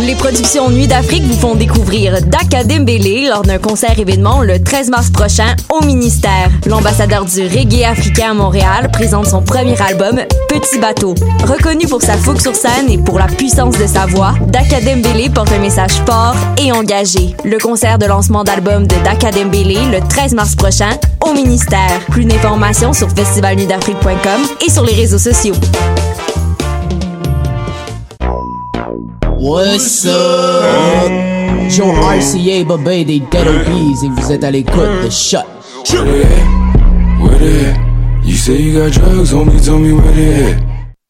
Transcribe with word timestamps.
Les 0.00 0.14
productions 0.14 0.70
Nuit 0.70 0.86
d'Afrique 0.86 1.24
vous 1.24 1.38
font 1.38 1.56
découvrir 1.56 2.22
Daka 2.22 2.62
Dembélé 2.62 3.26
lors 3.28 3.42
d'un 3.42 3.58
concert 3.58 3.98
événement 3.98 4.42
le 4.42 4.62
13 4.62 4.90
mars 4.90 5.10
prochain 5.10 5.56
au 5.70 5.84
ministère. 5.84 6.50
L'ambassadeur 6.66 7.24
du 7.24 7.42
reggae 7.42 7.84
africain 7.84 8.30
à 8.30 8.34
Montréal 8.34 8.90
présente 8.92 9.26
son 9.26 9.42
premier 9.42 9.80
album 9.80 10.20
Petit 10.48 10.78
bateau. 10.78 11.14
Reconnu 11.44 11.86
pour 11.88 12.00
sa 12.00 12.16
fougue 12.16 12.40
sur 12.40 12.54
scène 12.54 12.88
et 12.88 12.98
pour 12.98 13.18
la 13.18 13.26
puissance 13.26 13.76
de 13.76 13.86
sa 13.88 14.06
voix, 14.06 14.34
Daka 14.46 14.80
Dembélé 14.80 15.30
porte 15.30 15.50
un 15.52 15.58
message 15.58 16.00
fort 16.06 16.36
et 16.62 16.70
engagé. 16.70 17.34
Le 17.44 17.58
concert 17.58 17.98
de 17.98 18.06
lancement 18.06 18.44
d'album 18.44 18.86
de 18.86 18.94
Daka 19.02 19.32
Dembélé 19.32 19.78
le 19.90 20.00
13 20.08 20.34
mars 20.34 20.54
prochain 20.54 20.90
au 21.26 21.32
ministère. 21.32 22.00
Plus 22.10 22.24
d'informations 22.24 22.92
sur 22.92 23.10
festivalnuitdafrique.com 23.10 24.42
et 24.64 24.70
sur 24.70 24.84
les 24.84 24.94
réseaux 24.94 25.18
sociaux. 25.18 25.54
What's 29.40 30.04
up? 30.04 31.08
Joe 31.70 31.92
RCA, 31.94 32.64
Bobé 32.64 33.04
des 33.04 33.20
Dead 33.20 33.46
Obies 33.46 34.04
et 34.04 34.08
vous 34.08 34.32
êtes 34.32 34.42
à 34.42 34.50
l'écoute 34.50 35.04
de 35.04 35.10
Shut. 35.10 35.44
Where 35.92 36.04
they 36.04 36.24
at? 36.24 37.22
Where 37.22 37.38
they 37.38 37.66
at? 37.66 37.78
You 38.24 38.34
say 38.34 38.60
you 38.60 38.80
got 38.80 38.90
drugs, 38.90 39.32
homie, 39.32 39.64
tell 39.64 39.78
me 39.78 39.92
where 39.92 40.12
they 40.12 40.54
at. 40.54 40.62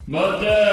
Moteur. 0.06 0.67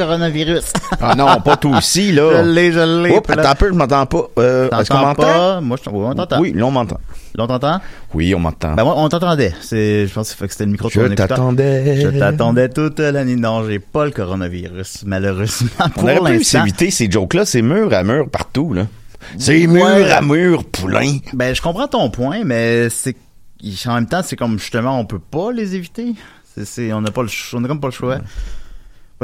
Coronavirus. 0.00 0.72
Ah 1.00 1.14
non, 1.14 1.40
pas 1.40 1.56
tout 1.56 1.74
aussi, 1.74 2.12
là. 2.12 2.42
Je 2.42 2.50
l'ai, 2.50 2.72
je 2.72 3.02
l'ai. 3.02 3.16
Oups, 3.16 3.30
attends 3.30 3.50
un 3.50 3.54
peu, 3.54 3.68
je 3.68 3.74
m'entends 3.74 4.06
pas. 4.06 4.22
Euh, 4.38 4.68
Est-ce 4.70 4.90
qu'on 4.90 4.98
m'entend? 4.98 5.60
Moi, 5.60 5.76
je 5.82 5.90
on 5.90 6.14
t'entend. 6.14 6.40
Oui, 6.40 6.52
là, 6.54 6.66
on 6.66 6.70
m'entend. 6.70 7.00
Là, 7.34 7.44
on 7.44 7.46
t'entend? 7.46 7.80
Oui, 8.14 8.34
on 8.34 8.40
m'entend. 8.40 8.74
Ben, 8.74 8.84
moi, 8.84 8.94
on 8.96 9.08
t'entendait. 9.08 9.54
C'est, 9.60 10.06
je 10.06 10.12
pense 10.12 10.34
que 10.34 10.48
c'était 10.48 10.64
le 10.64 10.72
micro 10.72 10.88
Je 10.88 11.00
t'attendais. 11.14 12.00
Je 12.00 12.08
t'attendais 12.08 12.68
toute 12.68 12.98
l'année. 12.98 13.36
Non, 13.36 13.66
j'ai 13.66 13.78
pas 13.78 14.04
le 14.04 14.10
coronavirus, 14.10 15.04
malheureusement. 15.06 15.68
On 15.80 15.88
Pour 15.90 16.04
aurait 16.04 16.38
pu 16.38 16.44
s'éviter 16.44 16.90
ces 16.90 17.10
jokes-là, 17.10 17.44
c'est 17.44 17.62
mur 17.62 17.92
à 17.92 18.02
mur 18.02 18.28
partout, 18.28 18.72
là. 18.72 18.86
C'est 19.38 19.66
mur 19.66 19.84
à 20.10 20.22
mur, 20.22 20.64
poulain. 20.64 21.18
Ben, 21.34 21.54
je 21.54 21.60
comprends 21.62 21.88
ton 21.88 22.10
point, 22.10 22.42
mais 22.44 22.88
c'est, 22.90 23.16
en 23.86 23.94
même 23.94 24.06
temps, 24.06 24.22
c'est 24.24 24.36
comme 24.36 24.58
justement, 24.58 24.98
on 24.98 25.04
peut 25.04 25.20
pas 25.20 25.52
les 25.52 25.76
éviter. 25.76 26.14
C'est, 26.64 26.92
on 26.92 27.00
n'a 27.00 27.10
pas 27.10 27.22
le 27.22 27.28
choix, 27.28 27.60
on 27.60 27.64
a 27.64 27.68
comme 27.68 27.80
pas 27.80 27.88
le 27.88 27.92
choix. 27.92 28.18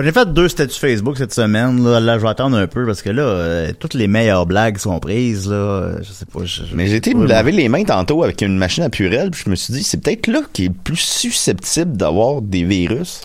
J'ai 0.05 0.13
fait 0.13 0.33
deux 0.33 0.49
statuts 0.49 0.79
Facebook 0.79 1.17
cette 1.17 1.33
semaine, 1.33 1.83
là. 1.83 2.01
Là, 2.01 2.19
je 2.19 2.23
vais 2.23 2.29
attendre 2.29 2.57
un 2.57 2.67
peu 2.67 2.85
parce 2.85 3.01
que 3.03 3.11
là, 3.11 3.23
euh, 3.23 3.73
toutes 3.79 3.95
les 3.95 4.09
meilleures 4.09 4.45
blagues 4.47 4.77
sont 4.79 4.99
prises, 5.01 5.49
là. 5.49 5.55
Euh, 5.57 5.99
Je 6.03 6.13
sais 6.13 6.27
pas. 6.27 6.41
je- 6.45 6.65
je- 6.65 6.75
Mais 6.75 6.87
j'ai 6.87 6.97
été 6.97 7.15
Ouais, 7.15 7.21
me 7.23 7.27
laver 7.27 7.53
les 7.53 7.69
mains 7.69 7.85
tantôt 7.85 8.23
avec 8.23 8.43
une 8.43 8.59
machine 8.59 8.85
à 8.85 8.91
purelle, 8.91 9.31
puis 9.31 9.43
je 9.47 9.51
me 9.51 9.57
suis 9.57 9.73
dit, 9.73 9.83
c'est 9.83 9.97
peut-être 10.03 10.27
là 10.27 10.41
qui 10.53 10.65
est 10.67 10.69
le 10.69 10.75
plus 10.75 10.97
susceptible 10.97 11.97
d'avoir 11.97 12.43
des 12.43 12.65
virus. 12.65 13.23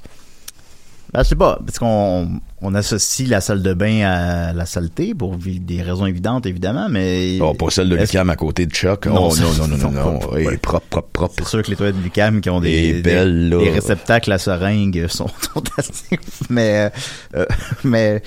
Ben, 1.14 1.24
je 1.24 1.30
sais 1.30 1.36
pas, 1.36 1.60
parce 1.66 1.78
qu'on 1.78 2.40
on 2.62 2.74
associe 2.74 3.28
la 3.28 3.42
salle 3.42 3.62
de 3.62 3.74
bain 3.74 4.02
à 4.06 4.54
la 4.54 4.66
saleté 4.66 5.14
pour 5.14 5.36
des 5.36 5.82
raisons 5.82 6.06
évidentes, 6.06 6.46
évidemment, 6.46 6.88
mais... 6.90 7.38
Oh, 7.42 7.54
pas 7.54 7.70
celle 7.70 7.90
de 7.90 7.98
Lucam 7.98 8.30
à 8.30 8.38
côté 8.38 8.66
de 8.66 8.72
Chuck. 8.74 9.08
Non, 9.08 9.28
oh, 9.30 9.36
non, 9.36 9.68
non, 9.68 9.78
non, 9.78 9.92
non, 9.92 10.38
Hey, 10.38 10.48
ouais. 10.48 10.58
propre, 10.58 10.86
propre, 10.88 11.10
propre. 11.12 11.34
C'est 11.40 11.48
sûr 11.50 11.64
que 11.64 11.70
les 11.70 11.76
toilettes 11.76 12.02
du 12.02 12.10
CAM 12.12 12.40
qui 12.40 12.50
ont 12.50 12.62
des, 12.62 12.94
des- 12.94 13.02
belles, 13.02 13.50
là. 13.50 13.58
des 13.58 13.72
réceptacles 13.72 14.32
à 14.32 14.38
seringue 14.38 15.08
sont, 15.10 15.28
sont 15.54 15.64
assez... 15.78 16.18
Mais... 16.50 16.90
euh, 17.36 17.46
mais... 17.84 18.22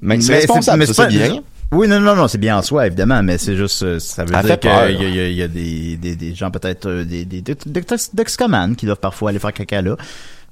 Mais 0.00 0.18
c'est 0.20 0.34
responsable, 0.36 0.86
c'est 0.86 1.08
bien. 1.08 1.42
Oui, 1.72 1.88
non, 1.88 2.00
non, 2.00 2.14
non, 2.16 2.26
c'est 2.28 2.38
bien 2.38 2.56
en 2.56 2.62
soi, 2.62 2.86
évidemment, 2.86 3.22
mais 3.22 3.36
c'est 3.36 3.56
juste, 3.56 3.82
euh, 3.82 3.98
ça 3.98 4.24
veut 4.24 4.30
dire 4.42 4.60
qu'il 4.60 4.70
y 4.70 5.14
y 5.14 5.20
a- 5.20 5.28
il 5.28 5.34
y 5.34 5.42
a 5.42 5.48
des, 5.48 5.96
des, 5.96 6.14
des 6.14 6.34
gens 6.34 6.50
peut-être, 6.50 6.86
euh, 6.86 7.04
des, 7.04 7.24
des, 7.24 7.40
des, 7.42 7.54
qui 8.76 8.86
doivent 8.86 8.98
parfois 9.00 9.30
aller 9.30 9.38
faire 9.38 9.52
caca 9.52 9.82
là. 9.82 9.96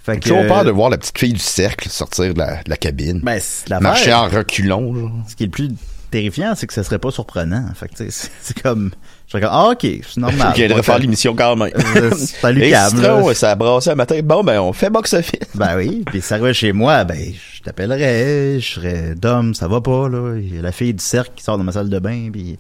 Fait 0.05 0.15
J'ai 0.15 0.21
que, 0.21 0.29
toujours 0.31 0.47
peur 0.47 0.65
de 0.65 0.71
voir 0.71 0.91
la 0.91 0.99
petite 0.99 1.17
fille 1.19 1.33
du 1.33 1.39
cercle 1.39 1.89
sortir 1.89 2.35
de 2.35 2.39
la, 2.39 2.57
de 2.63 2.71
la 2.71 2.77
cabine. 2.77 3.21
Ben, 3.23 3.39
c'est 3.41 3.69
l'affaire. 3.69 3.83
Marcher 3.83 4.13
en 4.13 4.29
reculons, 4.29 4.95
genre. 4.95 5.13
Ce 5.29 5.37
qui 5.37 5.45
est 5.45 5.47
le 5.47 5.53
plus 5.53 5.69
terrifiant, 6.11 6.55
c'est 6.57 6.67
que 6.67 6.75
ça 6.75 6.83
serait 6.83 6.99
pas 6.99 7.11
surprenant. 7.13 7.67
Fait 7.75 7.87
que, 7.89 7.95
c'est- 8.11 8.31
c'est 8.43 8.61
comme, 8.61 8.91
je 9.27 9.33
serais 9.33 9.43
comme, 9.43 9.51
ah, 9.53 9.69
ok, 9.71 9.81
c'est 9.83 10.17
normal. 10.19 10.55
Elle 10.59 10.69
devrait 10.69 10.83
faire 10.83 10.99
l'émission 10.99 11.35
quand 11.37 11.55
même. 11.57 11.71
Citron, 12.17 12.51
là. 13.29 13.35
ça 13.35 13.53
a 13.53 13.55
brassé 13.55 13.91
un 13.91 13.95
matin. 13.95 14.19
Bon, 14.25 14.43
ben, 14.43 14.61
on 14.61 14.73
fait 14.73 14.91
box-office. 14.91 15.41
Ben 15.55 15.77
oui, 15.77 16.03
puis 16.07 16.21
ça 16.21 16.35
arrivait 16.35 16.53
chez 16.55 16.73
moi, 16.73 17.05
ben 17.05 17.17
je 17.57 17.63
t'appellerais, 17.63 18.59
je 18.59 18.73
serais 18.73 19.15
Dom, 19.15 19.55
ça 19.55 19.69
va 19.69 19.81
pas 19.81 20.09
là, 20.09 20.37
il 20.37 20.57
y 20.57 20.59
a 20.59 20.63
la 20.63 20.73
fille 20.73 20.95
du 20.95 21.05
cercle 21.05 21.31
qui 21.37 21.45
sort 21.45 21.59
de 21.59 21.63
ma 21.63 21.71
salle 21.71 21.89
de 21.89 21.99
bain 22.01 22.29
puis 22.33 22.59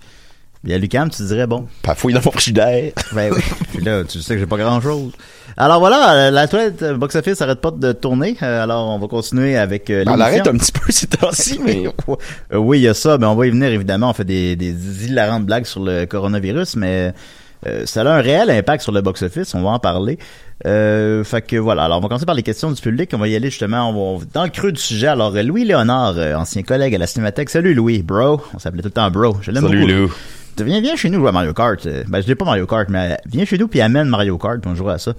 puis 0.63 0.73
à 0.73 0.79
Lucam, 0.79 1.11
tu 1.11 1.25
dirais 1.25 1.49
bon. 1.49 1.67
Pas 1.83 1.97
fouille 1.97 2.15
dans 2.15 2.21
mon 2.25 2.31
frigidaire. 2.31 2.93
Ben 3.13 3.33
oui. 3.35 3.43
puis 3.73 3.83
là, 3.83 4.05
tu 4.05 4.23
sais 4.23 4.35
que 4.35 4.39
j'ai 4.41 4.47
pas 4.47 4.59
grand-chose. 4.59 5.11
Alors 5.57 5.81
voilà, 5.81 6.13
euh, 6.15 6.31
la 6.31 6.49
toilette 6.49 6.83
euh, 6.83 6.97
box 6.97 7.15
office 7.17 7.41
arrête 7.43 7.61
pas 7.61 7.71
de 7.71 7.93
tourner. 7.93 8.37
euh, 8.43 8.63
alors 8.63 8.89
on 8.89 8.99
va 8.99 9.07
continuer 9.07 9.57
avec 9.57 9.91
euh, 9.91 10.03
On 10.07 10.13
l'émission. 10.13 10.17
l'arrête 10.17 10.47
un 10.47 10.57
petit 10.57 10.73
peu 10.73 10.91
ces 10.91 11.07
temps-ci, 11.07 11.61
mais 11.65 11.85
oui, 12.57 12.79
il 12.79 12.83
y 12.83 12.89
a 12.89 12.95
ça, 12.95 13.19
mais 13.19 13.27
on 13.27 13.35
va 13.35 13.47
y 13.47 13.51
venir 13.51 13.69
évidemment. 13.71 14.11
On 14.11 14.15
fait 14.15 14.25
des, 14.25 14.57
des 14.57 15.05
hilarantes 15.07 15.45
blagues 15.45 15.67
sur 15.67 15.81
le 15.83 16.07
coronavirus, 16.07 16.77
mais 16.77 17.13
euh, 17.67 17.87
ça 17.87 18.03
a 18.03 18.17
un 18.19 18.21
réel 18.21 18.51
impact 18.51 18.83
sur 18.83 18.93
le 18.93 19.01
box-office. 19.01 19.55
On 19.55 19.63
va 19.63 19.71
en 19.71 19.79
parler. 19.79 20.19
Euh, 20.67 21.25
fait 21.25 21.43
que 21.43 21.57
voilà. 21.57 21.85
Alors, 21.85 21.99
on 21.99 22.01
va 22.01 22.09
commencer 22.09 22.27
par 22.27 22.35
les 22.35 22.43
questions 22.43 22.71
du 22.71 22.81
public. 22.81 23.11
On 23.15 23.19
va 23.19 23.29
y 23.29 23.35
aller 23.37 23.51
justement 23.51 23.91
on 23.91 24.17
va- 24.19 24.25
dans 24.33 24.45
le 24.45 24.51
creux 24.51 24.73
du 24.73 24.81
sujet. 24.81 25.09
Alors, 25.09 25.35
euh, 25.35 25.43
Louis 25.43 25.65
Léonard, 25.65 26.15
euh, 26.17 26.35
ancien 26.35 26.63
collègue 26.63 26.95
à 26.95 26.99
la 26.99 27.07
Cinémathèque. 27.07 27.51
Salut 27.51 27.75
Louis, 27.75 28.03
bro. 28.03 28.41
On 28.55 28.59
s'appelait 28.59 28.83
tout 28.83 28.89
le 28.89 28.93
temps 28.93 29.11
bro. 29.11 29.37
Je 29.43 29.51
l'aime 29.51 29.65
Salut. 29.67 29.87
Lou. 29.87 30.13
viens, 30.65 30.81
viens 30.81 30.97
chez 30.97 31.11
nous 31.11 31.19
jouer 31.19 31.29
à 31.31 31.33
Mario 31.33 31.53
Kart. 31.53 31.87
Ben, 32.09 32.21
je 32.21 32.27
dis 32.27 32.35
pas 32.35 32.45
Mario 32.45 32.67
Kart, 32.67 32.89
mais 32.89 33.17
viens 33.27 33.45
chez 33.45 33.59
nous 33.59 33.69
puis 33.69 33.81
amène 33.81 34.09
Mario 34.09 34.39
Kart 34.39 34.61
puis 34.61 34.71
on 34.71 34.75
jouera 34.75 34.95
à 34.95 34.99
ça. 34.99 35.13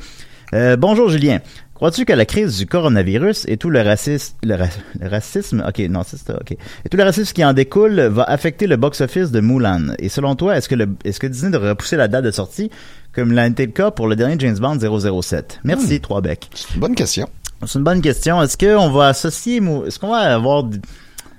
Euh, 0.53 0.77
bonjour 0.77 1.09
Julien. 1.09 1.39
Crois-tu 1.83 2.05
que 2.05 2.13
la 2.13 2.25
crise 2.25 2.57
du 2.59 2.65
coronavirus 2.65 3.43
et 3.49 3.57
tout 3.57 3.69
le 3.69 3.81
racisme, 3.81 4.35
le, 4.41 4.55
ra- 4.55 4.67
le 5.01 5.09
racisme, 5.09 5.65
ok, 5.67 5.79
non, 5.89 6.03
c'est 6.07 6.15
ça, 6.15 6.33
ok, 6.39 6.51
et 6.53 6.89
tout 6.89 6.95
le 6.95 7.03
racisme 7.03 7.33
qui 7.33 7.43
en 7.43 7.51
découle 7.51 7.99
va 7.99 8.23
affecter 8.23 8.67
le 8.67 8.77
box-office 8.77 9.31
de 9.31 9.41
Mulan? 9.41 9.87
Et 9.99 10.07
selon 10.07 10.37
toi, 10.37 10.55
est-ce 10.55 10.69
que 10.69 10.75
le, 10.75 10.87
est-ce 11.03 11.19
que 11.19 11.27
Disney 11.27 11.51
devrait 11.51 11.71
repousser 11.71 11.97
la 11.97 12.07
date 12.07 12.23
de 12.23 12.31
sortie 12.31 12.71
comme 13.11 13.33
l'a 13.33 13.47
été 13.47 13.65
le 13.65 13.73
cas 13.73 13.91
pour 13.91 14.07
le 14.07 14.15
dernier 14.15 14.37
James 14.39 14.57
Bond 14.57 14.79
007? 14.79 15.59
Merci, 15.65 15.99
trois 15.99 16.21
becs. 16.21 16.49
C'est 16.53 16.73
une 16.73 16.79
bonne 16.79 16.95
question. 16.95 17.27
C'est 17.65 17.77
une 17.79 17.83
bonne 17.83 18.01
question. 18.01 18.41
Est-ce 18.41 18.57
qu'on 18.57 18.89
va 18.89 19.07
associer, 19.09 19.57
est-ce 19.85 19.99
qu'on 19.99 20.11
va 20.11 20.33
avoir 20.35 20.63
du- 20.63 20.79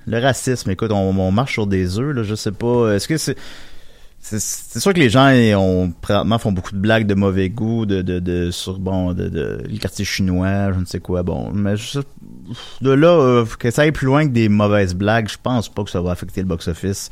le 0.06 0.18
racisme? 0.18 0.70
Écoute, 0.72 0.92
on, 0.92 1.18
on 1.18 1.30
marche 1.32 1.54
sur 1.54 1.66
des 1.66 1.98
œufs, 1.98 2.14
là, 2.14 2.22
je 2.22 2.34
sais 2.34 2.52
pas. 2.52 2.92
Est-ce 2.92 3.08
que 3.08 3.16
c'est, 3.16 3.36
c'est, 4.24 4.80
sûr 4.80 4.94
que 4.94 4.98
les 4.98 5.10
gens 5.10 5.28
ont, 5.58 5.92
présentement 6.00 6.38
font 6.38 6.50
beaucoup 6.50 6.72
de 6.72 6.78
blagues 6.78 7.06
de 7.06 7.14
mauvais 7.14 7.50
goût, 7.50 7.84
de, 7.84 8.00
de, 8.00 8.20
de 8.20 8.50
sur, 8.50 8.78
bon, 8.78 9.12
de, 9.12 9.28
de, 9.28 9.62
les 9.68 9.76
quartiers 9.76 10.06
chinois, 10.06 10.72
je 10.72 10.80
ne 10.80 10.86
sais 10.86 10.98
quoi, 10.98 11.22
bon. 11.22 11.50
Mais 11.52 11.76
je, 11.76 12.00
de 12.80 12.90
là, 12.90 13.08
euh, 13.08 13.44
que 13.58 13.70
ça 13.70 13.82
aille 13.82 13.92
plus 13.92 14.06
loin 14.06 14.26
que 14.26 14.32
des 14.32 14.48
mauvaises 14.48 14.94
blagues, 14.94 15.28
je 15.28 15.36
pense 15.42 15.68
pas 15.68 15.84
que 15.84 15.90
ça 15.90 16.00
va 16.00 16.10
affecter 16.10 16.40
le 16.40 16.46
box-office 16.46 17.10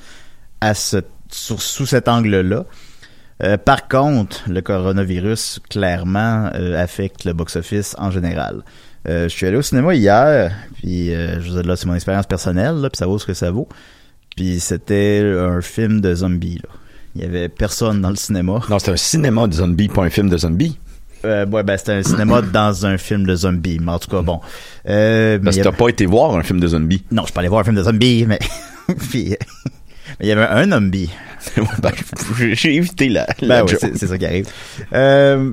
à 0.63 0.73
ce, 0.73 0.99
sur- 1.31 1.61
sous 1.61 1.85
cet 1.85 2.09
angle-là. 2.09 2.65
Euh, 3.43 3.59
par 3.59 3.89
contre, 3.89 4.49
le 4.49 4.63
coronavirus 4.63 5.61
clairement 5.69 6.51
euh, 6.55 6.83
affecte 6.83 7.25
le 7.27 7.35
box-office 7.35 7.95
en 7.99 8.11
général. 8.11 8.63
Euh, 9.07 9.25
je 9.25 9.35
suis 9.35 9.47
allé 9.47 9.57
au 9.59 9.63
cinéma 9.63 9.95
hier, 9.95 10.55
puis 10.77 11.15
euh, 11.15 11.43
je 11.43 11.51
vous 11.51 11.59
ai 11.59 11.63
là, 11.63 11.77
c'est 11.77 11.87
mon 11.87 11.95
expérience 11.95 12.27
personnelle, 12.27 12.77
là, 12.77 12.89
puis 12.89 12.97
ça 12.97 13.07
vaut 13.07 13.19
ce 13.19 13.27
que 13.27 13.35
ça 13.35 13.51
vaut. 13.51 13.69
Puis 14.35 14.61
c'était 14.61 15.35
un 15.39 15.61
film 15.61 16.01
de 16.01 16.15
zombies. 16.15 16.59
Là. 16.63 16.71
Il 17.15 17.23
y 17.23 17.25
avait 17.25 17.49
personne 17.49 18.01
dans 18.01 18.11
le 18.11 18.17
cinéma. 18.17 18.61
Non, 18.71 18.79
c'est 18.79 18.91
un 18.91 18.97
cinéma 18.97 19.47
de 19.47 19.53
zombies, 19.55 19.89
pas 19.89 20.03
un 20.03 20.11
film 20.11 20.29
de 20.31 20.39
zombies. 20.39 20.79
Euh, 21.25 21.47
ouais, 21.47 21.63
ben 21.63 21.77
c'était 21.77 21.93
un 21.93 22.03
cinéma 22.03 22.41
dans 22.53 22.87
un 22.87 22.97
film 22.99 23.27
de 23.27 23.35
zombies. 23.37 23.79
Mais 23.81 23.93
en 23.93 23.99
tout 23.99 24.11
cas, 24.11 24.23
bon. 24.23 24.41
Euh, 24.89 25.39
Parce 25.39 25.57
que 25.57 25.61
avait- 25.63 25.71
t'as 25.71 25.77
pas 25.77 25.89
été 25.89 26.07
voir 26.07 26.35
un 26.37 26.43
film 26.43 26.59
de 26.59 26.67
zombies. 26.69 27.05
Non, 27.13 27.23
je 27.23 27.27
suis 27.27 27.33
pas 27.35 27.41
allé 27.41 27.49
voir 27.49 27.61
un 27.61 27.65
film 27.65 27.77
de 27.77 27.83
zombies, 27.83 28.25
mais. 28.27 28.39
puis, 29.11 29.33
euh, 29.33 29.37
mais 30.19 30.27
il 30.27 30.29
y 30.29 30.33
avait 30.33 30.43
un 30.47 30.69
zombie. 30.71 31.11
Ben, 31.83 31.91
J'ai 32.53 32.77
évité 32.77 33.09
la, 33.09 33.27
Ben 33.41 33.49
la 33.49 33.59
joke. 33.67 33.77
c'est 33.81 33.97
c'est 33.99 34.07
ça 34.07 34.17
qui 34.17 34.25
arrive. 34.27 34.47
Euh, 34.93 35.51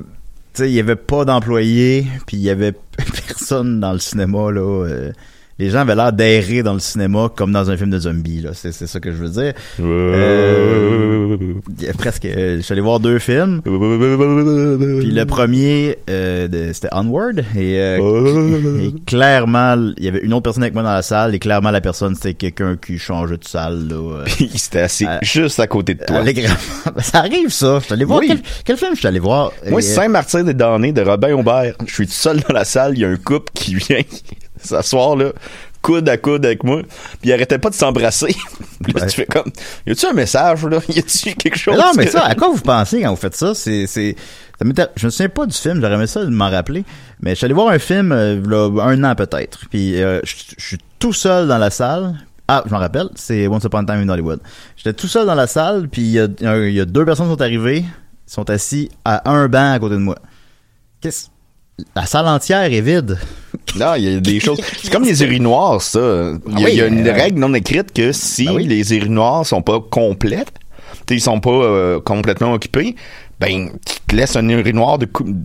tu 0.53 0.63
sais, 0.63 0.69
il 0.69 0.73
y 0.73 0.79
avait 0.79 0.95
pas 0.95 1.25
d'employés, 1.25 2.05
puis 2.27 2.37
il 2.37 2.43
y 2.43 2.49
avait 2.51 2.73
personne 3.27 3.79
dans 3.79 3.91
le 3.93 3.97
cinéma 3.99 4.51
là. 4.51 4.61
euh, 4.85 5.11
les 5.59 5.69
gens 5.69 5.79
avaient 5.79 5.95
l'air 5.95 6.11
d'errer 6.13 6.63
dans 6.63 6.73
le 6.73 6.79
cinéma 6.79 7.29
comme 7.35 7.51
dans 7.51 7.69
un 7.69 7.77
film 7.77 7.89
de 7.91 7.99
zombies 7.99 8.41
là. 8.41 8.51
C'est 8.53 8.71
c'est 8.71 8.87
ça 8.87 8.99
que 8.99 9.11
je 9.11 9.17
veux 9.17 9.29
dire. 9.29 9.53
Euh, 9.79 11.37
a 11.89 11.93
presque. 11.93 12.25
euh, 12.25 12.57
je 12.57 12.61
suis 12.61 12.71
allé 12.71 12.81
voir 12.81 12.99
deux 12.99 13.19
films. 13.19 13.61
Puis 13.63 13.71
le 15.11 15.23
premier, 15.25 15.97
euh, 16.09 16.47
de- 16.47 16.71
c'était 16.73 16.89
Onward 16.93 17.39
et, 17.55 17.79
euh, 17.79 18.79
et 18.81 18.93
clairement, 19.05 19.75
il 19.97 20.03
y 20.03 20.07
avait 20.07 20.19
une 20.19 20.33
autre 20.33 20.43
personne 20.43 20.63
avec 20.63 20.73
moi 20.73 20.83
dans 20.83 20.93
la 20.93 21.01
salle 21.01 21.35
et 21.35 21.39
clairement 21.39 21.71
la 21.71 21.81
personne 21.81 22.15
c'était 22.15 22.33
quelqu'un 22.33 22.75
qui 22.77 22.97
changeait 22.97 23.37
de 23.37 23.45
salle 23.47 23.87
là. 23.87 23.95
euh, 23.95 24.23
Puis 24.25 24.49
c'était 24.55 24.81
assis 24.81 25.05
juste 25.21 25.59
à 25.59 25.67
côté 25.67 25.93
de 25.95 26.03
toi. 26.05 26.23
ça 26.99 27.19
arrive 27.19 27.49
ça. 27.49 27.79
Je 27.79 27.85
suis 27.85 27.93
allé 27.93 28.05
voir 28.05 28.19
Oui. 28.19 28.27
quel, 28.27 28.39
quel 28.65 28.77
film 28.77 28.91
je 28.93 28.99
suis 28.99 29.07
allé 29.07 29.19
voir. 29.19 29.51
Moi, 29.69 29.79
Euh, 29.79 29.81
Saint-Martin 29.81 30.43
des 30.43 30.53
Damnés 30.53 30.91
de 30.93 31.01
Robin 31.01 31.33
Aubert. 31.33 31.73
Je 31.85 31.93
suis 31.93 32.05
tout 32.07 32.13
seul 32.13 32.39
dans 32.47 32.53
la 32.53 32.65
salle. 32.65 32.93
Il 32.95 32.99
y 33.01 33.05
a 33.05 33.09
un 33.09 33.15
couple 33.17 33.51
qui 33.53 33.75
vient 33.75 34.01
s'asseoir 34.61 35.15
là, 35.15 35.31
coude 35.81 36.07
à 36.09 36.17
coude 36.17 36.45
avec 36.45 36.63
moi. 36.63 36.81
Puis 36.83 37.29
il 37.29 37.33
arrêtait 37.33 37.57
pas 37.59 37.69
de 37.69 37.75
s'embrasser. 37.75 38.35
Puis 38.83 38.93
là, 38.93 39.01
Ouais. 39.01 39.07
tu 39.07 39.15
fais 39.15 39.25
comme, 39.25 39.51
y 39.87 39.91
a-tu 39.91 40.05
un 40.07 40.13
message 40.13 40.65
là? 40.65 40.79
Y 40.89 40.99
a-tu 40.99 41.33
quelque 41.35 41.57
chose 41.57 41.75
Mais 41.77 41.81
non, 41.83 41.91
mais 41.97 42.05
que- 42.05 42.11
ça, 42.11 42.23
à 42.25 42.35
quoi 42.35 42.49
vous 42.49 42.61
pensez 42.61 43.01
quand 43.01 43.09
vous 43.09 43.15
faites 43.15 43.35
ça? 43.35 43.53
C'est, 43.53 43.87
c'est, 43.87 44.15
je 44.61 45.05
me 45.05 45.09
souviens 45.11 45.29
pas 45.29 45.45
du 45.45 45.55
film, 45.55 45.79
j'aurais 45.81 45.95
aimé 45.95 46.07
ça 46.07 46.23
de 46.25 46.29
m'en 46.29 46.49
rappeler. 46.49 46.83
Mais 47.21 47.31
je 47.31 47.35
suis 47.35 47.45
allé 47.45 47.53
voir 47.53 47.69
un 47.69 47.79
film, 47.79 48.11
euh, 48.11 48.41
là, 48.45 48.69
un 48.83 49.03
an 49.03 49.15
peut-être. 49.15 49.59
Puis, 49.69 50.01
euh, 50.01 50.19
je 50.23 50.35
je 50.57 50.65
suis 50.65 50.77
tout 50.99 51.13
seul 51.13 51.47
dans 51.47 51.57
la 51.57 51.69
salle. 51.69 52.15
Ah, 52.51 52.63
je 52.65 52.71
m'en 52.71 52.79
rappelle, 52.79 53.07
c'est 53.15 53.47
Once 53.47 53.63
Upon 53.63 53.79
a 53.79 53.85
Time 53.85 54.01
in 54.01 54.09
Hollywood. 54.09 54.39
J'étais 54.75 54.93
tout 54.93 55.07
seul 55.07 55.27
dans 55.27 55.35
la 55.35 55.45
salle, 55.47 55.87
puis 55.87 56.01
y 56.01 56.17
y 56.17 56.27
il 56.41 56.73
y 56.73 56.81
a 56.81 56.85
deux 56.85 57.05
personnes 57.05 57.27
qui 57.27 57.31
sont 57.33 57.41
arrivées, 57.41 57.85
sont 58.25 58.49
assis 58.49 58.89
à 59.05 59.29
un 59.29 59.47
banc 59.47 59.73
à 59.73 59.77
côté 59.79 59.93
de 59.95 59.99
moi. 59.99 60.15
Qu'est-ce? 60.99 61.27
La 61.95 62.05
salle 62.05 62.27
entière 62.27 62.71
est 62.71 62.81
vide. 62.81 63.17
Non, 63.75 63.93
il 63.95 64.03
y 64.03 64.15
a 64.15 64.19
des 64.19 64.39
choses. 64.39 64.59
C'est 64.81 64.91
comme 64.91 65.03
les 65.03 65.21
urinoirs, 65.23 65.81
ça. 65.81 65.99
Il 66.47 66.59
y 66.59 66.63
a, 66.63 66.65
oui, 66.65 66.71
il 66.71 66.77
y 66.77 66.81
a 66.81 66.87
une 66.87 67.07
euh, 67.07 67.13
règle 67.13 67.39
non 67.39 67.53
écrite 67.53 67.93
que 67.93 68.11
si 68.11 68.45
Ben 68.45 68.53
oui. 68.55 68.65
les 68.65 68.93
urinoirs 68.95 69.45
sont 69.45 69.61
pas 69.61 69.79
complets, 69.79 70.45
t'sais, 71.05 71.15
ils 71.15 71.21
sont 71.21 71.39
pas 71.39 71.49
euh, 71.51 71.99
complètement 71.99 72.53
occupés, 72.53 72.95
ben, 73.39 73.69
tu 73.85 73.95
te 74.07 74.15
laisses 74.15 74.35
un 74.35 74.47
urinoir 74.49 74.97
de, 74.97 75.05
cou- 75.05 75.35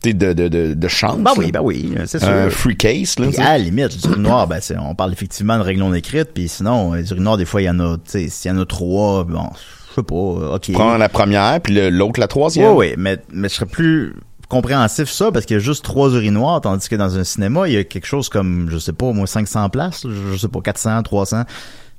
t'sais, 0.00 0.12
de, 0.12 0.32
de, 0.32 0.48
de, 0.48 0.74
de 0.74 0.88
chance. 0.88 1.18
Ben 1.18 1.32
oui, 1.36 1.50
ben 1.52 1.60
oui, 1.62 1.94
c'est 2.06 2.18
sûr. 2.18 2.28
Un 2.28 2.50
free 2.50 2.76
case, 2.76 3.18
là. 3.18 3.28
À 3.38 3.56
la 3.56 3.58
limite, 3.58 3.94
les 3.94 4.10
urinoirs, 4.10 4.46
ben, 4.46 4.60
on 4.80 4.94
parle 4.94 5.12
effectivement 5.12 5.56
de 5.56 5.62
règles 5.62 5.80
non 5.80 5.94
écrites, 5.94 6.30
puis 6.34 6.48
sinon, 6.48 6.92
les 6.92 7.10
urinoirs, 7.10 7.36
des 7.38 7.44
fois, 7.46 7.62
il 7.62 7.64
y 7.64 7.70
en 7.70 7.80
a, 7.80 7.96
tu 7.96 8.02
sais, 8.06 8.28
s'il 8.28 8.50
y 8.50 8.54
en 8.54 8.58
a 8.60 8.66
trois, 8.66 9.24
bon, 9.24 9.48
je 9.90 9.94
sais 9.94 10.02
pas, 10.02 10.14
euh, 10.14 10.54
ok. 10.56 10.72
Prends 10.72 10.96
la 10.98 11.08
première, 11.08 11.60
puis 11.62 11.90
l'autre 11.90 12.20
la 12.20 12.28
troisième. 12.28 12.72
Oui, 12.72 12.88
oui, 12.90 12.94
mais, 12.98 13.18
mais 13.32 13.48
je 13.48 13.54
serais 13.54 13.66
plus 13.66 14.14
compréhensif 14.48 15.10
ça 15.10 15.30
parce 15.32 15.46
qu'il 15.46 15.54
y 15.54 15.60
a 15.60 15.62
juste 15.62 15.84
trois 15.84 16.10
urinoirs, 16.10 16.60
tandis 16.60 16.88
que 16.88 16.96
dans 16.96 17.18
un 17.18 17.24
cinéma, 17.24 17.66
il 17.68 17.74
y 17.74 17.76
a 17.76 17.84
quelque 17.84 18.06
chose 18.06 18.28
comme, 18.28 18.68
je 18.70 18.78
sais 18.78 18.92
pas, 18.92 19.06
au 19.06 19.12
moins 19.12 19.26
500 19.26 19.68
places, 19.70 20.06
je 20.32 20.36
sais 20.36 20.48
pas, 20.48 20.60
400, 20.60 21.02
300. 21.02 21.42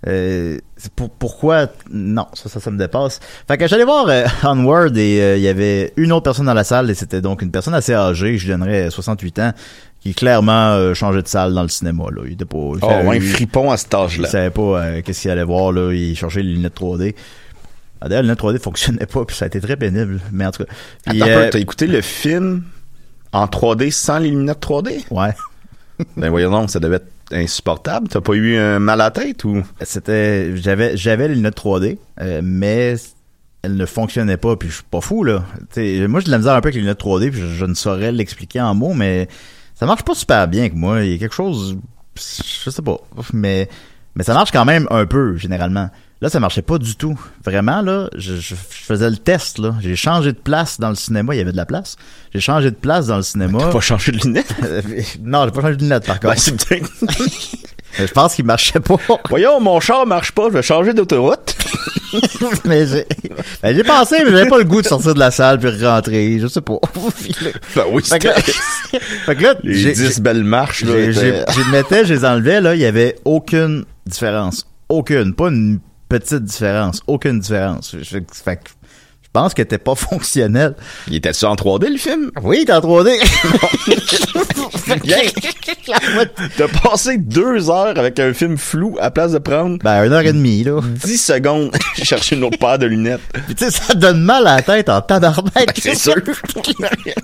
Euh, 0.07 0.59
c'est 0.77 0.91
pour, 0.93 1.09
pourquoi? 1.09 1.67
Non 1.89 2.27
ça, 2.33 2.47
ça 2.47 2.59
ça 2.59 2.69
me 2.69 2.77
dépasse. 2.77 3.19
Fait 3.47 3.57
que 3.57 3.67
j'allais 3.67 3.85
voir 3.85 4.05
euh, 4.07 4.25
Onward 4.43 4.95
et 4.97 5.19
euh, 5.21 5.37
il 5.37 5.41
y 5.41 5.47
avait 5.47 5.93
une 5.97 6.11
autre 6.11 6.23
personne 6.23 6.45
dans 6.45 6.53
la 6.53 6.63
salle 6.65 6.91
et 6.91 6.93
c'était 6.93 7.21
donc 7.21 7.41
une 7.41 7.49
personne 7.49 7.73
assez 7.73 7.93
âgée 7.93 8.37
je 8.37 8.43
lui 8.45 8.51
donnerais 8.51 8.91
68 8.91 9.39
ans 9.39 9.51
qui 10.01 10.13
clairement 10.13 10.73
euh, 10.73 10.93
changeait 10.93 11.23
de 11.23 11.27
salle 11.27 11.55
dans 11.55 11.63
le 11.63 11.69
cinéma 11.69 12.03
là. 12.15 12.21
Il 12.27 12.33
était 12.33 12.45
pas 12.45 12.57
il 12.75 12.79
Oh, 12.83 12.87
un 13.09 13.15
il- 13.15 13.21
fripon 13.21 13.71
à 13.71 13.77
cet 13.77 13.93
il 13.93 13.95
âge-là. 13.95 14.27
savait 14.29 14.51
pas 14.51 14.61
euh, 14.61 15.01
qu'est-ce 15.03 15.21
qu'il 15.23 15.31
allait 15.31 15.43
voir 15.43 15.71
là. 15.71 15.91
Il 15.91 16.15
cherchait 16.15 16.43
les 16.43 16.53
lunettes 16.53 16.79
3D 16.79 17.15
ah, 17.17 17.21
d'ailleurs 18.09 18.23
les 18.23 18.27
lunettes 18.29 18.39
3D 18.39 18.59
fonctionnaient 18.59 19.05
pas 19.05 19.25
puis 19.25 19.35
ça 19.35 19.45
a 19.45 19.47
été 19.47 19.59
très 19.59 19.75
pénible 19.77 20.19
mais 20.31 20.45
en 20.45 20.51
tout 20.51 20.63
cas 20.63 20.71
Puis, 21.07 21.21
Attends 21.21 21.31
un 21.31 21.35
euh, 21.35 21.49
t'as 21.51 21.59
écouté 21.59 21.87
le 21.87 22.01
film 22.01 22.63
en 23.31 23.45
3D 23.45 23.91
sans 23.91 24.19
les 24.19 24.29
lunettes 24.29 24.61
3D? 24.65 25.05
ouais 25.11 25.33
Ben 26.17 26.29
voyons 26.29 26.51
donc, 26.51 26.69
ça 26.69 26.79
devait 26.79 26.97
être 26.97 27.07
insupportable. 27.31 28.07
T'as 28.09 28.21
pas 28.21 28.33
eu 28.33 28.55
un 28.57 28.79
mal 28.79 28.99
à 29.01 29.05
la 29.05 29.11
tête 29.11 29.43
ou? 29.45 29.63
c'était 29.81 30.55
j'avais 30.57 30.95
j'avais 30.97 31.27
les 31.29 31.35
lunettes 31.35 31.57
3D 31.57 31.97
euh, 32.21 32.41
mais 32.43 32.95
elles 33.63 33.75
ne 33.75 33.85
fonctionnaient 33.85 34.37
pas 34.37 34.55
puis 34.57 34.69
je 34.69 34.75
suis 34.75 34.83
pas 34.83 35.01
fou 35.01 35.23
là 35.23 35.43
T'sais, 35.71 36.05
moi 36.07 36.19
j'ai 36.19 36.27
de 36.27 36.31
la 36.31 36.37
misère 36.37 36.53
un 36.53 36.61
peu 36.61 36.67
avec 36.67 36.75
les 36.75 36.81
lunettes 36.81 37.01
3D 37.01 37.31
puis 37.31 37.41
je, 37.41 37.47
je 37.47 37.65
ne 37.65 37.73
saurais 37.73 38.11
l'expliquer 38.11 38.61
en 38.61 38.75
mots 38.75 38.93
mais 38.93 39.27
ça 39.73 39.85
marche 39.85 40.03
pas 40.03 40.13
super 40.13 40.47
bien 40.47 40.61
avec 40.61 40.75
moi 40.75 41.03
il 41.03 41.11
y 41.11 41.15
a 41.15 41.17
quelque 41.17 41.33
chose 41.35 41.77
je 42.15 42.69
sais 42.69 42.81
pas 42.81 42.97
mais 43.33 43.67
mais 44.15 44.23
ça 44.23 44.33
marche 44.33 44.51
quand 44.51 44.65
même 44.65 44.87
un 44.91 45.05
peu 45.05 45.35
généralement 45.37 45.89
là 46.21 46.29
ça 46.29 46.39
marchait 46.39 46.61
pas 46.61 46.77
du 46.77 46.95
tout 46.95 47.19
vraiment 47.43 47.81
là 47.81 48.09
je, 48.15 48.35
je, 48.35 48.55
je 48.55 48.55
faisais 48.85 49.09
le 49.09 49.17
test 49.17 49.59
là 49.59 49.75
j'ai 49.81 49.95
changé 49.95 50.31
de 50.31 50.37
place 50.37 50.79
dans 50.79 50.89
le 50.89 50.95
cinéma 50.95 51.35
il 51.35 51.37
y 51.37 51.41
avait 51.41 51.51
de 51.51 51.57
la 51.57 51.65
place 51.65 51.97
j'ai 52.33 52.39
changé 52.39 52.71
de 52.71 52.75
place 52.75 53.07
dans 53.07 53.17
le 53.17 53.23
cinéma 53.23 53.59
T'as 53.59 53.71
pas 53.71 53.79
changé 53.81 54.11
de 54.11 54.17
lunettes? 54.19 54.53
non 55.21 55.45
j'ai 55.45 55.51
pas 55.51 55.61
changé 55.61 55.75
de 55.75 55.81
lunettes 55.83 56.05
par 56.05 56.19
contre 56.19 56.35
Ben, 56.69 56.81
je 58.07 58.11
pense 58.13 58.35
qu'il 58.35 58.45
marchait 58.45 58.79
pas 58.79 58.95
Voyons, 59.29 59.59
mon 59.59 59.79
char 59.79 60.05
marche 60.05 60.31
pas, 60.31 60.47
je 60.49 60.53
vais 60.53 60.61
changer 60.63 60.93
d'autoroute. 60.93 61.55
mais 62.65 62.85
j'ai 62.87 63.05
ben, 63.61 63.75
j'ai 63.75 63.83
pensé, 63.83 64.17
mais 64.23 64.31
j'avais 64.31 64.49
pas 64.49 64.57
le 64.57 64.63
goût 64.63 64.81
de 64.81 64.87
sortir 64.87 65.13
de 65.13 65.19
la 65.19 65.31
salle 65.31 65.59
puis 65.59 65.69
rentrer. 65.85 66.39
Je 66.39 66.47
sais 66.47 66.61
pas. 66.61 66.77
Ben 67.75 67.83
oui, 67.91 68.03
fait, 68.03 68.19
que 68.19 68.27
là, 68.27 68.33
fait 69.25 69.35
que 69.35 69.43
là, 69.43 69.55
Les 69.63 69.73
j'ai- 69.75 69.91
10 69.93 70.21
belles 70.21 70.43
marches, 70.43 70.83
là. 70.85 70.95
les 70.95 71.71
mettais, 71.71 72.05
je 72.05 72.13
les 72.13 72.23
enlevais, 72.25 72.61
là, 72.61 72.75
il 72.75 72.81
y 72.81 72.85
avait 72.85 73.17
aucune 73.25 73.83
différence. 74.05 74.65
Aucune. 74.87 75.33
Pas 75.33 75.47
une 75.49 75.79
petite 76.09 76.43
différence. 76.43 77.01
Aucune 77.07 77.39
différence. 77.39 77.95
Fait 78.31 78.57
que 78.57 78.69
pense 79.35 79.53
que 79.53 79.61
t'es 79.63 79.77
pas 79.77 79.95
fonctionnel. 79.95 80.75
Il 81.09 81.15
était-tu 81.15 81.43
en 81.43 81.55
3D, 81.55 81.89
le 81.89 81.97
film? 81.97 82.31
Oui, 82.41 82.63
t'es 82.65 82.71
en 82.71 82.79
3D. 82.79 83.11
Bien. 85.03 85.17
T'as 86.57 86.67
passé 86.67 87.17
deux 87.17 87.69
heures 87.69 87.97
avec 87.97 88.19
un 88.19 88.33
film 88.33 88.57
flou 88.57 88.97
à 88.99 89.11
place 89.11 89.33
de 89.33 89.37
prendre 89.39 89.77
ben, 89.83 90.03
une 90.05 90.13
heure 90.13 90.21
et 90.21 90.33
demie, 90.33 90.63
là. 90.63 90.79
10 90.81 91.17
secondes 91.17 91.71
chercher 92.01 92.35
une 92.35 92.43
autre 92.43 92.57
paire 92.57 92.79
de 92.79 92.85
lunettes. 92.85 93.21
Puis 93.45 93.55
tu 93.55 93.65
sais, 93.65 93.71
ça 93.71 93.93
donne 93.93 94.21
mal 94.21 94.47
à 94.47 94.57
la 94.57 94.61
tête 94.61 94.89
en 94.89 95.01
tabarnak. 95.01 95.77
C'est 95.81 95.95
sûr. 95.95 96.15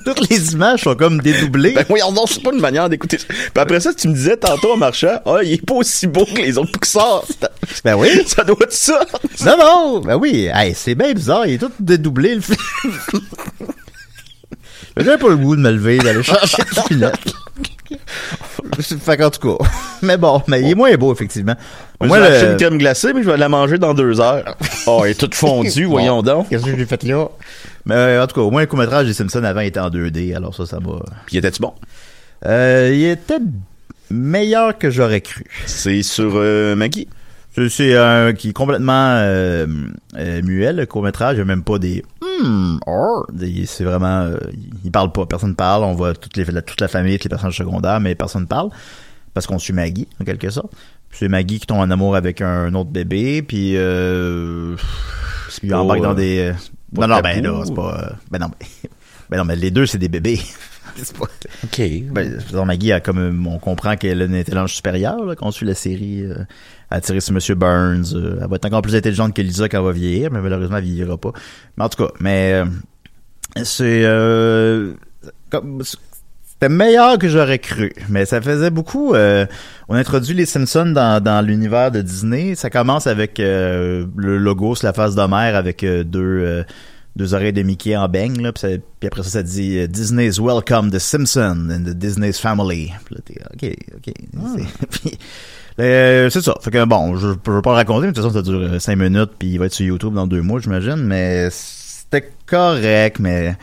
Toutes 0.06 0.30
les 0.30 0.54
images 0.54 0.82
sont 0.82 0.96
comme 0.96 1.22
dédoublées. 1.22 1.74
Ben 1.74 1.86
oui, 1.90 2.00
non, 2.14 2.26
c'est 2.28 2.44
pas 2.44 2.52
une 2.52 2.62
manière 2.62 2.90
d'écouter 2.90 3.18
ça. 3.18 3.26
Puis 3.28 3.52
après 3.56 3.80
ça, 3.80 3.94
tu 3.94 4.08
me 4.08 4.14
disais 4.14 4.38
tantôt 4.38 4.74
en 4.74 4.78
marchant, 4.78 5.20
ah, 5.26 5.38
il 5.44 5.54
est 5.54 5.66
pas 5.66 5.76
aussi 5.76 6.08
beau 6.08 6.26
que 6.26 6.42
les 6.42 6.58
autres 6.58 6.72
Pixar. 6.72 7.24
Ben 7.84 7.96
oui. 7.96 8.10
Ça 8.28 8.44
doit 8.44 8.58
être 8.62 8.74
ça. 8.74 9.02
Non, 9.46 9.58
non, 9.58 10.00
ben 10.00 10.16
oui, 10.16 10.50
hey, 10.54 10.74
c'est 10.76 10.96
bien 10.96 11.14
bizarre, 11.14 11.48
il 11.48 11.56
est 11.56 11.58
tout 11.58 11.72
dédoublé 12.02 12.36
le 12.36 12.42
film. 12.42 12.58
J'avais 14.98 15.18
pas 15.18 15.30
le 15.30 15.38
goût 15.38 15.56
de 15.56 15.62
me 15.62 15.72
lever, 15.72 15.98
d'aller 16.00 16.22
chercher 16.24 16.64
des 16.64 16.96
lunettes. 16.96 17.34
fait 18.82 19.18
qu'en 19.18 19.30
tout 19.30 19.58
cas. 19.58 19.64
Mais 20.02 20.18
bon, 20.18 20.42
mais 20.48 20.62
il 20.62 20.72
est 20.72 20.76
moins 20.76 20.94
beau, 20.96 21.14
effectivement. 21.14 21.56
Moi, 22.04 22.18
le- 22.18 22.26
acheté 22.26 22.48
une 22.52 22.58
crème 22.58 22.78
glacée, 22.80 23.14
mais 23.14 23.22
je 23.22 23.30
vais 23.30 23.38
la 23.38 23.50
manger 23.50 23.78
dans 23.78 23.94
deux 23.94 24.20
heures. 24.20 24.58
Oh, 24.88 25.04
elle 25.06 25.12
est 25.12 25.14
toute 25.14 25.36
fondue, 25.36 25.86
voyons 25.86 26.24
donc. 26.24 26.50
Qu'est-ce 26.50 26.66
que 26.66 26.76
j'ai 26.76 26.88
fait 26.88 27.04
là? 27.04 27.28
Mais 27.86 28.18
en 28.18 28.26
tout 28.26 28.34
cas, 28.34 28.42
au 28.42 28.50
moins, 28.50 28.62
le 28.62 28.68
court-métrage 28.68 29.06
des 29.06 29.14
Simpsons 29.14 29.44
avant 29.44 29.60
était 29.60 29.80
en 29.80 29.92
2D, 29.92 30.36
alors 30.36 30.56
ça, 30.56 30.66
ça 30.66 30.80
m'a... 30.80 30.94
Puis 31.28 31.38
était-tu 31.38 31.62
bon? 31.62 31.72
Euh, 32.48 32.90
il 32.92 33.06
était 33.06 33.38
meilleur 34.10 34.76
que 34.80 34.90
j'aurais 34.90 35.22
cru. 35.22 35.46
C'est 35.68 36.02
sur 36.02 36.32
euh, 36.34 36.76
Maggie? 36.76 37.08
C'est- 37.54 37.98
un 37.98 38.34
qui 38.34 38.50
est 38.50 38.54
complètement 38.54 39.16
euh, 39.18 39.68
euh, 40.18 40.42
muet, 40.42 40.74
le 40.74 40.86
court-métrage. 40.86 41.34
Il 41.34 41.38
n'y 41.38 41.42
a 41.42 41.46
même 41.46 41.64
pas 41.64 41.80
des... 41.80 42.04
Hmm, 42.22 42.78
or. 42.88 43.28
Des- 43.34 43.66
C'est 43.66 43.84
vraiment... 43.84 44.22
euh, 44.22 44.38
il 44.84 44.92
parle 44.92 45.12
pas, 45.12 45.26
personne 45.26 45.56
parle. 45.56 45.84
On 45.84 45.94
voit 45.94 46.14
toutes 46.14 46.38
les, 46.38 46.46
la- 46.46 46.62
toute 46.62 46.80
la 46.82 46.88
famille, 46.88 47.18
tous 47.20 47.26
les 47.26 47.30
personnages 47.30 47.58
secondaires, 47.58 48.00
mais 48.00 48.16
personne 48.16 48.48
parle. 48.48 48.70
Parce 49.34 49.48
qu'on 49.48 49.60
suit 49.60 49.74
Maggie, 49.74 50.08
en 50.22 50.26
quelque 50.26 50.50
sorte. 50.50 50.72
C'est 51.12 51.28
Maggie 51.28 51.60
qui 51.60 51.68
tombe 51.68 51.80
en 51.80 51.90
amour 51.92 52.16
avec 52.16 52.42
un 52.42 52.74
autre 52.74 52.90
bébé, 52.90 53.42
puis... 53.42 53.74
Euh, 53.76 54.76
puis 55.58 55.60
il 55.64 55.70
pas, 55.72 55.80
embarque 55.80 56.02
dans 56.02 56.12
euh, 56.12 56.16
des... 56.16 56.38
euh, 56.40 56.54
non, 56.94 57.08
non, 57.08 57.20
ben 57.20 57.44
là, 57.44 57.62
c'est 57.66 57.74
pas... 57.74 57.98
euh, 58.02 58.14
ben 58.32 58.40
non, 58.40 58.48
mais, 58.60 58.90
ben 59.30 59.38
non, 59.38 59.44
mais 59.46 59.56
les 59.58 59.72
deux, 59.72 59.86
c'est 59.86 59.98
des 59.98 60.08
bébés. 60.10 60.40
c'est 61.04 61.18
pas... 61.18 61.26
OK. 61.64 61.82
Ben, 62.12 62.38
Maggie 62.66 62.92
a 62.92 63.00
comme 63.00 63.18
euh, 63.20 63.50
on 63.50 63.60
comprend 63.60 63.96
qu'elle 63.96 64.22
a 64.22 64.26
une 64.26 64.36
intelligence 64.36 64.72
supérieure 64.74 65.24
là, 65.26 65.36
quand 65.36 65.48
on 65.48 65.52
suit 65.52 65.66
la 65.66 65.76
série 65.76 66.24
euh, 66.24 66.36
à 66.90 67.02
tirer 67.02 67.20
sur 67.22 67.34
Monsieur 67.34 67.56
Burns. 67.56 68.14
euh, 68.16 68.40
elle 68.42 68.48
va 68.50 68.56
être 68.56 68.66
encore 68.66 68.82
plus 68.82 68.96
intelligente 68.96 69.34
que 69.36 69.42
Lisa 69.42 69.70
quand 69.70 69.80
elle 69.80 69.86
va 69.86 69.92
vieillir, 69.92 70.32
mais 70.32 70.42
malheureusement 70.42 70.78
elle 70.78 70.84
vieillira 70.84 71.18
pas. 71.18 71.32
Mais 71.78 71.84
en 71.84 71.90
tout 71.90 72.04
cas, 72.06 72.12
mais 72.20 72.54
euh, 72.54 72.66
c'est 73.64 74.04
euh, 74.06 74.94
comme- 75.50 75.82
c'était 75.84 76.70
meilleur 76.70 77.18
que 77.18 77.28
j'aurais 77.28 77.58
cru, 77.58 77.92
mais 78.08 78.26
ça 78.26 78.40
faisait 78.40 78.70
beaucoup. 78.70 79.16
euh, 79.16 79.48
on 79.90 79.96
introduit 79.96 80.36
les 80.36 80.46
Simpsons 80.46 80.92
dans, 80.92 81.22
dans 81.22 81.44
l'univers 81.46 81.90
de 81.92 82.02
Disney. 82.02 82.54
Ça 82.56 82.70
commence 82.70 83.08
avec 83.08 83.40
euh, 83.40 84.06
le 84.16 84.38
logo 84.38 84.76
sur 84.76 84.86
la 84.86 84.94
face 84.94 85.16
d'Homer 85.16 85.54
avec 85.56 85.84
euh, 85.84 86.04
deux 86.04 86.22
euh, 86.22 86.64
deux 87.16 87.34
oreilles 87.34 87.54
de 87.54 87.62
Mickey 87.64 87.96
en 87.96 88.08
beigne 88.08 88.42
là, 88.42 88.54
puis, 88.54 88.80
après 89.06 89.24
ça 89.24 89.30
ça 89.30 89.44
dit 89.44 89.78
euh, 89.80 89.88
Disney's 89.88 90.40
welcome 90.40 90.92
the 90.92 91.00
Simpsons 91.00 91.70
and 91.70 91.84
the 91.86 91.94
Disney's 91.94 92.40
family. 92.40 92.92
Puis 93.06 93.16
là, 93.16 93.22
t'es, 93.26 93.68
ok, 93.68 93.76
ok. 93.98 94.14
C'est- 94.56 94.88
puis, 94.90 95.20
euh, 95.80 96.30
c'est 96.30 96.42
ça. 96.42 96.56
Fait 96.62 96.72
que 96.72 96.86
bon, 96.86 97.16
je, 97.18 97.30
je 97.46 97.52
veux 97.52 97.62
pas 97.62 97.72
le 97.72 97.76
raconter, 97.76 98.08
mais 98.08 98.14
de 98.14 98.16
toute 98.22 98.24
façon 98.24 98.34
ça 98.36 98.42
dure 98.42 98.60
euh, 98.62 98.80
cinq 98.80 98.96
minutes, 98.98 99.32
puis 99.38 99.50
il 99.50 99.58
va 99.60 99.66
être 99.66 99.74
sur 99.74 99.86
YouTube 99.86 100.14
dans 100.14 100.28
deux 100.28 100.42
mois, 100.42 100.60
j'imagine. 100.60 100.96
Mais 100.98 101.50
c'était 101.52 102.30
correct, 102.46 103.20
mais 103.20 103.56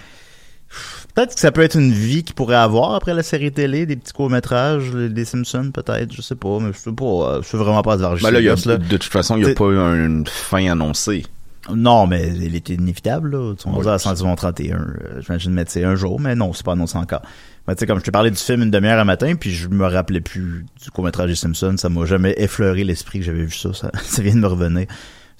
Peut-être 1.14 1.35
que 1.35 1.40
ça 1.40 1.50
peut 1.50 1.62
être 1.62 1.75
une 1.76 1.90
vie 1.93 2.23
qu'il 2.23 2.37
pourrait 2.37 2.55
avoir 2.55 2.95
après 2.95 3.12
la 3.12 3.25
série 3.25 3.50
télé, 3.50 3.87
des 3.87 3.97
petits 3.97 4.12
courts-métrages, 4.12 4.93
des 4.93 5.25
Simpsons, 5.25 5.73
peut-être, 5.73 6.12
je 6.12 6.23
sais 6.23 6.37
pas, 6.37 6.61
mais 6.61 6.71
je 6.73 6.78
sais 6.78 6.93
pas, 6.93 7.05
euh, 7.05 7.43
je 7.43 7.49
sais 7.49 7.57
vraiment 7.57 7.83
pas 7.83 7.97
de 7.97 8.02
Ben 8.02 8.31
là, 8.31 8.38
il 8.38 8.45
y 8.45 8.49
a- 8.49 8.55
là. 8.67 8.76
de 8.76 8.97
toute 8.97 9.05
façon, 9.12 9.37
il 9.37 9.45
n'y 9.45 9.50
a 9.50 9.55
pas 9.55 9.64
eu 9.64 9.76
une 9.78 10.25
fin 10.28 10.71
annoncée. 10.71 11.25
Non, 11.75 12.07
mais 12.07 12.29
il 12.29 12.55
était 12.55 12.75
inévitable, 12.75 13.31
là. 13.31 13.55
Sont 13.59 13.71
Oui. 13.71 13.77
rendus 13.77 13.89
à 13.89 13.99
131, 13.99 14.77
euh, 14.77 15.21
j'imagine 15.21 15.53
mettre 15.53 15.71
c'est 15.71 15.85
un 15.85 15.95
jour, 15.95 16.21
mais 16.21 16.35
non, 16.35 16.53
c'est 16.53 16.65
pas 16.65 16.73
annoncé 16.73 16.97
encore. 16.99 17.23
Mais 17.67 17.75
tu 17.75 17.81
sais, 17.81 17.87
comme 17.87 17.99
je 17.99 18.05
te 18.05 18.11
parlais 18.11 18.31
du 18.31 18.37
film 18.39 18.63
une 18.63 18.71
demi-heure 18.71 18.99
à 18.99 19.05
matin, 19.05 19.35
puis 19.39 19.51
je 19.53 19.69
me 19.69 19.87
rappelais 19.87 20.21
plus 20.23 20.65
du 20.83 20.91
court-métrage 20.91 21.29
des 21.29 21.37
Simpsons, 21.37 21.77
ça 21.77 21.89
m'a 21.89 22.07
jamais 22.07 22.35
effleuré 22.39 22.83
l'esprit 22.85 23.19
que 23.19 23.25
j'avais 23.27 23.45
vu 23.45 23.53
ça, 23.53 23.75
ça, 23.75 23.91
ça 24.03 24.23
vient 24.23 24.35
de 24.35 24.41
me 24.41 24.47
revenir. 24.47 24.87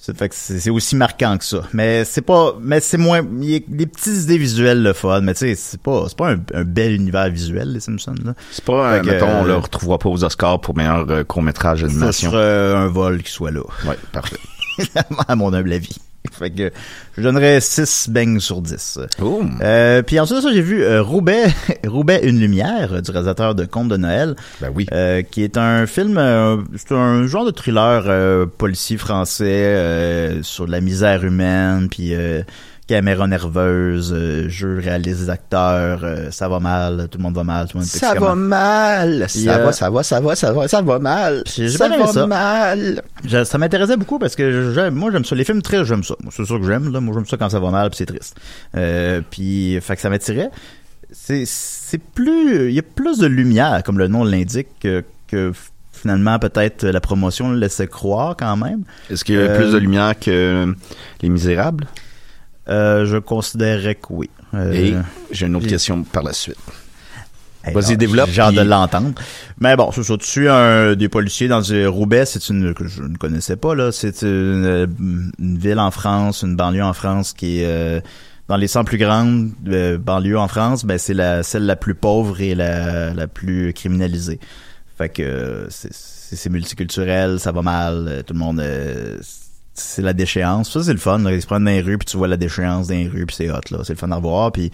Ça 0.01 0.13
fait 0.13 0.29
que 0.29 0.35
c'est 0.35 0.69
aussi 0.69 0.95
marquant 0.95 1.37
que 1.37 1.43
ça. 1.43 1.63
Mais 1.73 2.05
c'est 2.05 2.21
pas, 2.21 2.53
mais 2.61 2.79
c'est 2.79 2.97
moins, 2.97 3.19
il 3.41 3.49
y 3.49 3.55
a 3.57 3.59
des 3.67 3.85
petites 3.85 4.23
idées 4.23 4.37
visuelles 4.37 4.81
le 4.81 4.93
fun, 4.93 5.19
mais 5.19 5.33
tu 5.33 5.39
sais, 5.39 5.55
c'est 5.55 5.81
pas, 5.81 6.05
c'est 6.07 6.17
pas 6.17 6.31
un, 6.31 6.39
un 6.53 6.63
bel 6.63 6.93
univers 6.93 7.29
visuel, 7.29 7.73
les 7.73 7.81
Simpsons, 7.81 8.15
là. 8.23 8.33
C'est 8.51 8.63
pas, 8.63 8.93
euh, 8.93 8.99
que, 9.01 9.07
mettons, 9.07 9.27
on 9.27 9.43
euh, 9.43 9.47
le 9.47 9.55
retrouvera 9.57 9.97
pas 9.97 10.07
aux 10.07 10.23
Oscars 10.23 10.61
pour 10.61 10.77
meilleur 10.77 11.05
euh, 11.09 11.25
court-métrage 11.25 11.81
Ça 11.81 11.87
d'animation. 11.87 12.31
serait 12.31 12.75
un 12.77 12.87
vol 12.87 13.21
qui 13.23 13.31
soit 13.31 13.51
là. 13.51 13.59
Ouais, 13.85 13.97
parfait. 14.13 14.37
à 15.27 15.35
mon 15.35 15.53
humble 15.53 15.73
avis. 15.73 15.97
Fait 16.31 16.49
que 16.49 16.71
je 17.17 17.21
donnerais 17.21 17.59
6 17.61 18.09
beignes 18.09 18.39
sur 18.39 18.61
10. 18.61 18.99
Oh. 19.21 19.41
Euh, 19.61 20.01
puis 20.01 20.19
ensuite 20.19 20.37
de 20.37 20.41
ça, 20.41 20.53
j'ai 20.53 20.61
vu 20.61 20.83
euh, 20.83 21.01
Roubaix, 21.01 21.47
Roubaix 21.87 22.21
Une 22.23 22.39
Lumière 22.39 22.93
euh, 22.93 23.01
du 23.01 23.11
réalisateur 23.11 23.55
de 23.55 23.65
Contes 23.65 23.89
de 23.89 23.97
Noël. 23.97 24.35
Ben 24.61 24.71
oui. 24.73 24.87
Euh, 24.93 25.21
qui 25.21 25.43
est 25.43 25.57
un 25.57 25.85
film, 25.85 26.17
euh, 26.17 26.57
c'est 26.75 26.93
un 26.93 27.27
genre 27.27 27.45
de 27.45 27.51
thriller 27.51 28.03
euh, 28.07 28.45
policier 28.45 28.97
français 28.97 29.45
euh, 29.45 30.43
sur 30.43 30.67
la 30.67 30.81
misère 30.81 31.23
humaine, 31.23 31.87
puis 31.89 32.13
euh, 32.13 32.41
caméra 32.89 33.27
nerveuse, 33.27 34.11
euh, 34.15 34.49
jeu 34.49 34.79
réaliste 34.83 35.19
des 35.21 35.29
acteurs, 35.29 35.99
euh, 36.03 36.31
ça 36.31 36.49
va 36.49 36.59
mal, 36.59 37.07
tout 37.11 37.19
le 37.19 37.23
monde 37.23 37.35
va 37.35 37.43
mal, 37.43 37.67
tout 37.67 37.77
le 37.77 37.81
monde 37.81 37.87
Ça 37.87 38.15
va 38.15 38.33
mal. 38.35 39.25
Puis, 39.31 39.43
Ça 39.43 39.57
euh, 39.59 39.65
va, 39.65 39.71
ça 39.71 39.89
va, 39.91 40.03
ça 40.03 40.19
va, 40.19 40.35
ça 40.35 40.51
va, 40.51 40.67
ça 40.67 40.81
va 40.81 40.97
mal. 40.99 41.43
J'ai 41.55 41.69
Ça 41.69 41.87
bien 41.87 41.97
aimé 41.97 42.05
va 42.07 42.11
ça. 42.13 42.25
mal. 42.27 43.01
Je- 43.23 43.43
ça 43.43 43.57
m'intéressait 43.59 43.95
beaucoup 43.95 44.17
parce 44.17 44.35
que 44.35 44.73
j'aime, 44.73 44.95
moi 44.95 45.11
j'aime 45.11 45.23
ça. 45.23 45.35
Les 45.35 45.43
films 45.45 45.61
tristes, 45.61 45.83
j'aime 45.83 46.03
ça. 46.03 46.15
Moi, 46.23 46.33
c'est 46.35 46.45
sûr 46.45 46.59
que 46.59 46.65
j'aime. 46.65 46.91
Là. 46.91 46.99
Moi 46.99 47.13
j'aime 47.15 47.27
ça 47.27 47.37
quand 47.37 47.49
ça 47.49 47.59
va 47.59 47.69
mal 47.69 47.89
puis 47.91 47.97
c'est 47.97 48.05
triste. 48.07 48.35
Euh, 48.75 49.21
puis 49.29 49.79
fait 49.81 49.95
que 49.95 50.01
ça 50.01 50.09
m'attirait. 50.09 50.49
C'est, 51.11 51.43
c'est 51.45 52.01
plus, 52.01 52.69
il 52.69 52.73
y 52.75 52.79
a 52.79 52.83
plus 52.83 53.19
de 53.19 53.27
lumière 53.27 53.81
comme 53.83 53.99
le 53.99 54.07
nom 54.07 54.23
l'indique 54.23 54.67
que, 54.79 55.03
que 55.27 55.51
finalement 55.91 56.39
peut-être 56.39 56.85
la 56.87 57.01
promotion 57.01 57.51
le 57.51 57.57
laissait 57.59 57.87
croire 57.87 58.35
quand 58.37 58.57
même. 58.57 58.81
Est-ce 59.11 59.23
qu'il 59.23 59.35
y 59.35 59.37
a 59.37 59.41
Euh, 59.41 59.57
plus 59.57 59.71
de 59.73 59.77
lumière 59.77 60.17
que 60.19 60.31
euh, 60.31 60.73
Les 61.21 61.29
Misérables? 61.29 61.85
Euh, 62.69 63.05
je 63.05 63.17
considérerais 63.17 63.95
que 63.95 64.07
oui. 64.11 64.29
Euh, 64.53 64.73
Et 64.73 64.93
j'ai 65.31 65.47
une 65.47 65.55
autre 65.55 65.67
question 65.67 66.03
par 66.03 66.23
la 66.23 66.33
suite. 66.33 66.57
Hey, 67.63 67.73
Vas-y, 67.73 67.97
développe, 67.97 68.29
J'ai 68.31 68.41
hâte 68.41 68.55
de 68.55 68.61
l'entendre. 68.61 69.11
Mais 69.59 69.75
bon, 69.75 69.91
c'est 69.91 70.03
ça. 70.03 70.15
Tu 70.17 70.47
un, 70.47 70.95
des 70.95 71.09
policiers 71.09 71.47
dans 71.49 71.61
Roubaix, 71.87 72.25
c'est 72.25 72.47
une 72.49 72.73
que 72.73 72.87
je 72.87 73.03
ne 73.03 73.17
connaissais 73.17 73.57
pas 73.57 73.75
là. 73.75 73.91
C'est 73.91 74.21
une, 74.21 74.65
euh, 74.65 74.87
une 75.39 75.57
ville 75.57 75.79
en 75.79 75.91
France, 75.91 76.43
une 76.43 76.55
banlieue 76.55 76.83
en 76.83 76.93
France 76.93 77.33
qui 77.33 77.59
est 77.59 77.65
euh, 77.65 77.99
dans 78.47 78.55
les 78.55 78.67
100 78.67 78.85
plus 78.85 78.97
grandes 78.97 79.51
euh, 79.67 79.97
banlieues 79.97 80.37
en 80.39 80.47
France. 80.47 80.85
Ben 80.85 80.97
c'est 80.97 81.13
la 81.13 81.43
celle 81.43 81.65
la 81.65 81.75
plus 81.75 81.95
pauvre 81.95 82.39
et 82.39 82.55
la 82.55 83.13
la 83.13 83.27
plus 83.27 83.73
criminalisée. 83.73 84.39
Fait 84.97 85.09
que 85.09 85.67
c'est 85.69 86.49
multiculturel, 86.49 87.39
ça 87.39 87.51
va 87.51 87.61
mal, 87.61 88.23
tout 88.25 88.33
le 88.33 88.39
monde. 88.39 88.59
euh, 88.61 89.17
c'est 89.79 90.01
la 90.01 90.13
déchéance. 90.13 90.71
Ça, 90.71 90.83
c'est 90.83 90.93
le 90.93 90.99
fun. 90.99 91.19
Là. 91.19 91.33
Ils 91.33 91.41
se 91.41 91.47
prennent 91.47 91.65
dans 91.65 91.71
les 91.71 91.81
rues, 91.81 91.97
puis 91.97 92.05
tu 92.05 92.17
vois 92.17 92.27
la 92.27 92.37
déchéance 92.37 92.87
dans 92.87 92.95
les 92.95 93.07
rues, 93.07 93.25
puis 93.25 93.35
c'est 93.35 93.49
hot. 93.49 93.59
là. 93.71 93.79
C'est 93.83 93.93
le 93.93 93.99
fun 93.99 94.11
à 94.11 94.15
revoir. 94.15 94.51
Puis 94.51 94.71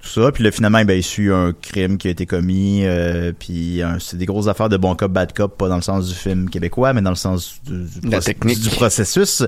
tout 0.00 0.08
ça. 0.08 0.30
Puis 0.32 0.44
là, 0.44 0.50
finalement, 0.52 0.82
ben, 0.84 0.94
il 0.94 1.02
suit 1.02 1.30
un 1.32 1.52
crime 1.60 1.98
qui 1.98 2.08
a 2.08 2.10
été 2.10 2.24
commis. 2.24 2.82
euh, 2.84 3.32
puis 3.38 3.82
un- 3.82 3.98
c'est 3.98 4.16
des 4.16 4.26
grosses 4.26 4.46
affaires 4.46 4.68
de 4.68 4.76
bon 4.76 4.94
cop, 4.94 5.10
bad 5.12 5.32
cop, 5.32 5.56
pas 5.58 5.68
dans 5.68 5.76
le 5.76 5.82
sens 5.82 6.06
du 6.08 6.14
film 6.14 6.48
québécois, 6.48 6.92
mais 6.92 7.02
dans 7.02 7.10
le 7.10 7.16
sens 7.16 7.60
du, 7.66 7.72
du, 8.00 8.08
La 8.08 8.18
proc- 8.18 8.24
technique. 8.24 8.60
du 8.60 8.70
processus. 8.70 9.42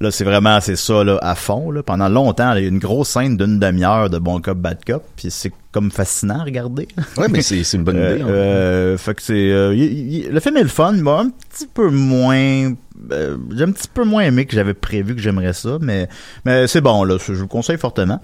Là, 0.00 0.10
c'est 0.10 0.24
vraiment, 0.24 0.60
c'est 0.60 0.74
ça, 0.76 1.04
là, 1.04 1.18
à 1.22 1.34
fond. 1.36 1.70
Là. 1.70 1.82
Pendant 1.82 2.08
longtemps, 2.08 2.54
il 2.54 2.62
y 2.62 2.64
a 2.64 2.68
une 2.68 2.78
grosse 2.80 3.10
scène 3.10 3.36
d'une 3.36 3.58
demi-heure 3.60 4.10
de 4.10 4.18
bon 4.18 4.40
cop, 4.40 4.58
bad 4.58 4.78
cop. 4.84 5.04
Puis 5.16 5.30
c'est 5.30 5.52
comme 5.70 5.90
fascinant 5.90 6.40
à 6.40 6.44
regarder. 6.44 6.88
Ouais, 7.16 7.28
mais 7.30 7.40
c'est 7.40 7.62
c'est 7.64 7.76
une 7.76 7.84
bonne 7.84 7.96
Euh, 7.96 8.14
idée. 8.16 8.22
hein. 8.22 8.26
euh, 8.28 8.98
fait 8.98 9.14
que 9.14 9.22
c'est 9.22 9.50
euh, 9.52 9.72
le 9.72 10.40
film 10.40 10.56
est 10.56 10.62
le 10.62 10.68
fun, 10.68 10.92
mais 10.92 11.10
un 11.10 11.30
petit 11.30 11.66
peu 11.72 11.88
moins 11.90 12.72
euh, 13.10 13.36
j'ai 13.56 13.64
un 13.64 13.70
petit 13.72 13.88
peu 13.92 14.04
moins 14.04 14.22
aimé 14.22 14.46
que 14.46 14.54
j'avais 14.54 14.74
prévu 14.74 15.14
que 15.14 15.20
j'aimerais 15.22 15.52
ça, 15.54 15.78
mais 15.80 16.08
mais 16.44 16.66
c'est 16.66 16.80
bon 16.80 17.04
là, 17.04 17.16
je 17.24 17.32
vous 17.32 17.42
le 17.42 17.46
conseille 17.48 17.78
fortement. 17.78 18.20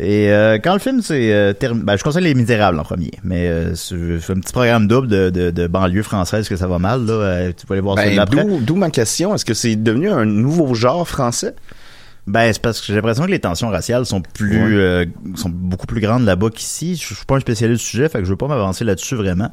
Et 0.00 0.28
euh, 0.32 0.58
quand 0.62 0.72
le 0.72 0.80
film 0.80 1.02
c'est 1.02 1.32
euh, 1.32 1.52
terminé, 1.52 1.84
ben, 1.84 1.96
je 1.96 2.02
conseille 2.02 2.24
Les 2.24 2.34
Misérables 2.34 2.78
en 2.80 2.82
premier, 2.82 3.12
mais 3.22 3.46
euh, 3.46 3.74
c'est 3.76 3.94
un 3.94 4.40
petit 4.40 4.52
programme 4.52 4.88
double 4.88 5.06
de, 5.06 5.30
de, 5.30 5.50
de 5.50 5.66
banlieue 5.68 6.02
française 6.02 6.48
que 6.48 6.56
ça 6.56 6.66
va 6.66 6.80
mal 6.80 7.06
là, 7.06 7.12
euh, 7.12 7.52
tu 7.56 7.64
peux 7.64 7.74
aller 7.74 7.80
voir 7.80 7.94
Ben, 7.96 8.06
celui 8.06 8.18
après. 8.18 8.44
d'où 8.60 8.74
ma 8.74 8.90
question. 8.90 9.34
Est-ce 9.34 9.44
que 9.44 9.54
c'est 9.54 9.76
devenu 9.76 10.10
un 10.10 10.24
nouveau 10.24 10.74
genre 10.74 11.06
français? 11.08 11.54
Ben, 12.26 12.52
c'est 12.52 12.60
parce 12.62 12.80
que 12.80 12.86
j'ai 12.86 12.94
l'impression 12.94 13.24
que 13.26 13.30
les 13.30 13.38
tensions 13.38 13.68
raciales 13.68 14.04
sont 14.06 14.20
plus, 14.22 14.56
Ouais. 14.56 14.72
euh, 14.72 15.04
sont 15.36 15.50
beaucoup 15.50 15.86
plus 15.86 16.00
grandes 16.00 16.24
là-bas 16.24 16.48
qu'ici. 16.50 16.96
Je 16.96 17.14
suis 17.14 17.24
pas 17.26 17.36
un 17.36 17.40
spécialiste 17.40 17.82
du 17.84 17.88
sujet, 17.90 18.08
fait 18.08 18.18
que 18.18 18.24
je 18.24 18.30
veux 18.30 18.36
pas 18.36 18.48
m'avancer 18.48 18.84
là-dessus 18.84 19.14
vraiment. 19.14 19.50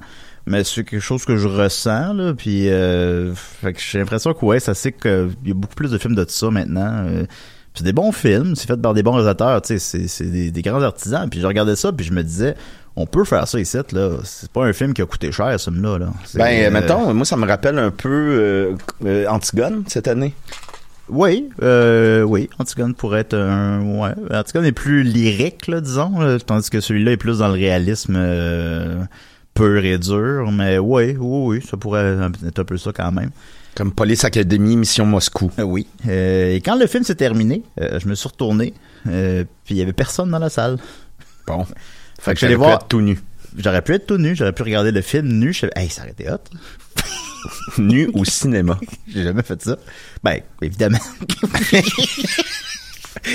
Mais 0.48 0.63
c'est 0.63 0.83
quelque 0.83 1.01
chose 1.01 1.24
que 1.24 1.38
je 1.38 1.48
ressens, 1.48 2.13
là, 2.13 2.33
puis 2.33 2.67
euh, 2.69 3.36
fait 3.36 3.74
que 3.74 3.79
j'ai 3.79 4.00
l'impression 4.00 4.33
que 4.33 4.43
ouais, 4.43 4.60
ça 4.60 4.74
c'est 4.74 4.91
que 4.93 5.29
il 5.43 5.50
y 5.50 5.51
a 5.51 5.53
beaucoup 5.53 5.75
plus 5.75 5.91
de 5.91 5.98
films 6.00 6.15
de 6.15 6.25
ça 6.27 6.50
maintenant. 6.50 7.05
Euh, 7.07 7.25
c'est 7.74 7.84
des 7.84 7.94
bons 7.94 8.12
films, 8.12 8.56
c'est 8.56 8.68
fait 8.68 8.78
par 8.78 8.94
des 8.94 9.04
bons 9.04 9.13
réalisateurs, 9.13 9.62
tu 9.62 9.80
sais, 9.80 10.08
c'est, 10.08 10.25
des, 10.25 10.51
des 10.51 10.62
grands 10.62 10.82
artisans. 10.82 11.30
Puis 11.30 11.40
je 11.40 11.48
regardais 11.48 11.75
ça, 11.75 11.92
puis 11.92 12.06
je 12.06 12.13
me 12.13 12.24
disais, 12.24 12.56
on 12.96 13.06
peut 13.06 13.24
faire 13.24 13.48
ça 13.48 13.60
ici, 13.60 13.78
là. 13.94 14.10
C'est 14.24 14.51
pas 14.51 14.66
un 14.66 14.74
film 14.74 14.94
qui 14.94 15.01
a 15.01 15.06
coûté 15.06 15.32
cher, 15.32 15.58
ce 15.60 15.72
film-là, 15.72 15.98
là. 15.98 16.08
Ben, 16.34 16.66
euh, 16.66 16.72
mettons, 16.72 17.13
moi, 17.13 17.25
ça 17.25 17.38
me 17.38 17.48
rappelle 17.48 17.80
un 17.80 17.92
peu 17.92 18.10
euh, 18.10 18.75
euh, 19.06 19.28
Antigone 19.28 19.84
cette 19.88 20.08
année. 20.08 20.34
Oui, 21.10 21.50
euh, 21.62 22.22
oui, 22.22 22.50
Antigone 22.58 22.94
pourrait 22.94 23.22
être 23.22 23.34
un... 23.34 23.82
Ouais, 23.82 24.12
Antigone 24.34 24.66
est 24.66 24.72
plus 24.72 25.04
lyrique, 25.04 25.68
là, 25.68 25.82
disons, 25.82 26.20
là, 26.20 26.40
tandis 26.40 26.70
que 26.70 26.80
celui-là 26.80 27.13
est 27.13 27.18
plus 27.18 27.40
dans 27.40 27.50
le 27.50 27.54
réalisme 27.54 28.16
euh, 28.18 29.04
pur 29.54 29.84
et 29.84 29.98
dur, 29.98 30.51
mais 30.54 30.78
oui, 30.78 31.18
oui, 31.20 31.58
oui, 31.58 31.66
ça 31.70 31.75
pourrait 31.75 32.18
être 32.48 32.60
un 32.60 32.63
peu 32.63 32.78
ça 32.78 32.92
quand 32.94 33.12
même. 33.12 33.32
Comme 33.75 33.94
Police 33.94 34.25
Academy, 34.25 34.75
Mission 34.75 35.06
Moscou. 35.06 35.50
Euh, 35.58 35.63
oui. 35.63 35.88
Euh, 36.08 36.56
et 36.56 36.62
quand 36.62 36.75
le 36.75 36.88
film 36.88 37.04
s'est 37.04 37.16
terminé, 37.16 37.63
euh, 37.80 38.00
je 38.00 38.08
me 38.08 38.16
suis 38.16 38.28
retourné, 38.28 38.74
puis 39.04 39.46
il 39.70 39.78
y 39.78 39.82
avait 39.82 39.94
personne 39.94 40.30
dans 40.30 40.40
la 40.40 40.50
salle. 40.50 40.78
Bon. 41.48 41.66
Fait 42.20 42.34
que 42.34 42.40
j'allais 42.40 42.56
voir... 42.56 42.88
tout 42.88 43.01
nu. 43.01 43.20
j'aurais 43.58 43.82
pu 43.82 43.94
être 43.94 44.06
tout 44.06 44.18
nu, 44.18 44.36
j'aurais 44.36 44.54
pu 44.54 44.62
regarder 44.62 44.92
le 44.92 45.01
film 45.01 45.28
nu. 45.28 45.54
Je 45.54 45.66
hey, 45.75 45.90
ça 45.90 46.04
aurait 46.04 46.12
été 46.12 46.30
hot. 46.30 46.38
nu 47.80 48.10
au 48.13 48.25
cinéma. 48.25 48.80
J'ai 49.08 49.24
jamais 49.24 49.42
fait 49.42 49.62
ça. 49.62 49.78
Ben, 50.24 50.42
évidemment. 50.62 51.00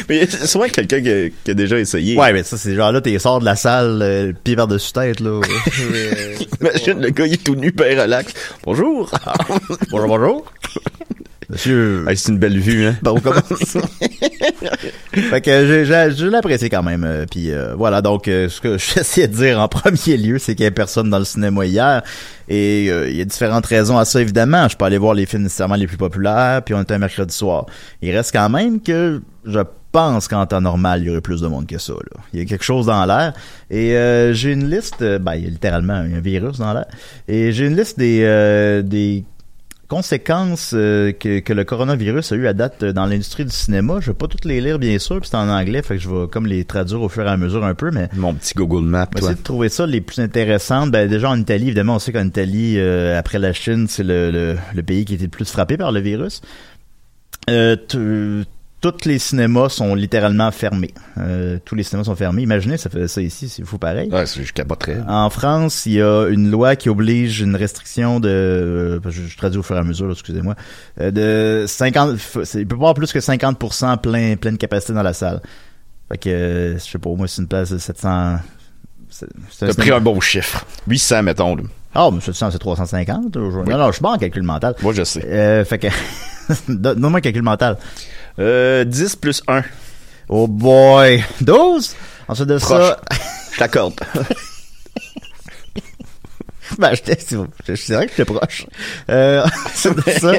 Mais 0.09 0.27
c'est 0.27 0.47
souvent 0.47 0.69
quelqu'un 0.69 1.01
qui, 1.01 1.11
a- 1.11 1.29
qui 1.45 1.51
a 1.51 1.55
déjà 1.55 1.79
essayé. 1.79 2.17
Ouais, 2.17 2.33
mais 2.33 2.43
ça, 2.43 2.57
c'est 2.57 2.75
genre 2.75 2.93
là, 2.93 3.01
t'es 3.01 3.19
sors 3.19 3.41
de 3.41 3.45
la 3.45 3.57
salle, 3.57 4.01
euh, 4.03 4.27
le 4.29 4.33
pied 4.33 4.57
par-dessus 4.57 4.93
tête, 4.93 5.21
là. 5.21 5.41
Imagine 6.61 7.01
le 7.01 7.11
gars, 7.11 7.27
il 7.27 7.35
est 7.35 7.45
tout 7.45 7.55
nu, 7.55 7.71
ben 7.73 7.99
relax. 8.01 8.33
Bonjour. 8.65 9.11
bonjour, 9.91 10.09
bonjour. 10.09 10.45
Monsieur. 11.49 12.05
Hey, 12.09 12.17
c'est 12.17 12.33
une 12.33 12.39
belle 12.39 12.59
vue, 12.59 12.87
hein. 12.87 12.97
Bon, 13.03 13.13
on 13.17 13.21
commence. 13.21 13.43
fait 15.13 15.41
que 15.41 15.67
j'ai 15.67 15.85
je 15.85 16.27
l'ai 16.27 16.37
apprécié 16.37 16.69
quand 16.69 16.83
même. 16.83 17.05
euh, 17.05 17.25
Puis 17.31 17.53
euh, 17.53 17.75
voilà, 17.77 18.03
donc 18.03 18.27
euh, 18.27 18.49
ce 18.49 18.61
que 18.61 18.77
j'essayais 18.79 19.29
de 19.29 19.35
dire 19.37 19.61
en 19.61 19.69
premier 19.69 20.17
lieu, 20.17 20.39
c'est 20.39 20.55
qu'il 20.55 20.65
y 20.65 20.67
avait 20.67 20.75
personne 20.75 21.09
dans 21.11 21.19
le 21.19 21.25
cinéma 21.25 21.65
hier. 21.65 22.03
Et 22.49 22.89
euh, 22.91 23.09
il 23.09 23.17
y 23.17 23.21
a 23.21 23.25
différentes 23.25 23.67
raisons 23.67 23.97
à 23.99 24.05
ça, 24.05 24.21
évidemment. 24.21 24.69
Je 24.69 24.77
peux 24.77 24.85
aller 24.85 24.99
voir 24.99 25.15
les 25.15 25.27
films 25.27 25.43
nécessairement 25.45 25.77
les 25.77 25.87
plus 25.87 25.97
populaires, 25.97 26.63
puis 26.65 26.75
on 26.75 26.83
était 26.83 26.95
un 26.95 26.99
mercredi 26.99 27.35
soir. 27.35 27.67
Il 28.03 28.15
reste 28.17 28.33
quand 28.33 28.49
même 28.49 28.81
que 28.81 29.23
je 29.45 29.61
pense 29.93 30.27
qu'en 30.29 30.45
temps 30.47 30.61
normal, 30.61 31.01
il 31.03 31.07
y 31.07 31.11
aurait 31.11 31.21
plus 31.21 31.41
de 31.41 31.47
monde 31.47 31.67
que 31.67 31.79
ça. 31.79 31.93
Là. 31.93 32.21
Il 32.33 32.41
y 32.41 32.43
a 32.43 32.45
quelque 32.45 32.65
chose 32.65 32.87
dans 32.87 33.05
l'air. 33.07 33.33
Et 33.71 33.97
euh, 33.97 34.33
j'ai 34.35 34.53
une 34.53 34.69
liste, 34.69 34.99
ben, 35.01 35.35
il 35.37 35.45
y 35.45 35.47
a 35.47 35.51
littéralement 35.51 35.95
un 35.95 36.21
virus 36.21 36.59
dans 36.59 36.73
l'air. 36.75 36.87
Et 37.29 37.53
j'ai 37.53 37.67
une 37.67 37.77
liste 37.77 37.99
des, 37.99 38.23
euh, 38.25 38.83
des 38.83 39.25
conséquences 39.89 40.73
euh, 40.75 41.13
que, 41.13 41.41
que 41.41 41.53
le 41.53 41.65
coronavirus 41.65 42.33
a 42.33 42.37
eu 42.37 42.47
à 42.47 42.53
date 42.53 42.83
euh, 42.83 42.93
dans 42.93 43.07
l'industrie 43.07 43.45
du 43.45 43.51
cinéma. 43.51 43.99
Je 44.01 44.11
vais 44.11 44.17
pas 44.17 44.27
toutes 44.27 44.45
les 44.45 44.61
lire, 44.61 44.79
bien 44.79 44.99
sûr, 44.99 45.21
puis 45.21 45.29
c'est 45.31 45.37
en 45.37 45.49
anglais, 45.49 45.83
fait 45.83 45.97
que 45.97 46.03
je 46.03 46.09
vais 46.09 46.29
comme 46.29 46.47
les 46.47 46.65
traduire 46.65 47.03
au 47.03 47.09
fur 47.09 47.25
et 47.27 47.31
à 47.31 47.37
mesure 47.37 47.65
un 47.65 47.75
peu, 47.75 47.91
mais... 47.91 48.09
Mon 48.15 48.35
petit 48.35 48.55
Google 48.55 48.85
Map, 48.85 49.07
toi. 49.07 49.35
de 49.35 49.41
trouver 49.41 49.69
ça 49.69 49.87
les 49.87 50.01
plus 50.01 50.21
intéressantes. 50.21 50.91
Ben, 50.91 51.09
déjà 51.09 51.31
en 51.31 51.39
Italie, 51.39 51.67
évidemment, 51.67 51.97
on 51.97 51.99
sait 51.99 52.13
qu'en 52.13 52.27
Italie, 52.27 52.75
euh, 52.79 53.19
après 53.19 53.39
la 53.39 53.53
Chine, 53.53 53.87
c'est 53.89 54.05
le, 54.05 54.31
le, 54.31 54.57
le 54.75 54.83
pays 54.83 55.05
qui 55.05 55.15
été 55.15 55.25
le 55.25 55.31
plus 55.31 55.51
frappé 55.51 55.77
par 55.77 55.93
le 55.93 56.01
virus. 56.01 56.43
Euh, 57.49 57.77
tous 58.93 59.09
les 59.09 59.19
cinémas 59.19 59.69
sont 59.69 59.95
littéralement 59.95 60.51
fermés. 60.51 60.93
Euh, 61.19 61.59
tous 61.65 61.75
les 61.75 61.83
cinémas 61.83 62.05
sont 62.05 62.17
fermés. 62.17 62.43
Imaginez, 62.43 62.77
ça 62.77 62.91
fait 62.91 63.09
ça 63.09 63.21
ici, 63.21 63.49
c'est 63.49 63.65
fou 63.65 63.79
pareil. 63.79 64.11
Ouais, 64.11 64.27
c'est- 64.27 64.43
je 64.45 64.53
capoterais. 64.53 64.99
En 65.09 65.31
France, 65.31 65.87
il 65.87 65.93
y 65.95 66.03
a 66.03 66.27
une 66.29 66.51
loi 66.51 66.77
qui 66.77 66.89
oblige 66.89 67.41
une 67.41 67.57
restriction 67.57 68.21
de, 68.21 68.29
euh, 68.29 69.01
je, 69.11 69.23
je 69.23 69.37
traduis 69.37 69.59
au 69.59 69.63
fur 69.63 69.77
et 69.77 69.81
à 69.81 69.83
mesure, 69.85 70.11
excusez-moi, 70.11 70.55
euh, 71.01 71.11
de 71.11 71.67
50, 71.67 72.17
f- 72.17 72.45
c'est- 72.45 72.61
il 72.61 72.67
peut 72.67 72.77
pas 72.77 72.81
avoir 72.83 72.95
plus 72.95 73.13
que 73.13 73.21
50% 73.21 73.97
plein, 73.99 74.37
pleine 74.37 74.59
capacité 74.59 74.93
dans 74.93 75.03
la 75.03 75.13
salle. 75.13 75.41
Fait 76.11 76.19
que, 76.19 76.75
je 76.79 76.83
sais 76.83 76.99
pas, 76.99 77.11
moi, 77.11 77.27
c'est 77.29 77.43
une 77.43 77.49
place 77.49 77.71
de 77.73 77.79
700, 77.79 78.37
c'est- 79.11 79.27
c'est 79.51 79.67
T'as 79.67 79.75
pris 79.75 79.91
un 79.91 80.01
bon 80.01 80.21
chiffre. 80.21 80.65
800, 80.87 81.23
mettons. 81.23 81.57
ah, 81.95 82.11
mais 82.13 82.21
700, 82.21 82.51
c'est 82.51 82.59
350. 82.59 83.35
là, 83.35 83.43
aujourd'hui. 83.43 83.73
Non, 83.73 83.81
non, 83.81 83.87
je 83.89 83.93
suis 83.95 84.03
pas 84.03 84.11
en 84.11 84.19
calcul 84.19 84.43
mental. 84.43 84.75
Moi, 84.83 84.93
je 84.93 85.03
sais. 85.05 85.25
Euh, 85.27 85.65
fait 85.65 85.79
que, 85.79 85.89
donne- 86.69 86.77
donne-moi 87.01 87.19
un 87.19 87.21
calcul 87.21 87.43
mental. 87.43 87.77
Euh, 88.39 88.85
10 88.85 89.17
plus 89.17 89.43
1. 89.49 89.63
Oh 90.29 90.47
boy! 90.47 91.25
12? 91.41 91.95
Ensuite 92.29 92.49
de 92.49 92.59
Proche. 92.59 92.83
ça, 92.83 93.01
Je 93.53 93.59
t'accorde. 93.59 93.95
ben, 96.79 96.95
j'étais, 96.95 97.17
c'est 97.19 97.37
c'est 97.77 97.95
vrai 97.95 98.07
que 98.07 98.13
j'étais 98.17 98.25
proche. 98.25 98.67
Euh, 99.11 99.45
ensuite 99.67 100.07
de 100.07 100.11
ça, 100.11 100.33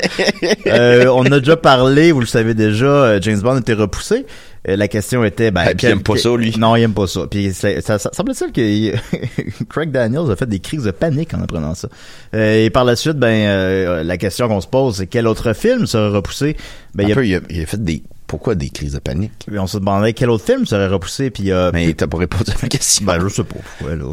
euh, 0.68 1.08
on 1.08 1.26
a 1.26 1.40
déjà 1.40 1.58
parlé, 1.58 2.12
vous 2.12 2.20
le 2.20 2.26
savez 2.26 2.54
déjà, 2.54 2.86
euh, 2.86 3.20
James 3.22 3.40
Bond 3.40 3.60
était 3.60 3.74
repoussé. 3.74 4.26
Euh, 4.70 4.76
la 4.76 4.88
question 4.88 5.24
était, 5.24 5.52
ben, 5.52 5.64
Ah, 5.68 5.70
puis 5.76 5.88
il 5.88 5.92
aime 5.92 6.04
pas 6.04 6.18
ça, 6.18 6.36
lui. 6.36 6.54
Non, 6.58 6.76
il 6.76 6.84
aime 6.84 6.94
pas 6.94 7.08
ça. 7.08 7.22
Puis 7.30 7.54
ça, 7.54 7.82
ça, 7.82 7.98
semble-t-il 8.12 8.52
que 8.52 9.64
Craig 9.70 9.92
Daniels 9.92 10.30
a 10.32 10.36
fait 10.36 10.48
des 10.50 10.60
crises 10.60 10.84
de 10.84 10.92
panique 10.92 11.34
en 11.34 11.42
apprenant 11.42 11.74
ça. 11.76 11.88
Euh, 12.34 12.66
et 12.66 12.70
par 12.70 12.84
la 12.86 12.96
suite, 12.96 13.18
ben, 13.18 13.28
euh, 13.28 14.04
la 14.04 14.18
question 14.18 14.48
qu'on 14.48 14.62
se 14.62 14.68
pose, 14.68 14.98
c'est 14.98 15.08
quel 15.08 15.26
autre 15.28 15.54
film 15.54 15.86
serait 15.88 16.10
repoussé? 16.16 16.58
Ben, 16.96 17.04
il 17.06 17.12
a- 17.12 17.14
Un 17.14 17.16
peu, 17.16 17.28
il, 17.28 17.36
a, 17.36 17.40
il 17.50 17.62
a 17.62 17.66
fait 17.66 17.82
des. 17.84 18.04
Pourquoi 18.28 18.56
des 18.56 18.70
crises 18.70 18.92
de 18.92 19.00
panique? 19.00 19.32
On 19.58 19.68
se 19.68 19.78
demandait 19.78 20.12
quel 20.12 20.30
autre 20.30 20.44
film 20.44 20.66
serait 20.66 20.88
repoussé, 20.88 21.30
puis 21.30 21.50
euh, 21.52 21.72
Mais 21.74 21.94
t'as 21.94 22.08
pas 22.08 22.18
répondu 22.18 22.52
à 22.52 22.56
ma 22.62 22.68
question. 22.68 23.06
ben 23.06 23.20
je 23.22 23.30
sais 23.30 23.44
pas 23.46 23.56
pourquoi 23.78 23.96
là. 23.96 24.04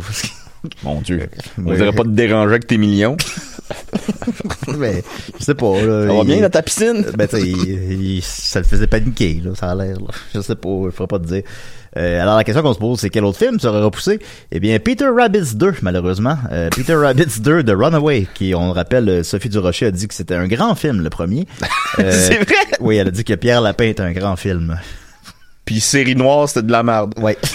Mon 0.83 1.01
Dieu. 1.01 1.29
On 1.59 1.67
Ouais. 1.71 1.77
dirait 1.77 1.93
pas 1.93 2.03
te 2.05 2.09
déranger 2.09 2.51
avec 2.51 2.67
tes 2.67 2.79
millions. 2.79 3.17
ben, 4.79 5.03
je 5.39 5.45
sais 5.45 5.55
pas 5.55 5.81
là. 5.83 6.07
Ça 6.07 6.13
va 6.13 6.21
il- 6.21 6.27
bien 6.27 6.41
dans 6.41 6.51
ta 6.51 6.63
piscine? 6.63 7.05
Ben 7.17 7.27
tu 7.29 7.37
il- 7.39 8.17
il- 8.17 8.23
ça 8.23 8.59
le 8.61 8.65
faisait 8.65 8.87
paniquer 8.87 9.41
là, 9.45 9.53
ça 9.55 9.71
a 9.71 9.75
l'air. 9.75 9.97
là. 10.01 10.09
Je 10.35 10.41
sais 10.41 10.55
pas, 10.55 10.69
je 10.87 10.91
ferais 10.91 11.07
pas 11.07 11.19
te 11.19 11.27
dire. 11.27 11.43
Euh, 11.97 12.21
alors 12.21 12.37
la 12.37 12.43
question 12.45 12.63
qu'on 12.63 12.75
se 12.75 12.79
pose, 12.79 12.99
c'est 12.99 13.09
quel 13.11 13.25
autre 13.25 13.39
film 13.39 13.61
serait 13.61 13.81
repoussé? 13.81 14.19
Eh 14.51 14.59
bien, 14.59 14.79
Peter 14.81 15.07
Rabbits 15.07 15.55
2, 15.55 15.75
malheureusement. 15.83 16.37
Euh, 16.51 16.69
Peter 16.75 16.95
Rabbits 16.97 17.41
2 17.41 17.63
de 17.63 17.73
Runaway, 17.73 18.27
qui, 18.35 18.53
on 18.55 18.67
le 18.67 18.73
rappelle, 18.73 19.09
euh, 19.09 19.23
Sophie 19.23 19.49
Durocher 19.49 19.87
a 19.87 19.91
dit 19.93 20.09
que 20.09 20.15
c'était 20.15 20.35
un 20.35 20.49
grand 20.49 20.75
film, 20.75 21.03
le 21.03 21.11
premier. 21.11 21.47
Euh, 22.01 22.11
C'est 22.11 22.39
vrai? 22.43 22.57
Oui, 22.81 22.97
elle 22.97 23.07
a 23.07 23.11
dit 23.13 23.23
que 23.23 23.35
Pierre 23.35 23.61
Lapin 23.61 23.85
est 23.85 24.01
un 24.01 24.11
grand 24.11 24.35
film. 24.35 24.77
Puis 25.65 25.81
série 25.81 26.15
noire, 26.17 26.49
c'était 26.49 26.63
de 26.67 26.73
la 26.73 26.83
merde. 26.83 27.15
Ouais. 27.19 27.39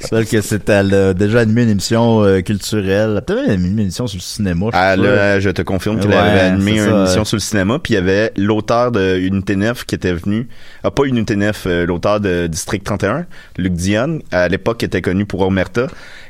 Celle 0.00 0.26
que 0.26 0.40
c'était, 0.40 0.72
elle 0.72 0.94
a 0.94 1.12
déjà 1.12 1.40
animé 1.40 1.64
une 1.64 1.70
émission 1.70 2.22
euh, 2.24 2.40
culturelle. 2.40 3.10
Elle 3.10 3.16
a 3.18 3.20
peut-être 3.20 3.50
animé 3.50 3.68
une 3.68 3.78
émission 3.80 4.06
sur 4.06 4.16
le 4.16 4.22
cinéma. 4.22 4.66
je 4.66 4.70
Ah, 4.72 4.94
pas. 4.96 4.96
là, 4.96 5.40
je 5.40 5.50
te 5.50 5.60
confirme 5.60 6.00
qu'elle 6.00 6.10
Ouais, 6.10 6.16
avait 6.16 6.40
animé 6.40 6.78
une 6.78 6.84
ça, 6.84 6.90
émission 7.00 7.18
ouais. 7.20 7.24
sur 7.26 7.36
le 7.36 7.40
cinéma, 7.40 7.78
puis 7.78 7.92
il 7.92 7.96
y 7.96 7.98
avait 7.98 8.32
l'auteur 8.36 8.90
de 8.92 9.18
Unité 9.18 9.56
9 9.56 9.84
qui 9.84 9.96
était 9.96 10.14
venu. 10.14 10.48
Ah, 10.84 10.90
pas 10.90 11.04
Unité 11.04 11.36
9, 11.36 11.64
euh, 11.66 11.84
l'auteur 11.86 12.20
de 12.20 12.46
District 12.46 12.82
31, 12.84 13.26
Luc 13.58 13.74
Dion, 13.74 14.20
à 14.30 14.48
l'époque 14.48 14.82
était 14.82 15.02
connu 15.02 15.26
pour 15.26 15.42
Omerta, 15.42 15.88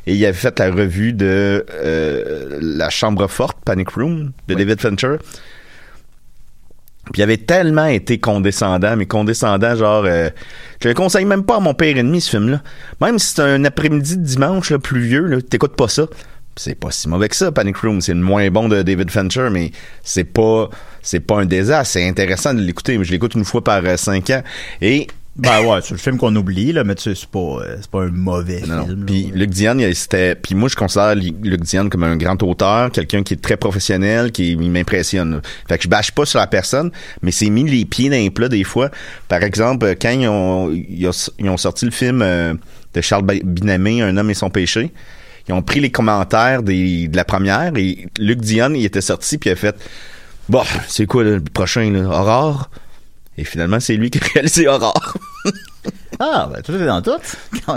et 0.09 0.15
il 0.15 0.25
avait 0.25 0.33
fait 0.35 0.59
la 0.59 0.71
revue 0.73 1.13
de 1.13 1.65
euh, 1.73 2.59
La 2.61 2.91
Chambre 2.91 3.29
Forte, 3.29 3.59
Panic 3.65 3.91
Room, 3.91 4.33
de 4.49 4.55
David 4.55 4.81
Fincher. 4.81 5.17
Puis 7.13 7.21
il 7.21 7.23
avait 7.23 7.37
tellement 7.37 7.87
été 7.87 8.19
condescendant, 8.19 8.97
mais 8.97 9.07
condescendant, 9.07 9.75
genre, 9.77 10.05
euh, 10.07 10.31
je 10.83 10.89
le 10.89 10.95
conseille 10.95 11.25
même 11.25 11.45
pas 11.45 11.57
à 11.57 11.61
mon 11.61 11.75
père 11.75 11.97
ennemi, 11.97 12.21
ce 12.21 12.31
film-là. 12.31 12.63
Même 13.01 13.19
si 13.19 13.35
c'est 13.35 13.43
un 13.43 13.65
après-midi 13.65 14.17
de 14.17 14.25
dimanche, 14.25 14.71
là, 14.71 14.79
pluvieux, 14.79 15.27
là, 15.27 15.41
t'écoutes 15.41 15.77
pas 15.77 15.89
ça. 15.89 16.07
C'est 16.57 16.75
pas 16.75 16.91
si 16.91 17.09
mauvais 17.09 17.29
que 17.29 17.37
ça, 17.37 17.53
Panic 17.53 17.77
Room. 17.77 18.01
C'est 18.01 18.15
le 18.15 18.21
moins 18.21 18.51
bon 18.51 18.69
de 18.69 18.83
David 18.83 19.11
Fincher, 19.11 19.49
mais 19.51 19.71
c'est 20.03 20.25
pas, 20.25 20.69
c'est 21.03 21.21
pas 21.21 21.41
un 21.41 21.47
désastre. 21.47 21.93
C'est 21.93 22.09
intéressant 22.09 22.53
de 22.53 22.61
l'écouter. 22.61 22.99
Je 23.01 23.13
l'écoute 23.13 23.35
une 23.37 23.45
fois 23.45 23.63
par 23.63 23.85
euh, 23.85 23.97
cinq 23.97 24.31
ans. 24.31 24.43
Et 24.81 25.07
Ben 25.39 25.65
ouais, 25.65 25.79
c'est 25.83 25.93
le 25.93 25.99
film 25.99 26.19
qu'on 26.19 26.35
oublie, 26.35 26.73
là, 26.73 26.83
mais 26.83 26.97
tu 26.97 27.03
sais, 27.05 27.15
c'est 27.15 27.29
pas, 27.29 27.39
euh, 27.39 27.77
c'est 27.81 27.91
pas 27.91 28.03
un 28.03 28.11
mauvais 28.11 28.61
non, 28.67 28.85
film. 28.87 29.05
Puis 29.07 29.31
Luc 29.33 29.51
Diane, 29.51 29.81
c'était. 29.95 30.35
Puis 30.35 30.55
moi, 30.57 30.69
je 30.69 30.75
considère 30.75 31.15
Lu- 31.15 31.33
Luc 31.43 31.61
Diane 31.63 31.89
comme 31.89 32.03
un 32.03 32.17
grand 32.17 32.43
auteur, 32.43 32.91
quelqu'un 32.91 33.23
qui 33.23 33.35
est 33.35 33.41
très 33.41 33.57
professionnel, 33.57 34.33
qui 34.33 34.57
m'impressionne. 34.57 35.41
Fait 35.69 35.79
que 35.79 35.85
je 35.85 35.89
bâche 35.89 36.11
pas 36.11 36.27
sur 36.27 36.41
la 36.41 36.49
personne, 36.49 36.91
mais 37.23 37.31
c'est 37.31 37.51
mis 37.51 37.63
les 37.69 37.85
pieds 37.85 38.11
dans 38.11 38.17
les 38.17 38.31
plats 38.31 38.49
des 38.49 38.65
fois. 38.65 38.91
Par 39.29 39.43
exemple, 39.45 39.95
quand 40.01 40.11
ils 40.11 40.27
ont, 40.27 40.71
ils 40.73 41.07
ont, 41.07 41.13
ils 41.39 41.49
ont 41.49 41.57
sorti 41.57 41.85
le 41.85 41.93
film 41.93 42.21
euh, 42.23 42.55
de 42.95 43.01
Charles 43.01 43.25
Binamé, 43.45 44.03
Un 44.03 44.17
homme 44.17 44.31
et 44.31 44.35
son 44.35 44.51
péché. 44.51 44.91
Ils 45.49 45.53
ont 45.55 45.63
pris 45.63 45.81
les 45.81 45.91
commentaires 45.91 46.63
des, 46.63 47.09
de 47.09 47.17
la 47.17 47.25
première 47.25 47.73
et 47.77 48.07
Luc 48.19 48.41
Diane, 48.41 48.77
il 48.77 48.85
était 48.85 49.01
sorti 49.01 49.39
puis 49.39 49.49
il 49.51 49.53
a 49.55 49.57
fait 49.57 49.77
Bon, 50.49 50.63
c'est 50.89 51.07
quoi 51.07 51.23
le 51.25 51.41
prochain, 51.41 51.91
là? 51.91 52.09
Aurore? 52.09 52.71
Et 53.39 53.45
finalement, 53.45 53.81
c'est 53.81 53.95
lui 53.95 54.11
qui 54.11 54.19
a 54.19 54.23
réalisé 54.35 54.69
Aurore. 54.69 55.15
Ah, 56.21 56.51
ben 56.53 56.61
tout 56.63 56.73
est 56.75 56.85
dans 56.85 57.01
tout. 57.01 57.13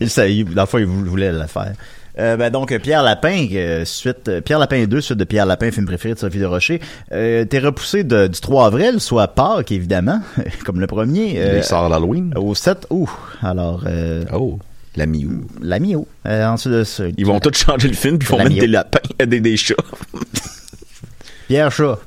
il 0.00 0.10
savait, 0.10 0.44
dans 0.44 0.62
le 0.62 0.66
fond, 0.66 0.76
il 0.76 0.84
vou- 0.84 1.02
voulait 1.06 1.32
la 1.32 1.46
faire. 1.48 1.72
Euh, 2.18 2.36
ben 2.36 2.50
donc 2.50 2.76
Pierre 2.80 3.02
Lapin 3.02 3.46
euh, 3.52 3.84
suite 3.86 4.28
euh, 4.28 4.40
Pierre 4.42 4.58
Lapin 4.58 4.84
2 4.84 5.00
suite 5.00 5.16
de 5.18 5.24
Pierre 5.24 5.46
Lapin 5.46 5.70
film 5.70 5.86
préféré 5.86 6.12
de 6.14 6.18
Sophie 6.18 6.40
de 6.40 6.44
Rocher 6.46 6.80
t'es 7.10 7.58
repoussé 7.60 8.02
de- 8.04 8.26
du 8.26 8.38
3 8.40 8.66
avril 8.66 8.98
soit 9.00 9.28
Pâques 9.28 9.70
évidemment 9.72 10.20
comme 10.66 10.80
le 10.80 10.86
premier 10.88 11.56
il 11.58 11.62
sort 11.64 11.88
l'Halloween. 11.88 12.34
au 12.36 12.54
7 12.56 12.88
août 12.90 13.08
alors 13.40 13.84
Oh, 14.34 14.58
la 14.96 15.06
mi-août. 15.06 15.46
la 15.62 15.78
Euh, 16.26 16.46
ensuite 16.48 16.72
de 16.74 16.84
ça 16.84 17.04
Ils 17.16 17.24
vont 17.24 17.38
tous 17.40 17.54
changer 17.56 17.86
le 17.88 17.94
film 17.94 18.18
puis 18.18 18.28
ils 18.28 18.36
vont 18.36 18.44
mettre 18.44 18.60
des 18.60 18.66
lapins, 18.66 18.98
des, 19.24 19.40
des 19.40 19.56
chats. 19.56 19.74
Pierre 21.46 21.70
Chat. 21.72 21.98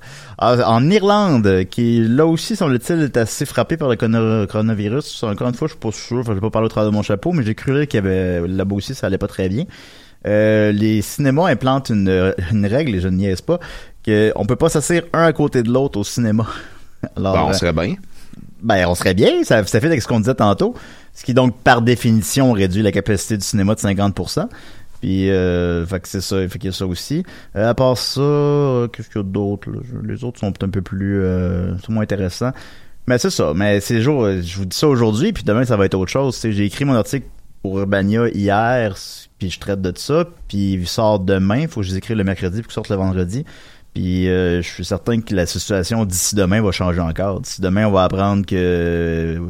Ah, 0.44 0.58
en 0.72 0.90
Irlande, 0.90 1.66
qui 1.70 2.04
là 2.04 2.26
aussi, 2.26 2.56
semble-t-il, 2.56 3.04
est 3.04 3.16
assez 3.16 3.46
frappé 3.46 3.78
par 3.78 3.90
le 3.90 4.46
coronavirus. 4.48 5.22
Encore 5.22 5.48
une 5.48 5.54
fois, 5.54 5.68
je 5.68 5.74
suis 5.74 5.80
pas 5.80 5.92
sûr, 5.92 6.18
enfin, 6.18 6.32
je 6.32 6.38
vais 6.38 6.42
pas 6.42 6.50
parler 6.50 6.66
au 6.66 6.70
travers 6.70 6.90
de 6.90 6.96
mon 6.96 7.04
chapeau, 7.04 7.32
mais 7.32 7.44
j'ai 7.44 7.54
cru 7.54 7.86
qu'il 7.86 8.00
y 8.00 8.04
avait 8.04 8.48
là-bas 8.48 8.76
aussi, 8.76 8.96
ça 8.96 9.06
allait 9.06 9.20
pas 9.20 9.28
très 9.28 9.50
bien. 9.50 9.66
Euh, 10.26 10.72
les 10.72 11.04
cinémas 11.04 11.48
implantent 11.48 11.90
une, 11.90 12.34
une 12.52 12.66
règle, 12.66 12.96
et 12.96 13.02
je 13.02 13.08
ne 13.08 13.18
niaise 13.18 13.42
pas, 13.42 13.60
qu'on 14.04 14.46
peut 14.48 14.56
pas 14.56 14.70
s'asseoir 14.70 15.04
un 15.14 15.26
à 15.26 15.32
côté 15.34 15.62
de 15.62 15.70
l'autre 15.72 16.00
au 16.00 16.04
cinéma. 16.04 16.48
Alors, 17.16 17.36
Bon, 17.36 17.44
on 17.46 17.50
euh, 17.52 17.54
serait 17.54 17.74
bien. 17.74 17.94
ben, 18.64 18.88
on 18.88 18.96
serait 18.96 19.14
bien, 19.14 19.44
ça, 19.44 19.64
ça 19.64 19.80
fait 19.80 19.86
avec 19.86 20.02
ce 20.02 20.08
qu'on 20.08 20.22
disait 20.22 20.34
tantôt, 20.34 20.74
ce 21.14 21.24
qui 21.24 21.36
donc, 21.36 21.56
par 21.60 21.84
définition, 21.84 22.52
réduit 22.52 22.82
la 22.82 22.92
capacité 22.92 23.38
du 23.38 23.46
cinéma 23.46 23.76
de 23.76 23.80
50%. 23.80 24.48
Puis, 25.02 25.32
euh, 25.32 25.86
fait 25.86 26.00
que 26.00 26.08
c'est 26.08 26.22
ça, 26.22 26.48
fait 26.48 26.60
qu'il 26.60 26.70
y 26.70 26.74
a 26.74 26.76
ça 26.76 26.86
aussi. 26.86 27.24
Euh, 27.56 27.70
à 27.70 27.74
part 27.74 27.98
ça, 27.98 28.22
euh, 28.22 28.88
qu'est-ce 28.88 29.10
qu'il 29.10 29.22
y 29.22 29.24
a 29.24 29.28
d'autre? 29.28 29.70
là? 29.70 29.80
Les 30.04 30.24
autres 30.24 30.40
sont 30.40 30.54
un 30.64 30.70
peu 30.70 30.82
plus, 30.82 31.22
euh, 31.24 31.74
moins 31.90 32.04
intéressants. 32.04 32.52
Mais 33.08 33.18
c'est 33.18 33.32
ça, 33.32 33.54
mais 33.56 33.80
c'est 33.80 34.00
jour, 34.02 34.24
euh, 34.24 34.42
je 34.44 34.58
vous 34.58 34.66
dis 34.66 34.78
ça 34.78 34.88
aujourd'hui, 34.88 35.34
puis 35.34 35.44
demain 35.44 35.66
ça 35.66 35.76
va 35.76 35.86
être 35.86 35.96
autre 35.96 36.12
chose. 36.12 36.40
J'ai 36.42 36.66
écrit 36.66 36.86
mon 36.86 36.94
article 36.94 37.26
pour 37.64 37.80
Urbania 37.80 38.30
hier, 38.30 38.96
puis 39.40 39.50
je 39.50 39.60
traite 39.60 39.82
de 39.82 39.92
ça, 39.96 40.26
puis 40.48 40.74
il 40.74 40.88
sort 40.88 41.20
demain, 41.20 41.68
faut 41.68 41.82
que 41.82 41.88
je 41.88 41.92
les 41.92 41.98
écrive 41.98 42.18
le 42.18 42.24
mercredi 42.24 42.58
puis 42.60 42.68
qu'il 42.68 42.74
sorte 42.74 42.90
le 42.90 42.96
vendredi. 42.98 43.44
Puis 43.94 44.30
euh, 44.30 44.62
je 44.62 44.68
suis 44.70 44.86
certain 44.86 45.20
que 45.20 45.34
la 45.34 45.46
situation 45.48 46.06
d'ici 46.06 46.36
demain 46.36 46.62
va 46.62 46.72
changer 46.72 47.02
encore. 47.02 47.42
D'ici 47.42 47.60
demain, 47.60 47.88
on 47.88 47.92
va 47.92 48.04
apprendre 48.04 48.46
que 48.46 49.42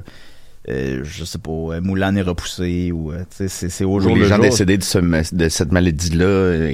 euh, 0.69 1.01
je 1.03 1.23
sais 1.25 1.39
pas, 1.39 1.51
euh, 1.51 1.81
Moulin 1.81 2.15
est 2.15 2.21
repoussé 2.21 2.91
ou 2.91 3.11
euh, 3.11 3.19
tu 3.31 3.37
sais, 3.37 3.47
c'est 3.47 3.69
c'est 3.69 3.83
au 3.83 3.99
jour 3.99 4.13
les 4.15 4.21
le 4.21 4.27
gens 4.27 4.35
jour. 4.35 4.43
décédés 4.45 4.77
de, 4.77 4.83
ce 4.83 4.99
ma- 4.99 5.21
de 5.31 5.49
cette 5.49 5.71
maladie-là 5.71 6.25
euh, 6.25 6.73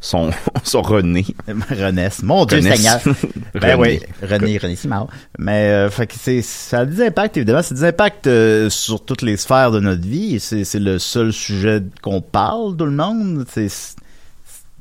sont, 0.00 0.30
sont 0.62 0.82
renés. 0.82 1.26
Renaissent. 1.70 2.22
Mon 2.22 2.44
Dieu 2.44 2.58
Renaissent. 2.58 2.80
Seigneur. 2.80 3.00
Ben 3.60 3.78
oui, 3.78 4.00
René, 4.22 4.58
René 4.58 4.76
Simard. 4.76 5.08
Mais 5.38 5.68
euh, 5.70 5.90
fait 5.90 6.06
que 6.06 6.14
c'est 6.20 6.42
ça 6.42 6.80
a 6.80 6.84
des 6.86 7.02
impacts 7.04 7.36
évidemment, 7.36 7.62
c'est 7.62 7.74
des 7.74 7.84
impacts 7.84 8.28
sur 8.68 9.04
toutes 9.04 9.22
les 9.22 9.36
sphères 9.36 9.70
de 9.70 9.80
notre 9.80 10.02
vie. 10.06 10.38
C'est 10.40 10.64
c'est 10.64 10.78
le 10.80 10.98
seul 10.98 11.32
sujet 11.32 11.82
qu'on 12.02 12.20
parle 12.20 12.76
tout 12.76 12.84
le 12.86 12.90
monde. 12.92 13.44
C'est 13.50 13.68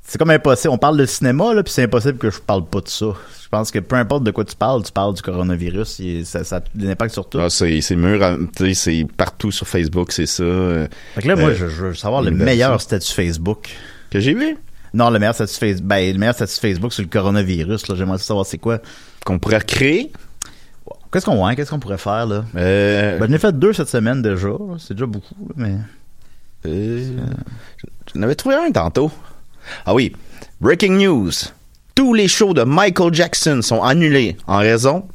c'est 0.05 0.17
comme 0.17 0.29
impossible. 0.29 0.73
On 0.73 0.77
parle 0.77 0.97
de 0.97 1.05
cinéma 1.05 1.53
là, 1.53 1.63
puis 1.63 1.71
c'est 1.73 1.83
impossible 1.83 2.17
que 2.17 2.29
je 2.29 2.39
parle 2.39 2.65
pas 2.65 2.81
de 2.81 2.87
ça. 2.89 3.07
Je 3.43 3.49
pense 3.49 3.71
que 3.71 3.79
peu 3.79 3.95
importe 3.95 4.23
de 4.23 4.31
quoi 4.31 4.43
tu 4.45 4.55
parles, 4.55 4.83
tu 4.83 4.91
parles 4.91 5.13
du 5.13 5.21
coronavirus. 5.21 5.99
et 5.99 6.23
ça, 6.25 6.43
ça 6.43 6.57
a 6.57 6.61
des 6.73 6.89
impacts 6.89 7.13
sur 7.13 7.27
tout. 7.29 7.39
Ah, 7.39 7.49
c'est 7.49 7.81
c'est 7.81 7.95
mûr, 7.95 8.19
c'est 8.73 9.05
partout 9.15 9.51
sur 9.51 9.67
Facebook, 9.67 10.11
c'est 10.11 10.25
ça. 10.25 10.43
euh, 10.43 10.87
Fait 11.15 11.21
que 11.21 11.27
là, 11.27 11.35
moi, 11.35 11.49
euh, 11.49 11.55
je, 11.55 11.67
je 11.67 11.85
veux 11.85 11.93
savoir 11.93 12.21
le 12.21 12.31
meilleur 12.31 12.81
statut 12.81 13.13
Facebook. 13.13 13.69
Que 14.09 14.19
j'ai 14.19 14.33
vu? 14.33 14.57
Non, 14.93 15.09
le 15.09 15.19
meilleur 15.19 15.35
statut 15.35 15.53
Facebook. 15.55 15.87
Ben, 15.87 16.11
le 16.13 16.19
meilleur 16.19 16.35
statut 16.35 16.59
Facebook 16.59 16.93
sur 16.93 17.03
le 17.03 17.09
coronavirus. 17.09 17.87
Là, 17.87 17.95
j'aimerais 17.95 18.17
savoir 18.17 18.45
c'est 18.45 18.57
quoi. 18.57 18.79
Qu'on 19.25 19.39
pourrait 19.39 19.61
créer? 19.61 20.11
Qu'est-ce 21.11 21.25
qu'on 21.25 21.45
ouais, 21.45 21.55
qu'est-ce 21.55 21.69
qu'on 21.69 21.79
pourrait 21.79 21.97
faire 21.99 22.25
là? 22.25 22.43
Euh, 22.55 23.19
Ben, 23.19 23.27
j'en 23.27 23.33
ai 23.35 23.37
fait 23.39 23.57
deux 23.57 23.71
cette 23.73 23.89
semaine 23.89 24.21
déjà. 24.23 24.49
C'est 24.79 24.95
déjà 24.95 25.05
beaucoup, 25.05 25.35
mais. 25.55 25.75
euh, 26.65 27.17
J'en 28.15 28.21
avais 28.23 28.33
trouvé 28.35 28.55
un 28.55 28.71
tantôt. 28.71 29.11
Ah 29.85 29.93
oui. 29.93 30.13
Breaking 30.61 30.97
news. 30.97 31.31
Tous 31.95 32.13
les 32.13 32.27
shows 32.27 32.53
de 32.53 32.63
Michael 32.63 33.13
Jackson 33.13 33.61
sont 33.61 33.81
annulés 33.81 34.37
en 34.47 34.57
raison 34.57 35.07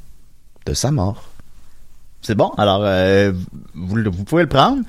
de 0.67 0.75
sa 0.75 0.91
mort. 0.91 1.25
C'est 2.23 2.35
bon? 2.35 2.51
Alors, 2.59 2.83
euh, 2.85 3.33
vous, 3.75 4.25
pouvez 4.25 4.43
le 4.43 4.49
prendre. 4.49 4.83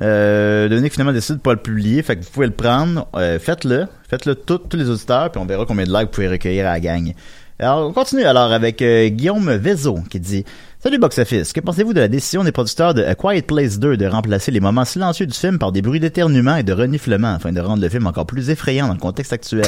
Euh, 0.00 0.88
finalement 0.90 1.12
décide 1.12 1.36
de 1.36 1.40
pas 1.40 1.54
le 1.54 1.60
publier, 1.60 2.02
fait 2.02 2.16
que 2.16 2.24
vous 2.24 2.30
pouvez 2.30 2.46
le 2.46 2.52
prendre. 2.52 3.08
Euh, 3.14 3.38
faites-le, 3.38 3.86
faites-le 4.08 4.34
tous 4.34 4.60
les 4.74 4.90
auditeurs, 4.90 5.30
puis 5.30 5.40
on 5.40 5.46
verra 5.46 5.64
combien 5.66 5.84
de 5.84 5.90
likes 5.90 6.06
vous 6.06 6.12
pouvez 6.12 6.28
recueillir 6.28 6.66
à 6.66 6.72
la 6.72 6.80
gang. 6.80 7.12
Alors, 7.58 7.88
on 7.88 7.92
continue 7.92 8.24
alors 8.24 8.52
avec 8.52 8.82
euh, 8.82 9.08
Guillaume 9.08 9.50
Vézo 9.56 9.98
qui 10.10 10.20
dit 10.20 10.44
Salut 10.86 10.98
Box 10.98 11.18
Office, 11.18 11.52
que 11.52 11.58
pensez-vous 11.58 11.94
de 11.94 11.98
la 11.98 12.06
décision 12.06 12.44
des 12.44 12.52
producteurs 12.52 12.94
de 12.94 13.02
A 13.02 13.16
Quiet 13.16 13.42
Place 13.42 13.80
2 13.80 13.96
de 13.96 14.06
remplacer 14.06 14.52
les 14.52 14.60
moments 14.60 14.84
silencieux 14.84 15.26
du 15.26 15.36
film 15.36 15.58
par 15.58 15.72
des 15.72 15.82
bruits 15.82 15.98
d'éternuement 15.98 16.54
et 16.54 16.62
de 16.62 16.72
reniflement 16.72 17.34
afin 17.34 17.50
de 17.50 17.60
rendre 17.60 17.82
le 17.82 17.88
film 17.88 18.06
encore 18.06 18.24
plus 18.24 18.50
effrayant 18.50 18.86
dans 18.86 18.92
le 18.92 19.00
contexte 19.00 19.32
actuel? 19.32 19.66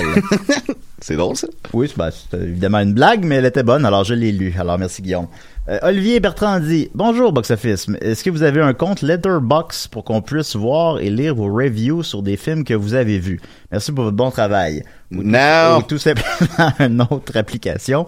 C'est 1.00 1.16
drôle, 1.16 1.36
ça? 1.36 1.48
Oui, 1.72 1.88
c'est 1.88 1.96
ben, 1.96 2.10
c'est 2.10 2.36
évidemment 2.38 2.80
une 2.80 2.92
blague, 2.92 3.24
mais 3.24 3.36
elle 3.36 3.44
était 3.44 3.62
bonne, 3.62 3.86
alors 3.86 4.02
je 4.02 4.14
l'ai 4.14 4.32
lu. 4.32 4.52
Alors 4.58 4.78
merci 4.78 5.00
Guillaume. 5.00 5.28
Euh, 5.68 5.78
Olivier 5.82 6.18
Bertrand 6.18 6.58
dit 6.58 6.90
Bonjour 6.92 7.32
Box 7.32 7.52
Office. 7.52 7.86
Est-ce 8.00 8.24
que 8.24 8.30
vous 8.30 8.42
avez 8.42 8.60
un 8.60 8.72
compte 8.72 9.02
Letterbox 9.02 9.86
pour 9.86 10.02
qu'on 10.02 10.22
puisse 10.22 10.56
voir 10.56 10.98
et 10.98 11.08
lire 11.08 11.36
vos 11.36 11.52
reviews 11.54 12.02
sur 12.02 12.22
des 12.22 12.36
films 12.36 12.64
que 12.64 12.74
vous 12.74 12.94
avez 12.94 13.20
vus? 13.20 13.40
Merci 13.70 13.92
pour 13.92 14.04
votre 14.04 14.16
bon 14.16 14.32
travail. 14.32 14.82
Ou, 15.12 15.22
Non. 15.22 15.78
ou 15.78 15.82
tout 15.82 15.98
simplement 15.98 16.72
une 16.80 17.00
autre 17.00 17.36
application 17.36 18.04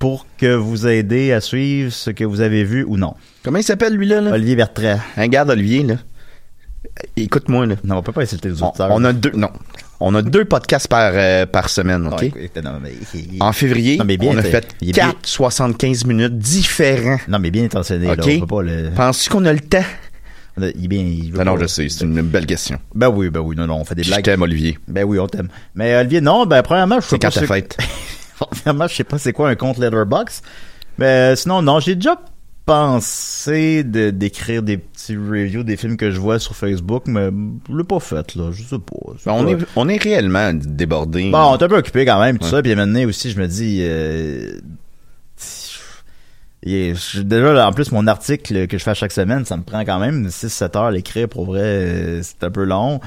pour 0.00 0.26
que 0.38 0.52
vous 0.54 0.86
aider 0.88 1.30
à 1.32 1.40
suivre 1.40 1.92
ce 1.92 2.10
que 2.10 2.24
vous 2.24 2.40
avez 2.40 2.64
vu 2.64 2.82
ou 2.84 2.96
non. 2.96 3.14
Comment 3.44 3.58
il 3.58 3.62
s'appelle, 3.64 3.94
lui, 3.94 4.06
là? 4.06 4.20
Olivier 4.32 4.56
Bertrand. 4.56 4.98
Regarde, 5.16 5.50
Olivier, 5.50 5.82
là. 5.84 5.94
Écoute-moi, 7.16 7.66
là. 7.66 7.74
Non, 7.84 7.98
on 7.98 8.02
peut 8.02 8.10
pas 8.12 8.22
insulter 8.22 8.48
les 8.48 8.62
On, 8.62 8.68
auditeurs. 8.68 8.88
on 8.90 9.04
a 9.04 9.12
deux, 9.12 9.32
non. 9.34 9.50
On 10.00 10.14
a 10.14 10.22
deux 10.22 10.46
podcasts 10.46 10.88
par, 10.88 11.12
euh, 11.14 11.44
par 11.44 11.68
semaine, 11.68 12.06
OK? 12.06 12.32
non, 12.64 12.80
mais- 12.82 12.94
En 13.40 13.52
février, 13.52 13.98
Non, 13.98 14.06
mais 14.06 14.16
bien, 14.16 14.30
on 14.32 14.38
a 14.38 14.42
fait 14.42 14.66
il 14.80 14.88
est 14.88 14.92
bien- 14.92 15.08
4 15.10 15.26
75 15.26 16.06
minutes 16.06 16.38
différents. 16.38 17.18
Non, 17.28 17.38
mais 17.38 17.50
bien 17.50 17.64
intentionné, 17.64 18.06
là. 18.06 18.12
OK? 18.14 18.30
On 18.36 18.40
peut 18.40 18.46
pas 18.46 18.62
le. 18.62 18.90
Penses-tu 18.96 19.28
qu'on 19.28 19.44
a 19.44 19.52
le 19.52 19.60
temps? 19.60 19.84
Il 20.58 20.84
est 20.84 20.88
bien. 20.88 21.00
il 21.00 21.32
Ben 21.32 21.44
non, 21.44 21.54
pas- 21.56 21.62
je 21.62 21.66
sais, 21.66 21.88
c'est 21.90 22.04
une 22.04 22.22
belle 22.22 22.46
question. 22.46 22.78
Ben 22.94 23.08
oui, 23.10 23.28
ben 23.28 23.40
oui, 23.40 23.54
non, 23.56 23.66
non, 23.66 23.76
on 23.76 23.84
fait 23.84 23.94
des 23.94 24.02
Je 24.02 24.08
blagues. 24.08 24.24
t'aime, 24.24 24.40
Olivier. 24.42 24.78
Ben 24.88 25.04
oui, 25.04 25.18
on 25.18 25.26
t'aime. 25.26 25.48
Mais 25.74 25.94
Olivier, 25.96 26.20
non, 26.22 26.46
ben 26.46 26.62
premièrement, 26.62 26.96
je 26.96 27.02
sais 27.02 27.08
C'est 27.10 27.18
pas 27.18 27.30
quand 27.30 27.40
ta 27.40 27.46
fête? 27.46 27.76
Premièrement, 28.50 28.86
je 28.88 28.94
sais 28.94 29.04
pas 29.04 29.18
c'est 29.18 29.32
quoi 29.32 29.48
un 29.50 29.54
compte 29.56 29.78
Letterbox. 29.78 30.42
Mais 30.98 31.32
euh, 31.32 31.36
sinon, 31.36 31.62
non, 31.62 31.80
j'ai 31.80 31.94
déjà 31.94 32.16
pensé 32.66 33.82
de 33.82 34.10
d'écrire 34.10 34.62
des 34.62 34.76
petits 34.76 35.16
reviews 35.16 35.62
des 35.64 35.76
films 35.76 35.96
que 35.96 36.10
je 36.10 36.20
vois 36.20 36.38
sur 36.38 36.54
Facebook, 36.54 37.04
mais 37.06 37.30
je 37.68 37.76
l'ai 37.76 37.84
pas 37.84 38.00
fait, 38.00 38.34
là. 38.36 38.50
Je 38.52 38.62
sais 38.62 38.78
pas. 38.78 39.12
Ben, 39.26 39.32
on, 39.32 39.44
pas- 39.44 39.50
est, 39.52 39.56
on 39.76 39.88
est 39.88 39.96
réellement 40.02 40.52
débordé. 40.54 41.30
Bon, 41.30 41.38
on 41.38 41.56
est 41.58 41.62
un 41.62 41.68
peu 41.68 41.76
occupé 41.78 42.04
quand 42.04 42.20
même, 42.20 42.38
tout 42.38 42.44
Ouais. 42.44 42.50
ça. 42.50 42.62
Puis 42.62 42.74
maintenant 42.74 43.04
aussi, 43.06 43.30
je 43.30 43.40
me 43.40 43.46
dis... 43.48 43.78
Euh, 43.82 44.52
et 46.62 46.94
je- 46.94 47.22
déjà, 47.22 47.52
là, 47.54 47.68
en 47.68 47.72
plus, 47.72 47.90
mon 47.90 48.06
article 48.06 48.66
que 48.66 48.76
je 48.76 48.82
fais 48.84 48.94
chaque 48.94 49.12
semaine, 49.12 49.44
ça 49.46 49.56
me 49.56 49.62
prend 49.62 49.82
quand 49.84 49.98
même 49.98 50.28
6-7 50.28 50.76
heures 50.76 50.84
à 50.84 50.90
l'écrire. 50.90 51.28
Pour 51.28 51.46
vrai, 51.46 51.60
euh, 51.62 52.20
c'est 52.22 52.44
un 52.44 52.50
peu 52.50 52.64
long. 52.64 53.00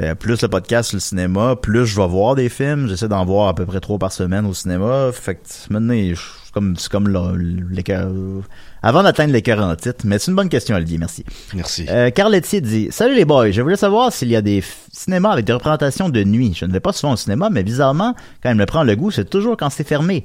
Euh, 0.00 0.14
plus 0.14 0.40
le 0.40 0.48
podcast 0.48 0.88
sur 0.88 0.96
le 0.96 1.00
cinéma, 1.00 1.54
plus 1.54 1.84
je 1.84 2.00
vais 2.00 2.06
voir 2.06 2.34
des 2.34 2.48
films. 2.48 2.88
J'essaie 2.88 3.08
d'en 3.08 3.26
voir 3.26 3.48
à 3.48 3.54
peu 3.54 3.66
près 3.66 3.78
trois 3.78 3.98
par 3.98 4.10
semaine 4.10 4.46
au 4.46 4.54
cinéma. 4.54 5.10
Fait 5.12 5.34
que 5.34 5.40
maintenant, 5.68 5.92
c'est 5.94 6.52
comme, 6.52 6.76
c'est 6.76 6.90
comme 6.90 7.36
l'écœur... 7.70 8.10
Avant 8.82 9.02
d'atteindre 9.02 9.34
l'écœur 9.34 9.62
en 9.62 9.76
titre. 9.76 10.04
Mais 10.04 10.18
c'est 10.18 10.30
une 10.30 10.36
bonne 10.36 10.48
question, 10.48 10.76
Olivier. 10.76 10.96
Merci. 10.96 11.26
Merci. 11.54 11.86
Euh, 11.90 12.10
Carl 12.10 12.34
Etier 12.34 12.62
dit 12.62 12.88
Salut 12.90 13.14
les 13.14 13.26
boys, 13.26 13.50
je 13.50 13.60
voulais 13.60 13.76
savoir 13.76 14.12
s'il 14.14 14.28
y 14.28 14.36
a 14.36 14.40
des 14.40 14.64
cinémas 14.92 15.30
avec 15.30 15.44
des 15.44 15.52
représentations 15.52 16.08
de 16.08 16.24
nuit. 16.24 16.54
Je 16.56 16.64
ne 16.64 16.72
vais 16.72 16.80
pas 16.80 16.94
souvent 16.94 17.12
au 17.12 17.16
cinéma, 17.16 17.50
mais 17.50 17.62
bizarrement, 17.62 18.14
quand 18.42 18.50
il 18.50 18.56
me 18.56 18.66
prend 18.66 18.84
le 18.84 18.96
goût, 18.96 19.10
c'est 19.10 19.28
toujours 19.28 19.58
quand 19.58 19.68
c'est 19.68 19.86
fermé. 19.86 20.24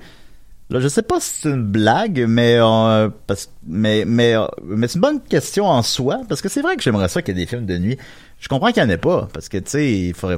Là, 0.69 0.81
je 0.81 0.87
sais 0.89 1.01
pas 1.01 1.21
si 1.21 1.41
c'est 1.41 1.49
une 1.49 1.63
blague, 1.63 2.25
mais 2.27 2.57
euh, 2.59 3.09
parce, 3.25 3.49
mais 3.65 4.03
mais 4.05 4.35
euh, 4.35 4.47
mais 4.65 4.89
c'est 4.89 4.95
une 4.95 5.01
bonne 5.01 5.21
question 5.21 5.65
en 5.65 5.81
soi 5.81 6.19
parce 6.27 6.41
que 6.41 6.49
c'est 6.49 6.61
vrai 6.61 6.75
que 6.75 6.83
j'aimerais 6.83 7.07
ça 7.07 7.21
qu'il 7.21 7.37
y 7.37 7.41
ait 7.41 7.45
des 7.45 7.49
films 7.49 7.65
de 7.65 7.77
nuit. 7.77 7.97
Je 8.39 8.47
comprends 8.47 8.71
qu'il 8.71 8.81
y 8.83 8.85
en 8.85 8.89
ait 8.89 8.97
pas 8.97 9.27
parce 9.33 9.49
que 9.49 9.57
tu 9.57 9.69
sais, 9.71 9.91
il 9.91 10.13
faudrait 10.13 10.37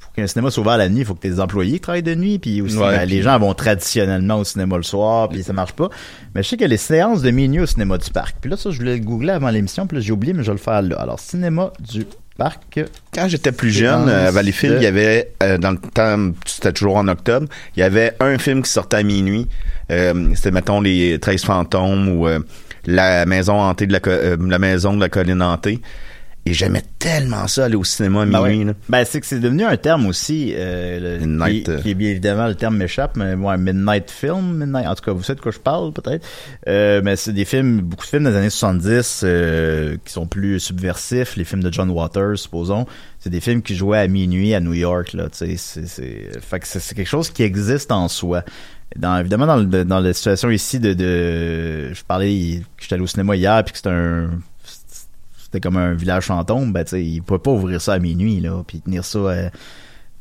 pour 0.00 0.12
qu'un 0.12 0.26
cinéma 0.26 0.50
soit 0.50 0.62
ouvert 0.62 0.76
la 0.76 0.88
nuit, 0.88 1.00
il 1.00 1.04
faut 1.06 1.14
que 1.14 1.20
tes 1.26 1.40
employés 1.40 1.78
travaillent 1.80 2.02
de 2.02 2.14
nuit, 2.14 2.38
puis 2.38 2.60
aussi 2.60 2.76
Ouais, 2.76 2.98
ben, 2.98 3.04
les 3.08 3.22
gens 3.22 3.38
vont 3.38 3.54
traditionnellement 3.54 4.36
au 4.40 4.44
cinéma 4.44 4.76
le 4.76 4.82
soir, 4.82 5.28
puis 5.28 5.42
ça 5.42 5.52
marche 5.52 5.72
pas. 5.72 5.88
Mais 6.34 6.42
je 6.42 6.48
sais 6.50 6.56
qu'il 6.56 6.62
y 6.62 6.66
a 6.66 6.68
les 6.68 6.76
séances 6.76 7.22
de 7.22 7.30
minuit 7.30 7.60
au 7.60 7.66
cinéma 7.66 7.96
du 7.98 8.10
parc. 8.10 8.36
Puis 8.40 8.50
là, 8.50 8.56
ça, 8.56 8.70
je 8.70 8.78
voulais 8.78 8.96
le 8.98 9.04
googler 9.04 9.32
avant 9.32 9.48
l'émission, 9.50 9.86
puis 9.86 9.96
là, 9.96 10.02
j'ai 10.02 10.12
oublié, 10.12 10.34
mais 10.34 10.42
je 10.42 10.48
vais 10.48 10.56
le 10.58 10.62
faire 10.62 10.82
là. 10.82 10.96
Alors, 11.00 11.18
cinéma 11.18 11.72
du 11.80 12.04
parc. 12.36 12.78
Quand 13.14 13.26
j'étais 13.28 13.52
plus 13.52 13.70
jeune, 13.70 14.08
euh, 14.08 14.28
à 14.28 14.30
Valleyfield, 14.30 14.74
de- 14.74 14.78
il 14.80 14.84
y 14.84 14.86
avait, 14.86 15.32
euh, 15.42 15.56
dans 15.58 15.70
le 15.70 15.78
temps, 15.78 16.32
c'était 16.46 16.72
toujours 16.72 16.96
en 16.96 17.08
octobre, 17.08 17.46
il 17.76 17.80
y 17.80 17.82
avait 17.82 18.14
un 18.20 18.36
film 18.38 18.62
qui 18.62 18.70
sortait 18.70 18.98
à 18.98 19.02
minuit. 19.02 19.48
Euh, 19.90 20.30
c'était, 20.34 20.50
mettons, 20.50 20.80
Les 20.82 21.18
13 21.18 21.42
fantômes 21.44 22.08
ou 22.08 22.26
euh, 22.28 22.40
La 22.86 23.24
maison 23.26 23.54
hantée 23.60 23.86
de 23.86 23.92
la, 23.92 24.00
euh, 24.08 24.36
la 24.40 24.58
maison 24.58 24.94
de 24.94 25.00
la 25.00 25.08
colline 25.08 25.40
hantée. 25.40 25.80
Et 26.44 26.54
j'aimais 26.54 26.82
tellement 26.98 27.46
ça 27.46 27.66
aller 27.66 27.76
au 27.76 27.84
cinéma 27.84 28.22
à 28.22 28.26
Ben 28.26 28.42
minuit. 28.42 28.58
ouais. 28.58 28.64
là. 28.64 28.72
Ben, 28.88 29.04
c'est 29.04 29.20
que 29.20 29.26
c'est 29.26 29.38
devenu 29.38 29.62
un 29.64 29.76
terme 29.76 30.06
aussi, 30.06 30.52
euh, 30.56 31.18
le- 31.20 31.24
Midnight, 31.26 31.64
qui, 31.66 31.70
euh. 31.70 31.78
qui 31.78 31.90
est 31.90 31.94
bien 31.94 32.10
évidemment 32.10 32.48
le 32.48 32.56
terme 32.56 32.76
m'échappe, 32.78 33.16
mais 33.16 33.34
ouais, 33.34 33.56
Midnight 33.58 34.10
Film, 34.10 34.56
Midnight, 34.58 34.88
en 34.88 34.94
tout 34.96 35.04
cas, 35.04 35.12
vous 35.12 35.22
savez 35.22 35.36
de 35.36 35.40
quoi 35.40 35.52
je 35.52 35.60
parle 35.60 35.92
peut-être. 35.92 36.26
Euh, 36.66 37.00
mais 37.04 37.14
c'est 37.14 37.32
des 37.32 37.44
films, 37.44 37.80
beaucoup 37.82 38.02
de 38.04 38.08
films 38.10 38.24
des 38.24 38.34
années 38.36 38.50
70 38.50 39.20
euh, 39.22 39.96
qui 40.04 40.12
sont 40.12 40.26
plus 40.26 40.58
subversifs, 40.58 41.36
les 41.36 41.44
films 41.44 41.62
de 41.62 41.72
John 41.72 41.88
Waters, 41.90 42.36
supposons. 42.38 42.86
C'est 43.20 43.30
des 43.30 43.40
films 43.40 43.62
qui 43.62 43.76
jouaient 43.76 43.98
à 44.00 44.08
minuit 44.08 44.52
à 44.52 44.58
New 44.58 44.74
York, 44.74 45.12
là, 45.12 45.28
c'est, 45.30 45.56
c'est, 45.56 45.86
fait 46.40 46.58
que 46.58 46.66
c'est, 46.66 46.80
c'est 46.80 46.96
quelque 46.96 47.06
chose 47.08 47.30
qui 47.30 47.44
existe 47.44 47.92
en 47.92 48.08
soi. 48.08 48.42
Dans, 48.96 49.16
évidemment, 49.16 49.46
dans, 49.46 49.56
le, 49.56 49.84
dans 49.84 50.00
la 50.00 50.12
situation 50.12 50.50
ici 50.50 50.80
de, 50.80 50.92
de 50.92 51.94
je 51.94 52.02
parlais 52.02 52.60
que 52.76 52.82
j'étais 52.82 52.94
allé 52.94 53.02
au 53.04 53.06
cinéma 53.06 53.36
hier 53.36 53.62
puis 53.64 53.72
que 53.72 53.78
c'était 53.78 53.88
un 53.88 54.28
c'était 55.52 55.60
comme 55.60 55.76
un 55.76 55.92
village 55.92 56.24
fantôme, 56.24 56.72
ben 56.72 56.82
tu 56.84 56.90
sais, 56.90 57.04
ils 57.04 57.20
pouvaient 57.22 57.38
pas 57.38 57.50
ouvrir 57.50 57.78
ça 57.80 57.92
à 57.92 57.98
minuit 57.98 58.40
là, 58.40 58.62
puis 58.66 58.80
tenir 58.80 59.04
ça. 59.04 59.18
euh, 59.18 59.50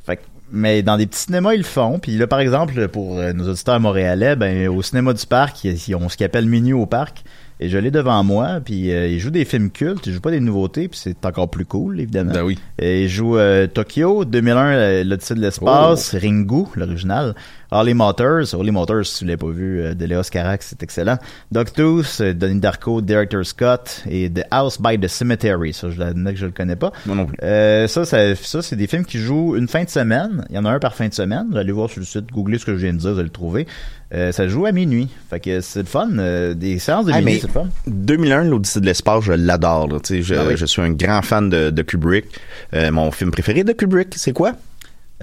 fait 0.06 0.18
que- 0.18 0.22
mais 0.52 0.84
dans 0.84 0.98
des 0.98 1.08
petits 1.08 1.22
cinémas 1.22 1.54
ils 1.54 1.60
le 1.60 1.64
font. 1.64 2.00
Puis 2.00 2.18
là, 2.18 2.28
par 2.28 2.42
exemple, 2.42 2.88
pour 2.90 3.18
euh, 3.18 3.32
nos 3.32 3.48
auditeurs 3.50 3.80
montréalais, 3.80 4.36
ben 4.36 4.68
au 4.68 4.82
cinéma 4.82 5.14
du 5.14 5.26
parc, 5.26 5.64
ils 5.64 5.96
ont 5.96 6.10
ce 6.10 6.18
qu'ils 6.18 6.26
appellent 6.26 6.48
minuit 6.50 6.74
au 6.74 6.86
parc. 6.86 7.24
Et 7.62 7.70
je 7.70 7.78
l'ai 7.78 7.92
devant 7.92 8.24
moi, 8.24 8.60
puis 8.64 8.92
euh, 8.92 9.08
ils 9.08 9.20
jouent 9.20 9.30
des 9.30 9.46
films 9.46 9.70
cultes, 9.70 10.08
ils 10.08 10.14
jouent 10.14 10.20
pas 10.20 10.32
des 10.32 10.40
nouveautés, 10.40 10.88
puis 10.88 11.00
c'est 11.02 11.24
encore 11.28 11.48
plus 11.48 11.66
cool, 11.66 12.00
évidemment. 12.00 12.34
Ben 12.34 12.44
oui. 12.44 12.58
Et 12.80 13.04
ils 13.04 13.10
jouent 13.10 13.38
euh, 13.38 13.68
Tokyo, 13.68 14.26
2001, 14.26 14.66
euh, 14.66 15.04
l'Odyssée 15.04 15.36
de 15.36 15.42
l'espace, 15.42 16.16
Ringu, 16.16 16.66
l'original, 16.76 17.36
Harley 17.74 17.94
Motors, 17.94 18.54
Harley 18.54 18.72
Motors, 18.72 19.06
si 19.06 19.24
vous 19.24 19.28
l'avez 19.28 19.38
pas 19.38 19.50
vu, 19.50 19.80
euh, 19.80 19.94
de 19.94 20.06
Léos 20.06 20.24
Carax, 20.30 20.68
c'est 20.70 20.84
excellent. 20.84 21.18
Dogtooth, 21.52 22.18
euh, 22.20 22.34
Donnie 22.34 22.60
Darko, 22.60 23.00
Director 23.02 23.46
Scott, 23.46 24.04
et 24.10 24.30
The 24.30 24.44
House 24.52 24.82
by 24.82 25.00
the 25.00 25.08
Cemetery, 25.08 25.72
ça, 25.72 25.90
je 25.90 25.98
l'admets 25.98 26.34
que 26.34 26.40
je 26.40 26.48
le 26.48 26.52
connais 26.52 26.76
pas. 26.76 26.92
Moi 27.06 27.16
non 27.16 27.26
plus. 27.26 27.38
Euh, 27.44 27.88
ça, 27.88 28.04
ça, 28.04 28.36
ça 28.36 28.62
c'est 28.62 28.76
des 28.76 28.88
films 28.88 29.06
qui 29.06 29.20
jouent 29.20 29.56
une 29.56 29.70
fin 29.70 29.86
de 29.86 29.90
semaine. 29.90 30.46
Il 30.50 30.56
y 30.56 30.60
en 30.60 30.66
a 30.66 30.72
un 30.72 30.80
par 30.80 30.96
fin 30.96 31.08
de 31.08 31.14
semaine. 31.14 31.48
Vous 31.50 31.58
allez 31.58 31.72
voir 31.72 31.90
sur 31.90 32.02
le 32.02 32.06
site, 32.06 32.30
googlez 32.32 32.58
ce 32.58 32.66
que 32.66 32.76
je 32.76 32.82
viens 32.86 32.94
de 32.94 32.98
dire, 32.98 33.12
vous 33.12 33.20
allez 33.20 33.24
le 33.24 33.30
trouver. 33.30 33.68
Euh, 34.14 34.32
ça 34.34 34.48
joue 34.48 34.66
à 34.66 34.72
minuit. 34.74 35.08
Fait 35.30 35.40
que 35.40 35.62
c'est 35.62 35.80
le 35.80 35.86
fun. 35.86 36.10
euh, 36.18 36.54
des 36.54 36.80
séances 36.80 37.06
de 37.06 37.12
Ah, 37.14 37.22
minuit. 37.22 37.40
c'est 37.42 37.50
fun. 37.52 37.68
2001, 37.88 38.44
l'Odyssée 38.44 38.82
de 38.82 38.86
l'espace, 38.86 39.24
je 39.24 39.32
l'adore. 39.34 39.88
Je, 40.10 40.36
Ah 40.36 40.44
oui. 40.48 40.56
je 40.58 40.66
suis 40.66 40.82
un 40.82 40.92
grand 40.92 41.22
fan 41.22 41.50
de, 41.50 41.70
de 41.70 41.82
Kubrick. 41.82 42.26
Euh, 42.74 42.92
mon 42.92 43.10
film 43.12 43.32
préféré 43.32 43.64
de 43.64 43.72
Kubrick, 43.72 44.14
c'est 44.18 44.34
quoi? 44.34 44.54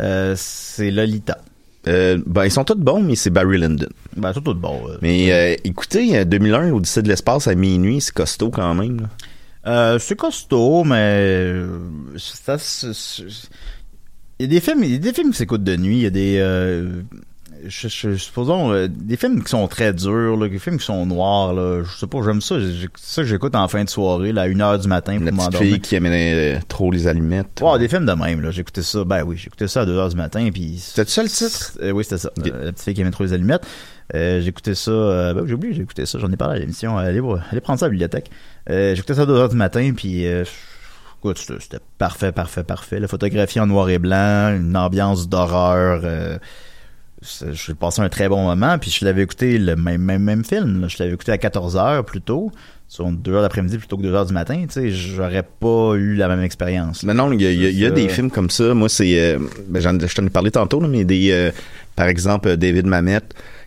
Euh, 0.01 0.35
c'est 0.37 0.91
Lolita. 0.91 1.39
Ben, 1.85 2.45
ils 2.45 2.51
sont 2.51 2.65
tous 2.65 2.75
bons, 2.75 3.01
mais 3.03 3.15
c'est 3.17 3.31
Barry 3.31 3.57
Lyndon. 3.59 3.87
Ben, 4.17 4.33
c'est 4.35 4.43
tout 4.43 4.55
bon. 4.55 4.81
euh. 4.89 4.99
Mais 5.01 5.57
écoutez, 5.65 6.19
euh, 6.19 6.25
2001, 6.25 6.69
l'Odyssée 6.69 7.03
de 7.03 7.09
l'espace 7.09 7.47
à 7.49 7.55
minuit, 7.55 8.01
c'est 8.01 8.13
costaud 8.15 8.51
quand 8.51 8.75
même. 8.75 9.09
Euh, 9.67 9.99
c'est 9.99 10.17
costaud, 10.17 10.85
mais 10.85 11.61
ça, 12.17 12.57
il 14.39 14.43
y 14.43 14.45
a 14.45 14.47
des 14.47 14.61
films, 14.61 14.85
il 14.85 14.93
y 14.93 14.95
a 14.95 14.99
des 14.99 15.13
films 15.13 15.31
qui 15.33 15.39
s'écoutent 15.39 15.65
de 15.65 15.77
nuit. 15.77 15.97
Il 15.97 16.03
y 16.03 16.07
a 16.07 16.11
des, 16.11 16.39
je, 17.67 17.89
je- 17.89 18.15
supposons, 18.17 18.73
euh, 18.73 18.89
des 18.89 19.17
films 19.17 19.43
qui 19.43 19.51
sont 19.51 19.67
très 19.69 19.93
durs, 19.93 20.37
là, 20.37 20.49
des 20.49 20.59
films 20.59 20.79
qui 20.79 20.85
sont 20.85 21.05
noirs. 21.07 21.53
Là, 21.55 21.83
je 21.85 21.99
sais 21.99 22.07
pas, 22.07 22.19
j'aime 22.25 22.41
ça. 22.41 22.57
ça 22.97 23.23
que 23.23 23.29
j'écoute 23.29 23.55
en 23.55 23.67
fin 23.69 23.85
de 23.85 23.89
soirée, 23.89 24.33
là, 24.33 24.43
à 24.43 24.49
1h 24.49 24.81
du 24.81 24.89
matin 24.89 25.17
pour 25.17 25.25
La 25.25 25.31
petite 25.33 25.45
m'endormir. 25.45 25.71
fille 25.73 25.81
qui 25.81 25.95
aimait 25.97 26.57
euh, 26.57 26.61
trop 26.69 26.91
les 26.91 27.07
allumettes. 27.07 27.61
Ouais, 27.63 27.79
des 27.79 27.89
films 27.89 28.07
de 28.07 28.13
même, 28.13 28.41
là. 28.41 28.51
J'écoutais 28.51 28.83
ça, 28.83 29.05
ben 29.05 29.23
oui, 29.25 29.37
j'écoutais 29.37 29.69
ça 29.69 29.83
à 29.83 29.87
2h 29.87 30.11
du 30.11 30.17
matin, 30.17 30.49
puis... 30.53 30.79
C'était 30.79 31.09
ça 31.11 31.23
le 31.23 31.29
titre? 31.29 31.73
Euh, 31.83 31.91
oui, 31.91 32.05
c'était 32.05 32.19
ça. 32.19 32.31
La 32.37 32.73
petite 32.73 32.83
fille 32.83 32.95
qui 32.95 33.01
aimait 33.01 33.11
trop 33.11 33.25
les 33.25 33.33
allumettes. 33.33 33.67
Euh, 34.15 34.41
j'écoutais 34.41 34.75
ça, 34.75 34.91
euh, 34.91 35.35
ben, 35.35 35.47
j'ai 35.47 35.55
oublié, 35.55 35.81
écouté 35.81 36.07
ça, 36.07 36.19
j'en 36.19 36.33
ai 36.33 36.37
parlé 36.37 36.57
à 36.57 36.59
l'émission. 36.61 36.97
Allez, 36.97 37.21
allez 37.51 37.61
prendre 37.61 37.79
ça 37.79 37.87
à 37.87 37.89
la 37.89 37.93
bibliothèque. 37.93 38.31
J'écoutais 38.69 39.15
ça 39.15 39.23
à 39.23 39.27
2h 39.27 39.51
du 39.51 39.57
matin, 39.57 39.93
puis... 39.97 40.25
écoute, 40.25 41.39
c'était 41.39 41.61
c'était 41.61 41.81
parfait, 41.99 42.33
parfait, 42.33 42.65
parfait. 42.65 43.01
La 43.01 43.09
photographie 43.09 43.61
en 43.61 43.67
noir 43.67 43.89
et 43.91 43.99
blanc, 43.99 44.55
une 44.57 44.77
ambiance 44.77 45.29
d'horreur... 45.29 46.03
euh, 47.43 47.53
je 47.53 47.73
passé 47.73 48.01
un 48.03 48.09
très 48.09 48.29
bon 48.29 48.43
moment, 48.45 48.79
puis 48.79 48.91
je 48.91 49.05
l'avais 49.05 49.23
écouté 49.23 49.59
le 49.59 49.77
même, 49.77 50.03
même, 50.03 50.23
même 50.23 50.45
film. 50.45 50.81
là. 50.83 50.89
Je 50.89 50.97
l'avais 51.01 51.15
écouté 51.15 51.33
à 51.33 51.37
14h 51.37 52.05
plus 52.05 52.21
tôt, 52.21 52.51
sur 52.87 53.07
2h 53.11 53.43
d'après-midi 53.43 53.77
plutôt 53.79 53.97
que 53.97 54.03
2h 54.03 54.29
du 54.29 54.33
matin. 54.33 54.63
Tu 54.69 54.73
sais, 54.73 54.91
j'aurais 54.91 55.43
pas 55.43 55.95
eu 55.97 56.15
la 56.15 56.29
même 56.29 56.43
expérience. 56.43 57.03
Mais 57.03 57.15
non, 57.15 57.33
il 57.33 57.43
y 57.43 57.47
a, 57.47 57.51
il 57.51 57.61
y 57.63 57.67
a- 57.67 57.71
il 57.71 57.79
y 57.79 57.85
a 57.85 57.89
Ça- 57.89 57.95
des 57.95 58.09
films 58.09 58.31
comme 58.31 58.51
ça. 58.51 58.73
Moi, 58.75 58.89
c'est. 58.89 59.19
euh, 59.21 59.39
ben, 59.69 59.81
je 59.83 60.15
t'en 60.15 60.27
ai 60.27 60.31
parlé 60.31 60.51
tantôt, 60.51 60.81
là, 60.81 60.89
mais 60.89 61.05
des. 61.05 61.31
euh, 61.33 61.51
par 61.97 62.07
exemple, 62.07 62.49
euh, 62.49 62.57
David 62.57 62.87
Mamet, 62.87 63.21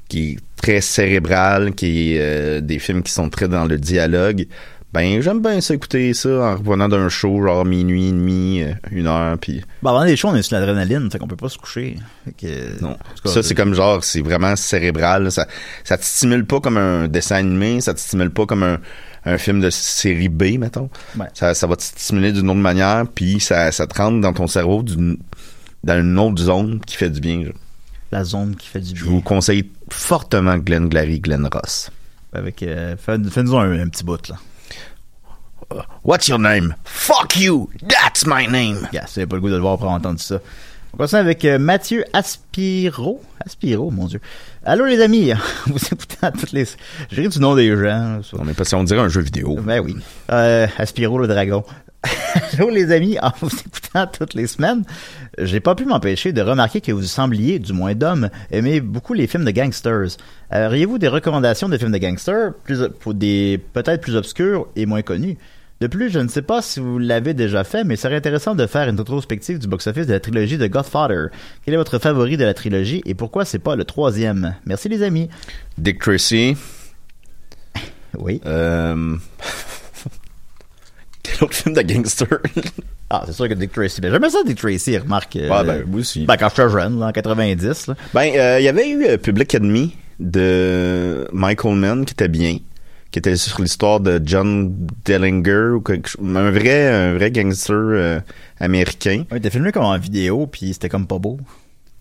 qui 0.07 0.31
est 0.31 0.37
très 0.61 0.79
cérébral, 0.81 1.73
qui 1.73 2.13
est 2.13 2.19
euh, 2.21 2.61
des 2.61 2.79
films 2.79 3.03
qui 3.03 3.11
sont 3.11 3.29
très 3.29 3.47
dans 3.47 3.65
le 3.65 3.77
dialogue. 3.77 4.45
Ben, 4.93 5.21
j'aime 5.21 5.41
bien 5.41 5.61
ça 5.61 5.73
écouter 5.73 6.13
ça 6.13 6.29
en 6.29 6.57
revenant 6.57 6.89
d'un 6.89 7.07
show, 7.07 7.41
genre 7.41 7.63
minuit 7.63 8.09
et 8.09 8.11
demi, 8.11 8.61
euh, 8.61 8.73
une 8.91 9.07
heure, 9.07 9.37
puis. 9.37 9.61
Bah, 9.81 9.91
avant 9.91 10.03
les 10.03 10.17
shows, 10.17 10.27
on 10.29 10.35
est 10.35 10.41
sur 10.41 10.57
l'adrénaline, 10.59 11.09
fait 11.09 11.17
qu'on 11.17 11.27
peut 11.29 11.37
pas 11.37 11.47
se 11.47 11.57
coucher. 11.57 11.95
Que- 12.37 12.81
Non. 12.81 12.95
tout 13.15 13.23
cas, 13.23 13.29
Ça, 13.29 13.41
c'est 13.41 13.55
comme 13.55 13.73
genre, 13.73 14.03
c'est 14.03 14.19
vraiment 14.21 14.53
cérébral. 14.57 15.31
Ça, 15.31 15.47
ça 15.85 15.97
te 15.97 16.03
stimule 16.03 16.45
pas 16.45 16.59
comme 16.59 16.75
un 16.75 17.07
dessin 17.07 17.37
animé, 17.37 17.79
ça 17.79 17.93
te 17.93 18.01
stimule 18.01 18.31
pas 18.31 18.45
comme 18.45 18.63
un, 18.63 18.79
un 19.23 19.37
film 19.37 19.61
de 19.61 19.69
série 19.69 20.27
B, 20.27 20.57
mettons. 20.59 20.89
Ouais. 21.17 21.27
Ça, 21.35 21.53
ça 21.53 21.67
va 21.67 21.77
te 21.77 21.83
stimuler 21.83 22.33
d'une 22.33 22.49
autre 22.49 22.59
manière, 22.59 23.05
puis 23.15 23.39
ça, 23.39 23.71
ça 23.71 23.87
te 23.87 23.95
rentre 23.97 24.19
dans 24.19 24.33
ton 24.33 24.47
cerveau 24.47 24.83
d'une, 24.83 25.17
dans 25.85 25.99
une 26.01 26.19
autre 26.19 26.41
zone 26.43 26.81
qui 26.85 26.97
fait 26.97 27.09
du 27.09 27.21
bien. 27.21 27.43
genre. 27.45 27.53
La 28.11 28.25
zone 28.25 28.57
qui 28.57 28.67
fait 28.67 28.81
du 28.81 28.89
Je 28.93 29.03
bien. 29.05 29.13
vous 29.13 29.21
conseille 29.21 29.69
fortement 29.89 30.57
Glenn 30.57 30.89
Glary, 30.89 31.21
Glenn 31.21 31.47
Ross. 31.49 31.89
Avec, 32.33 32.61
euh, 32.61 32.97
fais- 32.97 33.17
fais-nous 33.29 33.55
un, 33.57 33.79
un 33.79 33.87
petit 33.87 34.03
bout, 34.03 34.27
là. 34.27 34.35
What's 36.03 36.27
your 36.27 36.39
name? 36.39 36.75
Fuck 36.83 37.37
you! 37.37 37.69
That's 37.87 38.25
my 38.25 38.47
name! 38.47 38.87
Yeah, 38.91 39.05
si 39.07 39.21
vous 39.21 39.27
pas 39.27 39.35
le 39.35 39.41
goût 39.41 39.49
de 39.49 39.55
le 39.55 39.61
voir 39.61 39.77
pour 39.77 39.89
entendre 39.89 40.19
ça. 40.19 40.39
On 40.93 40.97
continue 40.97 41.21
avec 41.21 41.45
euh, 41.45 41.57
Mathieu 41.57 42.03
Aspiro. 42.11 43.21
Aspiro, 43.45 43.91
mon 43.91 44.07
Dieu. 44.07 44.19
Allô, 44.65 44.85
les 44.85 45.01
amis. 45.01 45.31
Vous 45.67 45.79
écoutez 45.89 46.17
à 46.21 46.31
toutes 46.31 46.51
les... 46.51 46.65
J'ai 47.09 47.27
du 47.27 47.39
nom 47.39 47.55
des 47.55 47.75
gens. 47.75 48.19
On 48.37 48.47
est 48.47 48.53
passé, 48.53 48.75
on 48.75 48.83
dirait 48.83 48.99
un 48.99 49.07
jeu 49.07 49.21
vidéo. 49.21 49.57
Ben 49.61 49.79
oui. 49.79 49.95
Euh, 50.31 50.67
Aspiro 50.77 51.17
le 51.17 51.27
dragon. 51.27 51.63
Allô 52.53 52.69
les 52.69 52.91
amis, 52.91 53.17
en 53.21 53.31
vous 53.39 53.47
écoutant 53.47 54.07
toutes 54.07 54.33
les 54.33 54.47
semaines, 54.47 54.83
j'ai 55.37 55.59
pas 55.59 55.75
pu 55.75 55.85
m'empêcher 55.85 56.33
de 56.33 56.41
remarquer 56.41 56.81
que 56.81 56.91
vous 56.91 57.03
sembliez, 57.03 57.59
du 57.59 57.73
moins 57.73 57.93
d'hommes, 57.93 58.29
aimer 58.51 58.81
beaucoup 58.81 59.13
les 59.13 59.27
films 59.27 59.45
de 59.45 59.51
gangsters. 59.51 60.17
Euh, 60.53 60.67
Auriez-vous 60.67 60.97
des 60.97 61.07
recommandations 61.07 61.69
de 61.69 61.77
films 61.77 61.91
de 61.91 61.97
gangsters, 61.99 62.53
plus, 62.63 62.89
pour 62.99 63.13
des 63.13 63.61
peut-être 63.73 64.01
plus 64.01 64.15
obscurs 64.15 64.67
et 64.75 64.85
moins 64.85 65.03
connus? 65.03 65.37
De 65.81 65.87
plus, 65.87 66.11
je 66.11 66.19
ne 66.19 66.27
sais 66.27 66.43
pas 66.43 66.61
si 66.61 66.79
vous 66.79 66.99
l'avez 66.99 67.33
déjà 67.33 67.63
fait, 67.63 67.83
mais 67.83 67.95
il 67.95 67.97
serait 67.97 68.15
intéressant 68.15 68.53
de 68.53 68.67
faire 68.67 68.87
une 68.87 68.97
rétrospective 68.99 69.57
du 69.57 69.67
box-office 69.67 70.05
de 70.05 70.13
la 70.13 70.19
trilogie 70.19 70.59
de 70.59 70.67
Godfather. 70.67 71.29
Quel 71.65 71.73
est 71.73 71.77
votre 71.77 71.97
favori 71.97 72.37
de 72.37 72.45
la 72.45 72.53
trilogie 72.53 73.01
et 73.07 73.15
pourquoi 73.15 73.45
c'est 73.45 73.57
pas 73.57 73.75
le 73.75 73.83
troisième? 73.83 74.53
Merci 74.67 74.89
les 74.89 75.01
amis. 75.01 75.27
Dick 75.77 75.99
Tracy. 75.99 76.55
Oui. 78.19 78.41
Euh... 78.45 79.15
Quel 81.23 81.43
autre 81.43 81.53
film 81.53 81.73
de 81.75 81.81
gangster? 81.81 82.27
Ah, 83.13 83.23
c'est 83.25 83.33
sûr 83.33 83.49
que 83.49 83.53
Dick 83.55 83.73
Tracy. 83.73 83.99
Ben, 83.99 84.09
j'aimais 84.09 84.29
ça, 84.29 84.37
Dick 84.45 84.57
Tracy, 84.57 84.97
remarque. 84.97 85.35
euh, 85.35 85.49
Ouais, 85.49 85.65
ben, 85.65 85.83
oui 85.91 85.99
aussi. 85.99 86.25
Ben, 86.25 86.37
quand 86.37 86.47
j'étais 86.47 86.69
jeune, 86.69 86.97
là, 86.97 87.07
en 87.07 87.11
90, 87.11 87.87
là. 87.87 87.95
Ben, 88.13 88.31
euh, 88.37 88.57
il 88.59 88.63
y 88.63 88.69
avait 88.69 88.89
eu 88.89 89.17
Public 89.17 89.53
Enemy 89.55 89.97
de 90.21 91.27
Michael 91.33 91.75
Mann 91.75 92.05
qui 92.05 92.13
était 92.13 92.29
bien, 92.29 92.59
qui 93.11 93.19
était 93.19 93.35
sur 93.35 93.61
l'histoire 93.61 93.99
de 93.99 94.21
John 94.23 94.73
Dellinger 95.05 95.71
ou 95.75 95.81
quelque 95.81 96.07
chose, 96.09 96.21
un 96.35 96.51
vrai, 96.51 96.87
un 96.87 97.13
vrai 97.13 97.29
gangster 97.31 97.75
euh, 97.75 98.19
américain. 98.59 99.19
Ouais, 99.19 99.25
il 99.33 99.37
était 99.37 99.49
filmé 99.49 99.71
comme 99.71 99.83
en 99.83 99.97
vidéo, 99.97 100.47
puis 100.47 100.73
c'était 100.73 100.89
comme 100.89 101.07
pas 101.07 101.19
beau. 101.19 101.37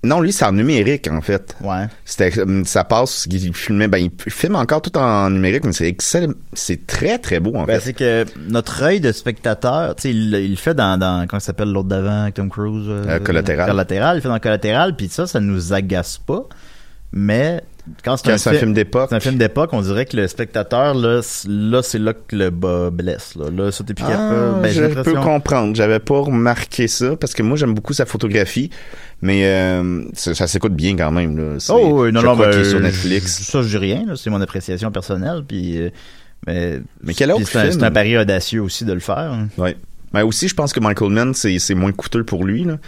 Non, 0.03 0.21
lui, 0.23 0.33
c'est 0.33 0.47
en 0.47 0.53
numérique, 0.53 1.09
en 1.11 1.21
fait. 1.21 1.55
Ouais. 1.61 1.85
C'était, 2.07 2.41
hum, 2.41 2.65
ça 2.65 2.85
passe, 2.85 3.27
il 3.31 3.53
filmait, 3.53 3.87
ben, 3.87 3.99
il 3.99 4.33
filme 4.33 4.57
encore 4.57 4.81
tout 4.81 4.97
en 4.97 5.29
numérique, 5.29 5.65
mais 5.65 5.73
c'est 5.73 5.89
excellent, 5.89 6.33
c'est 6.55 6.87
très, 6.87 7.19
très 7.19 7.39
beau, 7.39 7.55
en 7.55 7.65
Ben, 7.65 7.79
fait. 7.79 7.87
c'est 7.87 7.93
que 7.93 8.25
notre 8.49 8.83
œil 8.83 9.01
de 9.01 9.13
spectateur, 9.13 9.95
tu 9.97 10.03
sais, 10.03 10.11
il, 10.11 10.33
il 10.35 10.51
le 10.53 10.57
fait 10.57 10.73
dans, 10.75 10.97
dans, 10.97 11.27
comment 11.27 11.41
ça 11.41 11.47
s'appelle 11.49 11.71
l'autre 11.71 11.89
d'avant, 11.89 12.31
Tom 12.31 12.49
Cruise? 12.49 12.87
Euh, 12.89 13.19
Collatéral. 13.19 13.69
Collatéral, 13.69 14.17
il 14.17 14.21
fait 14.23 14.29
dans 14.29 14.39
Collatéral, 14.39 14.97
puis 14.97 15.09
ça, 15.09 15.27
ça 15.27 15.39
nous 15.39 15.75
agace 15.75 16.17
pas. 16.17 16.45
Mais, 17.13 17.61
quand 18.05 18.17
c'est 18.17 18.31
un, 18.31 18.39
film 18.39 18.73
d'époque. 18.73 19.07
C'est 19.11 19.17
un 19.17 19.21
film 19.21 19.37
d'époque, 19.37 19.71
on 19.73 19.81
dirait 19.81 20.07
que 20.07 20.17
le 20.17 20.29
spectateur, 20.29 20.95
là, 20.95 21.21
là, 21.49 21.83
c'est 21.83 21.99
là 21.99 22.13
que 22.15 22.37
le 22.37 22.51
bas 22.51 22.91
blesse, 22.91 23.35
là. 23.37 23.51
Là, 23.51 23.73
ça, 23.73 23.85
plus 23.85 23.95
Ah. 24.01 24.59
Ben, 24.63 24.73
je 24.73 24.85
peux 25.03 25.15
comprendre. 25.15 25.75
J'avais 25.75 25.99
pas 25.99 26.21
remarqué 26.21 26.89
ça 26.89 27.17
parce 27.17 27.35
que 27.35 27.43
moi 27.43 27.57
j'aime 27.57 27.75
beaucoup 27.75 27.93
sa 27.93 28.07
photographie, 28.07 28.71
mais 29.23 29.45
euh, 29.47 30.05
ça, 30.15 30.35
ça 30.35 30.47
s'écoute 30.47 30.75
bien 30.75 30.97
quand 30.97 31.11
même. 31.11 31.37
Là. 31.37 31.59
Oh, 31.71 32.03
oui, 32.05 32.13
non, 32.13 32.21
je 32.21 32.27
non, 32.27 32.35
crois 32.35 32.51
ben, 32.51 32.61
est 32.61 32.65
sur 32.65 32.79
je- 32.79 32.83
Netflix. 32.85 33.43
Ça, 33.43 33.63
je 33.63 33.69
dis 33.69 33.77
rien, 33.77 34.05
c'est 34.17 34.31
mon 34.31 34.41
appréciation 34.41 34.91
personnelle, 34.91 35.43
puis, 35.47 35.79
euh, 35.79 35.91
mais, 36.47 36.81
Mais 37.03 37.15
quel 37.15 37.33
autre 37.33 37.47
c'est 37.47 37.59
un- 37.59 37.63
film? 37.63 37.73
C'est 37.81 37.85
un 37.85 37.91
pari 37.91 38.17
audacieux 38.17 38.63
aussi 38.63 38.85
de 38.85 38.93
le 38.93 39.01
faire. 39.01 39.19
hein. 39.19 39.49
Ouais. 39.59 39.77
Mais 40.13 40.23
aussi, 40.23 40.49
je 40.49 40.55
pense 40.55 40.73
que 40.73 40.81
Michael 40.81 41.11
Mann, 41.11 41.35
c'est 41.35 41.59
c'est 41.61 41.75
moins 41.75 41.93
coûteux 41.93 42.25
pour 42.25 42.45
lui. 42.45 42.65
Là. 42.65 42.79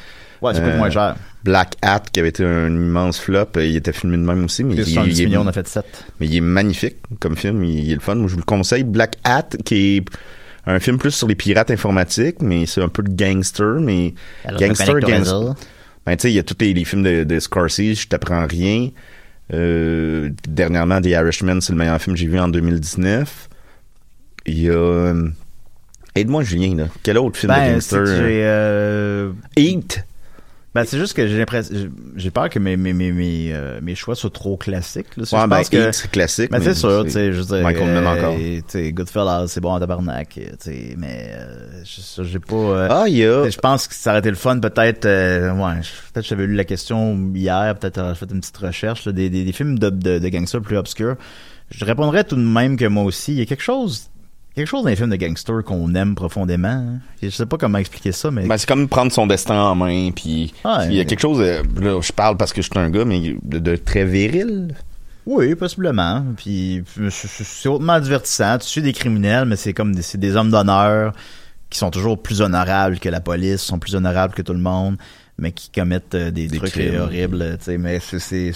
Ouais, 0.43 0.53
coûte 0.53 0.63
Euh, 0.63 0.77
moins 0.77 0.91
cher. 0.91 1.17
Black 1.45 1.75
Hat, 1.83 2.03
qui 2.13 2.21
avait 2.21 2.29
été 2.31 2.45
un 2.45 2.69
immense 2.69 3.19
flop, 3.21 3.47
euh, 3.57 3.65
il 3.65 3.77
était 3.77 3.93
filmé 3.93 4.17
de 4.17 4.23
même 4.23 4.45
aussi, 4.45 4.63
mais 4.65 4.75
il, 4.75 4.85
70 4.85 5.19
il 5.19 5.23
est, 5.23 5.27
millions, 5.27 5.43
on 5.43 5.47
a 5.47 5.53
fait 5.53 5.67
7. 5.67 5.85
mais 6.21 6.27
il 6.27 6.37
est 6.37 6.41
magnifique 6.41 6.97
comme 7.21 7.37
film, 7.37 7.65
il, 7.65 7.79
il 7.85 7.91
est 7.93 7.95
le 7.95 8.01
fun. 8.01 8.15
Moi, 8.17 8.27
je 8.29 8.33
vous 8.35 8.39
le 8.41 8.45
conseille. 8.45 8.85
Black 8.85 9.17
Hat, 9.25 9.49
qui 9.65 9.97
est 9.97 10.05
un 10.67 10.79
film 10.79 10.99
plus 10.99 11.11
sur 11.13 11.27
les 11.29 11.35
pirates 11.35 11.71
informatiques, 11.71 12.43
mais 12.43 12.67
c'est 12.67 12.83
un 12.83 12.89
peu 12.89 13.03
de 13.03 13.11
gangster, 13.11 13.81
mais 13.81 14.15
Alors, 14.45 14.61
gangster, 14.61 15.01
gangster. 15.01 15.55
Ben, 16.07 16.17
tu 16.17 16.23
sais, 16.23 16.31
il 16.33 16.35
y 16.35 16.39
a 16.39 16.43
tous 16.43 16.57
les, 16.61 16.73
les 16.75 16.85
films 16.85 17.03
de, 17.03 17.25
de 17.25 17.39
Scorsese, 17.41 18.01
je 18.01 18.09
t'apprends 18.09 18.47
rien. 18.47 18.89
Euh, 19.53 20.31
dernièrement, 20.49 21.01
The 21.01 21.07
Irishman, 21.07 21.61
c'est 21.61 21.73
le 21.73 21.79
meilleur 21.79 22.01
film 22.01 22.15
que 22.15 22.21
j'ai 22.21 22.27
vu 22.29 22.39
en 22.39 22.49
2019. 22.49 23.49
Il 24.47 24.61
y 24.63 24.69
a... 24.71 24.73
euh, 24.73 25.29
Aide-moi, 26.15 26.43
Julien, 26.43 26.75
là. 26.77 26.85
Quel 27.03 27.19
autre 27.19 27.37
film 27.39 27.53
de 27.53 27.57
Ben, 27.59 27.81
c'est 27.81 27.97
gangster? 27.97 28.17
euh, 28.21 29.33
Heat! 29.57 30.05
Ben, 30.75 30.85
c'est 30.87 30.99
juste 30.99 31.13
que 31.13 31.27
j'ai 31.27 31.37
l'impression, 31.37 31.75
j'ai- 32.17 32.31
peur 32.31 32.49
que 32.49 32.59
mes, 32.59 32.79
mes, 32.79 32.95
mes, 32.95 33.13
mes, 33.13 33.51
euh, 33.53 33.79
mes 33.83 33.95
choix 33.95 34.15
soient 34.15 34.31
trop 34.31 34.57
classiques, 34.57 35.15
là. 35.19 35.27
Si 35.27 35.35
Ouais, 35.35 35.43
je 35.43 35.47
ben, 35.47 35.57
pense 35.59 35.69
que- 35.69 35.93
c'est 35.93 36.11
classique, 36.11 36.51
Ben, 36.51 36.59
mais 36.61 36.65
c'est 36.65 36.75
sûr, 36.75 37.05
tu 37.05 37.11
sais, 37.11 37.31
je 37.35 37.43
veux. 37.43 37.63
Michael 37.63 37.93
Mann 37.93 38.07
euh, 38.07 38.17
encore. 38.19 38.37
Tu 38.37 38.63
sais, 38.69 38.91
Goodfellas, 38.93 39.49
c'est 39.49 39.61
bon 39.61 39.73
en 39.73 39.79
tabarnak, 39.81 40.39
euh, 40.39 40.47
tu 40.53 40.57
sais, 40.61 40.95
mais, 40.97 41.31
euh, 41.35 41.83
j'ai 41.85 42.39
pas, 42.39 42.57
euh, 42.57 42.89
Ah, 42.91 43.05
il 43.07 43.17
y 43.19 43.25
a... 43.27 43.51
Je 43.51 43.59
pense 43.59 43.87
que 43.87 43.95
ça 43.95 44.11
aurait 44.13 44.21
été 44.21 44.31
le 44.31 44.37
fun, 44.37 44.59
peut-être. 44.61 45.05
euh, 45.05 45.53
ouais, 45.53 45.81
peut-être 46.15 46.27
j'avais 46.27 46.47
lu 46.47 46.55
la 46.55 46.65
question 46.65 47.19
hier, 47.35 47.77
peut-être 47.79 48.03
j'ai 48.09 48.15
fait 48.15 48.33
une 48.33 48.41
petite 48.41 48.57
recherche 48.57 49.05
là, 49.05 49.13
des, 49.13 49.29
des, 49.29 49.45
des 49.45 49.53
films 49.53 49.79
de, 49.79 49.91
de, 49.91 50.19
de 50.19 50.29
gangsters 50.31 50.63
plus 50.63 50.79
obscurs. 50.79 51.17
Je 51.71 51.85
répondrais 51.85 52.25
tout 52.25 52.37
de 52.37 52.41
même 52.43 52.77
que 52.77 52.85
moi 52.85 53.03
aussi. 53.05 53.33
Il 53.33 53.39
y 53.39 53.43
a 53.43 53.47
quelque 53.47 53.63
chose, 53.63 54.09
quelque 54.55 54.67
chose 54.67 54.83
dans 54.83 54.89
les 54.91 54.97
films 54.97 55.11
de 55.11 55.17
gangsters 55.17 55.63
qu'on 55.65 55.95
aime 55.95 56.15
profondément. 56.15 56.69
hein. 56.69 56.99
Je 57.23 57.31
sais 57.31 57.47
pas 57.47 57.57
comment 57.57 57.79
expliquer 57.79 58.13
ça, 58.13 58.31
mais 58.31 58.47
Ben, 58.47 58.57
c'est 58.59 58.69
comme 58.69 58.89
prendre 58.89 59.11
son 59.13 59.27
destin 59.27 59.61
en 59.61 59.75
main, 59.75 60.11
puis 60.11 60.53
il 60.89 60.95
y 60.95 61.01
a 61.01 61.05
quelque 61.05 61.21
chose, 61.21 61.41
euh, 61.41 61.63
là, 61.81 62.01
je 62.01 62.13
parle 62.13 62.37
parce 62.37 62.53
que 62.53 62.61
je 62.63 62.69
suis 62.71 62.79
un 62.79 62.91
gars, 62.91 63.05
mais 63.05 63.37
de, 63.43 63.59
de 63.59 63.77
très 63.77 64.05
viril. 64.05 64.75
oui, 65.27 65.55
possiblement. 65.55 66.25
Puis 66.37 66.83
c'est- 67.11 67.69
hautement 67.69 67.99
divertissant. 68.01 68.59
Tu 68.59 68.67
suis 68.67 68.83
des 68.83 68.93
criminels, 68.93 69.45
mais 69.47 69.57
c'est 69.57 69.73
comme 69.73 69.95
des, 69.95 70.03
c'est 70.03 70.19
des 70.19 70.37
hommes 70.37 70.51
d'honneur 70.51 71.13
qui 71.71 71.79
sont 71.79 71.91
toujours 71.91 72.21
plus 72.21 72.43
honorables 72.43 72.99
que 72.99 73.09
la 73.09 73.21
police, 73.21 73.61
sont 73.63 73.79
plus 73.79 73.95
honorables 73.95 74.35
que 74.35 74.43
tout 74.43 74.53
le 74.53 74.59
monde, 74.59 74.97
mais 75.39 75.53
qui 75.53 75.71
commettent 75.71 76.15
euh, 76.15 76.31
des, 76.31 76.47
Des 76.49 76.59
trucs 76.59 76.73
crimes. 76.73 77.01
horribles. 77.01 77.57
tu 77.59 77.65
sais, 77.65 77.79
Mais 77.79 77.99
c'est 78.01 78.19
c'est 78.19 78.53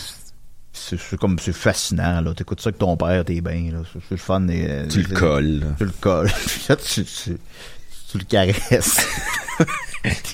c'est 0.76 1.16
comme 1.18 1.38
c'est 1.38 1.52
fascinant 1.54 2.20
là. 2.20 2.34
T'écoutes 2.34 2.60
ça 2.60 2.68
avec 2.68 2.78
ton 2.78 2.96
père 2.96 3.24
t'es 3.24 3.40
bien 3.40 3.70
là. 3.72 3.78
C'est 3.92 4.10
le 4.12 4.16
fun 4.18 4.46
et, 4.48 4.66
euh, 4.68 4.86
Tu 4.88 5.02
le 5.02 5.14
colles. 5.14 5.64
tu 5.78 5.84
le 5.84 5.92
colles. 6.00 6.30
Puis 6.46 6.60
là, 6.68 6.76
tu, 6.76 7.04
tu, 7.04 7.36
tu 8.10 8.18
le 8.18 8.24
caresses. 8.24 8.98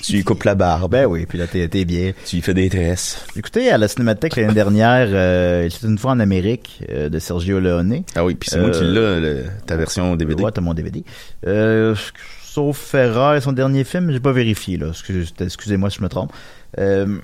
Tu 0.03 0.13
lui 0.13 0.23
coupes 0.23 0.43
la 0.43 0.53
barbe. 0.53 0.91
Ben 0.91 1.05
oui 1.07 1.25
puis 1.25 1.39
là 1.39 1.47
t'es 1.47 1.67
t'es 1.67 1.83
bien. 1.85 2.11
Tu 2.25 2.35
lui 2.35 2.43
fais 2.43 2.53
des 2.53 2.69
tresses. 2.69 3.25
Écoutez 3.35 3.71
à 3.71 3.79
la 3.79 3.87
Cinémathèque 3.87 4.35
l'année 4.35 4.53
dernière 4.53 5.07
euh, 5.09 5.67
c'était 5.71 5.87
une 5.87 5.97
fois 5.97 6.11
en 6.11 6.19
Amérique 6.19 6.83
euh, 6.91 7.09
de 7.09 7.17
Sergio 7.17 7.59
Leone. 7.59 8.03
Ah 8.15 8.23
oui 8.23 8.35
puis 8.35 8.49
c'est 8.51 8.59
moi 8.59 8.69
qui 8.69 8.81
l'ai 8.83 9.19
le- 9.19 9.45
ta 9.65 9.75
version 9.75 10.15
DVD 10.15 10.43
ouais 10.43 10.51
t'as 10.51 10.61
mon 10.61 10.75
DVD 10.75 11.03
euh, 11.47 11.95
sauf 12.43 12.93
erreur 12.93 13.41
son 13.41 13.53
dernier 13.53 13.83
film 13.83 14.11
j'ai 14.11 14.19
pas 14.19 14.31
vérifié 14.33 14.77
là. 14.77 14.89
Excuse- 14.89 15.33
excusez-moi 15.39 15.89
si 15.89 15.97
je 15.97 16.03
me 16.03 16.09
trompe. 16.09 16.31
Euh, 16.77 17.17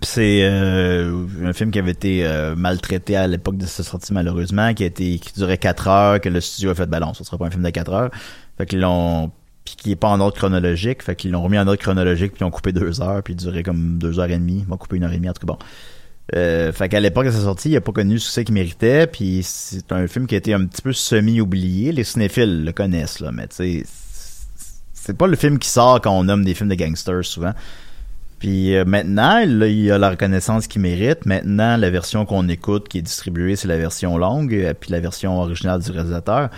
c'est 0.00 0.40
euh, 0.42 1.26
un 1.44 1.52
film 1.52 1.70
qui 1.70 1.78
avait 1.78 1.90
été 1.90 2.26
euh, 2.26 2.56
maltraité 2.56 3.14
à 3.14 3.26
l'époque 3.26 3.58
de 3.58 3.66
sa 3.66 3.82
sortie 3.82 4.14
malheureusement, 4.14 4.72
qui 4.72 4.84
a 4.84 4.86
été 4.86 5.18
qui 5.18 5.32
durait 5.34 5.58
4 5.58 5.88
heures, 5.88 6.20
que 6.20 6.30
le 6.30 6.40
studio 6.40 6.70
a 6.70 6.74
fait 6.74 6.86
ben 6.86 7.00
non, 7.00 7.12
ce 7.12 7.24
sera 7.24 7.36
pas 7.36 7.46
un 7.46 7.50
film 7.50 7.62
de 7.62 7.70
4 7.70 7.92
heures. 7.92 8.10
Fait 8.56 8.66
qu'ils 8.66 8.80
l'ont 8.80 9.30
puis 9.64 9.76
qui 9.76 9.92
est 9.92 9.96
pas 9.96 10.08
en 10.08 10.18
ordre 10.18 10.36
chronologique, 10.36 11.02
fait 11.02 11.14
qu'ils 11.14 11.30
l'ont 11.30 11.42
remis 11.42 11.58
en 11.58 11.66
ordre 11.66 11.80
chronologique 11.80 12.32
puis 12.32 12.40
ils 12.40 12.44
ont 12.44 12.50
coupé 12.50 12.72
2 12.72 13.02
heures 13.02 13.22
puis 13.22 13.34
il 13.34 13.36
durait 13.36 13.62
comme 13.62 13.98
2 13.98 14.18
heures 14.18 14.30
et 14.30 14.38
demie, 14.38 14.60
ils 14.60 14.68
m'ont 14.68 14.78
coupé 14.78 14.96
une 14.96 15.04
heure 15.04 15.12
et 15.12 15.16
demie 15.16 15.28
en 15.28 15.34
tout 15.34 15.46
cas 15.46 15.52
bon. 15.52 15.58
Euh, 16.34 16.72
fait 16.72 16.88
qu'à 16.88 17.00
l'époque 17.00 17.26
de 17.26 17.30
sa 17.30 17.40
sortie, 17.40 17.70
il 17.70 17.76
a 17.76 17.80
pas 17.80 17.92
connu 17.92 18.14
le 18.14 18.18
succès 18.18 18.44
qu'il 18.44 18.54
méritait, 18.54 19.06
puis 19.06 19.42
c'est 19.42 19.92
un 19.92 20.06
film 20.06 20.26
qui 20.26 20.34
a 20.34 20.38
été 20.38 20.54
un 20.54 20.64
petit 20.64 20.80
peu 20.80 20.92
semi-oublié. 20.92 21.92
Les 21.92 22.04
cinéphiles 22.04 22.64
le 22.64 22.72
connaissent 22.72 23.20
là, 23.20 23.32
mais 23.32 23.48
tu 23.48 23.56
sais, 23.56 23.84
c'est 24.94 25.16
pas 25.16 25.26
le 25.26 25.36
film 25.36 25.58
qui 25.58 25.68
sort 25.68 26.00
quand 26.00 26.16
on 26.16 26.24
nomme 26.24 26.44
des 26.44 26.54
films 26.54 26.70
de 26.70 26.74
gangsters 26.74 27.24
souvent. 27.24 27.52
Puis 28.42 28.74
euh, 28.74 28.84
maintenant, 28.84 29.44
là, 29.46 29.68
il 29.68 29.92
a 29.92 29.98
la 29.98 30.10
reconnaissance 30.10 30.66
qu'il 30.66 30.82
mérite. 30.82 31.26
Maintenant, 31.26 31.76
la 31.76 31.90
version 31.90 32.26
qu'on 32.26 32.48
écoute, 32.48 32.88
qui 32.88 32.98
est 32.98 33.02
distribuée, 33.02 33.54
c'est 33.54 33.68
la 33.68 33.76
version 33.76 34.18
longue, 34.18 34.52
euh, 34.52 34.74
puis 34.74 34.90
la 34.90 34.98
version 34.98 35.40
originale 35.40 35.80
du 35.80 35.92
réalisateur. 35.92 36.50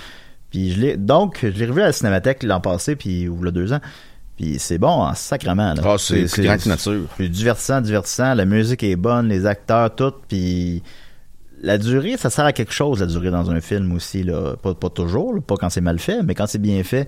Puis 0.49 0.73
je 0.73 0.81
l'ai, 0.81 0.97
donc, 0.97 1.40
je 1.42 1.49
l'ai 1.49 1.66
revu 1.66 1.83
à 1.83 1.85
la 1.85 1.92
Cinémathèque 1.92 2.42
l'an 2.42 2.62
passé, 2.62 2.97
puis 2.97 3.29
ou 3.29 3.44
y 3.44 3.49
a 3.49 3.51
deux 3.51 3.75
ans. 3.75 3.81
Puis 4.38 4.57
c'est 4.59 4.79
bon 4.79 4.88
en 4.88 5.12
sacrement. 5.12 5.75
Ah, 5.85 5.97
c'est 5.99 6.25
plus 6.25 6.44
grand 6.44 6.57
que 6.57 6.70
nature. 6.70 7.07
Divertissant, 7.20 7.83
divertissant. 7.83 8.33
La 8.33 8.47
musique 8.47 8.83
est 8.83 8.97
bonne, 8.97 9.29
les 9.29 9.44
acteurs, 9.44 9.94
tout. 9.94 10.14
Puis 10.27 10.83
la 11.61 11.77
durée, 11.77 12.16
ça 12.16 12.31
sert 12.31 12.47
à 12.47 12.55
quelque 12.55 12.73
chose, 12.73 13.01
la 13.01 13.07
durée 13.07 13.31
dans 13.31 13.51
un 13.51 13.61
film 13.61 13.92
aussi. 13.92 14.23
Là. 14.23 14.57
Pas, 14.57 14.73
pas 14.73 14.88
toujours, 14.88 15.35
là, 15.35 15.42
pas 15.42 15.57
quand 15.57 15.68
c'est 15.68 15.83
mal 15.83 15.99
fait, 15.99 16.23
mais 16.23 16.35
quand 16.35 16.47
c'est 16.47 16.57
bien 16.57 16.83
fait. 16.83 17.07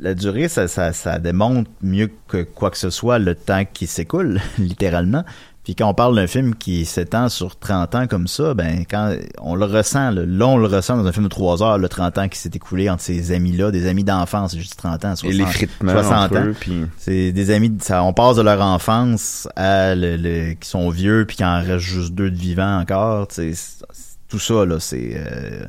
La 0.00 0.14
durée, 0.14 0.48
ça, 0.48 0.68
ça, 0.68 0.92
ça 0.92 1.18
démontre 1.18 1.70
mieux 1.82 2.10
que 2.28 2.42
quoi 2.42 2.70
que 2.70 2.78
ce 2.78 2.90
soit 2.90 3.18
le 3.18 3.34
temps 3.34 3.64
qui 3.64 3.86
s'écoule, 3.86 4.40
littéralement. 4.58 5.24
Puis 5.62 5.74
quand 5.74 5.88
on 5.88 5.94
parle 5.94 6.16
d'un 6.16 6.26
film 6.26 6.54
qui 6.54 6.86
s'étend 6.86 7.28
sur 7.28 7.58
30 7.58 7.94
ans 7.94 8.06
comme 8.06 8.26
ça, 8.26 8.54
ben 8.54 8.84
quand 8.90 9.14
on 9.40 9.54
le 9.54 9.66
ressent, 9.66 10.10
là, 10.10 10.22
là 10.26 10.46
on 10.48 10.56
le 10.56 10.66
ressent 10.66 10.96
dans 10.96 11.06
un 11.06 11.12
film 11.12 11.24
de 11.24 11.28
3 11.28 11.62
heures, 11.62 11.76
le 11.78 11.86
30 11.88 12.16
ans 12.16 12.28
qui 12.28 12.38
s'est 12.38 12.50
écoulé 12.54 12.88
entre 12.88 13.02
ces 13.02 13.30
amis-là, 13.32 13.70
des 13.70 13.86
amis 13.86 14.02
d'enfance, 14.02 14.56
juste 14.56 14.76
30 14.78 15.04
ans, 15.04 15.16
60, 15.16 15.24
Et 15.30 15.32
l'effritement 15.36 15.92
60 15.92 16.12
entre 16.32 16.38
ans. 16.38 16.52
puis- 16.58 16.86
C'est 16.96 17.32
des 17.32 17.50
amis, 17.50 17.76
ça, 17.82 18.02
on 18.02 18.14
passe 18.14 18.36
de 18.36 18.42
leur 18.42 18.60
enfance 18.62 19.48
à 19.54 19.94
le, 19.94 20.16
le- 20.16 20.54
qui 20.54 20.66
sont 20.68 20.88
vieux 20.88 21.26
puis 21.28 21.36
qu'il 21.36 21.46
en 21.46 21.60
reste 21.60 21.78
juste 21.84 22.14
deux 22.14 22.30
de 22.30 22.36
vivants 22.38 22.78
encore. 22.80 23.28
tout 23.28 24.38
ça 24.38 24.64
là, 24.64 24.80
c'est 24.80 25.12
euh, 25.14 25.66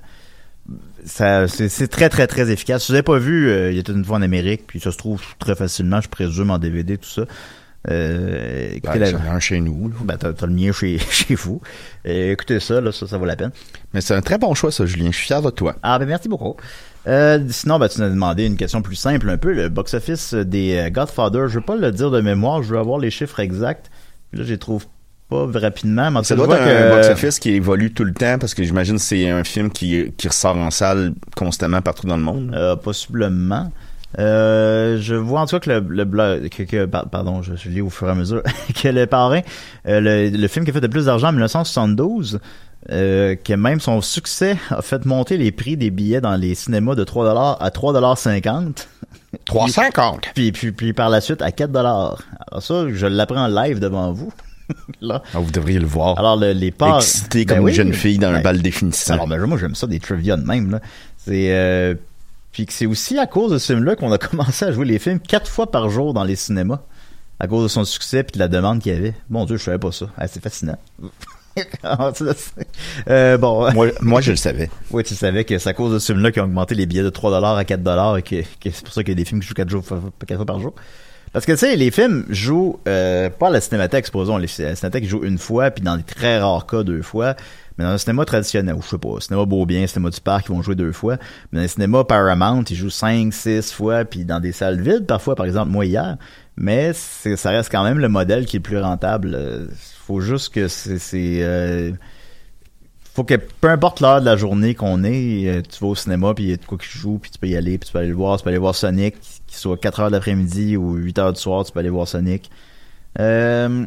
ça, 1.06 1.47
c'est 1.47 1.88
très 1.88 2.10
très 2.10 2.28
très 2.28 2.50
efficace. 2.52 2.84
Si 2.86 2.91
vous 2.91 2.95
avez 2.95 3.04
pas 3.04 3.17
vu, 3.17 3.50
euh, 3.50 3.71
il 3.71 3.78
était 3.78 3.91
une 3.91 4.06
fois 4.06 4.17
en 4.17 4.21
Amérique, 4.21 4.63
puis 4.67 4.80
ça 4.80 4.91
se 4.91 4.97
trouve 4.97 5.21
très 5.39 5.56
facilement, 5.56 6.00
je 6.02 6.10
présume 6.10 6.52
en 6.52 6.60
DVD 6.60 6.97
tout 6.97 7.10
ça. 7.10 7.24
Euh, 7.89 8.69
écoutez 8.76 9.00
Ben, 9.00 9.12
la- 9.17 9.32
un 9.34 9.39
chez 9.39 9.60
nous. 9.60 9.91
Ben, 10.04 10.15
t'as, 10.15 10.34
le 10.45 10.54
mien 10.54 10.71
chez, 10.71 11.00
chez 11.10 11.34
vous. 11.34 11.62
Euh, 12.06 12.32
écoutez 12.34 12.60
ça, 12.60 12.80
là, 12.80 12.91
ça, 12.91 13.08
ça 13.08 13.17
vaut 13.17 13.26
la 13.26 13.36
peine. 13.36 13.52
Mais 13.93 14.02
c'est 14.02 14.13
un 14.13 14.21
très 14.21 14.38
bon 14.38 14.54
choix, 14.54 14.71
ça, 14.71 14.86
Julien. 14.86 15.10
Je 15.12 15.17
suis 15.17 15.26
fier 15.26 15.41
de 15.41 15.50
toi. 15.50 15.76
Ah, 15.82 15.97
ben 15.97 16.06
merci 16.08 16.30
beaucoup. 16.30 16.56
Euh, 17.08 17.39
sinon, 17.50 17.80
ben, 17.80 17.88
tu 17.89 18.00
nous 18.00 18.06
as 18.06 18.10
demandé 18.12 18.45
une 18.45 18.56
question 18.58 18.84
plus 18.84 18.95
simple 18.95 19.28
un 19.32 19.38
peu. 19.38 19.52
Le 19.54 19.69
box-office 19.69 20.36
des 20.36 20.76
euh, 20.78 20.89
Godfather, 20.91 21.47
je 21.47 21.56
veux 21.58 21.65
pas 21.65 21.76
le 21.76 21.91
dire 21.91 22.12
de 22.12 22.21
mémoire, 22.21 22.62
je 22.62 22.69
veux 22.74 22.78
avoir 22.80 23.00
les 23.00 23.10
chiffres 23.10 23.39
exacts. 23.39 23.89
Là, 24.34 24.43
je 24.43 24.50
les 24.50 24.60
trouve 24.60 24.86
pas 25.32 25.60
rapidement. 25.60 26.12
Mais 26.12 26.20
en 26.20 26.24
Ça 26.24 26.36
doit 26.36 26.48
être 26.56 26.62
un 26.91 26.96
box-office 26.96 27.39
qui 27.39 27.52
évolue 27.52 27.91
tout 27.94 28.04
le 28.04 28.13
temps 28.13 28.38
parce 28.39 28.54
que 28.54 28.63
j'imagine 28.63 28.96
que 28.96 29.02
c'est 29.02 29.30
un 29.30 29.44
film 29.44 29.72
qui, 29.72 30.12
qui 30.17 30.28
ressort 30.28 30.58
en 30.58 30.70
salle 30.72 31.13
constamment 31.36 31.82
partout 31.82 32.06
dans 32.08 32.17
le 32.17 32.24
monde. 32.24 32.52
Euh, 32.54 32.76
possiblement. 32.76 33.72
Euh, 34.20 34.98
je 35.00 35.15
vois 35.15 35.39
en 35.39 35.46
tout 35.46 35.58
cas 35.58 35.60
que 35.62 35.70
le, 35.72 35.80
le 35.88 36.04
blog, 36.04 36.50
que, 36.50 36.63
que- 36.63 36.86
par- 36.86 37.08
pardon, 37.10 37.41
je, 37.41 37.56
je 37.56 37.70
lis 37.70 37.80
au 37.80 37.89
fur 37.89 38.10
et 38.10 38.12
à 38.12 38.15
mesure, 38.15 38.44
que 38.82 38.88
le 38.89 39.06
parrain, 39.08 39.39
euh, 39.88 40.02
le, 40.02 40.30
le 40.38 40.48
film 40.50 40.65
qui 40.65 40.72
a 40.72 40.74
fait 40.74 40.82
le 40.82 40.89
plus 40.89 41.06
d'argent 41.06 41.30
en 41.30 41.32
1972, 41.32 42.39
euh, 42.91 43.36
que 43.41 43.54
même 43.54 43.80
son 43.80 44.02
succès 44.02 44.58
a 44.70 44.82
fait 44.82 45.06
monter 45.06 45.38
les 45.38 45.54
prix 45.54 45.78
des 45.78 45.91
billets 45.91 46.20
dans 46.20 46.36
les 46.36 46.56
cinémas 46.56 46.96
de 46.96 47.06
3$ 47.06 47.58
à 47.60 47.70
3,50$. 47.70 48.86
3,50$! 49.48 50.20
Puis, 50.36 50.52
puis, 50.52 50.72
puis 50.74 50.91
par 50.91 51.10
la 51.10 51.22
suite 51.22 51.41
à 51.41 51.50
4$. 51.52 51.70
Alors 51.78 52.17
ça, 52.60 52.86
je 52.91 53.08
l'apprends 53.08 53.48
live 53.48 53.80
devant 53.80 54.12
vous. 54.12 54.34
Là. 55.02 55.24
Ah, 55.34 55.40
vous 55.40 55.52
devriez 55.52 55.80
le 55.80 55.86
voir. 55.88 56.18
Alors, 56.20 56.38
le- 56.38 56.52
les 56.54 56.72
parts. 56.72 56.98
Excité 56.98 57.46
Ben 57.46 57.56
comme 57.56 57.66
oui. 57.66 57.72
une 57.72 57.78
jeune 57.78 57.94
fille 57.94 58.18
dans 58.18 58.30
un 58.30 58.34
Ben, 58.34 58.44
bal 58.44 58.62
définissant. 58.62 59.14
Alors, 59.14 59.28
ben, 59.28 59.40
moi, 59.46 59.58
j'aime 59.58 59.76
ça, 59.76 59.88
des 59.88 60.00
trivia 60.00 60.38
de 60.38 60.46
même, 60.46 60.72
là. 60.72 60.80
C'est, 61.18 61.54
euh, 61.54 61.96
puis 62.52 62.66
que 62.66 62.74
c'est 62.74 62.86
aussi 62.86 63.18
à 63.18 63.28
cause 63.28 63.52
de 63.52 63.58
ce 63.58 63.74
film-là 63.74 63.96
qu'on 63.96 64.12
a 64.12 64.18
commencé 64.20 64.66
à 64.66 64.72
jouer 64.72 64.86
les 64.86 65.00
films 65.00 65.20
quatre 65.20 65.50
fois 65.50 65.72
par 65.72 65.90
jour 65.90 66.14
dans 66.14 66.24
les 66.24 66.36
cinémas. 66.36 66.82
À 67.40 67.48
cause 67.48 67.64
de 67.64 67.68
son 67.70 67.84
succès 67.86 68.24
puis 68.24 68.34
de 68.34 68.40
la 68.40 68.48
demande 68.48 68.80
qu'il 68.82 68.94
y 68.94 68.96
avait. 68.96 69.16
Mon 69.30 69.46
Dieu, 69.46 69.58
je 69.58 69.64
savais 69.64 69.80
pas 69.80 69.92
ça. 69.92 70.06
Ah, 70.18 70.28
c'est 70.28 70.44
fascinant. 70.44 70.78
euh, 73.10 73.38
bon. 73.38 73.72
Moi, 73.74 73.88
moi, 74.00 74.22
je 74.22 74.32
le 74.32 74.38
savais. 74.38 74.70
Oui, 74.92 75.04
tu 75.04 75.16
savais 75.16 75.44
que 75.44 75.58
c'est 75.58 75.70
à 75.70 75.74
cause 75.74 75.94
de 75.94 76.00
ce 76.00 76.14
film-là 76.14 76.32
qu'ils 76.32 76.42
ont 76.42 76.46
augmenté 76.46 76.76
les 76.76 76.86
billets 76.86 77.04
de 77.04 77.10
3$ 77.10 77.58
à 77.58 77.64
4$ 77.64 78.20
et 78.20 78.22
que, 78.22 78.42
que 78.42 78.70
c'est 78.72 78.84
pour 78.84 78.94
ça 78.94 79.04
qu'il 79.04 79.12
y 79.12 79.16
a 79.16 79.16
des 79.16 79.26
films 79.26 79.42
qui 79.42 79.48
jouent 79.48 79.54
4, 79.56 79.70
jours, 79.70 79.84
4 79.84 80.36
fois 80.38 80.46
par 80.46 80.60
jour. 80.60 80.74
Parce 81.34 81.46
que, 81.46 81.54
tu 81.54 81.60
sais, 81.60 81.76
les 81.78 81.91
films 81.91 82.26
jouent, 82.30 82.80
euh, 82.88 83.30
pas 83.30 83.48
à 83.48 83.52
la 83.52 83.62
cinémathèque, 83.62 84.06
supposons. 84.06 84.38
Les, 84.38 84.48
la 84.60 84.76
cinémathèque 84.76 85.06
joue 85.06 85.24
une 85.24 85.38
fois, 85.38 85.72
puis 85.72 85.84
dans 85.84 85.96
des 85.96 86.04
très 86.04 86.39
rares 86.39 86.65
cas, 86.65 86.84
deux 86.84 87.02
fois. 87.02 87.36
Mais 87.78 87.86
dans 87.86 87.91
un 87.91 87.98
cinéma 87.98 88.26
traditionnel, 88.26 88.76
ou 88.76 88.82
je 88.82 88.89
sais 88.89 88.98
pas, 88.98 89.20
cinéma 89.22 89.46
Beaubien, 89.46 89.88
cinéma 89.88 90.10
du 90.10 90.20
Parc, 90.20 90.48
ils 90.50 90.52
vont 90.52 90.62
jouer 90.62 90.76
deux 90.76 90.91
fois. 90.91 91.17
Mais 91.52 91.58
dans 91.58 91.62
les 91.63 91.70
cinémas 91.70 92.04
Paramount, 92.04 92.63
ils 92.70 92.76
jouent 92.76 92.89
cinq, 92.89 93.34
six 93.34 93.72
fois, 93.72 94.04
puis 94.04 94.26
dans 94.26 94.41
des 94.41 94.52
salles 94.52 94.82
vides, 94.82 95.06
parfois, 95.06 95.36
par 95.36 95.46
exemple, 95.46 95.72
moi 95.72 95.86
hier. 95.86 96.17
Mais 96.58 96.91
ça 96.94 97.50
reste 97.50 97.72
quand 97.72 97.84
même 97.84 98.00
le 98.00 98.10
modèle 98.10 98.46
qui 98.46 98.58
est 98.58 98.60
le 98.60 98.63
plus 98.63 98.80
rentable. 98.80 99.34
Euh, 99.34 99.67
faut 100.06 100.20
juste 100.20 100.54
que 100.54 100.67
c'est... 100.67 101.00
c'est, 101.00 101.44
euh, 101.44 101.91
faut 103.13 103.24
que 103.26 103.36
peu 103.36 103.70
importe 103.70 104.00
l'heure 104.00 104.22
de 104.22 104.26
la 104.26 104.38
journée 104.38 104.74
qu'on 104.74 105.04
est, 105.04 105.48
euh, 105.48 105.62
tu 105.62 105.84
vas 105.84 105.88
au 105.88 105.96
cinéma 105.96 106.34
puis 106.34 106.46
il 106.46 106.50
y 106.52 106.54
a 106.54 106.56
de 106.56 106.65
quoi 106.65 106.78
qui 106.78 106.88
joue 106.88 107.17
puis 107.17 107.30
tu 107.30 107.39
peux 107.39 107.48
y 107.48 107.58
aller 107.58 107.78
puis 107.78 107.88
tu 107.88 107.91
peux 107.91 108.00
aller 108.00 108.08
le 108.08 108.15
voir, 108.15 108.38
tu 108.38 108.44
peux 108.44 108.50
aller 108.50 108.58
voir 108.58 108.74
Sonic, 108.74 109.15
qu'il 109.52 109.60
soit 109.60 109.78
4 109.78 110.00
heures 110.00 110.08
de 110.08 110.16
l'après-midi 110.16 110.78
ou 110.78 110.94
8 110.94 111.20
heures 111.20 111.34
du 111.34 111.40
soir, 111.42 111.66
tu 111.66 111.74
peux 111.74 111.80
aller 111.80 111.90
voir 111.90 112.08
Sonic. 112.08 112.50
Euh, 113.20 113.86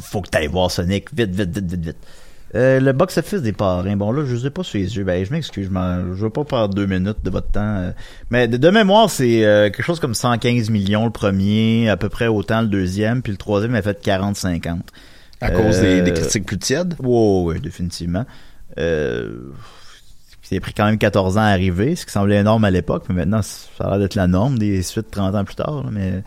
faut 0.00 0.22
que 0.22 0.30
tu 0.30 0.38
ailles 0.38 0.46
voir 0.46 0.70
Sonic 0.70 1.14
vite, 1.14 1.30
vite, 1.34 1.50
vite, 1.50 1.70
vite, 1.70 1.84
vite. 1.84 1.96
Euh, 2.54 2.80
le 2.80 2.92
box-office 2.92 3.42
des 3.42 3.52
parrains, 3.52 3.96
bon 3.96 4.12
là, 4.12 4.24
je 4.26 4.46
ai 4.46 4.50
pas 4.50 4.62
sous 4.62 4.78
les 4.78 4.96
yeux. 4.96 5.04
Ben, 5.04 5.24
je 5.24 5.30
m'excuse, 5.30 5.70
je, 5.70 6.14
je 6.14 6.22
veux 6.22 6.30
pas 6.30 6.44
perdre 6.44 6.74
deux 6.74 6.86
minutes 6.86 7.18
de 7.22 7.28
votre 7.30 7.50
temps. 7.50 7.60
euh. 7.76 7.92
Mais 8.30 8.48
de, 8.48 8.56
de 8.56 8.70
mémoire, 8.70 9.10
c'est 9.10 9.44
euh, 9.44 9.64
quelque 9.70 9.84
chose 9.84 10.00
comme 10.00 10.14
115 10.14 10.70
millions 10.70 11.04
le 11.04 11.10
premier, 11.10 11.90
à 11.90 11.98
peu 11.98 12.08
près 12.08 12.28
autant 12.28 12.62
le 12.62 12.68
deuxième, 12.68 13.20
puis 13.20 13.32
le 13.32 13.38
troisième 13.38 13.74
a 13.74 13.82
fait 13.82 14.02
40-50. 14.02 14.80
À 15.42 15.50
cause 15.50 15.80
des, 15.80 16.00
des 16.02 16.12
critiques 16.12 16.46
plus 16.46 16.58
tièdes? 16.58 16.94
oui, 17.00 17.60
définitivement. 17.60 18.24
Euh, 18.78 19.32
ça 19.91 19.91
a 20.58 20.60
pris 20.60 20.72
quand 20.74 20.84
même 20.86 20.98
14 20.98 21.36
ans 21.38 21.40
à 21.42 21.46
arriver, 21.46 21.96
ce 21.96 22.04
qui 22.06 22.12
semblait 22.12 22.36
énorme 22.36 22.64
à 22.64 22.70
l'époque, 22.70 23.04
mais 23.08 23.14
maintenant, 23.14 23.42
ça 23.42 23.84
a 23.84 23.90
l'air 23.90 23.98
d'être 24.00 24.14
la 24.14 24.26
norme 24.26 24.58
des 24.58 24.82
suites 24.82 25.10
30 25.10 25.34
ans 25.34 25.44
plus 25.44 25.54
tard. 25.56 25.82
là, 25.84 25.90
mais 25.92 26.22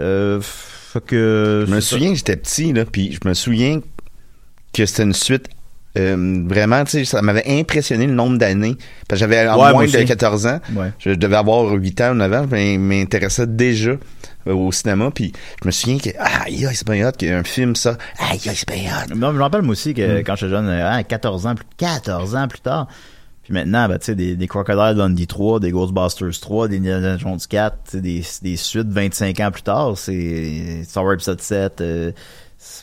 euh, 0.00 0.40
fait 0.42 1.04
que, 1.04 1.64
Je 1.66 1.74
me 1.74 1.80
c'est 1.80 1.88
souviens 1.88 2.10
que 2.10 2.16
j'étais 2.16 2.36
petit, 2.36 2.72
là, 2.72 2.84
puis 2.84 3.12
je 3.20 3.28
me 3.28 3.34
souviens 3.34 3.80
que 4.72 4.86
c'était 4.86 5.02
une 5.04 5.12
suite 5.14 5.48
euh, 5.98 6.44
vraiment, 6.46 6.84
tu 6.84 6.90
sais, 6.90 7.04
ça 7.06 7.22
m'avait 7.22 7.44
impressionné 7.58 8.06
le 8.06 8.12
nombre 8.12 8.36
d'années. 8.36 8.76
Parce 9.08 9.18
que 9.18 9.26
j'avais 9.26 9.48
en 9.48 9.54
Ouais, 9.58 9.72
moins 9.72 9.84
de 9.86 9.88
aussi. 9.96 10.04
14 10.04 10.46
ans. 10.46 10.60
Ouais. 10.74 10.92
Je 10.98 11.12
devais 11.12 11.36
avoir 11.36 11.72
8 11.72 12.00
ans 12.02 12.10
ou 12.10 12.14
9 12.16 12.32
ans. 12.34 12.46
Je 12.50 12.76
m'intéressais 12.76 13.46
déjà 13.46 13.92
euh, 14.46 14.52
au 14.52 14.70
cinéma. 14.72 15.10
Puis 15.10 15.32
je 15.62 15.66
me 15.66 15.70
souviens 15.72 15.96
que, 15.98 16.10
ah, 16.18 16.42
aïe, 16.44 16.68
c'est 16.74 16.86
bien 16.86 17.08
hot 17.08 17.12
qu'il 17.12 17.28
y 17.28 17.30
a 17.32 17.38
un 17.38 17.44
film, 17.44 17.74
ça. 17.76 17.96
Aïe, 18.18 18.38
c'est 18.38 18.68
bien 18.70 18.92
hot. 18.92 19.14
Non, 19.16 19.32
je 19.32 19.38
me 19.38 19.42
rappelle 19.42 19.62
moi 19.62 19.72
aussi 19.72 19.94
que 19.94 20.18
Mm. 20.20 20.24
quand 20.24 20.36
j'étais 20.36 20.50
jeune, 20.50 20.68
euh, 20.68 20.86
hein, 20.86 21.02
14 21.02 21.46
ans 21.46 21.54
plus 21.54 21.64
14 21.78 22.36
ans 22.36 22.46
plus 22.46 22.60
tard. 22.60 22.88
Puis 23.46 23.54
maintenant, 23.54 23.88
ben, 23.88 23.98
tu 23.98 24.06
sais, 24.06 24.14
des, 24.16 24.34
des 24.34 24.46
Crocodile 24.48 24.94
Dundee 24.96 25.26
3, 25.28 25.60
des 25.60 25.70
Ghostbusters 25.70 26.40
3, 26.40 26.66
des 26.68 26.78
Indiana 26.78 27.16
Jones 27.16 27.38
4, 27.48 27.76
tu 27.84 27.90
sais, 27.92 28.00
des, 28.00 28.22
des 28.42 28.56
suites 28.56 28.88
25 28.90 29.38
ans 29.40 29.50
plus 29.52 29.62
tard, 29.62 29.96
c'est 29.96 30.82
Star 30.84 31.04
Wars 31.04 31.14
Episode 31.14 31.40
7, 31.40 31.80
euh, 31.80 32.10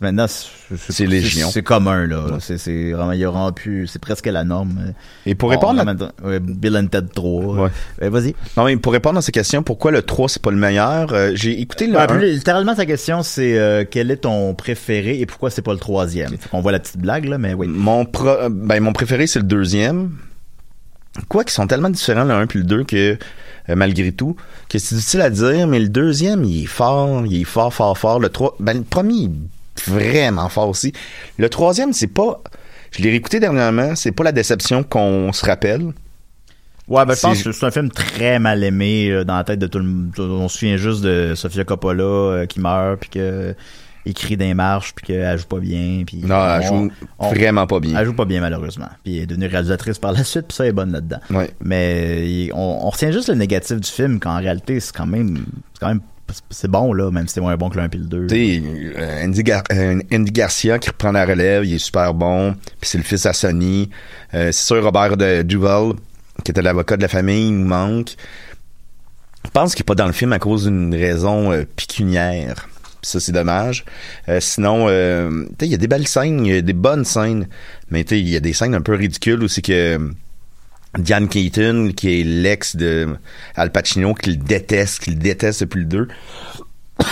Maintenant, 0.01 0.28
C'est 0.30 1.05
légion. 1.05 1.49
C'est 1.51 1.64
commun, 1.64 2.05
là. 2.07 2.38
C'est, 2.39 2.57
c'est 2.57 2.91
vraiment, 2.93 3.11
il 3.11 3.20
y 3.20 3.26
aura 3.26 3.51
plus, 3.51 3.88
c'est 3.88 3.99
presque 3.99 4.28
la 4.28 4.43
norme. 4.45 4.93
Et 5.26 5.36
pour 5.36 5.49
On 5.49 5.51
répondre 5.51 5.82
à- 5.82 6.26
ouais, 6.26 6.39
Bill 6.39 6.78
and 6.78 6.88
Ted 6.88 7.07
3. 7.14 7.55
Ouais. 7.66 7.70
Euh, 8.01 8.09
vas-y. 8.09 8.34
Non, 8.55 8.64
mais 8.66 8.78
pour 8.78 8.93
répondre 8.93 9.18
à 9.18 9.22
ces 9.22 9.34
questions, 9.34 9.61
pourquoi 9.64 9.91
le 9.91 10.01
3 10.03 10.30
c'est 10.30 10.41
pas 10.41 10.51
le 10.51 10.57
meilleur, 10.57 11.11
euh, 11.11 11.32
j'ai 11.34 11.59
écouté 11.59 11.88
le 11.88 11.93
Ouais, 11.97 12.03
1. 12.03 12.07
plus 12.07 12.32
littéralement, 12.34 12.76
sa 12.76 12.86
question, 12.86 13.24
c'est 13.24 13.57
euh, 13.57 13.84
quel 13.89 14.09
est 14.11 14.18
ton 14.18 14.53
préféré 14.53 15.20
et 15.20 15.26
pourquoi 15.26 15.49
c'est 15.49 15.64
pas 15.64 15.74
le 15.74 15.80
troisième? 15.80 16.30
On 16.53 16.61
voit 16.61 16.72
la 16.72 16.80
petite 16.80 16.99
blague, 16.99 17.26
là, 17.26 17.38
mais 17.38 17.53
oui. 17.53 17.68
Mon, 17.68 18.05
pro- 18.05 18.28
euh, 18.28 18.49
ben, 18.49 18.80
mon 18.82 18.93
préféré, 18.93 19.28
c'est 19.28 19.39
le 19.39 19.45
deuxième. 19.45 20.11
Quoi 21.30 21.43
qu'ils 21.43 21.53
sont 21.53 21.68
tellement 21.68 21.89
différents 21.89 22.24
le 22.24 22.34
1 22.34 22.47
puis 22.47 22.59
le 22.59 22.66
2 22.66 22.84
que, 22.86 23.18
euh, 23.70 23.76
malgré 23.76 24.11
tout, 24.11 24.36
que 24.68 24.80
c'est 24.80 24.95
difficile 24.95 25.22
à 25.22 25.30
dire, 25.30 25.68
mais 25.68 25.80
le 25.80 25.89
deuxième, 25.89 26.43
il 26.43 26.64
est 26.64 26.68
fort, 26.68 27.24
il 27.26 27.41
est 27.41 27.43
fort, 27.43 27.74
fort, 27.74 27.97
fort. 27.97 28.20
Le 28.20 28.30
3, 28.30 28.55
ben, 28.59 28.78
le 28.78 28.84
premier, 28.84 29.16
il 29.16 29.26
est 29.26 29.89
vraiment 29.89 30.49
fort 30.49 30.70
aussi. 30.70 30.91
Le 31.38 31.49
troisième, 31.49 31.93
c'est 31.93 32.07
pas, 32.07 32.41
je 32.91 33.03
l'ai 33.03 33.11
réécouté 33.11 33.39
dernièrement, 33.39 33.95
c'est 33.95 34.11
pas 34.11 34.24
la 34.24 34.32
déception 34.32 34.84
qu'on 34.84 35.32
se 35.34 35.45
rappelle. 35.45 35.93
Ouais, 36.88 37.05
ben, 37.05 37.16
je 37.16 37.22
pense 37.22 37.43
que 37.43 37.51
c'est 37.51 37.66
un 37.66 37.72
film 37.72 37.91
très 37.91 38.39
mal 38.39 38.64
aimé 38.64 39.09
euh, 39.09 39.24
dans 39.24 39.38
la 39.38 39.43
tête 39.43 39.59
de 39.59 39.68
tout 39.68 39.78
le 39.78 39.86
monde. 39.86 40.11
On 40.20 40.49
se 40.49 40.57
souvient 40.57 40.78
juste 40.78 41.01
de 41.01 41.34
Sofia 41.36 41.64
Coppola 41.64 42.03
euh, 42.03 42.45
qui 42.45 42.59
meurt, 42.59 42.99
puis 42.99 43.09
que 43.11 43.55
il 44.06 44.14
crie 44.14 44.36
dans 44.38 44.45
les 44.45 44.54
marches, 44.54 44.93
puis 44.95 45.06
qu'elle 45.08 45.38
joue 45.38 45.45
pas 45.45 45.60
bien. 45.60 46.04
Puis 46.06 46.18
Non, 46.18 46.36
elle 46.56 46.62
on- 46.72 46.84
joue 46.86 46.91
on- 47.20 47.30
vraiment 47.30 47.66
pas 47.68 47.80
bien. 47.80 47.97
Elle 47.97 48.06
joue 48.06 48.14
pas 48.14 48.26
bien, 48.26 48.41
malheureusement. 48.41 48.89
Puis 49.04 49.18
elle 49.18 49.24
est 49.24 49.26
devenue 49.28 49.47
réalisatrice 49.47 49.97
par 49.99 50.12
la 50.12 50.24
suite, 50.24 50.47
puis 50.47 50.56
ça, 50.56 50.64
elle 50.66 50.72
est 50.72 50.74
bonne 50.74 50.91
là-dedans. 50.91 51.20
Ouais. 51.30 51.49
Mais 51.64 52.49
on, 52.54 52.80
on 52.86 52.89
retient 52.89 53.12
juste 53.12 53.30
le 53.30 53.36
négatif 53.36 53.80
du 53.80 53.89
film, 53.89 54.20
quand 54.20 54.32
en 54.32 54.39
réalité, 54.39 54.80
c'est 54.80 54.93
quand 54.95 55.06
même... 55.08 55.45
C'est 55.74 55.80
quand 55.80 55.88
même... 55.89 56.01
C'est 56.49 56.70
bon, 56.72 56.93
là, 56.93 57.12
même 57.12 57.28
si 57.28 57.36
c'est 57.36 57.41
moins 57.41 57.56
bon 57.58 57.70
que 57.70 57.76
le 57.76 57.84
1 57.84 57.89
puis 57.89 57.99
le 57.99 58.06
2. 58.06 58.28
Tu 58.28 58.36
sais, 58.36 58.64
euh, 58.97 59.26
Andy, 59.26 59.43
Gar- 59.43 59.64
euh, 59.72 59.99
Andy 60.12 60.32
Garcia 60.32 60.80
qui 60.80 60.89
reprend 60.89 61.12
la 61.12 61.26
relève, 61.26 61.64
il 61.66 61.74
est 61.76 61.80
super 61.80 62.14
bon. 62.14 62.54
Puis 62.80 62.89
c'est 62.89 62.97
le 62.97 63.04
fils 63.04 63.26
à 63.26 63.34
Sonny. 63.34 63.89
Euh, 64.34 64.51
c'est 64.51 64.66
sûr, 64.66 64.84
Robert 64.84 65.16
de 65.18 65.43
Duval, 65.43 65.93
qui 66.43 66.51
était 66.51 66.62
l'avocat 66.62 66.95
de 66.97 67.01
la 67.04 67.08
famille, 67.10 67.47
il 67.49 67.58
nous 67.60 67.68
manque. 67.68 68.16
Je 69.45 69.49
pense 69.51 69.76
qu'il 69.76 69.82
est 69.84 69.86
pas 69.86 69.95
dans 69.95 70.08
le 70.08 70.14
film 70.14 70.32
à 70.34 70.39
cause 70.39 70.64
d'une 70.66 70.95
raison 70.95 71.51
euh, 71.51 71.66
pécuniaire. 71.76 72.68
Puis 73.04 73.12
ça, 73.12 73.20
c'est 73.20 73.34
dommage. 73.34 73.84
Euh, 74.30 74.39
sinon, 74.39 74.88
euh, 74.88 75.45
il 75.62 75.68
y 75.68 75.74
a 75.76 75.78
des 75.78 75.88
belles 75.88 76.08
scènes, 76.08 76.45
il 76.45 76.56
y 76.56 76.58
a 76.58 76.62
des 76.62 76.72
bonnes 76.74 77.04
scènes. 77.06 77.47
Mais 77.91 78.01
il 78.01 78.28
y 78.30 78.36
a 78.36 78.39
des 78.39 78.54
scènes 78.54 78.74
un 78.74 78.82
peu 78.82 78.95
ridicules 78.95 79.43
aussi 79.43 79.62
que... 79.62 79.97
euh, 79.97 80.10
Diane 80.97 81.28
Keaton, 81.28 81.91
qui 81.95 82.22
est 82.22 82.24
l'ex 82.24 82.76
de 82.76 83.10
Al 83.56 83.72
Pacino, 83.72 84.14
qu'il 84.14 84.38
déteste, 84.39 84.99
qu'il 85.04 85.18
déteste 85.20 85.62
depuis 85.62 85.80
le 85.80 85.86
2. 85.86 86.08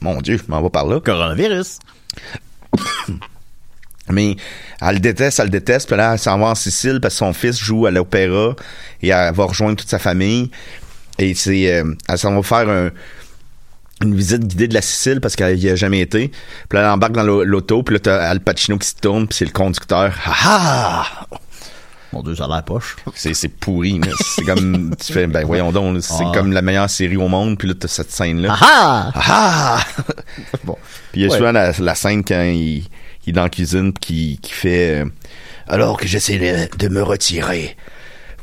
Mon 0.00 0.20
Dieu, 0.20 0.36
je 0.38 0.50
m'en 0.50 0.60
vais 0.62 0.70
par 0.70 0.86
là. 0.86 0.98
Coronavirus. 1.00 1.78
Mais 4.10 4.36
elle 4.80 4.94
le 4.94 5.00
déteste, 5.00 5.38
elle 5.38 5.46
le 5.46 5.50
déteste. 5.50 5.86
Puis 5.88 5.96
là, 5.96 6.14
elle 6.14 6.18
s'en 6.18 6.38
va 6.38 6.46
en 6.46 6.54
Sicile 6.54 6.98
parce 7.00 7.14
que 7.14 7.18
son 7.18 7.32
fils 7.34 7.58
joue 7.58 7.84
à 7.86 7.90
l'opéra 7.90 8.56
et 9.02 9.08
elle 9.08 9.34
va 9.34 9.44
rejoindre 9.44 9.76
toute 9.76 9.90
sa 9.90 9.98
famille. 9.98 10.50
Et 11.18 11.34
c'est, 11.34 11.70
euh, 11.72 11.94
elle 12.08 12.18
s'en 12.18 12.34
va 12.34 12.42
faire 12.42 12.68
un- 12.70 12.90
une 14.02 14.14
visite 14.14 14.46
guidée 14.46 14.68
de 14.68 14.74
la 14.74 14.82
Sicile 14.82 15.20
parce 15.20 15.34
qu'elle 15.36 15.58
y 15.58 15.68
a 15.68 15.74
jamais 15.76 16.00
été. 16.00 16.28
Puis 16.68 16.78
là, 16.78 16.84
elle 16.84 16.90
embarque 16.90 17.12
dans 17.12 17.22
l'au- 17.24 17.44
l'auto. 17.44 17.82
Puis 17.82 17.94
là, 17.94 18.00
t'as 18.00 18.28
Al 18.28 18.40
Pacino 18.40 18.78
qui 18.78 18.86
se 18.88 18.94
tourne. 18.94 19.26
Puis 19.26 19.38
c'est 19.38 19.44
le 19.44 19.50
conducteur. 19.50 20.14
Ah 20.26 20.34
ah! 20.44 21.26
Mon 22.12 22.22
Dieu, 22.22 22.34
ça 22.34 22.44
a 22.44 22.48
l'air 22.48 22.62
poche. 22.64 22.96
C'est, 23.14 23.34
c'est 23.34 23.48
pourri. 23.48 23.98
là. 23.98 24.12
C'est 24.20 24.42
comme, 24.44 24.94
tu 25.04 25.12
fais, 25.12 25.26
ben 25.26 25.44
voyons 25.44 25.72
donc, 25.72 25.98
c'est 26.02 26.24
Ah. 26.26 26.30
comme 26.32 26.52
la 26.52 26.62
meilleure 26.62 26.88
série 26.88 27.16
au 27.18 27.28
monde. 27.28 27.58
Puis 27.58 27.68
là, 27.68 27.74
t'as 27.78 27.88
cette 27.88 28.10
scène-là. 28.10 28.56
Ah 28.60 29.10
Ah! 29.14 29.84
bon. 30.64 30.76
Puis 31.12 31.20
il 31.20 31.22
y 31.22 31.26
a 31.26 31.30
Ouais. 31.30 31.36
souvent 31.36 31.52
la, 31.52 31.72
la 31.78 31.94
scène 31.94 32.24
quand 32.24 32.40
il, 32.42 32.78
il 32.78 32.86
est 33.28 33.32
dans 33.32 33.42
la 33.42 33.50
cuisine 33.50 33.92
puis 33.92 34.00
qui, 34.00 34.38
qui 34.40 34.52
fait 34.52 35.02
euh, 35.02 35.04
Alors 35.66 35.98
que 35.98 36.06
j'essaie 36.06 36.68
de 36.78 36.88
me 36.88 37.02
retirer, 37.02 37.76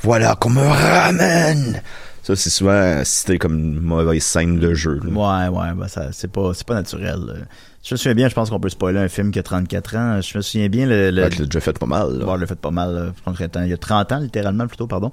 voilà 0.03 0.36
qu'on 0.36 0.51
me 0.51 0.62
ramène. 0.62 1.82
Ça, 2.26 2.36
c'est 2.36 2.50
souvent 2.50 3.04
cité 3.04 3.38
comme 3.38 3.58
une 3.60 3.80
mauvaise 3.82 4.24
scène 4.24 4.58
de 4.60 4.74
jeu. 4.74 5.00
là. 5.04 5.50
Ouais, 5.50 5.58
ouais, 5.60 5.74
ben 5.76 5.88
ça, 5.88 6.12
c'est 6.12 6.32
pas, 6.32 6.54
c'est 6.56 6.66
pas 6.66 6.74
naturel. 6.74 7.20
euh. 7.30 7.36
Je 7.84 7.94
me 7.94 7.98
souviens 7.98 8.16
bien, 8.16 8.30
je 8.30 8.34
pense 8.34 8.50
qu'on 8.50 8.60
peut 8.60 8.70
spoiler 8.70 8.98
un 8.98 9.08
film 9.08 9.30
qui 9.30 9.38
a 9.38 9.44
34 9.44 9.96
ans. 9.96 10.20
Je 10.22 10.36
me 10.38 10.42
souviens 10.42 10.68
bien 10.68 10.88
le. 10.88 11.12
le 11.12 11.24
Fait 11.30 11.38
que 11.38 11.44
déjà 11.44 11.60
fait 11.60 11.78
pas 11.78 11.86
mal. 11.86 12.18
là. 12.18 12.26
Ouais, 12.26 12.38
le 12.40 12.48
fait 12.48 12.56
pas 12.60 12.72
mal. 12.72 12.90
euh, 12.96 13.10
concrètement. 13.24 13.62
Il 13.62 13.70
y 13.70 13.74
a 13.74 13.78
30 13.78 14.12
ans, 14.12 14.18
littéralement, 14.20 14.66
plutôt, 14.66 14.88
pardon. 14.88 15.12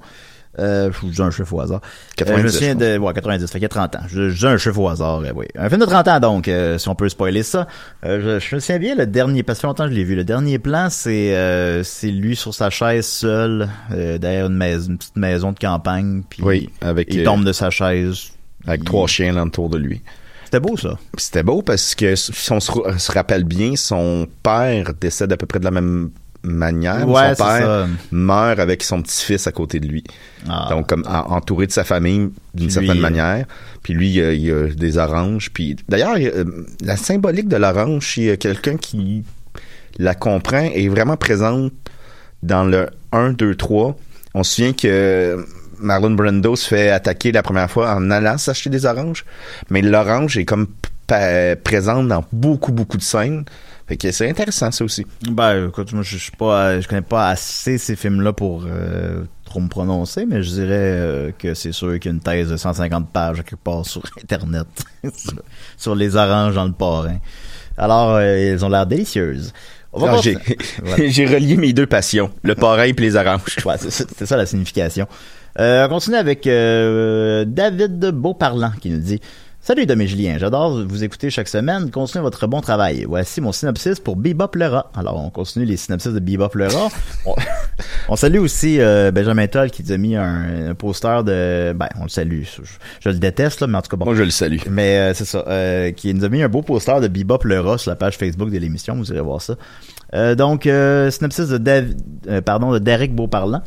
Euh, 0.59 0.91
je 1.01 1.07
dis 1.07 1.21
un 1.21 1.31
chiffre 1.31 1.51
au 1.53 1.61
hasard. 1.61 1.81
90, 2.15 2.33
Euh, 2.33 2.37
je 2.41 2.43
me 2.43 2.51
souviens 2.51 2.75
de, 2.75 2.97
ouais, 2.99 3.13
90. 3.13 3.47
Fait 3.47 3.53
qu'il 3.53 3.63
y 3.63 3.65
a 3.65 3.69
30 3.69 3.95
ans. 3.95 4.01
Je, 4.07 4.29
je 4.29 4.37
dis 4.37 4.45
un 4.45 4.57
chiffre 4.57 4.77
au 4.79 4.87
hasard, 4.87 5.21
euh, 5.21 5.31
oui. 5.35 5.45
Un 5.57 5.67
film 5.67 5.81
de 5.81 5.85
30 5.85 6.07
ans, 6.07 6.19
donc, 6.19 6.47
euh, 6.47 6.77
si 6.77 6.87
on 6.89 6.95
peut 6.95 7.09
spoiler 7.09 7.41
ça. 7.43 7.67
Euh, 8.05 8.39
je, 8.39 8.45
je 8.45 8.55
me 8.55 8.59
souviens 8.59 8.77
bien, 8.79 8.95
le 8.95 9.07
dernier, 9.07 9.41
parce 9.43 9.57
que 9.57 9.61
ça 9.61 9.61
fait 9.61 9.67
longtemps 9.69 9.85
que 9.85 9.91
je 9.91 9.95
l'ai 9.95 10.03
vu, 10.03 10.15
le 10.15 10.23
dernier 10.23 10.59
plan, 10.59 10.87
c'est, 10.91 11.35
euh, 11.35 11.81
c'est 11.83 12.11
lui 12.11 12.35
sur 12.35 12.53
sa 12.53 12.69
chaise 12.69 13.05
seul, 13.07 13.67
euh, 13.91 14.17
derrière 14.19 14.45
une 14.45 14.55
maison, 14.57 14.91
une 14.91 14.97
petite 14.99 15.15
maison 15.17 15.51
de 15.53 15.59
campagne, 15.59 16.21
puis 16.29 16.43
Oui, 16.43 16.69
avec, 16.81 17.13
il 17.13 17.21
euh, 17.21 17.25
tombe 17.25 17.43
de 17.43 17.51
sa 17.53 17.69
chaise. 17.71 18.29
Avec 18.67 18.81
Il- 18.81 18.85
trois 18.85 19.07
chiens 19.07 19.33
là 19.33 19.43
autour 19.43 19.69
de 19.69 19.77
lui. 19.77 20.01
C'était 20.45 20.59
beau, 20.59 20.77
ça. 20.77 20.99
C'était 21.17 21.41
beau 21.41 21.63
parce 21.63 21.95
que 21.95 22.15
si 22.15 22.51
on 22.51 22.59
se 22.59 23.11
rappelle 23.11 23.43
bien, 23.43 23.75
son 23.75 24.27
père 24.43 24.93
décède 25.01 25.33
à 25.33 25.37
peu 25.37 25.47
près 25.47 25.57
de 25.59 25.65
la 25.65 25.71
même 25.71 26.11
manière. 26.43 27.07
Ouais, 27.07 27.35
son 27.35 27.43
père 27.45 27.65
ça. 27.65 27.87
meurt 28.11 28.59
avec 28.59 28.83
son 28.83 29.01
petit-fils 29.01 29.47
à 29.47 29.51
côté 29.51 29.79
de 29.79 29.87
lui. 29.87 30.03
Ah. 30.49 30.67
Donc, 30.69 30.87
comme 30.87 31.03
en- 31.07 31.31
entouré 31.35 31.67
de 31.67 31.71
sa 31.71 31.83
famille 31.83 32.29
d'une 32.53 32.69
certaine 32.69 32.93
lui, 32.93 32.99
manière. 32.99 33.45
Puis 33.81 33.93
lui, 33.93 34.09
il 34.11 34.21
a, 34.23 34.33
il 34.33 34.51
a 34.51 34.67
des 34.67 34.97
oranges. 34.97 35.51
Puis 35.53 35.75
d'ailleurs, 35.89 36.15
euh, 36.17 36.43
la 36.83 36.97
symbolique 36.97 37.47
de 37.47 37.55
l'orange, 37.57 38.17
il 38.17 38.23
y 38.25 38.29
a 38.31 38.37
quelqu'un 38.37 38.77
qui 38.77 39.23
la 39.97 40.15
comprend 40.15 40.63
est 40.73 40.87
vraiment 40.89 41.17
présente 41.17 41.71
dans 42.41 42.63
le 42.65 42.87
1, 43.11 43.33
2, 43.33 43.55
3. 43.55 43.95
On 44.33 44.43
se 44.43 44.55
souvient 44.55 44.73
que 44.73 45.45
Marlon 45.79 46.11
Brando 46.11 46.55
se 46.55 46.67
fait 46.67 46.89
attaquer 46.89 47.31
la 47.31 47.43
première 47.43 47.69
fois 47.69 47.93
en 47.95 48.09
allant 48.11 48.37
s'acheter 48.37 48.69
des 48.69 48.85
oranges. 48.85 49.23
Mais 49.69 49.81
l'orange 49.81 50.37
est 50.37 50.45
comme 50.45 50.67
présente 51.63 52.07
dans 52.07 52.25
beaucoup, 52.31 52.71
beaucoup 52.71 52.97
de 52.97 53.03
scènes. 53.03 53.43
Fait 53.93 53.97
que 53.97 54.11
c'est 54.11 54.27
intéressant, 54.27 54.71
ça 54.71 54.83
aussi. 54.83 55.05
Ben, 55.29 55.67
écoute, 55.67 55.93
moi, 55.93 56.01
je, 56.01 56.17
je 56.17 56.23
suis 56.23 56.31
pas, 56.31 56.79
je 56.79 56.87
connais 56.87 57.03
pas 57.03 57.29
assez 57.29 57.77
ces 57.77 57.95
films-là 57.95 58.33
pour 58.33 58.63
euh, 58.65 59.23
trop 59.45 59.59
me 59.59 59.67
prononcer, 59.67 60.25
mais 60.25 60.41
je 60.41 60.49
dirais 60.49 60.67
euh, 60.71 61.31
que 61.37 61.53
c'est 61.53 61.71
sûr 61.71 61.99
qu'il 61.99 62.05
y 62.05 62.07
a 62.07 62.15
une 62.15 62.19
thèse 62.19 62.49
de 62.49 62.57
150 62.57 63.09
pages 63.11 63.37
quelque 63.43 63.55
part 63.63 63.85
sur 63.85 64.01
Internet 64.19 64.65
sur, 65.15 65.33
sur 65.77 65.93
les 65.95 66.15
oranges 66.15 66.55
dans 66.55 66.65
le 66.65 66.71
parrain. 66.71 67.17
Alors, 67.77 68.15
euh, 68.15 68.21
elles 68.23 68.65
ont 68.65 68.69
l'air 68.69 68.87
délicieuses. 68.87 69.53
Passer- 69.95 70.39
j'ai 70.47 70.57
Voilà. 71.27 71.35
relié 71.35 71.55
mes 71.55 71.71
deux 71.73 71.85
passions, 71.85 72.31
le 72.41 72.55
pareil 72.55 72.95
et 72.97 72.99
les 73.01 73.15
oranges. 73.15 73.41
Ouais, 73.63 73.75
c'est 73.77 73.91
ça- 73.91 74.05
c'est 74.17 74.25
ça 74.25 74.37
la 74.37 74.47
signification. 74.47 75.05
Euh, 75.59 75.85
on 75.85 75.89
continue 75.89 76.15
avec 76.15 76.45
David 76.45 77.99
Beauparlant 78.11 78.71
qui 78.81 78.89
nous 78.89 78.97
dit 78.97 79.19
Salut 79.65 79.85
Dom 79.85 80.01
et 80.01 80.07
Julien, 80.07 80.35
j'adore 80.37 80.83
vous 80.85 81.05
écouter 81.05 81.29
chaque 81.29 81.47
semaine. 81.47 81.89
Continuez 81.89 82.21
votre 82.21 82.47
bon 82.47 82.59
travail. 82.59 83.05
Voici 83.07 83.39
mon 83.39 83.53
synopsis 83.53 83.97
pour 83.97 84.17
Bebop 84.17 84.55
le 84.55 84.67
rat. 84.67 84.91
Alors, 84.93 85.17
on 85.23 85.29
continue 85.29 85.63
les 85.63 85.77
synopsis 85.77 86.11
de 86.11 86.19
Bebop 86.19 86.49
le 86.55 86.67
rat. 86.67 86.89
on, 87.25 87.33
on 88.09 88.15
salue 88.17 88.39
aussi 88.39 88.81
euh, 88.81 89.11
Benjamin 89.11 89.47
Toll 89.47 89.71
qui 89.71 89.81
nous 89.83 89.93
a 89.93 89.97
mis 89.97 90.17
un, 90.17 90.71
un 90.71 90.75
poster 90.75 91.23
de... 91.23 91.71
Ben, 91.77 91.87
on 91.97 92.03
le 92.03 92.09
salue. 92.09 92.41
Je, 92.43 92.61
je 92.99 93.07
le 93.07 93.15
déteste, 93.15 93.61
là, 93.61 93.67
mais 93.67 93.77
en 93.77 93.81
tout 93.81 93.87
cas, 93.89 93.95
bon. 93.95 94.03
Moi, 94.03 94.15
je 94.15 94.23
le 94.23 94.31
salue. 94.31 94.57
Mais 94.69 94.97
euh, 94.97 95.13
c'est 95.13 95.23
ça. 95.23 95.45
euh, 95.47 95.91
qui 95.93 96.13
nous 96.13 96.25
a 96.25 96.29
mis 96.29 96.43
un 96.43 96.49
beau 96.49 96.61
poster 96.61 96.99
de 96.99 97.07
Bebop 97.07 97.45
le 97.45 97.61
rat 97.61 97.77
sur 97.77 97.89
la 97.89 97.95
page 97.95 98.17
Facebook 98.17 98.51
de 98.51 98.57
l'émission. 98.57 98.95
Vous 98.97 99.13
irez 99.13 99.21
voir 99.21 99.41
ça. 99.41 99.55
Euh, 100.13 100.35
donc, 100.35 100.67
euh, 100.67 101.09
synopsis 101.09 101.47
de, 101.47 101.57
Dav- 101.57 101.93
euh, 102.27 102.41
pardon, 102.41 102.73
de 102.73 102.79
Derek 102.79 103.15
Beauparlant. 103.15 103.61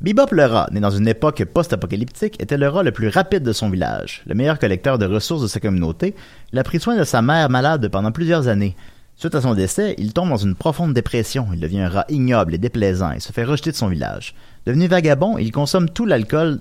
Bebop 0.00 0.32
le 0.32 0.46
rat, 0.46 0.66
né 0.72 0.80
dans 0.80 0.90
une 0.90 1.08
époque 1.08 1.44
post-apocalyptique, 1.44 2.40
était 2.40 2.56
le 2.56 2.68
rat 2.68 2.82
le 2.82 2.90
plus 2.90 3.08
rapide 3.08 3.42
de 3.42 3.52
son 3.52 3.68
village. 3.68 4.22
Le 4.26 4.34
meilleur 4.34 4.58
collecteur 4.58 4.96
de 4.96 5.04
ressources 5.04 5.42
de 5.42 5.46
sa 5.46 5.60
communauté, 5.60 6.14
il 6.54 6.58
a 6.58 6.64
pris 6.64 6.80
soin 6.80 6.96
de 6.96 7.04
sa 7.04 7.20
mère 7.20 7.50
malade 7.50 7.86
pendant 7.88 8.10
plusieurs 8.10 8.48
années. 8.48 8.76
Suite 9.16 9.34
à 9.34 9.42
son 9.42 9.52
décès, 9.52 9.94
il 9.98 10.14
tombe 10.14 10.30
dans 10.30 10.38
une 10.38 10.54
profonde 10.54 10.94
dépression. 10.94 11.48
Il 11.52 11.60
devient 11.60 11.80
un 11.80 11.90
rat 11.90 12.06
ignoble 12.08 12.54
et 12.54 12.58
déplaisant 12.58 13.12
et 13.12 13.20
se 13.20 13.30
fait 13.30 13.44
rejeter 13.44 13.72
de 13.72 13.76
son 13.76 13.88
village. 13.88 14.34
Devenu 14.64 14.86
vagabond, 14.86 15.36
il 15.36 15.52
consomme 15.52 15.90
tout 15.90 16.06
l'alcool, 16.06 16.60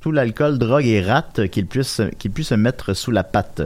tout 0.00 0.10
l'alcool, 0.10 0.58
drogue 0.58 0.86
et 0.86 1.00
rate 1.00 1.46
qu'il 1.46 1.66
puisse, 1.66 2.02
qu'il 2.18 2.32
puisse 2.32 2.48
se 2.48 2.56
mettre 2.56 2.94
sous 2.94 3.12
la 3.12 3.22
patte. 3.22 3.62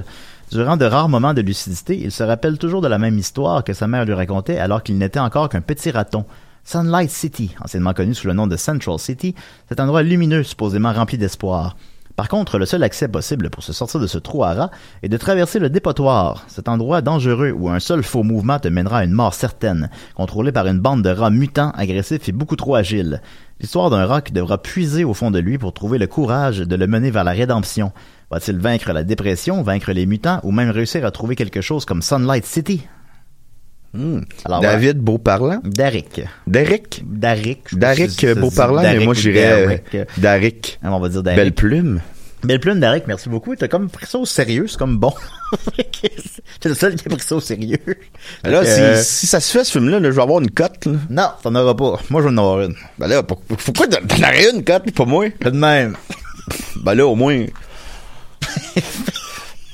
Durant 0.50 0.76
de 0.76 0.84
rares 0.84 1.08
moments 1.08 1.32
de 1.32 1.40
lucidité, 1.40 1.98
il 1.98 2.12
se 2.12 2.22
rappelle 2.22 2.58
toujours 2.58 2.82
de 2.82 2.88
la 2.88 2.98
même 2.98 3.18
histoire 3.18 3.64
que 3.64 3.72
sa 3.72 3.86
mère 3.86 4.04
lui 4.04 4.12
racontait 4.12 4.58
alors 4.58 4.82
qu'il 4.82 4.98
n'était 4.98 5.18
encore 5.18 5.48
qu'un 5.48 5.62
petit 5.62 5.90
raton. 5.90 6.26
Sunlight 6.64 7.10
City, 7.10 7.54
anciennement 7.62 7.92
connu 7.92 8.14
sous 8.14 8.26
le 8.26 8.32
nom 8.32 8.46
de 8.46 8.56
Central 8.56 8.98
City, 8.98 9.34
cet 9.68 9.80
endroit 9.80 10.02
lumineux 10.02 10.42
supposément 10.42 10.92
rempli 10.92 11.18
d'espoir. 11.18 11.76
Par 12.16 12.28
contre, 12.28 12.58
le 12.58 12.64
seul 12.64 12.82
accès 12.84 13.08
possible 13.08 13.50
pour 13.50 13.62
se 13.62 13.72
sortir 13.72 14.00
de 14.00 14.06
ce 14.06 14.18
trou 14.18 14.44
à 14.44 14.54
rats 14.54 14.70
est 15.02 15.08
de 15.08 15.16
traverser 15.16 15.58
le 15.58 15.68
dépotoir, 15.68 16.44
cet 16.46 16.68
endroit 16.68 17.02
dangereux 17.02 17.50
où 17.50 17.68
un 17.68 17.80
seul 17.80 18.02
faux 18.02 18.22
mouvement 18.22 18.60
te 18.60 18.68
mènera 18.68 18.98
à 18.98 19.04
une 19.04 19.12
mort 19.12 19.34
certaine, 19.34 19.90
contrôlé 20.14 20.52
par 20.52 20.66
une 20.66 20.78
bande 20.78 21.02
de 21.02 21.10
rats 21.10 21.30
mutants, 21.30 21.72
agressifs 21.72 22.28
et 22.28 22.32
beaucoup 22.32 22.56
trop 22.56 22.76
agiles. 22.76 23.20
L'histoire 23.60 23.90
d'un 23.90 24.06
rat 24.06 24.22
qui 24.22 24.32
devra 24.32 24.62
puiser 24.62 25.04
au 25.04 25.12
fond 25.12 25.30
de 25.32 25.40
lui 25.40 25.58
pour 25.58 25.74
trouver 25.74 25.98
le 25.98 26.06
courage 26.06 26.60
de 26.60 26.76
le 26.76 26.86
mener 26.86 27.10
vers 27.10 27.24
la 27.24 27.32
rédemption. 27.32 27.92
Va-t-il 28.30 28.58
vaincre 28.58 28.92
la 28.92 29.04
dépression, 29.04 29.62
vaincre 29.62 29.92
les 29.92 30.06
mutants 30.06 30.40
ou 30.44 30.52
même 30.52 30.70
réussir 30.70 31.04
à 31.04 31.10
trouver 31.10 31.36
quelque 31.36 31.60
chose 31.60 31.84
comme 31.84 32.00
Sunlight 32.00 32.46
City? 32.46 32.86
Alors, 34.44 34.60
David 34.60 34.98
Beauparlant? 34.98 35.60
Derek. 35.64 36.22
Derek? 36.46 37.02
Derek. 37.06 37.60
je 37.66 37.74
sais 37.74 37.76
pas 37.78 37.86
Derek 37.94 38.10
si 38.10 38.16
ça 38.16 38.28
se 38.28 38.34
dit 38.34 38.40
Beauparlant, 38.40 38.82
mais 38.82 39.04
moi 39.04 39.14
j'irais 39.14 39.66
Derek. 39.66 39.84
euh. 39.94 40.74
Alors, 40.82 40.98
on 40.98 41.00
va 41.00 41.08
dire. 41.08 41.22
Belle 41.22 41.52
plume. 41.52 42.00
Belle 42.42 42.60
plume, 42.60 42.78
Derek, 42.78 43.04
merci 43.06 43.30
beaucoup. 43.30 43.56
T'as 43.56 43.68
comme 43.68 43.88
pris 43.88 44.04
ça 44.06 44.18
au 44.18 44.26
sérieux, 44.26 44.66
c'est 44.68 44.76
comme 44.78 44.98
bon. 44.98 45.14
T'es 46.60 46.68
le 46.68 46.74
seul 46.74 46.94
qui 46.94 47.06
a 47.08 47.10
pris 47.10 47.20
ça 47.24 47.36
au 47.36 47.40
sérieux. 47.40 47.78
Ben 48.42 48.50
là, 48.50 48.64
si, 48.66 48.80
euh, 48.80 49.00
si 49.02 49.26
ça 49.26 49.40
se 49.40 49.50
fait, 49.56 49.64
ce 49.64 49.72
film-là, 49.72 49.98
là, 49.98 50.10
je 50.10 50.14
vais 50.16 50.20
avoir 50.22 50.40
une 50.40 50.50
cote. 50.50 50.84
là. 50.84 50.92
Non, 51.08 51.28
t'en 51.42 51.54
auras 51.54 51.72
pas. 51.74 51.98
Moi, 52.10 52.20
je 52.20 52.26
vais 52.28 52.34
en 52.34 52.38
avoir 52.38 52.60
une. 52.62 52.74
Ben 52.98 53.06
là, 53.06 53.22
pour- 53.22 53.40
pourquoi 53.40 53.86
t'en 53.86 53.98
aurais 54.18 54.50
une 54.50 54.62
cote, 54.62 54.90
pas 54.92 55.04
moi? 55.06 55.28
De 55.40 55.50
même. 55.50 55.96
Ben 56.82 56.94
là, 56.94 57.06
au 57.06 57.14
moins, 57.14 57.46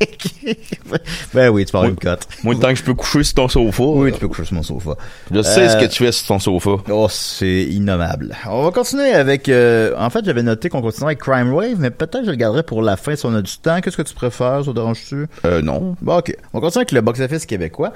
Ben 1.35 1.49
oui, 1.51 1.65
tu 1.65 1.77
avoir 1.77 1.89
une 1.91 1.97
cote. 1.97 2.27
moi, 2.43 2.55
tant 2.61 2.69
que 2.71 2.75
je 2.77 2.83
peux 2.83 2.95
coucher 2.95 3.23
sur 3.23 3.35
ton 3.35 3.49
sofa. 3.49 3.83
Oui, 3.85 4.13
tu 4.13 4.19
peux 4.19 4.29
coucher 4.29 4.45
sur 4.45 4.55
mon 4.55 4.63
sofa. 4.63 4.97
Je 5.31 5.43
sais 5.43 5.67
Euh, 5.67 5.69
ce 5.69 5.77
que 5.77 5.91
tu 5.91 6.05
fais 6.05 6.13
sur 6.13 6.27
ton 6.27 6.39
sofa. 6.39 6.71
Oh, 6.91 7.07
c'est 7.11 7.65
innommable. 7.65 8.35
On 8.49 8.63
va 8.65 8.71
continuer 8.71 9.13
avec... 9.13 9.49
euh, 9.49 9.95
en 9.99 10.11
fait, 10.11 10.25
j'avais 10.25 10.43
noté 10.43 10.69
qu'on 10.69 10.83
continuerait 10.83 11.13
avec 11.13 11.21
Crime 11.21 11.53
Wave, 11.53 11.77
mais 11.79 11.91
peut-être 11.91 12.21
que 12.21 12.27
je 12.27 12.31
le 12.31 12.37
garderai 12.37 12.63
pour 12.63 12.83
la 12.83 12.97
fin 12.97 13.15
si 13.15 13.27
on 13.27 13.35
a 13.35 13.43
du 13.43 13.57
temps. 13.59 13.81
Qu'est-ce 13.81 13.97
que 13.97 14.03
tu 14.03 14.15
préfères? 14.15 14.65
Ça 14.65 14.71
te 14.71 14.75
dérange-tu? 14.77 15.27
Euh, 15.45 15.63
non. 15.63 15.97
Bon, 16.01 16.19
OK. 16.19 16.35
On 16.53 16.61
continue 16.61 16.81
avec 16.81 16.93
le 16.93 17.01
box-office 17.03 17.47
québécois. 17.47 17.93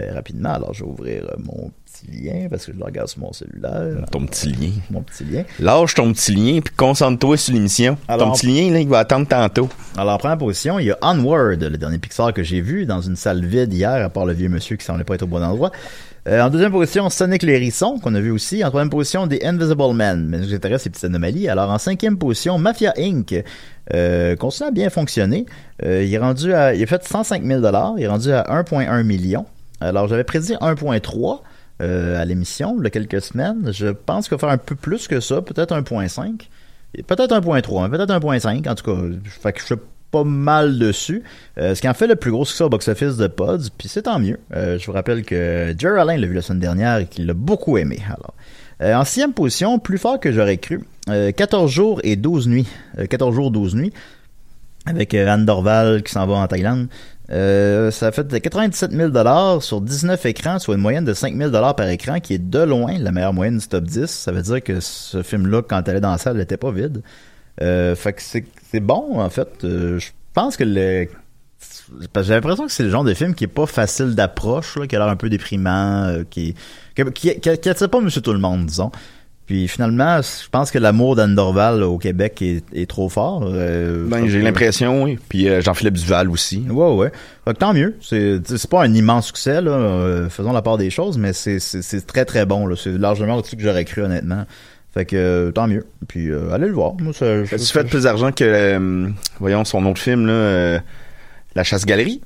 Euh, 0.00 0.12
rapidement, 0.14 0.50
alors 0.54 0.74
je 0.74 0.82
vais 0.84 0.90
ouvrir 0.90 1.24
euh, 1.24 1.36
mon 1.38 1.70
petit 1.94 2.10
lien 2.10 2.48
parce 2.50 2.66
que 2.66 2.72
je 2.72 2.78
le 2.78 2.84
regarde 2.84 3.08
sur 3.08 3.20
mon 3.20 3.32
cellulaire. 3.32 4.04
Ton 4.10 4.26
petit 4.26 4.48
lien. 4.48 4.70
Mon 4.90 5.02
petit 5.02 5.24
lien. 5.24 5.44
Lâche 5.60 5.94
ton 5.94 6.12
petit 6.12 6.34
lien 6.34 6.60
puis 6.60 6.74
concentre-toi 6.76 7.36
sur 7.36 7.54
l'émission. 7.54 7.96
Ton 8.08 8.32
petit 8.32 8.46
lien, 8.46 8.72
là, 8.72 8.80
il 8.80 8.88
va 8.88 9.00
attendre 9.00 9.26
tantôt. 9.28 9.68
Alors, 9.96 10.14
en 10.14 10.18
première 10.18 10.38
position, 10.38 10.78
il 10.78 10.86
y 10.86 10.90
a 10.90 10.98
Onward, 11.02 11.62
le 11.62 11.78
dernier 11.78 11.98
Pixar 11.98 12.32
que 12.32 12.42
j'ai 12.42 12.60
vu 12.60 12.86
dans 12.86 13.00
une 13.00 13.16
salle 13.16 13.44
vide 13.44 13.72
hier, 13.72 13.90
à 13.90 14.08
part 14.08 14.26
le 14.26 14.32
vieux 14.32 14.48
monsieur 14.48 14.76
qui 14.76 14.84
semblait 14.84 15.04
pas 15.04 15.14
être 15.14 15.22
au 15.22 15.26
bon 15.26 15.42
endroit. 15.42 15.70
Euh, 16.26 16.40
en 16.40 16.48
deuxième 16.48 16.72
position, 16.72 17.10
Sonic 17.10 17.42
l'hérisson, 17.42 17.98
qu'on 17.98 18.14
a 18.14 18.20
vu 18.20 18.30
aussi. 18.30 18.64
En 18.64 18.68
troisième 18.68 18.90
position, 18.90 19.28
The 19.28 19.44
Invisible 19.44 19.92
Man. 19.92 20.26
Mais 20.26 20.38
ce 20.38 20.42
qui 20.44 20.48
nous 20.48 20.54
intéresse, 20.54 20.82
ces 20.82 20.90
petites 20.90 21.04
anomalies. 21.04 21.48
Alors, 21.48 21.70
en 21.70 21.78
cinquième 21.78 22.16
position, 22.16 22.58
Mafia 22.58 22.94
Inc., 22.98 23.34
euh, 23.92 24.34
continue 24.36 24.68
à 24.68 24.70
bien 24.70 24.88
fonctionner. 24.88 25.44
Euh, 25.84 26.02
il 26.02 26.14
est 26.14 26.18
rendu 26.18 26.54
à, 26.54 26.74
il 26.74 26.82
a 26.82 26.86
fait 26.86 27.04
105 27.06 27.44
000 27.44 27.60
Il 27.98 28.02
est 28.04 28.08
rendu 28.08 28.32
à 28.32 28.42
1,1 28.44 29.02
million. 29.02 29.44
Alors, 29.80 30.08
j'avais 30.08 30.24
prédit 30.24 30.54
1,3 30.54 31.40
euh, 31.80 32.20
à 32.20 32.24
l'émission, 32.24 32.76
il 32.78 32.84
y 32.84 32.86
a 32.86 32.90
quelques 32.90 33.22
semaines. 33.22 33.72
Je 33.72 33.88
pense 33.88 34.28
qu'il 34.28 34.36
va 34.36 34.38
faire 34.38 34.50
un 34.50 34.58
peu 34.58 34.74
plus 34.74 35.08
que 35.08 35.20
ça, 35.20 35.42
peut-être 35.42 35.74
1,5. 35.74 36.48
Et 36.96 37.02
Peut-être 37.02 37.34
1.3, 37.34 37.84
hein, 37.84 37.90
peut-être 37.90 38.10
1.5, 38.10 38.68
en 38.68 38.74
tout 38.74 38.84
cas. 38.84 39.00
Fait 39.42 39.52
que 39.52 39.60
je 39.60 39.66
suis 39.66 39.74
pas 40.10 40.24
mal 40.24 40.78
dessus. 40.78 41.24
Euh, 41.58 41.74
ce 41.74 41.80
qui 41.80 41.88
en 41.88 41.94
fait 41.94 42.06
le 42.06 42.16
plus 42.16 42.30
gros 42.30 42.44
succès 42.44 42.62
au 42.62 42.68
box-office 42.68 43.16
de 43.16 43.26
Pods, 43.26 43.70
puis 43.76 43.88
c'est 43.88 44.02
tant 44.02 44.20
mieux. 44.20 44.38
Euh, 44.54 44.78
je 44.78 44.86
vous 44.86 44.92
rappelle 44.92 45.24
que 45.24 45.74
Jerry 45.76 46.00
Allen 46.00 46.20
l'a 46.20 46.26
vu 46.26 46.34
la 46.34 46.42
semaine 46.42 46.60
dernière 46.60 46.98
et 46.98 47.06
qu'il 47.06 47.26
l'a 47.26 47.34
beaucoup 47.34 47.78
aimé. 47.78 47.98
Alors, 48.06 48.34
en 48.80 49.04
sixième 49.04 49.32
position, 49.32 49.78
plus 49.78 49.98
fort 49.98 50.20
que 50.20 50.30
j'aurais 50.30 50.58
cru, 50.58 50.82
euh, 51.08 51.32
14 51.32 51.70
jours 51.70 52.00
et 52.02 52.16
12 52.16 52.48
nuits. 52.48 52.66
Euh, 52.98 53.06
14 53.06 53.34
jours, 53.34 53.50
12 53.50 53.74
nuits. 53.74 53.92
Avec 54.86 55.14
Anne 55.14 55.46
Dorval 55.46 56.02
qui 56.02 56.12
s'en 56.12 56.26
va 56.26 56.34
en 56.34 56.46
Thaïlande. 56.46 56.88
Euh, 57.30 57.90
ça 57.90 58.12
fait 58.12 58.40
97 58.40 58.92
000 58.92 59.60
sur 59.60 59.80
19 59.80 60.26
écrans, 60.26 60.58
soit 60.58 60.74
une 60.74 60.80
moyenne 60.80 61.04
de 61.04 61.14
5 61.14 61.34
000 61.36 61.50
par 61.50 61.88
écran, 61.88 62.20
qui 62.20 62.34
est 62.34 62.38
de 62.38 62.58
loin 62.60 62.98
la 62.98 63.12
meilleure 63.12 63.32
moyenne 63.32 63.58
du 63.58 63.66
top 63.66 63.84
10. 63.84 64.06
Ça 64.06 64.32
veut 64.32 64.42
dire 64.42 64.62
que 64.62 64.80
ce 64.80 65.22
film-là, 65.22 65.62
quand 65.62 65.88
elle 65.88 65.96
est 65.96 66.00
dans 66.00 66.12
la 66.12 66.18
salle, 66.18 66.36
il 66.36 66.42
était 66.42 66.56
pas 66.56 66.70
vide. 66.70 67.02
Euh, 67.62 67.94
fait 67.94 68.12
que 68.12 68.22
c'est 68.22 68.80
bon, 68.80 69.20
en 69.20 69.30
fait. 69.30 69.48
Euh, 69.64 69.98
je 69.98 70.10
pense 70.32 70.56
que 70.56 70.64
le... 70.64 71.08
J'ai 72.22 72.34
l'impression 72.34 72.66
que 72.66 72.72
c'est 72.72 72.82
le 72.82 72.90
genre 72.90 73.04
de 73.04 73.14
film 73.14 73.34
qui 73.34 73.44
est 73.44 73.48
pas 73.48 73.66
facile 73.66 74.14
d'approche, 74.14 74.78
qui 74.86 74.96
a 74.96 74.98
l'air 74.98 75.08
un 75.08 75.16
peu 75.16 75.30
déprimant, 75.30 76.24
qui, 76.28 76.54
qui, 76.94 77.04
qui, 77.12 77.40
qui, 77.40 77.58
qui 77.58 77.68
attire 77.68 77.88
pas 77.88 78.00
Monsieur 78.00 78.20
Tout-le-Monde, 78.20 78.66
disons. 78.66 78.90
Puis 79.46 79.68
finalement, 79.68 80.22
je 80.22 80.48
pense 80.50 80.70
que 80.70 80.78
l'amour 80.78 81.16
d'Anne 81.16 81.34
Dorval 81.34 81.82
au 81.82 81.98
Québec 81.98 82.40
est, 82.40 82.62
est 82.72 82.88
trop 82.88 83.10
fort. 83.10 83.42
Euh, 83.44 84.06
Ben, 84.08 84.26
j'ai 84.26 84.40
l'impression, 84.40 85.02
oui. 85.02 85.18
Puis 85.28 85.48
euh, 85.48 85.60
Jean-Philippe 85.60 85.94
Duval 85.98 86.30
aussi. 86.30 86.64
Ouais, 86.70 86.94
ouais. 86.94 87.12
Fait 87.44 87.52
que 87.52 87.58
tant 87.58 87.74
mieux. 87.74 87.94
C'est 88.00 88.40
c'est 88.46 88.70
pas 88.70 88.82
un 88.82 88.94
immense 88.94 89.26
succès, 89.26 89.60
là. 89.60 89.72
euh, 89.72 90.28
faisons 90.30 90.52
la 90.52 90.62
part 90.62 90.78
des 90.78 90.88
choses, 90.88 91.18
mais 91.18 91.34
c'est 91.34 91.58
c'est- 91.58 91.82
c'est 91.82 92.06
très 92.06 92.24
très 92.24 92.46
bon. 92.46 92.74
C'est 92.74 92.96
largement 92.96 93.36
au-dessus 93.36 93.56
que 93.56 93.62
j'aurais 93.62 93.84
cru, 93.84 94.02
honnêtement. 94.02 94.46
Fait 94.94 95.04
que 95.04 95.50
tant 95.54 95.66
mieux. 95.66 95.84
Puis 96.08 96.30
euh, 96.30 96.50
allez 96.52 96.68
le 96.68 96.72
voir. 96.72 96.94
Moi, 96.98 97.12
ça, 97.12 97.26
As-tu 97.40 97.58
fait 97.66 97.84
plus 97.84 98.04
d'argent 98.04 98.32
que, 98.32 99.10
voyons, 99.40 99.64
son 99.66 99.84
autre 99.84 100.00
film, 100.00 100.26
là, 100.26 100.80
La 101.54 101.64
Chasse-Galerie? 101.64 102.22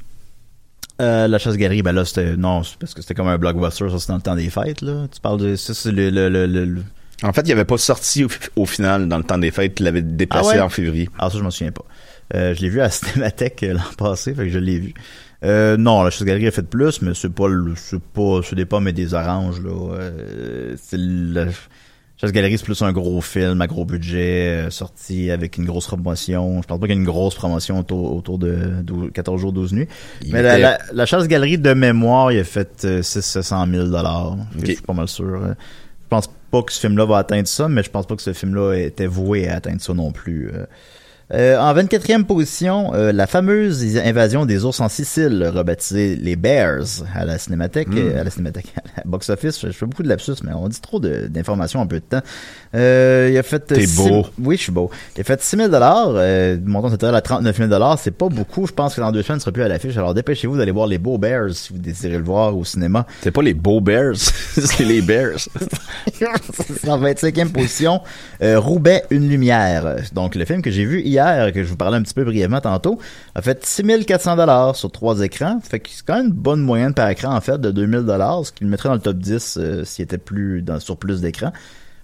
Euh, 1.00 1.28
la 1.28 1.38
chasse-galerie, 1.38 1.82
ben 1.82 1.92
là, 1.92 2.04
c'était. 2.04 2.36
Non, 2.36 2.64
c'est 2.64 2.76
parce 2.76 2.92
que 2.92 3.02
c'était 3.02 3.14
comme 3.14 3.28
un 3.28 3.38
blockbuster, 3.38 3.88
ça, 3.88 3.98
c'est 4.00 4.08
dans 4.08 4.16
le 4.16 4.20
temps 4.20 4.34
des 4.34 4.50
fêtes, 4.50 4.82
là. 4.82 5.06
Tu 5.12 5.20
parles 5.20 5.38
de. 5.40 5.54
Ça, 5.54 5.72
c'est 5.72 5.92
le, 5.92 6.10
le- 6.10 6.28
le- 6.46 6.82
En 7.22 7.32
fait, 7.32 7.42
il 7.48 7.52
avait 7.52 7.64
pas 7.64 7.78
sorti 7.78 8.24
au, 8.24 8.28
au 8.56 8.66
final 8.66 9.08
dans 9.08 9.18
le 9.18 9.24
temps 9.24 9.38
des 9.38 9.50
fêtes. 9.50 9.78
Il 9.80 9.84
l'avait 9.84 10.02
déplacé 10.02 10.50
Ah 10.52 10.56
ouais? 10.56 10.60
en 10.60 10.68
février. 10.68 11.08
Ah, 11.18 11.30
ça, 11.30 11.38
je 11.38 11.42
m'en 11.42 11.50
souviens 11.50 11.72
pas. 11.72 11.84
Euh, 12.34 12.54
je 12.54 12.60
l'ai 12.60 12.68
vu 12.68 12.80
à 12.80 12.90
Cinémathèque 12.90 13.62
euh, 13.64 13.74
l'an 13.74 13.80
passé, 13.96 14.34
fait 14.34 14.44
que 14.44 14.50
je 14.50 14.58
l'ai 14.58 14.78
vu. 14.78 14.94
Euh, 15.44 15.76
non, 15.76 16.02
la 16.02 16.10
chasse-galerie 16.10 16.48
a 16.48 16.50
fait 16.50 16.62
plus, 16.62 17.00
mais 17.02 17.12
c'est 17.14 17.32
pas 17.32 17.46
le, 17.48 17.74
c'est 17.76 18.00
pas, 18.02 18.40
c'est 18.42 18.56
des 18.56 18.64
pommes 18.66 18.88
et 18.88 18.92
des 18.92 19.14
oranges, 19.14 19.60
là. 19.62 19.70
Euh, 19.94 20.74
c'est 20.82 20.98
la 20.98 21.46
chasse-galerie, 22.20 22.58
c'est 22.58 22.64
plus 22.64 22.82
un 22.82 22.92
gros 22.92 23.20
film 23.20 23.60
à 23.62 23.66
gros 23.68 23.84
budget, 23.84 24.66
euh, 24.66 24.70
sorti 24.70 25.30
avec 25.30 25.56
une 25.56 25.64
grosse 25.64 25.86
promotion. 25.86 26.60
Je 26.62 26.66
pense 26.66 26.80
pas 26.80 26.86
qu'il 26.86 26.96
y 26.96 26.98
ait 26.98 27.00
une 27.00 27.06
grosse 27.06 27.36
promotion 27.36 27.78
autour, 27.78 28.16
autour 28.16 28.38
de 28.38 28.82
12 28.82 29.10
14 29.14 29.40
jours, 29.40 29.52
12 29.52 29.72
nuits. 29.74 29.88
Il 30.24 30.32
mais 30.32 30.42
la, 30.42 30.78
la 30.92 31.06
chasse-galerie 31.06 31.58
de 31.58 31.72
mémoire, 31.72 32.32
il 32.32 32.40
a 32.40 32.44
fait 32.44 32.84
euh, 32.84 33.02
600 33.02 33.66
000 33.70 33.84
dollars. 33.86 34.36
Je 34.60 34.66
suis 34.72 34.82
pas 34.82 34.92
mal 34.92 35.06
sûr. 35.08 35.54
Pas 36.50 36.62
que 36.62 36.72
ce 36.72 36.80
film-là 36.80 37.04
va 37.06 37.18
atteindre 37.18 37.48
ça, 37.48 37.68
mais 37.68 37.82
je 37.82 37.90
pense 37.90 38.06
pas 38.06 38.16
que 38.16 38.22
ce 38.22 38.32
film-là 38.32 38.74
était 38.74 39.06
voué 39.06 39.48
à 39.48 39.56
atteindre 39.56 39.80
ça 39.80 39.92
non 39.94 40.12
plus. 40.12 40.50
Euh, 40.52 40.64
euh, 41.34 41.58
en 41.58 41.74
24e 41.74 42.24
position, 42.24 42.94
euh, 42.94 43.12
la 43.12 43.26
fameuse 43.26 43.98
invasion 43.98 44.46
des 44.46 44.64
ours 44.64 44.80
en 44.80 44.88
Sicile, 44.88 45.44
rebaptisée 45.54 46.16
les 46.16 46.36
Bears 46.36 46.86
à 47.14 47.26
la 47.26 47.36
cinémathèque, 47.36 47.88
Mm. 47.88 47.98
euh, 47.98 48.20
à 48.22 48.24
la 48.24 48.30
cinémathèque, 48.30 48.72
à 48.76 48.80
la 48.96 49.02
box-office. 49.04 49.60
Je, 49.60 49.66
je 49.66 49.72
fais 49.72 49.84
beaucoup 49.84 50.02
de 50.02 50.08
lapsus, 50.08 50.36
mais 50.42 50.52
on 50.54 50.68
dit 50.68 50.80
trop 50.80 51.00
d'informations 51.00 51.80
en 51.80 51.86
peu 51.86 51.96
de 52.00 52.04
temps. 52.04 52.22
Euh, 52.74 53.28
il 53.32 53.38
a 53.38 53.42
fait... 53.42 53.60
T'es 53.60 53.86
beau. 53.86 54.26
Oui, 54.38 54.56
je 54.56 54.62
suis 54.62 54.72
beau. 54.72 54.90
Il 55.16 55.20
a 55.20 55.24
fait 55.24 55.40
6 55.40 55.56
000 55.56 55.70
euh, 55.72 56.58
montant 56.64 56.90
total 56.90 57.14
à 57.14 57.20
39 57.20 57.56
000 57.56 57.96
C'est 57.98 58.10
pas 58.10 58.28
beaucoup. 58.28 58.66
Je 58.66 58.72
pense 58.72 58.94
que 58.94 59.00
dans 59.00 59.12
deux 59.12 59.22
semaines, 59.22 59.38
il 59.38 59.42
sera 59.42 59.52
plus 59.52 59.62
à 59.62 59.68
l'affiche. 59.68 59.96
Alors 59.96 60.14
dépêchez-vous 60.14 60.56
d'aller 60.56 60.72
voir 60.72 60.86
les 60.86 60.98
Beaux 60.98 61.18
Bears 61.18 61.54
si 61.54 61.72
vous 61.72 61.78
désirez 61.78 62.18
le 62.18 62.24
voir 62.24 62.56
au 62.56 62.64
cinéma. 62.64 63.06
C'est 63.22 63.30
pas 63.30 63.42
les 63.42 63.54
Beaux 63.54 63.80
Bears, 63.80 64.16
c'est 64.16 64.84
les 64.84 65.00
Bears. 65.00 65.48
C'est 66.80 66.88
en 66.88 67.00
25e 67.00 67.50
position, 67.50 68.00
euh, 68.42 68.58
Roubaix, 68.58 69.04
une 69.10 69.28
lumière. 69.28 69.96
Donc, 70.12 70.34
le 70.34 70.44
film 70.44 70.62
que 70.62 70.70
j'ai 70.70 70.84
vu 70.84 71.00
hier, 71.00 71.52
que 71.52 71.62
je 71.62 71.68
vous 71.68 71.76
parlais 71.76 71.96
un 71.96 72.02
petit 72.02 72.14
peu 72.14 72.24
brièvement 72.24 72.60
tantôt, 72.60 72.98
a 73.34 73.42
fait 73.42 73.64
6400 73.64 74.36
dollars 74.36 74.76
sur 74.76 74.90
trois 74.90 75.20
écrans. 75.20 75.60
Fait 75.62 75.80
que 75.80 75.88
c'est 75.90 76.04
quand 76.04 76.16
même 76.16 76.26
une 76.26 76.32
bonne 76.32 76.60
moyenne 76.60 76.94
par 76.94 77.08
écran, 77.08 77.34
en 77.34 77.40
fait, 77.40 77.60
de 77.60 77.70
2000 77.70 78.00
dollars, 78.00 78.46
ce 78.46 78.52
qui 78.52 78.64
le 78.64 78.70
mettrait 78.70 78.88
dans 78.88 78.94
le 78.94 79.00
top 79.00 79.16
10 79.16 79.58
euh, 79.60 79.84
s'il 79.84 80.04
était 80.04 80.18
plus 80.18 80.62
dans, 80.62 80.80
sur 80.80 80.96
plus 80.96 81.20
d'écrans. 81.20 81.52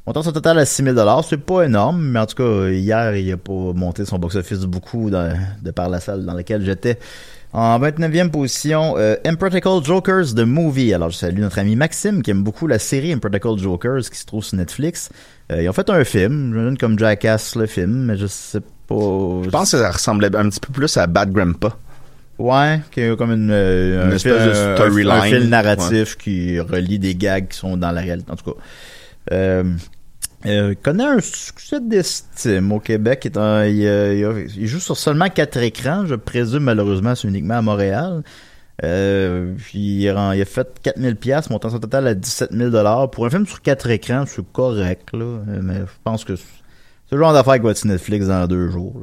Montant 0.07 0.23
son 0.23 0.33
total 0.33 0.59
à 0.59 0.67
6000 0.67 0.95
dollars, 0.95 1.25
c'est 1.25 1.39
pas 1.39 1.63
énorme, 1.63 2.03
mais 2.03 2.19
en 2.19 2.27
tout 2.27 2.35
cas, 2.37 2.69
hier, 2.69 3.17
il 3.17 3.33
a 3.33 3.39
pas 3.39 3.53
monté 3.75 4.05
son 4.05 4.19
box-office 4.19 4.61
beaucoup 4.67 5.09
dans- 5.09 5.35
de 5.63 5.71
par 5.71 5.89
la 5.89 5.99
salle 5.99 6.25
dans 6.27 6.35
laquelle 6.35 6.63
j'étais. 6.63 6.99
En 7.55 7.79
29e 7.79 8.31
position, 8.31 8.97
euh, 8.99 9.15
Impractical 9.25 9.83
Jokers 9.83 10.35
The 10.35 10.41
Movie. 10.41 10.93
Alors, 10.93 11.09
je 11.11 11.17
salue 11.17 11.39
notre 11.39 11.59
ami 11.59 11.75
Maxime 11.77 12.21
qui 12.23 12.33
aime 12.33 12.43
beaucoup 12.43 12.67
la 12.67 12.79
série 12.79 13.13
Impractical 13.13 13.57
Jokers 13.59 14.03
qui 14.11 14.19
se 14.19 14.27
trouve 14.27 14.45
sur 14.45 14.59
Netflix. 14.59 15.09
Euh, 15.53 15.63
ils 15.63 15.69
ont 15.69 15.73
fait 15.73 15.89
un 15.89 16.05
film, 16.05 16.53
je 16.53 16.59
me 16.59 16.65
donne 16.65 16.77
comme 16.79 16.99
Jackass 16.99 17.55
le 17.55 17.67
film, 17.67 18.07
mais 18.07 18.17
je 18.17 18.27
sais 18.27 18.61
pas. 18.61 18.95
Je 19.45 19.49
pense 19.51 19.71
que 19.71 19.79
ça 19.79 19.91
ressemblait 19.91 20.35
un 20.37 20.49
petit 20.51 20.61
peu 20.61 20.73
plus 20.73 20.95
à 20.99 21.07
Bad 21.07 21.33
Grandpa. 21.33 21.77
Ouais, 22.39 22.81
qui 22.91 23.01
est 23.03 23.17
comme 23.17 23.31
une, 23.31 23.51
euh, 23.53 24.05
Une 24.07 24.13
un 24.13 24.15
espèce 24.17 24.37
fil- 24.37 24.49
de 24.49 24.75
storyline. 24.75 25.13
Un 25.13 25.23
fil 25.23 25.49
narratif 25.49 26.19
qui 26.19 26.59
relie 26.61 26.99
des 26.99 27.15
gags 27.15 27.47
qui 27.49 27.57
sont 27.57 27.77
dans 27.77 27.93
la 27.93 28.01
réalité. 28.03 28.31
En 28.33 28.37
tout 28.37 28.51
cas. 28.53 28.59
Euh, 29.33 29.63
euh, 30.47 30.75
connaît 30.83 31.05
un 31.07 31.21
succès 31.21 31.81
d'estime 31.81 32.73
au 32.73 32.81
Québec? 32.81 33.23
Il, 33.27 33.39
euh, 33.39 34.45
a- 34.47 34.67
joue 34.67 34.79
sur 34.81 34.97
seulement 34.97 35.29
quatre 35.31 35.57
écrans. 35.59 36.07
Je 36.07 36.15
présume 36.15 36.65
malheureusement 36.65 37.15
c'est 37.15 37.29
uniquement 37.29 37.55
à 37.55 37.63
Montréal. 37.63 38.23
Euh, 38.83 39.55
puis 39.57 39.79
il, 40.03 40.11
rend- 40.11 40.33
il 40.33 40.43
a 40.43 40.45
fait 40.45 40.67
4000 40.83 41.15
pièces, 41.17 41.49
montant 41.49 41.71
son 41.71 41.79
total 41.79 42.09
à 42.09 42.15
17 42.15 42.51
000 42.53 42.71
dollars 42.71 43.09
pour 43.11 43.25
un 43.25 43.31
film 43.31 43.47
sur 43.47 43.63
quatre 43.63 43.89
écrans, 43.89 44.25
c'est 44.27 44.43
correct 44.53 45.11
là, 45.13 45.25
Euh, 45.25 45.61
mais 45.63 45.77
je 45.79 45.93
pense 46.03 46.25
que 46.25 46.35
c'est 46.35 46.45
le 47.13 47.19
genre 47.19 47.33
d'affaire 47.33 47.55
qui 47.55 47.61
va 47.61 47.71
être 47.71 47.85
Netflix 47.85 48.27
dans 48.27 48.47
deux 48.49 48.71
jours. 48.71 49.03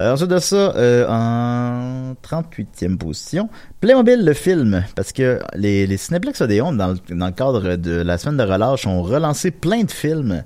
Euh, 0.00 0.14
ensuite 0.14 0.30
de 0.30 0.38
ça, 0.38 0.74
euh, 0.76 1.06
en 1.06 2.14
38e 2.22 2.96
position, 2.96 3.50
Playmobil 3.82 4.24
le 4.24 4.32
film, 4.32 4.82
parce 4.96 5.12
que 5.12 5.38
les, 5.54 5.86
les 5.86 5.96
Cineplex 5.98 6.40
Odéon, 6.40 6.72
dans, 6.72 6.94
le- 6.94 7.30
cadre 7.32 7.76
de 7.76 7.90
la 8.00 8.16
semaine 8.16 8.38
de 8.38 8.50
relâche, 8.50 8.86
ont 8.86 9.02
relancé 9.02 9.50
plein 9.50 9.82
de 9.84 9.90
films 9.90 10.32
euh, 10.32 10.40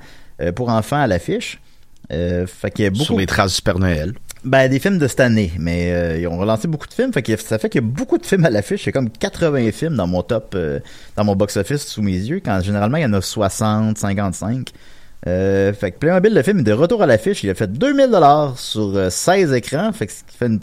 pour 0.55 0.69
enfants 0.69 1.01
à 1.01 1.07
l'affiche. 1.07 1.61
Euh, 2.13 2.47
fait 2.47 2.71
qu'il 2.71 2.85
y 2.85 2.87
a 2.87 2.91
beaucoup... 2.91 3.05
Sur 3.05 3.19
les 3.19 3.27
traces 3.27 3.57
du 3.57 3.63
Père 3.63 3.79
Noël. 3.79 4.13
Ben, 4.45 4.71
des 4.71 4.79
films 4.79 4.99
de 4.99 5.09
cette 5.09 5.21
année, 5.21 5.51
mais 5.59 5.93
euh, 5.93 6.19
ils 6.21 6.29
ont 6.29 6.39
relancé 6.39 6.69
beaucoup 6.69 6.87
de 6.87 6.93
films, 6.93 7.13
fait 7.13 7.23
que 7.23 7.37
ça 7.37 7.59
fait 7.59 7.69
qu'il 7.69 7.83
y 7.83 7.85
a 7.85 7.87
beaucoup 7.87 8.17
de 8.17 8.25
films 8.25 8.45
à 8.45 8.51
l'affiche. 8.51 8.85
J'ai 8.85 8.93
comme 8.93 9.11
80 9.11 9.73
films 9.73 9.97
dans 9.97 10.07
mon 10.07 10.23
top, 10.23 10.53
euh, 10.55 10.79
dans 11.17 11.25
mon 11.25 11.35
box-office 11.35 11.85
sous 11.87 12.03
mes 12.03 12.13
yeux, 12.13 12.41
quand 12.45 12.61
généralement 12.61 12.99
il 12.99 13.03
y 13.03 13.07
en 13.07 13.13
a 13.13 13.21
60, 13.21 13.99
55. 13.99 14.71
Euh, 15.27 15.73
fait 15.73 15.91
que 15.91 15.99
Playmobil, 15.99 16.33
le 16.33 16.43
film 16.43 16.61
est 16.61 16.65
de 16.65 16.73
retour 16.73 17.03
à 17.03 17.07
l'affiche. 17.07 17.43
Il 17.43 17.51
a 17.51 17.55
fait 17.55 17.67
2000 17.67 18.11
dollars 18.11 18.57
sur 18.57 18.97
euh, 18.97 19.11
16 19.11 19.53
écrans, 19.53 19.93
fait 19.93 20.07
que 20.07 20.13
ce 20.13 20.23
qui 20.23 20.37
fait 20.37 20.47
une 20.47 20.61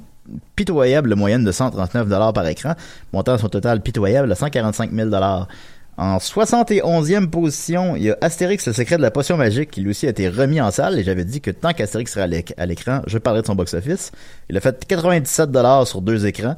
pitoyable 0.55 1.15
moyenne 1.15 1.43
de 1.43 1.51
139 1.51 2.07
dollars 2.07 2.31
par 2.31 2.47
écran, 2.47 2.75
montant 3.11 3.37
son 3.37 3.49
total 3.49 3.81
pitoyable 3.81 4.31
à 4.31 4.35
145 4.35 4.93
000 4.93 5.09
dollars. 5.09 5.49
En 5.97 6.17
71e 6.17 7.27
position, 7.29 7.95
il 7.95 8.03
y 8.03 8.09
a 8.11 8.17
Astérix, 8.21 8.65
le 8.65 8.73
secret 8.73 8.97
de 8.97 9.01
la 9.03 9.11
potion 9.11 9.37
magique, 9.37 9.69
qui 9.71 9.81
lui 9.81 9.91
aussi 9.91 10.07
a 10.07 10.09
été 10.09 10.27
remis 10.27 10.59
en 10.59 10.71
salle, 10.71 10.97
et 10.97 11.03
j'avais 11.03 11.23
dit 11.25 11.39
que 11.39 11.51
tant 11.51 11.71
qu'Astérix 11.73 12.11
serait 12.11 12.23
à 12.23 12.27
l'éc- 12.27 12.53
à 12.57 12.65
l'écran, 12.65 13.01
je 13.05 13.17
parlerais 13.19 13.43
de 13.43 13.47
son 13.47 13.53
box-office. 13.55 14.11
Il 14.49 14.57
a 14.57 14.59
fait 14.59 14.85
97 14.87 15.51
dollars 15.51 15.85
sur 15.87 16.01
deux 16.01 16.25
écrans, 16.25 16.55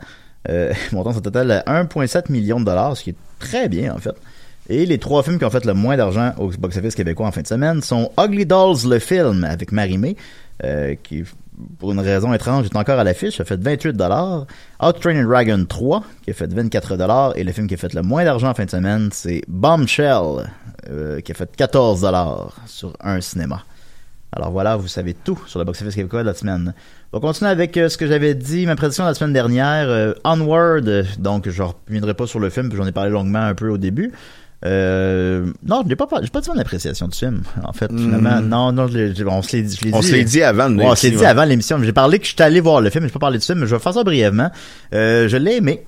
euh, 0.49 0.71
montant 0.93 1.11
son 1.13 1.19
total 1.19 1.51
à 1.51 1.63
1,7 1.83 2.31
million 2.31 2.59
de 2.61 2.65
dollars, 2.65 2.95
ce 2.95 3.03
qui 3.03 3.09
est 3.09 3.15
très 3.39 3.67
bien, 3.67 3.93
en 3.93 3.97
fait. 3.97 4.15
Et 4.69 4.85
les 4.85 4.97
trois 4.99 5.21
films 5.21 5.37
qui 5.37 5.45
ont 5.45 5.49
fait 5.49 5.65
le 5.65 5.73
moins 5.73 5.97
d'argent 5.97 6.31
au 6.37 6.47
box-office 6.49 6.95
québécois 6.95 7.27
en 7.27 7.31
fin 7.31 7.41
de 7.41 7.47
semaine 7.47 7.81
sont 7.81 8.11
Ugly 8.17 8.45
Dolls, 8.45 8.87
le 8.89 8.99
film, 8.99 9.43
avec 9.43 9.71
Marie-Mé, 9.73 10.15
euh, 10.63 10.95
qui, 11.03 11.23
pour 11.79 11.91
une 11.91 11.99
raison 11.99 12.33
étrange, 12.33 12.65
est 12.65 12.75
encore 12.75 12.99
à 12.99 13.03
l'affiche, 13.03 13.39
a 13.39 13.45
fait 13.45 13.59
28 13.59 13.93
dollars. 13.93 14.45
Out 14.83 14.99
Train 14.99 15.23
Dragon 15.23 15.65
3, 15.67 16.03
qui 16.23 16.31
a 16.31 16.33
fait 16.33 16.51
24 16.51 16.97
dollars. 16.97 17.33
Et 17.37 17.43
le 17.43 17.51
film 17.51 17.67
qui 17.67 17.75
a 17.75 17.77
fait 17.77 17.93
le 17.93 18.01
moins 18.01 18.23
d'argent 18.23 18.49
en 18.49 18.53
fin 18.53 18.65
de 18.65 18.69
semaine, 18.69 19.09
c'est 19.11 19.41
Bombshell, 19.47 20.49
euh, 20.89 21.21
qui 21.21 21.31
a 21.31 21.35
fait 21.35 21.55
14 21.55 22.01
dollars 22.01 22.55
sur 22.65 22.93
un 23.01 23.21
cinéma. 23.21 23.63
Alors 24.31 24.51
voilà, 24.51 24.75
vous 24.75 24.89
savez 24.89 25.13
tout 25.13 25.39
sur 25.47 25.59
le 25.59 25.65
box-office 25.65 25.95
québécois 25.95 26.21
de 26.21 26.27
la 26.27 26.33
semaine. 26.33 26.73
On 27.13 27.17
va 27.17 27.21
continuer 27.25 27.51
avec 27.51 27.77
euh, 27.77 27.87
ce 27.87 27.97
que 27.97 28.05
j'avais 28.05 28.35
dit, 28.35 28.65
ma 28.65 28.75
prédiction 28.75 29.05
de 29.05 29.09
la 29.09 29.13
semaine 29.13 29.31
dernière, 29.31 29.87
euh, 29.87 30.13
Onward. 30.25 31.05
Donc, 31.19 31.47
je 31.47 31.63
ne 31.63 31.67
reviendrai 31.87 32.13
pas 32.13 32.27
sur 32.27 32.39
le 32.41 32.49
film, 32.49 32.67
puis 32.67 32.77
j'en 32.77 32.85
ai 32.85 32.91
parlé 32.91 33.11
longuement 33.11 33.39
un 33.39 33.55
peu 33.55 33.69
au 33.69 33.77
début. 33.77 34.11
Euh, 34.65 35.45
non, 35.63 35.81
je 35.83 35.89
n'ai 35.89 35.95
pas, 35.95 36.07
j'ai 36.21 36.29
pas 36.29 36.41
dit 36.41 36.49
mon 36.49 36.57
appréciation 36.57 37.07
du 37.07 37.17
film, 37.17 37.43
en 37.63 37.71
fait, 37.71 37.87
finalement. 37.91 38.41
Mm. 38.41 38.47
Non, 38.47 38.71
non, 38.71 38.87
je 38.87 39.13
je- 39.13 39.23
on 39.25 39.41
se 39.43 39.55
l'est 39.55 39.61
dit. 39.63 39.77
je 39.79 39.89
On 39.93 40.01
se 40.01 40.11
l'est 40.13 40.23
dit 40.23 40.41
avant, 40.41 40.73
Ouais, 40.75 40.85
on 40.87 40.95
se 40.95 41.07
l'est 41.07 41.15
dit 41.15 41.25
avant 41.25 41.43
l'émission. 41.45 41.81
J'ai 41.83 41.93
parlé 41.93 42.17
que 42.19 42.25
j'étais 42.25 42.43
allé 42.43 42.59
voir 42.61 42.81
le 42.81 42.89
film, 42.89 43.03
mais 43.03 43.09
je 43.09 43.13
pas 43.13 43.19
parlé 43.19 43.37
du 43.37 43.45
film, 43.45 43.59
mais 43.59 43.67
je 43.67 43.75
vais 43.75 43.81
faire 43.81 43.93
ça 43.93 44.03
brièvement. 44.03 44.49
Euh, 44.93 45.27
je 45.27 45.37
l'ai 45.37 45.57
aimé. 45.57 45.83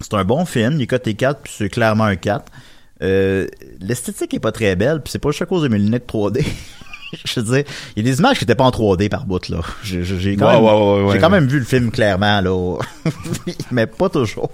C'est 0.00 0.14
un 0.14 0.24
bon 0.24 0.44
film. 0.44 0.74
Il 0.74 0.82
est 0.82 0.86
coté 0.86 1.14
4, 1.14 1.40
puis 1.42 1.52
c'est 1.56 1.68
clairement 1.68 2.04
un 2.04 2.16
4. 2.16 2.44
Euh, 3.02 3.46
l'esthétique 3.80 4.32
est 4.34 4.40
pas 4.40 4.52
très 4.52 4.76
belle, 4.76 5.00
puis 5.02 5.10
c'est 5.10 5.18
pas 5.18 5.30
juste 5.30 5.42
à 5.42 5.46
cause 5.46 5.62
de 5.64 5.68
mes 5.68 5.78
lunettes 5.78 6.06
3D. 6.06 6.44
je 7.24 7.40
veux 7.40 7.46
dire, 7.56 7.64
il 7.96 8.04
y 8.04 8.08
a 8.08 8.12
des 8.12 8.18
images 8.20 8.38
qui 8.38 8.44
étaient 8.44 8.54
pas 8.54 8.64
en 8.64 8.70
3D 8.70 9.08
par 9.08 9.26
bout, 9.26 9.48
là. 9.48 9.58
J'ai 9.82 10.04
j'ai 10.04 10.36
quand, 10.36 10.46
même, 10.52 11.10
j'ai 11.12 11.18
quand 11.18 11.30
même 11.30 11.46
vu 11.46 11.58
le 11.58 11.64
film 11.64 11.90
clairement, 11.90 12.40
là. 12.40 12.78
mais 13.72 13.86
pas 13.86 14.08
toujours. 14.08 14.50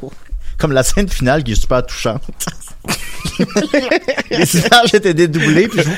Comme 0.61 0.73
la 0.73 0.83
scène 0.83 1.09
finale 1.09 1.43
qui 1.43 1.53
est 1.53 1.61
super 1.61 1.85
touchante. 1.85 2.23
Les 4.31 4.57
images 4.57 4.95
étaient 4.95 5.15
dédoublées, 5.15 5.69
puis 5.69 5.81
je, 5.83 5.89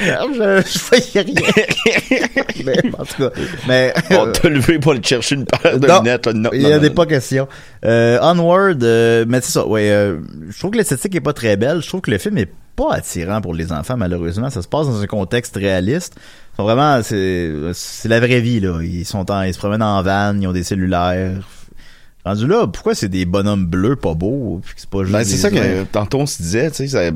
je, 0.00 0.62
je 0.66 0.78
voyais 0.88 1.20
rien. 1.20 2.30
mais, 2.64 2.76
en 2.98 3.04
tout 3.04 3.28
cas, 3.28 3.30
mais... 3.66 3.94
On 4.10 4.30
t'a 4.32 4.48
levé 4.48 4.78
pour 4.78 4.92
aller 4.92 5.02
chercher 5.02 5.36
une 5.36 5.44
paire 5.44 5.78
de 5.78 5.86
Non, 5.86 5.98
lunettes. 5.98 6.26
là. 6.26 6.32
Non, 6.32 6.50
il 6.52 6.62
non, 6.62 6.68
y 6.68 6.72
a 6.72 6.76
non, 6.76 6.82
des 6.82 6.88
non. 6.88 6.94
pas 6.94 7.06
questions. 7.06 7.48
Euh, 7.84 8.18
Onward, 8.20 8.82
euh, 8.82 9.24
mais 9.28 9.40
c'est 9.40 9.52
ça, 9.52 9.66
ouais. 9.66 9.90
euh, 9.90 10.18
je 10.50 10.58
trouve 10.58 10.70
que 10.72 10.78
l'esthétique 10.78 11.14
est 11.14 11.20
pas 11.20 11.32
très 11.32 11.56
belle. 11.56 11.82
Je 11.82 11.88
trouve 11.88 12.00
que 12.00 12.10
le 12.10 12.18
film 12.18 12.38
est 12.38 12.50
pas 12.76 12.92
attirant 12.94 13.40
pour 13.40 13.54
les 13.54 13.72
enfants, 13.72 13.96
malheureusement. 13.96 14.50
Ça 14.50 14.62
se 14.62 14.68
passe 14.68 14.86
dans 14.86 15.00
un 15.00 15.06
contexte 15.06 15.56
réaliste. 15.56 16.14
Ils 16.16 16.56
sont 16.56 16.62
vraiment, 16.64 17.02
c'est, 17.02 17.50
c'est 17.72 18.08
la 18.08 18.20
vraie 18.20 18.40
vie, 18.40 18.60
là. 18.60 18.80
Ils 18.82 19.04
sont 19.04 19.30
en, 19.30 19.42
ils 19.42 19.54
se 19.54 19.58
promènent 19.58 19.82
en 19.82 20.02
van, 20.02 20.34
ils 20.40 20.46
ont 20.46 20.52
des 20.52 20.62
cellulaires. 20.64 21.32
Rendu 22.28 22.46
là, 22.46 22.66
pourquoi 22.66 22.94
c'est 22.94 23.08
des 23.08 23.24
bonhommes 23.24 23.64
bleus 23.64 23.96
pas 23.96 24.12
beaux, 24.12 24.60
puis 24.62 24.74
c'est 24.76 24.90
pas 24.90 25.02
juste 25.02 25.12
Ben, 25.12 25.24
c'est 25.24 25.38
ça 25.38 25.50
que 25.50 25.84
tantôt 25.84 26.18
on 26.20 26.26
se 26.26 26.42
disait, 26.42 26.70
tu 26.70 26.76
sais, 26.76 26.88
ça, 26.88 27.10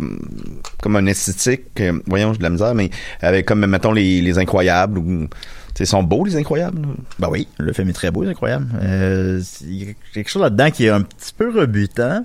comme 0.80 0.96
un 0.96 1.04
esthétique, 1.04 1.64
euh, 1.80 2.00
voyons, 2.06 2.32
j'ai 2.32 2.38
de 2.38 2.42
la 2.42 2.48
misère, 2.48 2.74
mais 2.74 2.88
avec 3.20 3.44
comme, 3.44 3.66
mettons, 3.66 3.92
les, 3.92 4.22
les 4.22 4.38
incroyables, 4.38 4.96
ou, 4.96 5.04
tu 5.04 5.28
sais, 5.74 5.84
ils 5.84 5.86
sont 5.86 6.02
beaux, 6.02 6.24
les 6.24 6.36
incroyables. 6.36 6.80
Ben 7.18 7.28
oui, 7.30 7.46
le 7.58 7.74
film 7.74 7.90
est 7.90 7.92
très 7.92 8.10
beau, 8.10 8.24
c'est 8.24 8.30
incroyable. 8.30 8.68
Euh, 8.82 9.42
il 9.60 9.84
y 9.84 9.90
a 9.90 9.92
quelque 10.14 10.30
chose 10.30 10.40
là-dedans 10.40 10.70
qui 10.70 10.86
est 10.86 10.90
un 10.90 11.02
petit 11.02 11.34
peu 11.36 11.50
rebutant. 11.50 12.24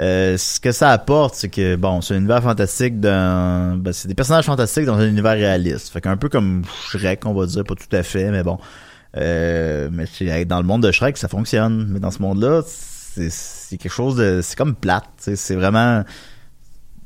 Euh, 0.00 0.38
ce 0.38 0.58
que 0.58 0.72
ça 0.72 0.88
apporte, 0.88 1.34
c'est 1.34 1.50
que 1.50 1.76
bon, 1.76 2.00
c'est 2.00 2.14
un 2.14 2.16
univers 2.16 2.42
fantastique 2.42 2.98
dans, 2.98 3.76
ben, 3.76 3.92
c'est 3.92 4.08
des 4.08 4.14
personnages 4.14 4.46
fantastiques 4.46 4.86
dans 4.86 4.96
un 4.96 5.06
univers 5.06 5.32
réaliste. 5.34 5.90
Fait 5.92 6.00
qu'un 6.00 6.16
peu 6.16 6.30
comme 6.30 6.62
Shrek, 6.88 7.26
on 7.26 7.34
va 7.34 7.44
dire, 7.44 7.64
pas 7.64 7.74
tout 7.74 7.94
à 7.94 8.02
fait, 8.02 8.30
mais 8.30 8.42
bon. 8.42 8.58
Euh, 9.16 9.90
mais 9.90 10.44
dans 10.44 10.58
le 10.58 10.66
monde 10.66 10.82
de 10.82 10.90
Shrek, 10.90 11.16
ça 11.16 11.28
fonctionne. 11.28 11.86
Mais 11.90 12.00
dans 12.00 12.10
ce 12.10 12.20
monde-là, 12.20 12.62
c'est, 12.66 13.76
quelque 13.78 13.92
chose 13.92 14.16
de, 14.16 14.40
c'est 14.42 14.56
comme 14.56 14.74
plate. 14.74 15.08
C'est 15.18 15.54
vraiment, 15.54 16.04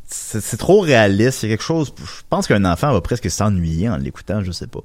c'est, 0.06 0.56
trop 0.56 0.80
réaliste. 0.80 1.40
C'est 1.40 1.48
quelque 1.48 1.64
chose. 1.64 1.92
Je 1.98 2.22
pense 2.28 2.46
qu'un 2.46 2.64
enfant 2.64 2.92
va 2.92 3.00
presque 3.00 3.30
s'ennuyer 3.30 3.88
en 3.88 3.96
l'écoutant, 3.96 4.42
je 4.42 4.52
sais 4.52 4.66
pas. 4.66 4.80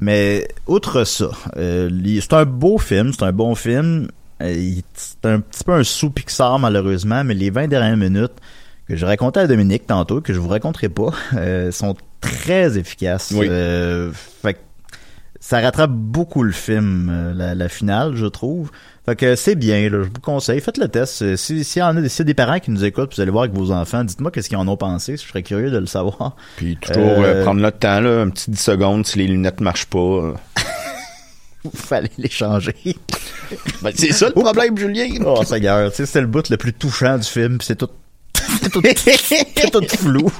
Mais 0.00 0.46
outre 0.66 1.04
ça, 1.04 1.30
euh, 1.56 1.90
c'est 2.20 2.32
un 2.32 2.44
beau 2.44 2.78
film, 2.78 3.12
c'est 3.12 3.24
un 3.24 3.32
bon 3.32 3.54
film. 3.54 4.08
Euh, 4.42 4.72
c'est 4.94 5.26
un 5.26 5.40
petit 5.40 5.64
peu 5.64 5.72
un 5.72 5.82
sous 5.82 6.10
Pixar 6.10 6.58
malheureusement, 6.58 7.24
mais 7.24 7.34
les 7.34 7.50
20 7.50 7.66
dernières 7.68 7.96
minutes 7.96 8.34
que 8.88 8.96
je 8.96 9.04
racontais 9.04 9.40
à 9.40 9.46
Dominique 9.46 9.86
tantôt, 9.86 10.20
que 10.20 10.32
je 10.32 10.38
vous 10.38 10.48
raconterai 10.48 10.88
pas, 10.88 11.10
euh, 11.34 11.70
sont 11.72 11.96
très 12.20 12.78
efficaces. 12.78 13.32
Oui. 13.34 13.46
Euh, 13.50 14.12
fait 14.12 14.54
que 14.54 14.58
ça 15.48 15.60
rattrape 15.60 15.90
beaucoup 15.92 16.42
le 16.42 16.52
film, 16.52 17.08
euh, 17.10 17.32
la, 17.32 17.54
la 17.54 17.68
finale, 17.70 18.14
je 18.16 18.26
trouve. 18.26 18.70
Fait 19.06 19.16
que 19.16 19.34
c'est 19.34 19.54
bien, 19.54 19.80
là, 19.88 20.02
je 20.02 20.08
vous 20.08 20.20
conseille, 20.20 20.60
faites 20.60 20.76
le 20.76 20.88
test. 20.88 21.22
Euh, 21.22 21.36
Si, 21.36 21.64
s'il 21.64 21.80
y 21.80 21.82
en 21.82 21.96
a 21.96 22.00
des, 22.02 22.08
y 22.18 22.20
a 22.20 22.24
des 22.24 22.34
parents 22.34 22.58
qui 22.58 22.70
nous 22.70 22.84
écoutent, 22.84 23.14
vous 23.14 23.20
allez 23.22 23.30
voir 23.30 23.44
avec 23.44 23.56
vos 23.56 23.70
enfants, 23.72 24.04
dites-moi 24.04 24.30
qu'est-ce 24.30 24.50
qu'ils 24.50 24.58
en 24.58 24.68
ont 24.68 24.76
pensé, 24.76 25.16
je 25.16 25.26
serais 25.26 25.42
curieux 25.42 25.70
de 25.70 25.78
le 25.78 25.86
savoir. 25.86 26.36
Puis 26.58 26.76
toujours 26.76 27.02
Euh, 27.24 27.44
prendre 27.44 27.62
le 27.62 27.70
temps, 27.72 27.98
là, 28.00 28.20
un 28.20 28.28
petit 28.28 28.50
10 28.50 28.60
secondes 28.60 29.06
si 29.06 29.16
les 29.18 29.26
lunettes 29.26 29.62
marchent 29.62 29.86
pas. 29.86 29.98
euh. 29.98 30.34
fallait 31.74 32.10
les 32.18 32.28
changer. 32.30 32.74
Ben, 33.82 33.92
c'est 33.94 34.12
ça 34.12 34.26
le 34.26 34.32
problème, 34.34 34.76
Julien. 34.76 35.08
Oh, 35.24 35.42
Seigneur, 35.44 35.90
c'est 35.94 36.20
le 36.20 36.26
bout 36.26 36.46
le 36.50 36.58
plus 36.58 36.74
touchant 36.74 37.16
du 37.16 37.24
film, 37.26 37.58
c'est 37.62 37.76
tout, 37.76 37.88
c'est 38.34 39.70
tout, 39.70 39.82
flou. 39.96 40.30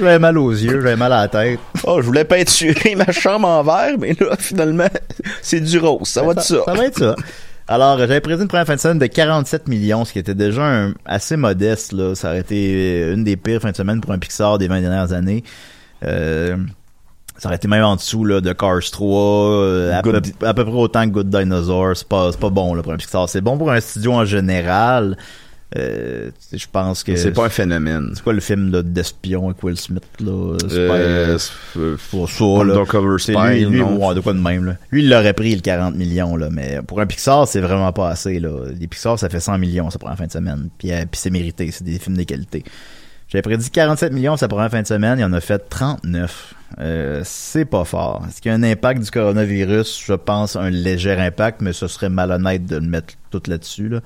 J'avais 0.00 0.18
mal 0.18 0.38
aux 0.38 0.50
yeux, 0.52 0.80
j'avais 0.80 0.96
mal 0.96 1.12
à 1.12 1.22
la 1.22 1.28
tête. 1.28 1.58
Oh, 1.84 2.00
je 2.00 2.06
voulais 2.06 2.24
peinturer 2.24 2.94
ma 2.96 3.10
chambre 3.12 3.48
en 3.48 3.62
vert, 3.62 3.96
mais 3.98 4.16
là, 4.18 4.36
finalement, 4.38 4.88
c'est 5.42 5.60
du 5.60 5.78
rose. 5.78 6.08
Ça 6.08 6.22
va 6.22 6.32
être 6.32 6.42
ça. 6.42 6.58
Ça 6.64 6.74
va 6.74 6.84
être 6.86 6.98
ça. 6.98 7.16
Alors, 7.66 7.96
j'avais 7.98 8.20
prévu 8.20 8.42
une 8.42 8.48
première 8.48 8.66
fin 8.66 8.74
de 8.76 8.80
semaine 8.80 8.98
de 8.98 9.06
47 9.06 9.68
millions, 9.68 10.04
ce 10.04 10.12
qui 10.12 10.18
était 10.18 10.34
déjà 10.34 10.62
un- 10.64 10.92
assez 11.06 11.36
modeste, 11.36 11.92
là. 11.92 12.14
Ça 12.14 12.28
aurait 12.28 12.40
été 12.40 13.10
une 13.12 13.24
des 13.24 13.36
pires 13.36 13.60
fins 13.60 13.70
de 13.70 13.76
semaine 13.76 14.00
pour 14.00 14.12
un 14.12 14.18
Pixar 14.18 14.58
des 14.58 14.68
20 14.68 14.80
dernières 14.82 15.12
années. 15.12 15.42
Euh, 16.04 16.56
ça 17.38 17.48
aurait 17.48 17.56
été 17.56 17.66
même 17.66 17.82
en 17.84 17.96
dessous, 17.96 18.24
là, 18.24 18.40
de 18.40 18.52
Cars 18.52 18.80
3, 18.92 19.50
euh, 19.50 19.98
à, 19.98 20.02
peu, 20.02 20.12
Good- 20.12 20.32
à 20.44 20.52
peu 20.54 20.64
près 20.64 20.74
autant 20.74 21.04
que 21.06 21.10
Good 21.14 21.30
Dinosaur. 21.30 21.96
C'est 21.96 22.06
pas, 22.06 22.30
pas 22.32 22.50
bon, 22.50 22.74
là, 22.74 22.82
pour 22.82 22.92
un 22.92 22.96
Pixar. 22.96 23.28
C'est 23.28 23.40
bon 23.40 23.56
pour 23.58 23.70
un 23.72 23.80
studio 23.80 24.12
en 24.12 24.24
général. 24.26 25.16
Euh, 25.76 26.30
je 26.52 26.66
pense 26.70 27.02
que... 27.02 27.16
C'est 27.16 27.32
pas 27.32 27.46
un 27.46 27.50
phénomène. 27.50 28.12
C'est 28.14 28.22
quoi 28.22 28.32
le 28.32 28.40
film 28.40 28.70
là, 28.70 28.82
d'espion 28.82 29.46
avec 29.46 29.62
Will 29.62 29.76
Smith 29.76 30.04
là? 30.20 30.56
Euh, 30.70 31.38
euh, 31.76 31.96
pour 32.10 32.30
ça 32.30 32.44
là. 32.64 32.84
C'est 33.18 33.32
lui, 33.32 33.82
ouais, 33.82 34.14
de 34.14 34.20
quoi 34.20 34.32
de 34.34 34.38
même 34.38 34.64
là. 34.64 34.76
Lui 34.92 35.02
il 35.02 35.10
l'aurait 35.10 35.32
pris 35.32 35.54
le 35.54 35.60
40 35.60 35.96
millions 35.96 36.36
là, 36.36 36.48
mais 36.50 36.80
pour 36.86 37.00
un 37.00 37.06
Pixar 37.06 37.48
c'est 37.48 37.60
vraiment 37.60 37.92
pas 37.92 38.10
assez 38.10 38.38
là. 38.38 38.66
Les 38.78 38.86
Pixar 38.86 39.18
ça 39.18 39.28
fait 39.28 39.40
100 39.40 39.58
millions 39.58 39.90
ça 39.90 39.98
prend 39.98 40.12
en 40.12 40.16
fin 40.16 40.26
de 40.26 40.32
semaine. 40.32 40.68
Puis, 40.78 40.92
euh, 40.92 41.04
puis 41.10 41.20
c'est 41.20 41.30
mérité, 41.30 41.70
c'est 41.72 41.84
des 41.84 41.98
films 41.98 42.16
de 42.16 42.22
qualité. 42.22 42.62
J'avais 43.28 43.42
prédit 43.42 43.68
47 43.68 44.12
millions 44.12 44.36
ça 44.36 44.46
prend 44.46 44.64
en 44.64 44.70
fin 44.70 44.82
de 44.82 44.86
semaine, 44.86 45.18
il 45.18 45.24
en 45.24 45.32
a 45.32 45.40
fait 45.40 45.58
39. 45.58 46.54
Euh, 46.80 47.22
c'est 47.24 47.64
pas 47.64 47.84
fort. 47.84 48.24
Est-ce 48.28 48.40
qu'il 48.40 48.50
y 48.50 48.54
a 48.54 48.56
un 48.56 48.62
impact 48.62 49.02
du 49.02 49.10
coronavirus? 49.10 50.04
Je 50.06 50.14
pense 50.14 50.56
un 50.56 50.70
léger 50.70 51.12
impact, 51.12 51.60
mais 51.60 51.72
ce 51.72 51.86
serait 51.86 52.08
malhonnête 52.08 52.66
de 52.66 52.76
le 52.76 52.86
mettre 52.86 53.14
tout 53.30 53.42
là-dessus 53.46 53.88
là. 53.88 54.00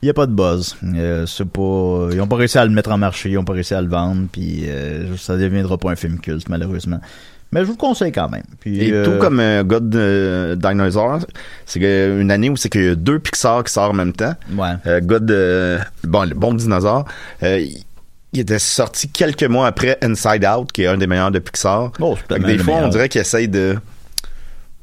Il 0.00 0.06
n'y 0.06 0.10
a 0.10 0.14
pas 0.14 0.26
de 0.26 0.32
buzz. 0.32 0.76
Euh, 0.84 1.26
c'est 1.26 1.44
pas, 1.44 2.08
ils 2.12 2.20
ont 2.20 2.28
pas 2.28 2.36
réussi 2.36 2.56
à 2.56 2.64
le 2.64 2.70
mettre 2.70 2.92
en 2.92 2.98
marché, 2.98 3.30
ils 3.30 3.38
ont 3.38 3.44
pas 3.44 3.54
réussi 3.54 3.74
à 3.74 3.82
le 3.82 3.88
vendre, 3.88 4.28
puis 4.30 4.62
euh, 4.68 5.16
ça 5.16 5.36
deviendra 5.36 5.76
pas 5.76 5.90
un 5.90 5.96
film 5.96 6.20
culte 6.20 6.48
malheureusement. 6.48 7.00
Mais 7.50 7.60
je 7.60 7.64
vous 7.64 7.72
le 7.72 7.78
conseille 7.78 8.12
quand 8.12 8.28
même. 8.28 8.44
Puis, 8.60 8.78
Et 8.78 8.92
euh, 8.92 9.04
tout 9.04 9.18
comme 9.18 9.42
God 9.64 9.90
Dinosaur, 10.58 11.20
c'est 11.64 11.80
une 11.80 12.30
année 12.30 12.50
où 12.50 12.56
c'est 12.56 12.68
qu'il 12.68 12.84
y 12.84 12.88
a 12.88 12.94
deux 12.94 13.18
Pixar 13.18 13.64
qui 13.64 13.72
sortent 13.72 13.90
en 13.90 13.94
même 13.94 14.12
temps. 14.12 14.34
Ouais. 14.52 15.00
God, 15.00 15.26
bon, 16.04 16.28
le 16.28 16.34
bon 16.34 16.52
dinosaure, 16.52 17.06
il, 17.42 17.82
était 18.34 18.58
sorti 18.58 19.08
quelques 19.08 19.44
mois 19.44 19.66
après 19.66 19.98
Inside 20.02 20.44
Out, 20.44 20.70
qui 20.72 20.82
est 20.82 20.88
un 20.88 20.98
des 20.98 21.06
meilleurs 21.06 21.30
de 21.30 21.38
Pixar. 21.38 21.90
Tellement 22.28 22.46
des 22.46 22.58
fois, 22.58 22.74
on 22.82 22.88
dirait 22.88 23.08
qu'il 23.08 23.22
essaye 23.22 23.48
de, 23.48 23.78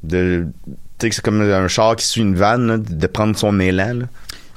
de, 0.02 0.48
tu 0.66 0.72
sais, 1.00 1.08
que 1.08 1.14
c'est 1.14 1.24
comme 1.24 1.40
un 1.40 1.68
char 1.68 1.94
qui 1.94 2.04
suit 2.04 2.22
une 2.22 2.34
vanne, 2.34 2.66
là, 2.66 2.78
de 2.78 3.06
prendre 3.06 3.36
son 3.36 3.60
élan. 3.60 4.00
là. 4.00 4.06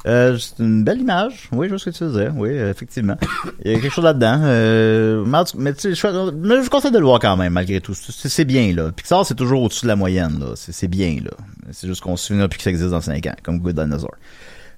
Euh, 0.05 0.37
c'est 0.37 0.59
une 0.63 0.83
belle 0.83 1.01
image. 1.01 1.49
Oui, 1.51 1.67
je 1.67 1.71
vois 1.71 1.79
ce 1.79 1.85
que 1.85 1.89
tu 1.89 1.99
faisais. 1.99 2.29
Oui, 2.35 2.49
euh, 2.51 2.71
effectivement. 2.71 3.17
Il 3.65 3.71
y 3.71 3.75
a 3.75 3.79
quelque 3.79 3.93
chose 3.93 4.03
là-dedans. 4.03 4.39
Euh, 4.43 5.25
mais 5.57 5.73
tu 5.73 5.81
sais, 5.81 5.89
je, 5.89 5.95
je 5.95 6.69
conseille 6.69 6.91
de 6.91 6.99
le 6.99 7.05
voir 7.05 7.19
quand 7.19 7.35
même, 7.37 7.53
malgré 7.53 7.81
tout. 7.81 7.93
C'est 7.93 8.45
bien, 8.45 8.73
là. 8.73 8.91
Pixar, 8.91 9.25
c'est 9.25 9.35
toujours 9.35 9.63
au-dessus 9.63 9.83
de 9.83 9.89
la 9.89 9.95
moyenne, 9.95 10.39
là. 10.39 10.53
C'est 10.55 10.71
c'est 10.71 10.87
bien, 10.87 11.19
là. 11.23 11.31
C'est 11.71 11.87
juste 11.87 12.01
qu'on 12.01 12.15
se 12.15 12.27
souvient 12.27 12.47
plus 12.47 12.57
que 12.57 12.63
ça 12.63 12.69
existe 12.69 12.91
dans 12.91 13.01
5 13.01 13.25
ans, 13.27 13.35
comme 13.43 13.59
Good 13.59 13.79
Dinosaur. 13.79 14.15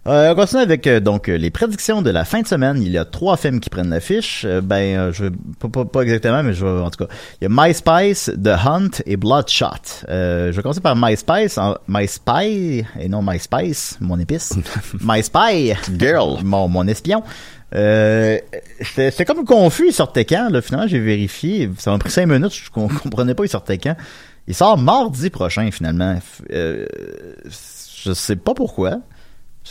Euh, 0.08 0.32
on 0.32 0.36
continue 0.36 0.64
avec 0.64 0.88
euh, 0.88 1.00
donc 1.00 1.30
euh, 1.30 1.36
les 1.38 1.52
prédictions 1.52 2.02
de 2.02 2.10
la 2.10 2.26
fin 2.26 2.42
de 2.42 2.48
semaine. 2.48 2.82
Il 2.82 2.92
y 2.92 2.98
a 2.98 3.06
trois 3.06 3.38
films 3.38 3.60
qui 3.60 3.70
prennent 3.70 3.92
l'affiche. 3.92 4.46
Euh, 4.48 4.60
ben, 4.60 4.98
euh, 4.98 5.14
je 5.14 5.26
pas, 5.60 5.70
pas, 5.70 5.86
pas 5.86 6.02
exactement, 6.02 6.42
mais 6.42 6.54
je 6.54 6.66
vais 6.66 6.82
en 6.82 6.90
tout 6.90 7.06
cas. 7.06 7.14
Il 7.40 7.44
y 7.44 7.48
a 7.48 7.50
MySpace, 7.52 8.32
The 8.44 8.48
Hunt 8.66 8.90
et 9.06 9.16
Bloodshot. 9.16 9.68
Euh, 10.10 10.52
je 10.52 10.56
vais 10.58 10.64
commencer 10.64 10.82
par 10.82 10.96
MySpace, 10.96 11.60
en, 11.60 11.76
MySpy 11.88 12.84
et 13.00 13.10
non 13.10 13.22
MySpace, 13.22 13.98
mon 14.02 14.20
épice. 14.20 14.56
MySpy, 15.02 15.74
girl, 16.00 16.40
mon 16.44 16.68
mon 16.68 16.88
espion. 16.88 17.22
Euh, 17.76 18.40
j'étais 18.96 19.24
comme 19.24 19.46
confus. 19.46 19.90
Il 19.90 19.94
sortait 19.94 20.26
quand? 20.26 20.50
Là, 20.50 20.64
finalement, 20.64 20.88
j'ai 20.88 21.00
vérifié. 21.00 21.70
Ça 21.78 21.92
m'a 21.92 22.00
pris 22.00 22.10
cinq 22.10 22.26
minutes. 22.26 22.56
Je 22.56 22.72
com- 22.72 22.90
comprenais 23.04 23.36
pas. 23.36 23.46
Il 23.46 23.50
sortait 23.50 23.78
quand 23.78 23.96
Il 24.48 24.56
sort 24.56 24.80
mardi 24.80 25.30
prochain, 25.30 25.70
finalement. 25.70 26.18
Euh, 26.52 26.88
je 28.04 28.14
sais 28.14 28.36
pas 28.36 28.56
pourquoi. 28.56 28.98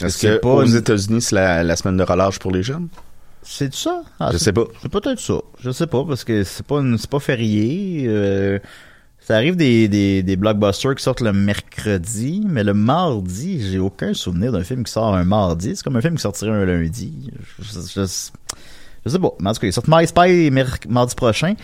Est-ce 0.00 0.18
que 0.18 0.36
pas 0.38 0.48
aux 0.48 0.64
une- 0.64 0.76
États-Unis, 0.76 1.20
c'est 1.22 1.34
la, 1.34 1.62
la 1.64 1.76
semaine 1.76 1.96
de 1.96 2.02
relâche 2.02 2.38
pour 2.38 2.50
les 2.52 2.62
jeunes? 2.62 2.88
C'est 3.42 3.72
ça? 3.74 4.02
Ah, 4.20 4.30
Je 4.32 4.38
sais 4.38 4.52
pas. 4.52 4.64
C'est 4.82 4.90
peut-être 4.90 5.18
ça. 5.20 5.34
Je 5.60 5.70
sais 5.70 5.86
pas, 5.86 6.04
parce 6.04 6.24
que 6.24 6.44
c'est 6.44 6.64
pas 6.64 6.76
une- 6.80 6.98
c'est 6.98 7.10
pas 7.10 7.18
férié. 7.20 8.04
euh, 8.06 8.58
ça 9.20 9.36
arrive 9.36 9.56
des, 9.56 9.86
des, 9.88 10.22
des 10.22 10.36
blockbusters 10.36 10.94
qui 10.94 11.02
sortent 11.02 11.20
le 11.20 11.32
mercredi, 11.32 12.42
mais 12.48 12.64
le 12.64 12.74
mardi, 12.74 13.60
j'ai 13.70 13.78
aucun 13.78 14.12
souvenir 14.14 14.52
d'un 14.52 14.64
film 14.64 14.82
qui 14.84 14.92
sort 14.92 15.14
un 15.14 15.24
mardi. 15.24 15.74
C'est 15.76 15.82
comme 15.84 15.96
un 15.96 16.00
film 16.00 16.16
qui 16.16 16.22
sortirait 16.22 16.50
un 16.50 16.64
lundi. 16.64 17.30
Je, 17.58 17.64
je- 17.64 17.80
je- 18.02 18.30
je 19.06 19.10
sais 19.10 19.18
pas. 19.18 19.30
Mais 19.40 19.50
en 19.50 19.52
tout 19.54 19.60
cas, 19.60 19.66
il 19.66 19.72
sort 19.72 19.84
MySpy 19.88 20.50
mardi 20.88 21.14
prochain. 21.14 21.54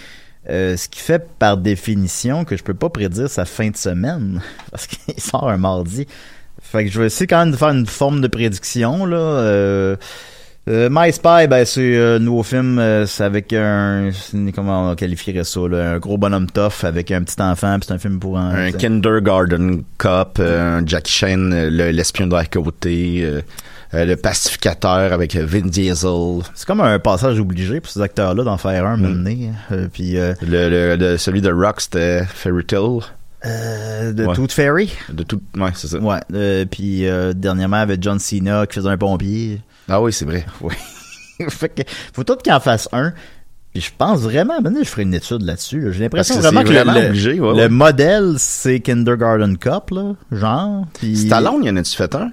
Euh, 0.49 0.77
ce 0.77 0.89
qui 0.89 1.01
fait 1.01 1.27
par 1.41 1.57
définition 1.57 2.45
que 2.45 2.57
je 2.57 2.63
peux 2.63 2.75
pas 2.75 2.89
prédire 2.89 3.29
sa 3.29 3.45
fin 3.45 3.69
de 3.71 3.77
semaine 3.77 4.41
parce 4.71 4.87
qu'il 4.87 5.19
sort 5.21 5.49
un 5.49 5.57
mardi. 5.57 6.07
Fait 6.63 6.85
que 6.85 6.91
je 6.91 7.01
vais 7.01 7.07
essayer 7.07 7.27
quand 7.27 7.39
même 7.41 7.53
de 7.53 7.57
faire 7.57 7.71
une 7.71 7.87
forme 7.87 8.21
de 8.21 8.29
prédiction 8.29 9.07
là. 9.07 9.17
Euh, 9.17 9.97
euh, 10.69 10.89
My 10.91 11.13
Spy, 11.13 11.47
ben 11.49 11.65
c'est 11.65 11.97
un 11.97 12.19
nouveau 12.19 12.43
film, 12.43 12.81
euh, 12.81 13.07
c'est 13.07 13.23
avec 13.23 13.53
un 13.53 14.11
comment 14.53 14.91
on 14.91 14.95
qualifierait 14.97 15.45
ça 15.45 15.61
là, 15.69 15.93
un 15.93 15.99
gros 15.99 16.19
bonhomme 16.19 16.49
tough 16.51 16.83
avec 16.83 17.13
un 17.13 17.23
petit 17.23 17.41
enfant, 17.41 17.79
puis 17.79 17.87
c'est 17.87 17.95
un 17.95 17.99
film 17.99 18.19
pour 18.19 18.37
un, 18.37 18.51
Un 18.53 18.73
kindergarten 18.73 19.85
cop, 19.97 20.39
euh, 20.41 20.79
un 20.81 20.85
Jackie 20.87 21.13
Chan, 21.13 21.53
euh, 21.53 21.71
le- 21.71 21.91
l'espion 21.93 22.27
de 22.27 22.35
la 22.35 22.47
côté, 22.47 23.21
euh, 23.23 23.43
euh, 23.95 24.05
le 24.07 24.17
pacificateur 24.17 25.13
avec 25.13 25.37
euh, 25.37 25.47
Vin 25.47 25.61
Diesel. 25.69 26.43
C'est 26.57 26.67
comme 26.67 26.81
un 26.81 26.99
passage 26.99 27.39
obligé 27.39 27.81
pour 27.81 27.93
ces 27.93 28.01
acteurs-là 28.01 28.43
d'en 28.43 28.57
faire 28.57 28.87
un, 28.87 28.97
mener. 28.97 29.51
Euh, 29.71 29.87
puis 29.93 30.19
euh, 30.19 30.35
Le, 30.43 30.69
le- 30.69 30.97
le- 30.97 31.17
celui 31.17 31.43
de 31.43 31.53
Rock, 31.53 31.81
c'était 31.81 32.25
Fairy 32.25 32.65
Tale. 32.65 33.03
Euh, 33.45 34.13
de 34.13 34.25
Ouais. 34.27 34.35
Tooth 34.35 34.53
Fairy. 34.53 34.93
De 35.13 35.23
tout, 35.23 35.41
ouais, 35.57 35.71
c'est 35.75 35.89
ça. 35.89 35.99
Ouais. 35.99 36.21
euh, 36.35 36.65
puis 36.65 37.07
euh, 37.07 37.33
dernièrement 37.33 37.77
avec 37.77 38.03
John 38.03 38.19
Cena 38.19 38.67
qui 38.67 38.75
faisait 38.77 38.89
un 38.89 38.97
pompier. 38.99 39.61
Ah 39.89 40.01
oui, 40.01 40.13
c'est 40.13 40.25
vrai. 40.25 40.45
Oui. 40.61 40.75
fait 41.51 41.69
que 41.69 41.83
faut 42.15 42.25
tout 42.25 42.37
qu'il 42.37 42.53
en 42.53 42.61
fasse 42.61 42.89
un. 42.93 43.13
Puis 43.75 43.83
je 43.83 43.91
pense 43.97 44.21
vraiment, 44.21 44.59
maintenant 44.63 44.81
je 44.83 44.89
ferai 44.89 45.03
une 45.03 45.13
étude 45.13 45.43
là-dessus. 45.43 45.81
là. 45.81 45.93
J'ai 45.93 46.01
l'impression 46.01 46.37
vraiment 46.41 46.63
que 46.63 46.69
vraiment 46.69 46.95
le, 46.95 47.09
obligé, 47.09 47.39
ouais, 47.39 47.51
le 47.55 47.55
ouais. 47.65 47.69
modèle 47.69 48.35
c'est 48.39 48.81
Kindergarten 48.81 49.59
Cup 49.59 49.91
là, 49.91 50.15
genre. 50.33 50.87
Puis 50.95 51.15
Stallone, 51.17 51.63
y 51.63 51.69
en 51.71 51.77
a-tu 51.77 51.95
fait 51.95 52.15
un? 52.15 52.31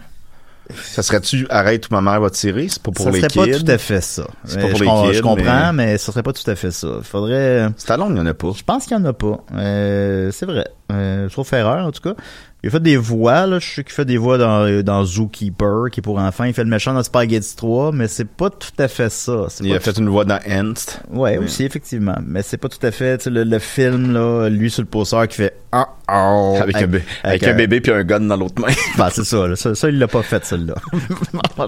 Ça 0.81 1.03
serait-tu 1.03 1.45
Arrête 1.49 1.87
où 1.89 1.93
ma 1.93 2.01
mère 2.01 2.19
va 2.21 2.29
tirer? 2.29 2.67
C'est 2.69 2.81
pas 2.81 2.91
pour 2.91 3.05
ça 3.05 3.11
les 3.11 3.19
serait 3.19 3.27
kids. 3.29 3.51
pas 3.51 3.57
tout 3.59 3.71
à 3.71 3.77
fait 3.77 4.01
ça. 4.01 4.23
C'est 4.45 4.57
Euh, 4.57 4.61
pas 4.61 4.67
pour 4.69 4.77
je, 4.77 4.83
les 4.83 4.89
com- 4.89 5.07
kids, 5.07 5.13
je 5.13 5.21
comprends, 5.21 5.73
mais- 5.73 5.85
mais... 5.85 5.97
ça 5.97 6.11
serait 6.11 6.23
pas 6.23 6.33
tout 6.33 6.49
à 6.49 6.55
fait 6.55 6.71
ça. 6.71 6.87
Faudrait. 7.03 7.67
Stallone, 7.77 8.13
il 8.15 8.17
y 8.17 8.21
en 8.21 8.25
a 8.25 8.33
pas. 8.33 8.51
Je 8.55 8.63
pense 8.63 8.85
qu'il 8.85 8.97
y 8.97 8.99
en 8.99 9.05
a 9.05 9.13
pas. 9.13 9.37
Euh, 9.55 10.31
c'est 10.31 10.45
vrai. 10.45 10.67
Euh, 10.91 11.29
sauf 11.29 11.51
erreur, 11.53 11.85
en 11.85 11.91
tout 11.91 12.01
cas. 12.01 12.15
Il 12.63 12.67
a 12.67 12.71
fait 12.71 12.79
des 12.79 12.95
voix, 12.95 13.45
là. 13.45 13.59
Je 13.59 13.67
sais 13.67 13.83
qu'il 13.83 13.91
fait 13.93 14.05
des 14.05 14.15
voix 14.17 14.37
dans, 14.37 14.81
dans 14.83 15.03
Zookeeper, 15.03 15.89
qui 15.91 15.99
est 15.99 16.01
pour 16.01 16.17
enfants. 16.17 16.45
Il 16.45 16.53
fait 16.53 16.63
le 16.63 16.69
méchant 16.69 16.93
dans 16.93 17.03
Spaghetti 17.03 17.57
3, 17.57 17.91
mais 17.91 18.07
c'est 18.07 18.23
pas 18.23 18.49
tout 18.49 18.69
à 18.79 18.87
fait 18.87 19.11
ça. 19.11 19.47
Il 19.59 19.73
a 19.75 19.81
fait 19.81 19.97
une 19.97 20.07
voix 20.07 20.23
dans 20.23 20.39
Ant. 20.49 20.73
Ouais, 21.11 21.37
Mais- 21.37 21.43
aussi, 21.43 21.65
effectivement. 21.65 22.15
Mais 22.25 22.41
c'est 22.41 22.55
pas 22.55 22.69
tout 22.69 22.85
à 22.85 22.91
fait, 22.91 23.17
tu 23.17 23.25
sais, 23.25 23.29
le, 23.31 23.43
le 23.43 23.59
film, 23.59 24.13
là, 24.13 24.47
lui 24.47 24.71
sur 24.71 24.81
le 24.81 24.87
poster 24.87 25.27
qui 25.27 25.35
fait 25.35 25.53
ah 25.73 25.87
oh 26.09 26.57
Avec, 26.61 26.75
un, 26.77 26.87
bé- 26.87 27.03
avec 27.23 27.43
un 27.43 27.53
bébé 27.53 27.81
puis 27.81 27.91
un 27.91 28.03
gun 28.03 28.21
dans 28.21 28.37
l'autre 28.37 28.61
main. 28.61 28.67
Ben, 28.97 29.09
c'est 29.11 29.25
ça, 29.25 29.45
là. 29.47 29.55
Ça, 29.57 29.75
ça, 29.75 29.89
il 29.89 29.99
l'a 29.99 30.07
pas 30.07 30.21
fait, 30.23 30.39
cas, 30.41 31.67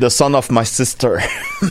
The, 0.00 0.08
son 0.08 0.34
of 0.34 0.50
my 0.50 0.66
sister. 0.66 1.18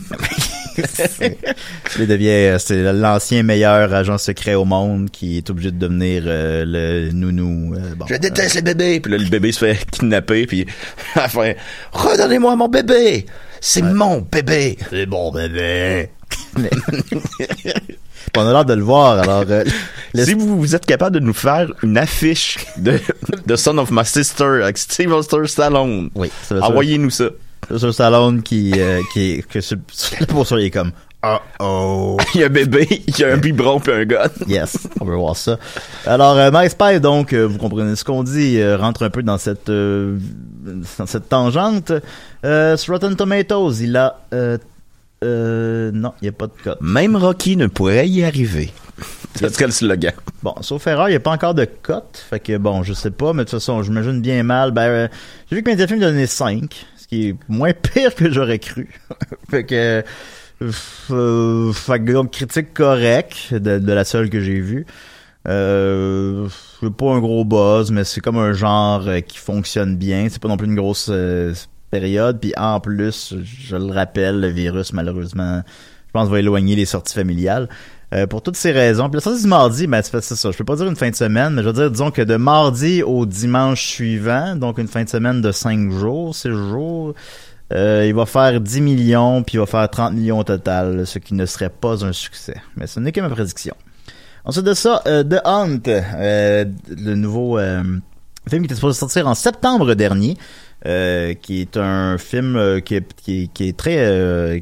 Il 1.98 2.06
devient, 2.06 2.28
euh, 2.28 2.58
c'est 2.58 2.92
l'ancien 2.92 3.42
meilleur 3.42 3.92
agent 3.94 4.18
secret 4.18 4.54
au 4.54 4.64
monde 4.66 5.10
qui 5.10 5.38
est 5.38 5.48
obligé 5.50 5.70
de 5.70 5.78
devenir 5.78 6.24
euh, 6.26 6.64
le 6.66 7.12
nounou. 7.12 7.74
euh, 7.74 7.94
bon, 7.96 8.04
Je 8.08 8.16
déteste 8.16 8.45
les 8.54 8.62
bébés. 8.62 9.00
Puis 9.00 9.10
là, 9.12 9.18
le 9.18 9.28
bébé 9.28 9.52
se 9.52 9.58
fait 9.64 9.84
kidnapper. 9.90 10.46
Puis 10.46 10.66
à 11.14 11.22
la 11.22 11.28
fin, 11.28 11.52
redonnez-moi 11.92 12.56
mon 12.56 12.68
bébé. 12.68 13.26
C'est 13.60 13.82
mon 13.82 14.20
bébé. 14.20 14.78
C'est 14.90 15.06
mon 15.06 15.32
bébé. 15.32 16.10
On 18.36 18.46
a 18.46 18.52
l'air 18.52 18.64
de 18.66 18.74
le 18.74 18.82
voir, 18.82 19.18
alors. 19.20 19.44
euh, 19.48 19.64
le- 20.14 20.24
Si 20.24 20.34
vous, 20.34 20.58
vous 20.58 20.74
êtes 20.74 20.84
capable 20.84 21.14
de 21.14 21.20
nous 21.24 21.32
faire 21.32 21.68
une 21.82 21.96
affiche 21.96 22.58
de 22.76 23.00
The 23.48 23.56
Son 23.56 23.78
of 23.78 23.90
My 23.90 24.04
Sister 24.04 24.60
avec 24.62 24.76
Sylvester 24.76 25.38
Stallone, 25.46 26.10
oui, 26.14 26.30
c'est 26.46 26.54
le 26.54 26.62
envoyez-nous 26.62 27.10
ça. 27.10 27.24
C'est 27.70 27.78
sur 27.78 27.94
Stallone 27.94 28.42
qui, 28.42 28.72
euh, 28.76 29.00
qui 29.12 29.32
est, 29.38 29.42
que 29.48 29.60
sur, 29.60 29.78
sur 29.90 30.16
le 30.20 30.26
poster, 30.26 30.56
il 30.60 30.64
est 30.66 30.70
comme, 30.70 30.92
oh. 31.60 32.16
Il 32.34 32.40
y 32.40 32.44
a 32.44 32.46
un 32.46 32.50
bébé, 32.50 33.02
il 33.06 33.18
y 33.18 33.24
a 33.24 33.32
un 33.32 33.36
biberon 33.36 33.80
puis 33.80 33.92
un 33.92 34.04
gun. 34.04 34.28
Yes, 34.46 34.88
on 35.00 35.04
veut 35.04 35.16
voir 35.16 35.36
ça. 35.36 35.58
Alors, 36.06 36.36
euh, 36.36 36.50
MySpace, 36.52 37.00
donc, 37.00 37.32
euh, 37.32 37.46
vous 37.46 37.58
comprenez 37.58 37.96
ce 37.96 38.04
qu'on 38.04 38.22
dit, 38.22 38.60
euh, 38.60 38.76
rentre 38.76 39.02
un 39.02 39.10
peu 39.10 39.22
dans 39.22 39.38
cette 39.38 39.68
euh, 39.68 40.18
dans 40.98 41.06
cette 41.06 41.28
tangente. 41.28 41.92
Sur 42.42 42.94
Rotten 42.94 43.16
Tomatoes, 43.16 43.80
il 43.80 43.96
a... 43.96 44.20
Non, 45.22 46.12
il 46.20 46.24
n'y 46.24 46.28
a 46.28 46.32
pas 46.32 46.46
de 46.46 46.52
cote. 46.62 46.78
Même 46.80 47.16
Rocky 47.16 47.56
ne 47.56 47.66
pourrait 47.66 48.08
y 48.08 48.24
arriver. 48.24 48.72
C'est 49.34 49.52
ce 49.52 49.58
que 49.58 49.64
le 49.64 49.70
slogan. 49.70 50.12
Bon, 50.42 50.54
sauf 50.60 50.86
erreur, 50.86 51.08
il 51.08 51.12
n'y 51.12 51.16
a 51.16 51.20
pas 51.20 51.32
encore 51.32 51.54
de 51.54 51.64
cote. 51.64 52.24
Fait 52.30 52.40
que, 52.40 52.56
bon, 52.56 52.82
je 52.82 52.92
sais 52.92 53.10
pas, 53.10 53.32
mais 53.32 53.44
de 53.44 53.50
toute 53.50 53.58
façon, 53.58 53.82
j'imagine 53.82 54.20
bien 54.20 54.42
mal. 54.42 54.70
Ben, 54.70 54.82
euh, 54.82 55.08
j'ai 55.48 55.56
vu 55.56 55.62
que 55.62 55.70
Mediafilm 55.70 56.00
donnait 56.00 56.26
5, 56.26 56.86
ce 56.96 57.06
qui 57.06 57.28
est 57.28 57.36
moins 57.48 57.72
pire 57.72 58.14
que 58.14 58.30
j'aurais 58.30 58.58
cru. 58.58 58.88
fait 59.50 59.64
que... 59.64 60.02
euh, 60.62 61.72
fait 61.72 61.98
donc, 62.04 62.30
critique 62.32 62.72
correcte 62.74 63.52
de, 63.52 63.78
de 63.78 63.92
la 63.92 64.04
seule 64.04 64.30
que 64.30 64.40
j'ai 64.40 64.60
vue. 64.60 64.86
Euh, 65.48 66.48
c'est 66.80 66.92
pas 66.92 67.12
un 67.12 67.20
gros 67.20 67.44
buzz, 67.44 67.90
mais 67.90 68.04
c'est 68.04 68.20
comme 68.20 68.38
un 68.38 68.52
genre 68.52 69.06
euh, 69.06 69.20
qui 69.20 69.38
fonctionne 69.38 69.96
bien. 69.96 70.26
C'est 70.28 70.42
pas 70.42 70.48
non 70.48 70.56
plus 70.56 70.66
une 70.66 70.74
grosse 70.74 71.08
euh, 71.10 71.54
période. 71.90 72.40
Puis 72.40 72.52
en 72.56 72.80
plus, 72.80 73.34
je 73.42 73.76
le 73.76 73.92
rappelle, 73.92 74.40
le 74.40 74.48
virus, 74.48 74.92
malheureusement, 74.92 75.62
je 76.06 76.12
pense, 76.12 76.28
va 76.28 76.38
éloigner 76.38 76.74
les 76.74 76.86
sorties 76.86 77.14
familiales. 77.14 77.68
Euh, 78.14 78.28
pour 78.28 78.40
toutes 78.40 78.56
ces 78.56 78.70
raisons. 78.70 79.08
Puis 79.08 79.16
la 79.16 79.20
sortie 79.20 79.42
du 79.42 79.48
mardi, 79.48 79.88
ben, 79.88 80.00
c'est 80.00 80.22
ça. 80.22 80.50
Je 80.52 80.56
peux 80.56 80.64
pas 80.64 80.76
dire 80.76 80.86
une 80.86 80.94
fin 80.94 81.10
de 81.10 81.16
semaine, 81.16 81.54
mais 81.54 81.62
je 81.62 81.66
veux 81.66 81.72
dire, 81.72 81.90
disons 81.90 82.12
que 82.12 82.22
de 82.22 82.36
mardi 82.36 83.02
au 83.02 83.26
dimanche 83.26 83.84
suivant, 83.84 84.54
donc 84.54 84.78
une 84.78 84.86
fin 84.86 85.02
de 85.02 85.08
semaine 85.08 85.40
de 85.40 85.50
5 85.50 85.90
jours, 85.90 86.32
6 86.32 86.50
jours, 86.50 87.14
euh, 87.72 88.04
il 88.06 88.14
va 88.14 88.26
faire 88.26 88.60
10 88.60 88.80
millions, 88.80 89.42
puis 89.42 89.56
il 89.56 89.60
va 89.60 89.66
faire 89.66 89.88
30 89.88 90.14
millions 90.14 90.38
au 90.38 90.44
total, 90.44 91.06
ce 91.06 91.18
qui 91.18 91.34
ne 91.34 91.46
serait 91.46 91.70
pas 91.70 92.04
un 92.04 92.12
succès. 92.12 92.56
Mais 92.76 92.86
ce 92.86 93.00
n'est 93.00 93.12
que 93.12 93.20
ma 93.20 93.28
prédiction. 93.28 93.74
Ensuite 94.44 94.64
de 94.64 94.74
ça, 94.74 95.02
euh, 95.06 95.24
The 95.24 95.40
Hunt, 95.44 95.80
euh, 95.88 96.64
le 96.88 97.14
nouveau 97.16 97.58
film 97.58 98.62
qui 98.62 98.66
était 98.66 98.76
supposé 98.76 98.98
sortir 98.98 99.26
en 99.26 99.34
septembre 99.34 99.94
dernier, 99.94 100.36
qui 100.84 101.60
est 101.60 101.76
un 101.76 102.16
film 102.18 102.80
qui, 102.82 102.94
est, 102.94 103.76
très 103.76 104.60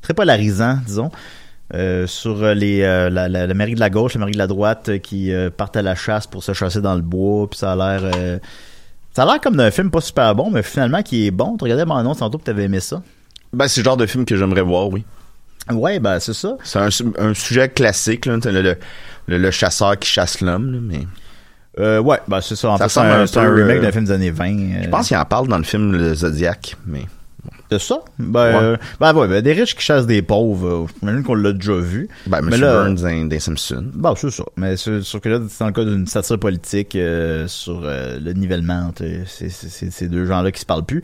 très 0.00 0.14
polarisant, 0.14 0.78
disons. 0.86 1.10
sur 2.06 2.54
les 2.54 2.82
la, 2.82 3.28
la, 3.28 3.54
mairie 3.54 3.74
de 3.74 3.80
la 3.80 3.90
gauche, 3.90 4.14
la 4.14 4.20
mairie 4.20 4.34
de 4.34 4.38
la 4.38 4.46
droite 4.46 5.00
qui 5.00 5.32
partent 5.56 5.76
à 5.76 5.82
la 5.82 5.96
chasse 5.96 6.28
pour 6.28 6.44
se 6.44 6.52
chasser 6.52 6.80
dans 6.80 6.94
le 6.94 7.02
bois, 7.02 7.50
puis 7.50 7.58
ça 7.58 7.72
a 7.72 7.98
l'air 7.98 8.38
ça 9.16 9.22
a 9.22 9.24
l'air 9.24 9.40
comme 9.40 9.56
d'un 9.56 9.70
film 9.70 9.90
pas 9.90 10.02
super 10.02 10.34
bon, 10.34 10.50
mais 10.50 10.62
finalement 10.62 11.02
qui 11.02 11.26
est 11.26 11.30
bon. 11.30 11.56
Tu 11.56 11.64
regardais 11.64 11.86
mon 11.86 11.96
annonce 11.96 12.18
tantôt 12.18 12.36
que 12.36 12.44
t'avais 12.44 12.64
aimé 12.64 12.80
ça. 12.80 13.00
Ben, 13.50 13.66
c'est 13.66 13.80
le 13.80 13.86
genre 13.86 13.96
de 13.96 14.04
film 14.04 14.26
que 14.26 14.36
j'aimerais 14.36 14.60
voir, 14.60 14.90
oui. 14.90 15.06
Ouais, 15.72 15.98
ben 16.00 16.20
c'est 16.20 16.34
ça. 16.34 16.58
C'est 16.62 16.78
un, 16.78 16.90
su- 16.90 17.14
un 17.18 17.32
sujet 17.32 17.70
classique, 17.70 18.26
là, 18.26 18.36
le, 18.44 18.60
le, 18.60 18.76
le- 19.26 19.38
le 19.38 19.50
chasseur 19.50 19.98
qui 19.98 20.06
chasse 20.10 20.42
l'homme, 20.42 20.80
mais... 20.82 21.06
Euh, 21.78 21.98
ouais, 21.98 22.18
ben 22.28 22.42
c'est 22.42 22.56
ça. 22.56 22.68
En 22.72 22.76
Ça 22.76 22.90
fait, 22.90 23.26
c'est 23.26 23.38
un, 23.38 23.54
remake 23.54 23.78
euh, 23.78 23.82
d'un 23.84 23.92
film 23.92 24.04
des 24.04 24.12
années 24.12 24.30
20. 24.30 24.48
Je 24.82 24.86
euh, 24.86 24.90
pense 24.90 25.08
qu'il 25.08 25.16
en 25.16 25.24
parle 25.24 25.48
dans 25.48 25.56
le 25.56 25.64
film 25.64 25.92
Le 25.92 26.14
Zodiac, 26.14 26.76
mais... 26.86 27.06
C'est 27.70 27.80
ça? 27.80 28.00
Ben, 28.18 28.40
euh, 28.40 28.76
ben, 29.00 29.12
ouais, 29.14 29.26
ben, 29.26 29.42
des 29.42 29.52
riches 29.52 29.74
qui 29.74 29.82
chassent 29.82 30.06
des 30.06 30.22
pauvres, 30.22 30.66
euh, 30.68 30.86
j'imagine 31.00 31.24
qu'on 31.24 31.34
l'a 31.34 31.52
déjà 31.52 31.74
vu. 31.74 32.08
Ben, 32.26 32.40
Mais 32.42 32.54
M. 32.54 32.60
là- 32.60 32.84
Burns 32.84 32.94
dans, 33.02 33.28
dans 33.28 33.40
Simpson. 33.40 33.84
Bon, 33.92 34.14
c'est 34.14 34.30
ça. 34.30 34.44
Mais 34.56 34.76
c'est 34.76 35.02
sûr 35.02 35.20
que 35.20 35.28
là, 35.28 35.40
c'est 35.48 35.60
dans 35.60 35.66
le 35.66 35.72
cas 35.72 35.84
d'une 35.84 36.06
satire 36.06 36.38
politique 36.38 36.94
euh, 36.94 37.48
sur 37.48 37.82
euh, 37.84 38.18
le 38.22 38.32
nivellement 38.34 38.86
entre 38.88 39.04
ces, 39.26 40.08
deux 40.08 40.26
gens-là 40.26 40.52
qui 40.52 40.60
se 40.60 40.66
parlent 40.66 40.84
plus. 40.84 41.02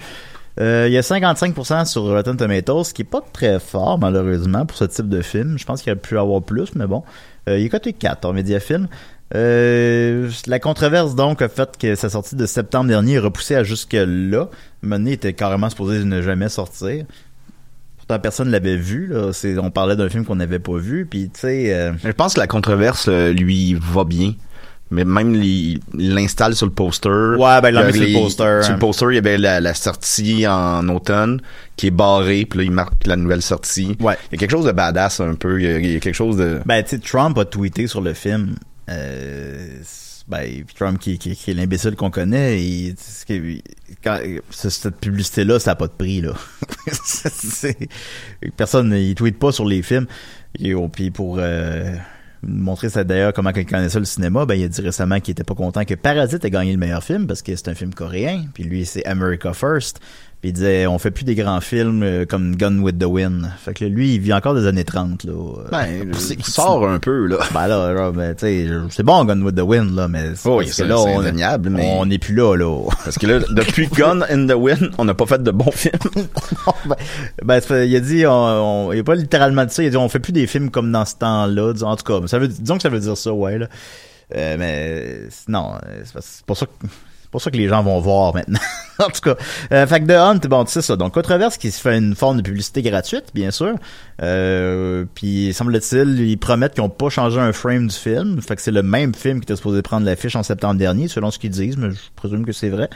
Euh, 0.60 0.84
il 0.86 0.92
y 0.92 0.98
a 0.98 1.00
55% 1.00 1.86
sur 1.86 2.02
Rotten 2.02 2.36
Tomatoes, 2.36 2.84
ce 2.84 2.94
qui 2.94 3.02
est 3.02 3.06
pas 3.06 3.22
très 3.32 3.58
fort, 3.58 3.98
malheureusement, 3.98 4.66
pour 4.66 4.76
ce 4.76 4.84
type 4.84 5.08
de 5.08 5.22
film. 5.22 5.58
Je 5.58 5.64
pense 5.64 5.82
qu'il 5.82 5.90
aurait 5.92 6.00
pu 6.00 6.18
avoir 6.18 6.42
plus, 6.42 6.74
mais 6.74 6.86
bon. 6.86 7.02
Euh, 7.48 7.58
il 7.58 7.64
est 7.66 7.68
coté 7.70 7.92
4 7.92 8.24
en 8.26 8.32
Mediafilm. 8.34 8.86
Euh, 9.34 10.30
la 10.46 10.58
controverse, 10.58 11.14
donc, 11.14 11.40
a 11.42 11.48
fait 11.48 11.76
que 11.78 11.94
sa 11.94 12.10
sortie 12.10 12.36
de 12.36 12.46
septembre 12.46 12.88
dernier 12.88 13.14
est 13.14 13.18
repoussée 13.18 13.54
à 13.54 13.64
jusque-là. 13.64 14.48
Il 14.82 15.08
était 15.08 15.32
carrément 15.32 15.70
supposé 15.70 16.04
ne 16.04 16.20
jamais 16.22 16.48
sortir. 16.48 17.04
Pourtant, 17.96 18.18
personne 18.18 18.50
l'avait 18.50 18.76
vu. 18.76 19.06
Là. 19.06 19.32
C'est, 19.32 19.56
on 19.58 19.70
parlait 19.70 19.96
d'un 19.96 20.08
film 20.08 20.24
qu'on 20.24 20.36
n'avait 20.36 20.58
pas 20.58 20.76
vu. 20.76 21.06
Puis, 21.06 21.30
tu 21.32 21.40
sais... 21.40 21.72
euh, 21.72 21.92
Je 22.04 22.10
pense 22.10 22.34
que 22.34 22.40
la 22.40 22.46
controverse 22.46 23.06
euh, 23.08 23.32
lui 23.32 23.74
va 23.74 24.04
bien. 24.04 24.34
Mais 24.90 25.06
même 25.06 25.34
il 25.34 25.80
il 25.96 26.14
l'installe 26.14 26.54
sur 26.54 26.66
le 26.66 26.72
poster. 26.72 27.08
Ouais, 27.08 27.62
ben, 27.62 27.68
il 27.70 27.74
l'a 27.74 27.86
mis 27.86 27.94
sur 27.94 28.02
le 28.02 28.12
poster. 28.12 28.62
Sur 28.62 28.72
le 28.74 28.78
poster, 28.78 29.06
il 29.12 29.14
y 29.14 29.18
avait 29.18 29.38
la, 29.38 29.58
la 29.58 29.72
sortie 29.72 30.46
en 30.46 30.86
automne 30.90 31.40
qui 31.76 31.86
est 31.86 31.90
barrée, 31.90 32.44
puis 32.44 32.58
là, 32.58 32.64
il 32.66 32.72
marque 32.72 33.06
la 33.06 33.16
nouvelle 33.16 33.40
sortie. 33.40 33.96
Ouais. 34.00 34.18
Il 34.30 34.34
y 34.34 34.36
a 34.36 34.38
quelque 34.38 34.50
chose 34.50 34.66
de 34.66 34.72
badass 34.72 35.20
un 35.20 35.34
peu. 35.34 35.58
Il 35.58 35.64
y 35.64 35.68
a, 35.72 35.78
il 35.78 35.92
y 35.92 35.96
a 35.96 36.00
quelque 36.00 36.14
chose 36.14 36.36
de. 36.36 36.60
Ben, 36.66 36.82
tu 36.82 36.90
sais, 36.90 36.98
Trump 36.98 37.38
a 37.38 37.46
tweeté 37.46 37.86
sur 37.86 38.02
le 38.02 38.12
film. 38.12 38.56
Euh, 38.92 39.82
ben, 40.28 40.64
Trump 40.76 40.98
qui, 41.00 41.14
est 41.14 41.54
l'imbécile 41.54 41.96
qu'on 41.96 42.10
connaît, 42.10 42.94
ce- 44.50 44.70
cette 44.70 44.96
publicité-là, 44.96 45.58
ça 45.58 45.72
n'a 45.72 45.74
pas 45.74 45.88
de 45.88 45.92
prix, 45.92 46.20
là. 46.20 46.32
Personne, 48.56 48.92
il 48.92 49.14
tweet 49.14 49.38
pas 49.38 49.52
sur 49.52 49.64
les 49.64 49.82
films. 49.82 50.06
Et, 50.58 50.74
puis 50.92 51.10
pour 51.10 51.36
euh, 51.38 51.94
montrer 52.42 52.88
ça 52.88 53.04
d'ailleurs 53.04 53.32
comment 53.32 53.52
quelqu'un 53.52 53.78
connaît 53.78 53.88
ça 53.88 53.98
le 53.98 54.04
cinéma, 54.04 54.44
ben 54.44 54.54
il 54.54 54.64
a 54.64 54.68
dit 54.68 54.80
récemment 54.80 55.18
qu'il 55.20 55.32
était 55.32 55.44
pas 55.44 55.54
content 55.54 55.84
que 55.84 55.94
Parasite 55.94 56.44
ait 56.44 56.50
gagné 56.50 56.72
le 56.72 56.78
meilleur 56.78 57.02
film 57.02 57.26
parce 57.26 57.42
que 57.42 57.54
c'est 57.56 57.68
un 57.68 57.74
film 57.74 57.94
coréen. 57.94 58.46
Puis 58.54 58.64
lui, 58.64 58.84
c'est 58.84 59.04
America 59.06 59.52
First. 59.52 60.00
Puis 60.42 60.50
il 60.50 60.54
disait, 60.54 60.88
on 60.88 60.98
fait 60.98 61.12
plus 61.12 61.22
des 61.24 61.36
grands 61.36 61.60
films 61.60 62.02
euh, 62.02 62.24
comme 62.26 62.56
Gun 62.56 62.80
with 62.80 62.98
the 62.98 63.04
Wind. 63.04 63.48
Fait 63.64 63.74
que 63.74 63.84
lui, 63.84 64.14
il 64.16 64.20
vit 64.20 64.32
encore 64.32 64.56
des 64.56 64.66
années 64.66 64.82
30, 64.84 65.22
là. 65.22 65.32
Euh, 65.32 65.68
Ben, 65.70 66.10
il 66.36 66.44
sort 66.44 66.84
un 66.88 66.98
peu, 66.98 67.26
là. 67.26 67.38
Ben 67.54 67.68
là, 67.68 67.92
là, 67.92 68.10
ben, 68.10 68.34
tu 68.34 68.40
sais, 68.46 68.66
c'est 68.90 69.04
bon 69.04 69.24
Gun 69.24 69.40
with 69.42 69.54
the 69.54 69.60
Wind, 69.60 69.94
là, 69.94 70.08
mais 70.08 70.34
c'est 70.34 70.48
oui, 70.48 70.68
là, 70.80 70.98
on, 70.98 71.20
indéniable, 71.20 71.70
mais. 71.70 71.94
on 71.96 72.06
n'est 72.06 72.18
plus 72.18 72.34
là, 72.34 72.56
là. 72.56 72.88
Parce 73.04 73.18
que 73.18 73.26
là, 73.28 73.38
depuis 73.50 73.86
Gun 73.96 74.22
in 74.28 74.48
the 74.48 74.56
Wind, 74.58 74.90
on 74.98 75.04
n'a 75.04 75.14
pas 75.14 75.26
fait 75.26 75.40
de 75.40 75.52
bons 75.52 75.70
films. 75.70 75.92
Ben, 77.44 77.60
fait- 77.60 77.88
il 77.88 77.94
a 77.94 78.00
dit, 78.00 78.26
on, 78.26 78.32
on- 78.88 78.92
il 78.92 78.98
a 78.98 79.04
pas 79.04 79.14
littéralement 79.14 79.64
dit 79.64 79.72
ça, 79.72 79.84
il 79.84 79.86
a 79.86 79.90
dit, 79.90 79.96
on 79.96 80.08
fait 80.08 80.18
plus 80.18 80.32
des 80.32 80.48
films 80.48 80.70
comme 80.70 80.90
dans 80.90 81.04
ce 81.04 81.14
temps-là, 81.16 81.72
en 81.82 81.94
tout 81.94 82.04
cas, 82.20 82.26
ça 82.26 82.40
veut, 82.40 82.48
disons 82.48 82.76
que 82.76 82.82
ça 82.82 82.88
veut 82.88 82.98
dire 82.98 83.16
ça, 83.16 83.32
ouais, 83.32 83.58
là. 83.58 83.68
Euh, 84.34 84.56
mais, 84.58 85.28
non, 85.46 85.74
euh, 85.86 86.02
c'est 86.20 86.44
pour 86.44 86.56
ça 86.56 86.66
que, 86.66 86.86
pour 87.32 87.40
ça 87.40 87.50
que 87.50 87.56
les 87.56 87.66
gens 87.66 87.82
vont 87.82 87.98
voir 87.98 88.34
maintenant. 88.34 88.60
en 89.00 89.08
tout 89.08 89.22
cas, 89.22 89.36
euh, 89.72 89.86
fait 89.86 90.00
que 90.00 90.06
The 90.06 90.16
Hunt, 90.16 90.48
bon, 90.48 90.64
tu 90.64 90.72
sais 90.72 90.82
ça. 90.82 90.96
Donc, 90.96 91.14
Controverse 91.14 91.56
qui 91.56 91.70
se 91.70 91.80
fait 91.80 91.96
une 91.96 92.14
forme 92.14 92.36
de 92.36 92.42
publicité 92.42 92.82
gratuite, 92.82 93.24
bien 93.34 93.50
sûr. 93.50 93.74
Euh, 94.22 95.06
puis, 95.14 95.52
semble-t-il, 95.54 96.20
ils 96.20 96.36
promettent 96.36 96.74
qu'ils 96.74 96.84
ont 96.84 96.90
pas 96.90 97.08
changé 97.08 97.40
un 97.40 97.52
frame 97.52 97.88
du 97.88 97.96
film. 97.96 98.40
Fait 98.42 98.54
que 98.54 98.62
c'est 98.62 98.70
le 98.70 98.82
même 98.82 99.14
film 99.14 99.40
qui 99.40 99.44
était 99.44 99.56
supposé 99.56 99.80
prendre 99.82 100.06
l'affiche 100.06 100.36
en 100.36 100.42
septembre 100.42 100.78
dernier, 100.78 101.08
selon 101.08 101.30
ce 101.30 101.38
qu'ils 101.38 101.50
disent, 101.50 101.78
mais 101.78 101.90
je 101.90 101.96
présume 102.14 102.44
que 102.44 102.52
c'est 102.52 102.68
vrai. 102.68 102.90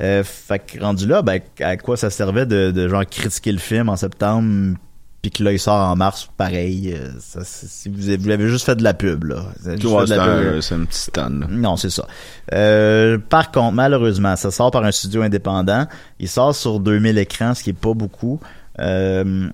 Euh, 0.00 0.22
fait 0.24 0.60
que 0.60 0.80
rendu 0.80 1.06
là, 1.06 1.22
ben, 1.22 1.40
à 1.60 1.76
quoi 1.76 1.96
ça 1.96 2.08
servait 2.08 2.46
de, 2.46 2.70
de 2.70 2.88
genre 2.88 3.04
critiquer 3.04 3.52
le 3.52 3.58
film 3.58 3.88
en 3.88 3.96
septembre, 3.96 4.76
puis 5.22 5.30
que 5.30 5.42
là 5.44 5.52
il 5.52 5.58
sort 5.58 5.88
en 5.88 5.94
mars, 5.96 6.28
pareil. 6.36 6.92
euh, 6.94 7.08
ça, 7.20 7.44
c'est- 7.44 7.68
si 7.68 7.88
vous 7.88 8.08
avez, 8.08 8.16
vous 8.18 8.30
avez 8.30 8.48
juste 8.48 8.66
fait 8.66 8.74
de 8.76 8.82
la 8.82 8.92
pub 8.92 9.24
là. 9.24 9.44
C'est 9.62 9.78
un, 10.56 10.60
c'est 10.60 10.74
petit 10.86 10.98
stun. 10.98 11.30
là. 11.30 11.46
Non, 11.48 11.76
c'est 11.76 11.90
ça. 11.90 12.06
Euh, 12.52 13.18
par 13.18 13.50
contre, 13.52 13.72
malheureusement, 13.72 14.34
ça 14.36 14.50
sort 14.50 14.70
par 14.72 14.84
un 14.84 14.90
studio 14.92 15.22
indépendant. 15.22 15.86
Il 16.18 16.28
sort 16.28 16.54
sur 16.54 16.80
2000 16.80 17.18
écrans, 17.18 17.54
ce 17.54 17.62
qui 17.62 17.70
est 17.70 17.72
pas 17.72 17.94
beaucoup. 17.94 18.40
Euh, 18.80 19.48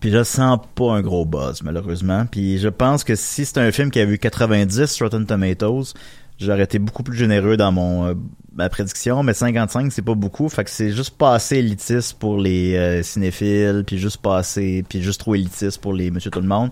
puis 0.00 0.10
je 0.10 0.22
sens 0.24 0.58
pas 0.74 0.92
un 0.92 1.00
gros 1.00 1.24
buzz, 1.24 1.62
malheureusement. 1.62 2.26
Puis 2.30 2.58
je 2.58 2.68
pense 2.68 3.02
que 3.02 3.14
si 3.14 3.46
c'était 3.46 3.60
un 3.60 3.72
film 3.72 3.90
qui 3.90 3.98
avait 3.98 4.12
eu 4.12 4.18
90 4.18 4.86
sur 4.86 5.06
Rotten 5.06 5.24
Tomatoes, 5.24 5.94
j'aurais 6.38 6.64
été 6.64 6.78
beaucoup 6.78 7.02
plus 7.02 7.16
généreux 7.16 7.56
dans 7.56 7.72
mon 7.72 8.06
euh, 8.06 8.14
ma 8.54 8.68
prédiction, 8.68 9.22
mais 9.22 9.34
55 9.34 9.92
c'est 9.92 10.02
pas 10.02 10.14
beaucoup, 10.14 10.48
fait 10.48 10.64
que 10.64 10.70
c'est 10.70 10.92
juste 10.92 11.16
pas 11.16 11.34
assez 11.34 11.56
élitiste 11.56 12.18
pour 12.18 12.38
les 12.38 12.76
euh, 12.76 13.02
cinéphiles, 13.02 13.84
puis 13.86 13.98
juste 13.98 14.18
pas 14.18 14.38
assez, 14.38 14.84
puis 14.88 15.02
juste 15.02 15.20
trop 15.20 15.34
élitiste 15.34 15.80
pour 15.80 15.92
les 15.92 16.10
Monsieur 16.10 16.30
tout 16.30 16.40
le 16.40 16.48
monde. 16.48 16.70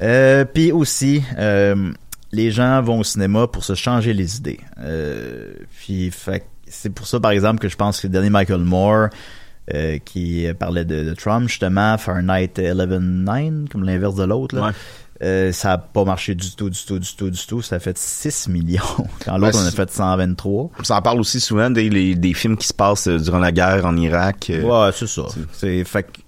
Euh, 0.00 0.44
puis 0.44 0.72
aussi, 0.72 1.22
euh, 1.38 1.92
les 2.32 2.50
gens 2.50 2.80
vont 2.82 3.00
au 3.00 3.04
cinéma 3.04 3.46
pour 3.46 3.62
se 3.62 3.74
changer 3.74 4.14
les 4.14 4.38
idées. 4.38 4.60
Puis 5.78 6.10
fait 6.10 6.46
c'est 6.72 6.90
pour 6.90 7.06
ça, 7.06 7.20
par 7.20 7.32
exemple, 7.32 7.60
que 7.60 7.68
je 7.68 7.76
pense 7.76 8.00
que 8.00 8.06
le 8.06 8.12
dernier 8.12 8.30
Michael 8.30 8.60
Moore, 8.60 9.08
euh, 9.74 9.98
qui 9.98 10.46
parlait 10.58 10.84
de, 10.84 11.04
de 11.04 11.14
Trump, 11.14 11.48
justement, 11.48 11.96
Fahrenheit 11.98 12.54
11-9, 12.56 13.68
comme 13.68 13.84
l'inverse 13.84 14.16
de 14.16 14.24
l'autre, 14.24 14.56
là. 14.56 14.68
Ouais. 14.68 14.72
Euh, 15.22 15.52
ça 15.52 15.72
a 15.72 15.78
pas 15.78 16.04
marché 16.04 16.34
du 16.34 16.50
tout, 16.56 16.68
du 16.68 16.84
tout, 16.84 16.98
du 16.98 17.14
tout, 17.14 17.30
du 17.30 17.46
tout. 17.46 17.62
Ça 17.62 17.76
a 17.76 17.78
fait 17.78 17.96
6 17.96 18.48
millions. 18.48 18.80
Quand 19.24 19.38
l'autre, 19.38 19.56
Ouais, 19.58 19.64
on 19.64 19.68
a 19.68 19.70
fait 19.70 19.90
123. 19.90 20.70
Ça 20.82 20.96
en 20.96 21.02
parle 21.02 21.20
aussi 21.20 21.38
souvent 21.40 21.70
des, 21.70 21.88
les- 21.88 22.14
des 22.14 22.34
films 22.34 22.56
qui 22.56 22.66
se 22.66 22.74
passent 22.74 23.06
euh, 23.08 23.18
durant 23.18 23.38
la 23.38 23.52
guerre 23.52 23.84
en 23.86 23.96
Irak. 23.96 24.48
euh, 24.50 24.62
Ouais, 24.62 24.90
c'est 24.94 25.06
ça. 25.06 25.22
C'est 25.52 25.84
fait 25.84 26.02
que 26.04 26.20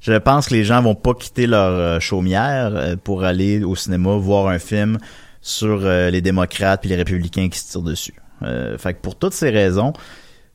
je 0.00 0.14
pense 0.14 0.48
que 0.48 0.54
les 0.54 0.64
gens 0.64 0.80
vont 0.80 0.94
pas 0.94 1.12
quitter 1.14 1.46
leur 1.46 2.00
chaumière 2.00 2.96
pour 3.04 3.24
aller 3.24 3.64
au 3.64 3.74
cinéma 3.76 4.16
voir 4.16 4.46
un 4.46 4.58
film 4.60 4.96
sur 5.42 5.78
les 5.80 6.20
démocrates 6.20 6.80
puis 6.82 6.90
les 6.90 6.96
républicains 6.96 7.48
qui 7.48 7.58
se 7.58 7.72
tirent 7.72 7.82
dessus. 7.82 8.14
Euh, 8.42 8.78
fait 8.78 8.94
que 8.94 9.00
pour 9.00 9.16
toutes 9.16 9.32
ces 9.34 9.50
raisons, 9.50 9.92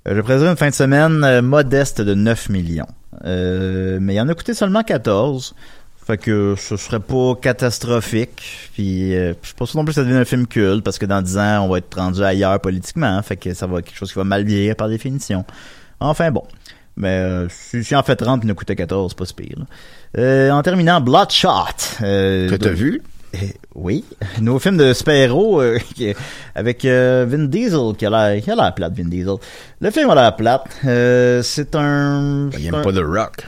je 0.05 0.19
présume 0.21 0.47
une 0.47 0.55
fin 0.55 0.69
de 0.69 0.73
semaine 0.73 1.41
modeste 1.41 1.99
de 2.01 2.13
9 2.13 2.49
millions. 2.49 2.87
Euh, 3.25 3.99
mais 4.01 4.15
il 4.15 4.21
en 4.21 4.29
a 4.29 4.33
coûté 4.33 4.53
seulement 4.53 4.81
14. 4.81 5.53
Fait 6.05 6.17
que 6.17 6.55
ce 6.57 6.75
serait 6.75 6.99
pas 6.99 7.35
catastrophique. 7.41 8.69
Puis 8.73 9.15
euh, 9.15 9.33
je 9.41 9.47
suis 9.47 9.55
pas 9.55 9.65
sûr 9.65 9.77
non 9.79 9.85
plus 9.85 9.91
que 9.91 9.95
ça 9.95 10.01
devienne 10.01 10.19
un 10.19 10.25
film 10.25 10.47
culte 10.47 10.83
parce 10.83 10.97
que 10.99 11.05
dans 11.05 11.21
10 11.21 11.37
ans, 11.37 11.61
on 11.65 11.69
va 11.69 11.77
être 11.77 11.95
rendu 11.97 12.21
ailleurs 12.23 12.59
politiquement. 12.59 13.21
Fait 13.23 13.37
que 13.37 13.53
ça 13.53 13.67
va 13.67 13.79
être 13.79 13.85
quelque 13.85 13.97
chose 13.97 14.11
qui 14.11 14.17
va 14.17 14.25
mal 14.25 14.43
vieillir 14.43 14.75
par 14.75 14.89
définition. 14.89 15.45
Enfin 15.99 16.31
bon. 16.31 16.43
Mais 16.97 17.07
euh, 17.09 17.47
si, 17.49 17.83
si 17.83 17.95
en 17.95 18.03
fait 18.03 18.15
30 18.17 18.41
puis 18.41 18.47
il 18.47 18.49
nous 18.49 18.55
coûtait 18.55 18.75
14, 18.75 19.11
c'est 19.11 19.17
pas 19.17 19.25
si 19.25 19.33
pire. 19.33 19.55
Euh, 20.17 20.51
en 20.51 20.61
terminant, 20.61 20.99
Bloodshot. 21.01 21.49
Euh, 22.01 22.49
Que 22.49 22.55
t'as 22.55 22.69
vu? 22.69 23.01
Euh, 23.35 23.47
oui. 23.73 24.05
Nos 24.41 24.59
films 24.59 24.77
de 24.77 24.93
super-héros 24.93 25.59
euh, 25.59 25.79
avec 26.53 26.85
euh, 26.85 27.25
Vin 27.27 27.45
Diesel 27.45 27.95
qui 27.97 28.05
a 28.05 28.11
l'air 28.11 28.43
qui 28.43 28.51
a 28.51 28.55
l'air 28.55 28.75
plate, 28.75 28.93
Vin 28.95 29.05
Diesel. 29.09 29.37
Le 29.81 29.89
film 29.89 30.07
a 30.11 30.13
l'air 30.13 30.35
plate. 30.35 30.65
Euh, 30.85 31.41
c'est 31.41 31.73
un... 31.75 32.49
Ben, 32.51 32.59
il 32.59 32.67
aime 32.67 32.75
un- 32.75 32.81
pas 32.83 32.93
The 32.93 33.01
Rock. 33.03 33.47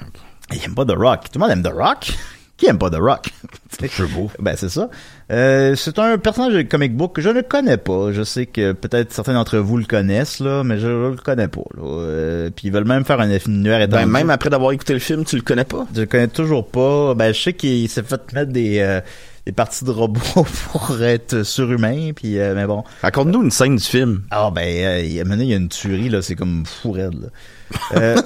il 0.51 0.63
aime 0.65 0.73
pas 0.73 0.85
The 0.85 0.95
Rock. 0.97 1.25
Tout 1.31 1.37
le 1.37 1.41
monde 1.41 1.51
aime 1.51 1.61
The 1.61 1.71
Rock. 1.75 2.13
Qui 2.57 2.67
aime 2.67 2.77
pas 2.77 2.89
The 2.89 2.95
Rock? 2.99 3.27
C'est 3.79 4.01
beau. 4.13 4.31
Ben, 4.39 4.55
c'est 4.55 4.69
ça. 4.69 4.89
Euh, 5.31 5.75
c'est 5.75 5.99
un 5.99 6.17
personnage 6.17 6.53
de 6.53 6.61
comic 6.61 6.95
book 6.95 7.13
que 7.15 7.21
je 7.21 7.27
ne 7.27 7.41
connais 7.41 7.75
pas. 7.75 8.13
Je 8.13 8.23
sais 8.23 8.45
que 8.45 8.71
peut-être 8.71 9.11
certains 9.11 9.33
d'entre 9.33 9.57
vous 9.57 9.75
le 9.77 9.83
connaissent, 9.83 10.39
là, 10.39 10.63
mais 10.63 10.79
je, 10.79 10.87
le 10.87 11.15
connais 11.17 11.49
pas. 11.49 11.63
Là. 11.75 11.83
Euh, 11.83 12.49
puis 12.55 12.67
ils 12.67 12.71
veulent 12.73 12.85
même 12.87 13.03
faire 13.03 13.19
un 13.19 13.29
univers 13.29 13.79
Ben, 13.79 13.97
étendu. 13.99 14.05
même 14.11 14.29
après 14.29 14.49
d'avoir 14.49 14.71
écouté 14.71 14.93
le 14.93 14.99
film, 14.99 15.25
tu 15.25 15.35
le 15.35 15.41
connais 15.41 15.65
pas? 15.65 15.85
Je 15.93 15.99
le 16.01 16.05
connais 16.07 16.29
toujours 16.29 16.65
pas. 16.67 17.13
Ben, 17.15 17.33
je 17.33 17.41
sais 17.41 17.51
qu'il 17.53 17.89
s'est 17.89 18.03
fait 18.03 18.31
mettre 18.31 18.53
des, 18.53 18.79
euh, 18.79 19.01
des 19.45 19.51
parties 19.51 19.83
de 19.83 19.91
robots 19.91 20.21
pour 20.71 21.01
être 21.03 21.43
surhumain, 21.43 22.11
puis 22.15 22.39
euh, 22.39 22.55
mais 22.55 22.65
bon. 22.65 22.85
Raconte-nous 23.01 23.43
une 23.43 23.51
scène 23.51 23.75
du 23.75 23.83
film. 23.83 24.21
Ah 24.31 24.49
ben, 24.55 24.61
euh, 24.65 25.01
il 25.01 25.11
y 25.11 25.19
a- 25.19 25.25
maintenant 25.25 25.43
il 25.43 25.49
y 25.49 25.53
a 25.53 25.57
une 25.57 25.67
tuerie 25.69 26.07
là, 26.07 26.21
c'est 26.21 26.35
comme 26.35 26.63
fou 26.65 26.91
raide 26.93 27.29
là. 27.93 28.15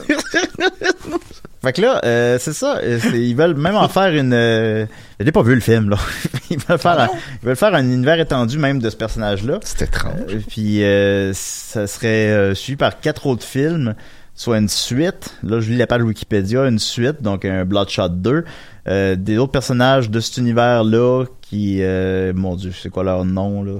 Fait 1.61 1.73
que 1.73 1.81
là, 1.81 1.99
euh, 2.05 2.37
c'est 2.39 2.53
ça. 2.53 2.77
euh, 2.77 2.99
c'est- 3.01 3.19
ils 3.21 3.35
veulent 3.35 3.55
même 3.55 3.75
en 3.75 3.87
faire 3.89 4.13
une. 4.15 4.33
Euh, 4.33 4.85
J'ai 5.19 5.31
pas 5.31 5.41
vu 5.43 5.55
le 5.55 5.61
film 5.61 5.89
là. 5.89 5.97
Ils 6.49 6.57
veulent 6.57 6.79
faire, 6.79 6.99
un, 6.99 7.07
ils 7.43 7.45
veulent 7.45 7.55
faire 7.55 7.75
un 7.75 7.83
univers 7.83 8.19
étendu 8.19 8.57
même 8.57 8.79
de 8.79 8.89
ce 8.89 8.95
personnage-là. 8.95 9.59
C'était 9.63 9.85
étrange. 9.85 10.13
Euh, 10.29 10.39
puis 10.47 10.83
euh, 10.83 11.31
ça 11.33 11.85
serait 11.85 12.29
euh, 12.31 12.55
suivi 12.55 12.75
par 12.77 12.99
quatre 13.01 13.27
autres 13.27 13.43
films, 13.43 13.93
soit 14.35 14.57
une 14.57 14.69
suite. 14.69 15.35
Là, 15.43 15.59
je 15.59 15.69
lis 15.69 15.77
la 15.77 15.85
page 15.85 16.01
Wikipédia, 16.01 16.65
une 16.67 16.79
suite, 16.79 17.21
donc 17.21 17.45
un 17.45 17.65
Bloodshot 17.65 18.09
2. 18.09 18.45
Euh, 18.87 19.15
des 19.15 19.37
autres 19.37 19.51
personnages 19.51 20.09
de 20.09 20.19
cet 20.19 20.37
univers-là 20.37 21.25
qui, 21.41 21.79
euh, 21.81 22.31
mon 22.33 22.55
Dieu, 22.55 22.71
c'est 22.81 22.89
quoi 22.89 23.03
leur 23.03 23.25
nom 23.25 23.61
là? 23.63 23.73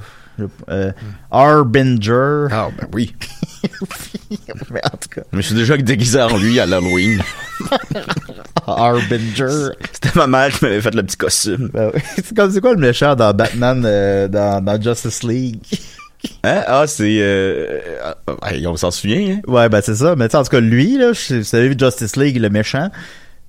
Euh, 0.70 0.92
Harbinger. 1.32 2.48
Ah, 2.52 2.70
ben 2.78 2.88
oui. 2.94 3.16
Mais 4.72 4.82
en 4.86 4.98
tout 4.98 5.10
cas, 5.10 5.22
Je 5.32 5.38
me 5.38 5.42
suis 5.42 5.56
déjà 5.56 5.78
déguisé 5.78 6.22
en 6.22 6.38
lui 6.38 6.60
à 6.60 6.66
l'Halloween. 6.66 7.22
Harbinger. 8.68 9.70
C'était 9.92 10.12
ma 10.16 10.28
mère 10.28 10.50
qui 10.52 10.64
m'avait 10.66 10.82
fait 10.82 10.94
le 10.94 11.04
petit 11.04 11.18
costume. 11.18 11.70
Ben 11.74 11.92
oui. 11.94 12.02
c'est 12.16 12.36
comme 12.36 12.52
c'est 12.52 12.62
quoi 12.62 12.74
le 12.74 12.80
méchant 12.80 13.16
dans 13.16 13.34
Batman 13.34 13.84
euh, 13.86 14.28
dans, 14.28 14.64
dans 14.64 14.82
Justice 14.82 15.24
League? 15.24 15.62
Hein? 16.44 16.64
Ah, 16.68 16.86
c'est... 16.88 17.18
Euh, 17.20 17.80
euh, 18.30 18.36
hey, 18.46 18.66
on 18.68 18.76
s'en 18.76 18.92
souvient, 18.92 19.36
hein? 19.36 19.42
Ouais, 19.48 19.70
ben 19.70 19.82
c'est 19.82 19.96
ça. 19.96 20.16
Mais 20.16 20.28
tu 20.28 20.32
sais, 20.32 20.38
en 20.38 20.44
tout 20.44 20.50
cas, 20.50 20.60
lui, 20.60 20.98
là, 20.98 21.12
vous 21.12 21.56
avez 21.56 21.70
vu 21.70 21.76
Justice 21.78 22.16
League, 22.16 22.38
le 22.38 22.50
méchant? 22.50 22.90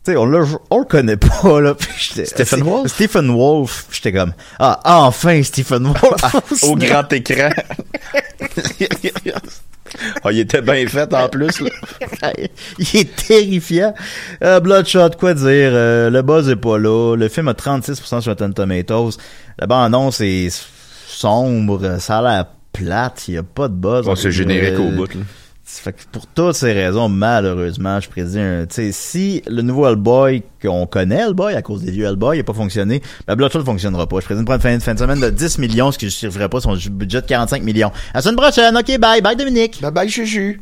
Tu 0.04 0.12
sais, 0.12 0.16
on, 0.16 0.32
on 0.70 0.78
le 0.78 0.84
connaît 0.84 1.16
pas, 1.42 1.60
là. 1.60 1.74
Puis 1.74 2.24
Stephen 2.24 2.62
Wolf? 2.62 2.92
Stephen 2.92 3.30
Wolf. 3.30 3.86
J'étais 3.90 4.12
comme, 4.12 4.32
ah, 4.58 4.80
enfin, 4.84 5.42
Stephen 5.42 5.84
Wolf. 5.84 6.62
Au 6.64 6.76
grand 6.76 7.12
écran. 7.12 7.50
Ah, 10.22 10.30
il 10.30 10.38
était 10.38 10.62
bien 10.62 10.86
fait, 10.86 11.12
en 11.12 11.28
plus, 11.28 11.60
là. 11.60 11.70
Il 12.78 12.96
est 12.96 13.16
terrifiant. 13.16 13.92
Euh, 14.42 14.60
Bloodshot, 14.60 15.10
quoi 15.18 15.34
dire? 15.34 15.46
Euh, 15.72 16.10
le 16.10 16.22
buzz 16.22 16.48
est 16.48 16.56
pas 16.56 16.78
là. 16.78 17.16
Le 17.16 17.28
film 17.28 17.48
a 17.48 17.52
36% 17.54 18.20
sur 18.20 18.30
Rotten 18.30 18.54
Tomatoes. 18.54 19.16
La 19.58 19.66
bande-annonce 19.66 20.20
est 20.20 20.48
sombre. 21.08 21.98
Ça 21.98 22.18
a 22.18 22.22
l'air 22.22 22.46
plate. 22.72 23.24
Il 23.28 23.34
y 23.34 23.38
a 23.38 23.42
pas 23.42 23.66
de 23.66 23.74
buzz. 23.74 24.06
Bon, 24.06 24.14
c'est 24.14 24.30
générique 24.30 24.78
au 24.78 24.90
bout, 24.90 25.12
là. 25.12 25.22
Fait 25.78 25.92
que 25.92 26.02
pour 26.10 26.26
toutes 26.26 26.54
ces 26.54 26.72
raisons, 26.72 27.08
malheureusement, 27.08 28.00
je 28.00 28.08
prédis 28.08 28.38
un, 28.38 28.66
sais, 28.68 28.92
si 28.92 29.42
le 29.46 29.62
nouveau 29.62 29.86
Hellboy 29.86 30.42
qu'on 30.60 30.86
connaît, 30.86 31.20
Hellboy, 31.20 31.54
à 31.54 31.62
cause 31.62 31.82
des 31.82 31.90
vieux 31.90 32.06
Hellboy, 32.06 32.38
il 32.38 32.40
a 32.40 32.44
pas 32.44 32.52
fonctionné, 32.52 33.00
ben 33.26 33.36
Bloodshot 33.36 33.60
ne 33.60 33.64
fonctionnera 33.64 34.06
pas. 34.06 34.20
Je 34.20 34.24
prédis 34.24 34.40
une 34.40 34.46
fin, 34.46 34.80
fin 34.80 34.94
de 34.94 34.98
semaine 34.98 35.20
de 35.20 35.30
10 35.30 35.58
millions, 35.58 35.92
ce 35.92 35.98
qui 35.98 36.06
ne 36.06 36.10
justifierait 36.10 36.48
pas 36.48 36.60
son 36.60 36.74
budget 36.90 37.22
de 37.22 37.26
45 37.26 37.62
millions. 37.62 37.92
À 38.12 38.18
la 38.18 38.22
semaine 38.22 38.36
prochaine. 38.36 38.76
OK, 38.76 38.98
bye. 38.98 39.20
Bye, 39.20 39.36
Dominique. 39.36 39.80
Bye 39.80 39.92
bye, 39.92 40.08
Juju. 40.08 40.60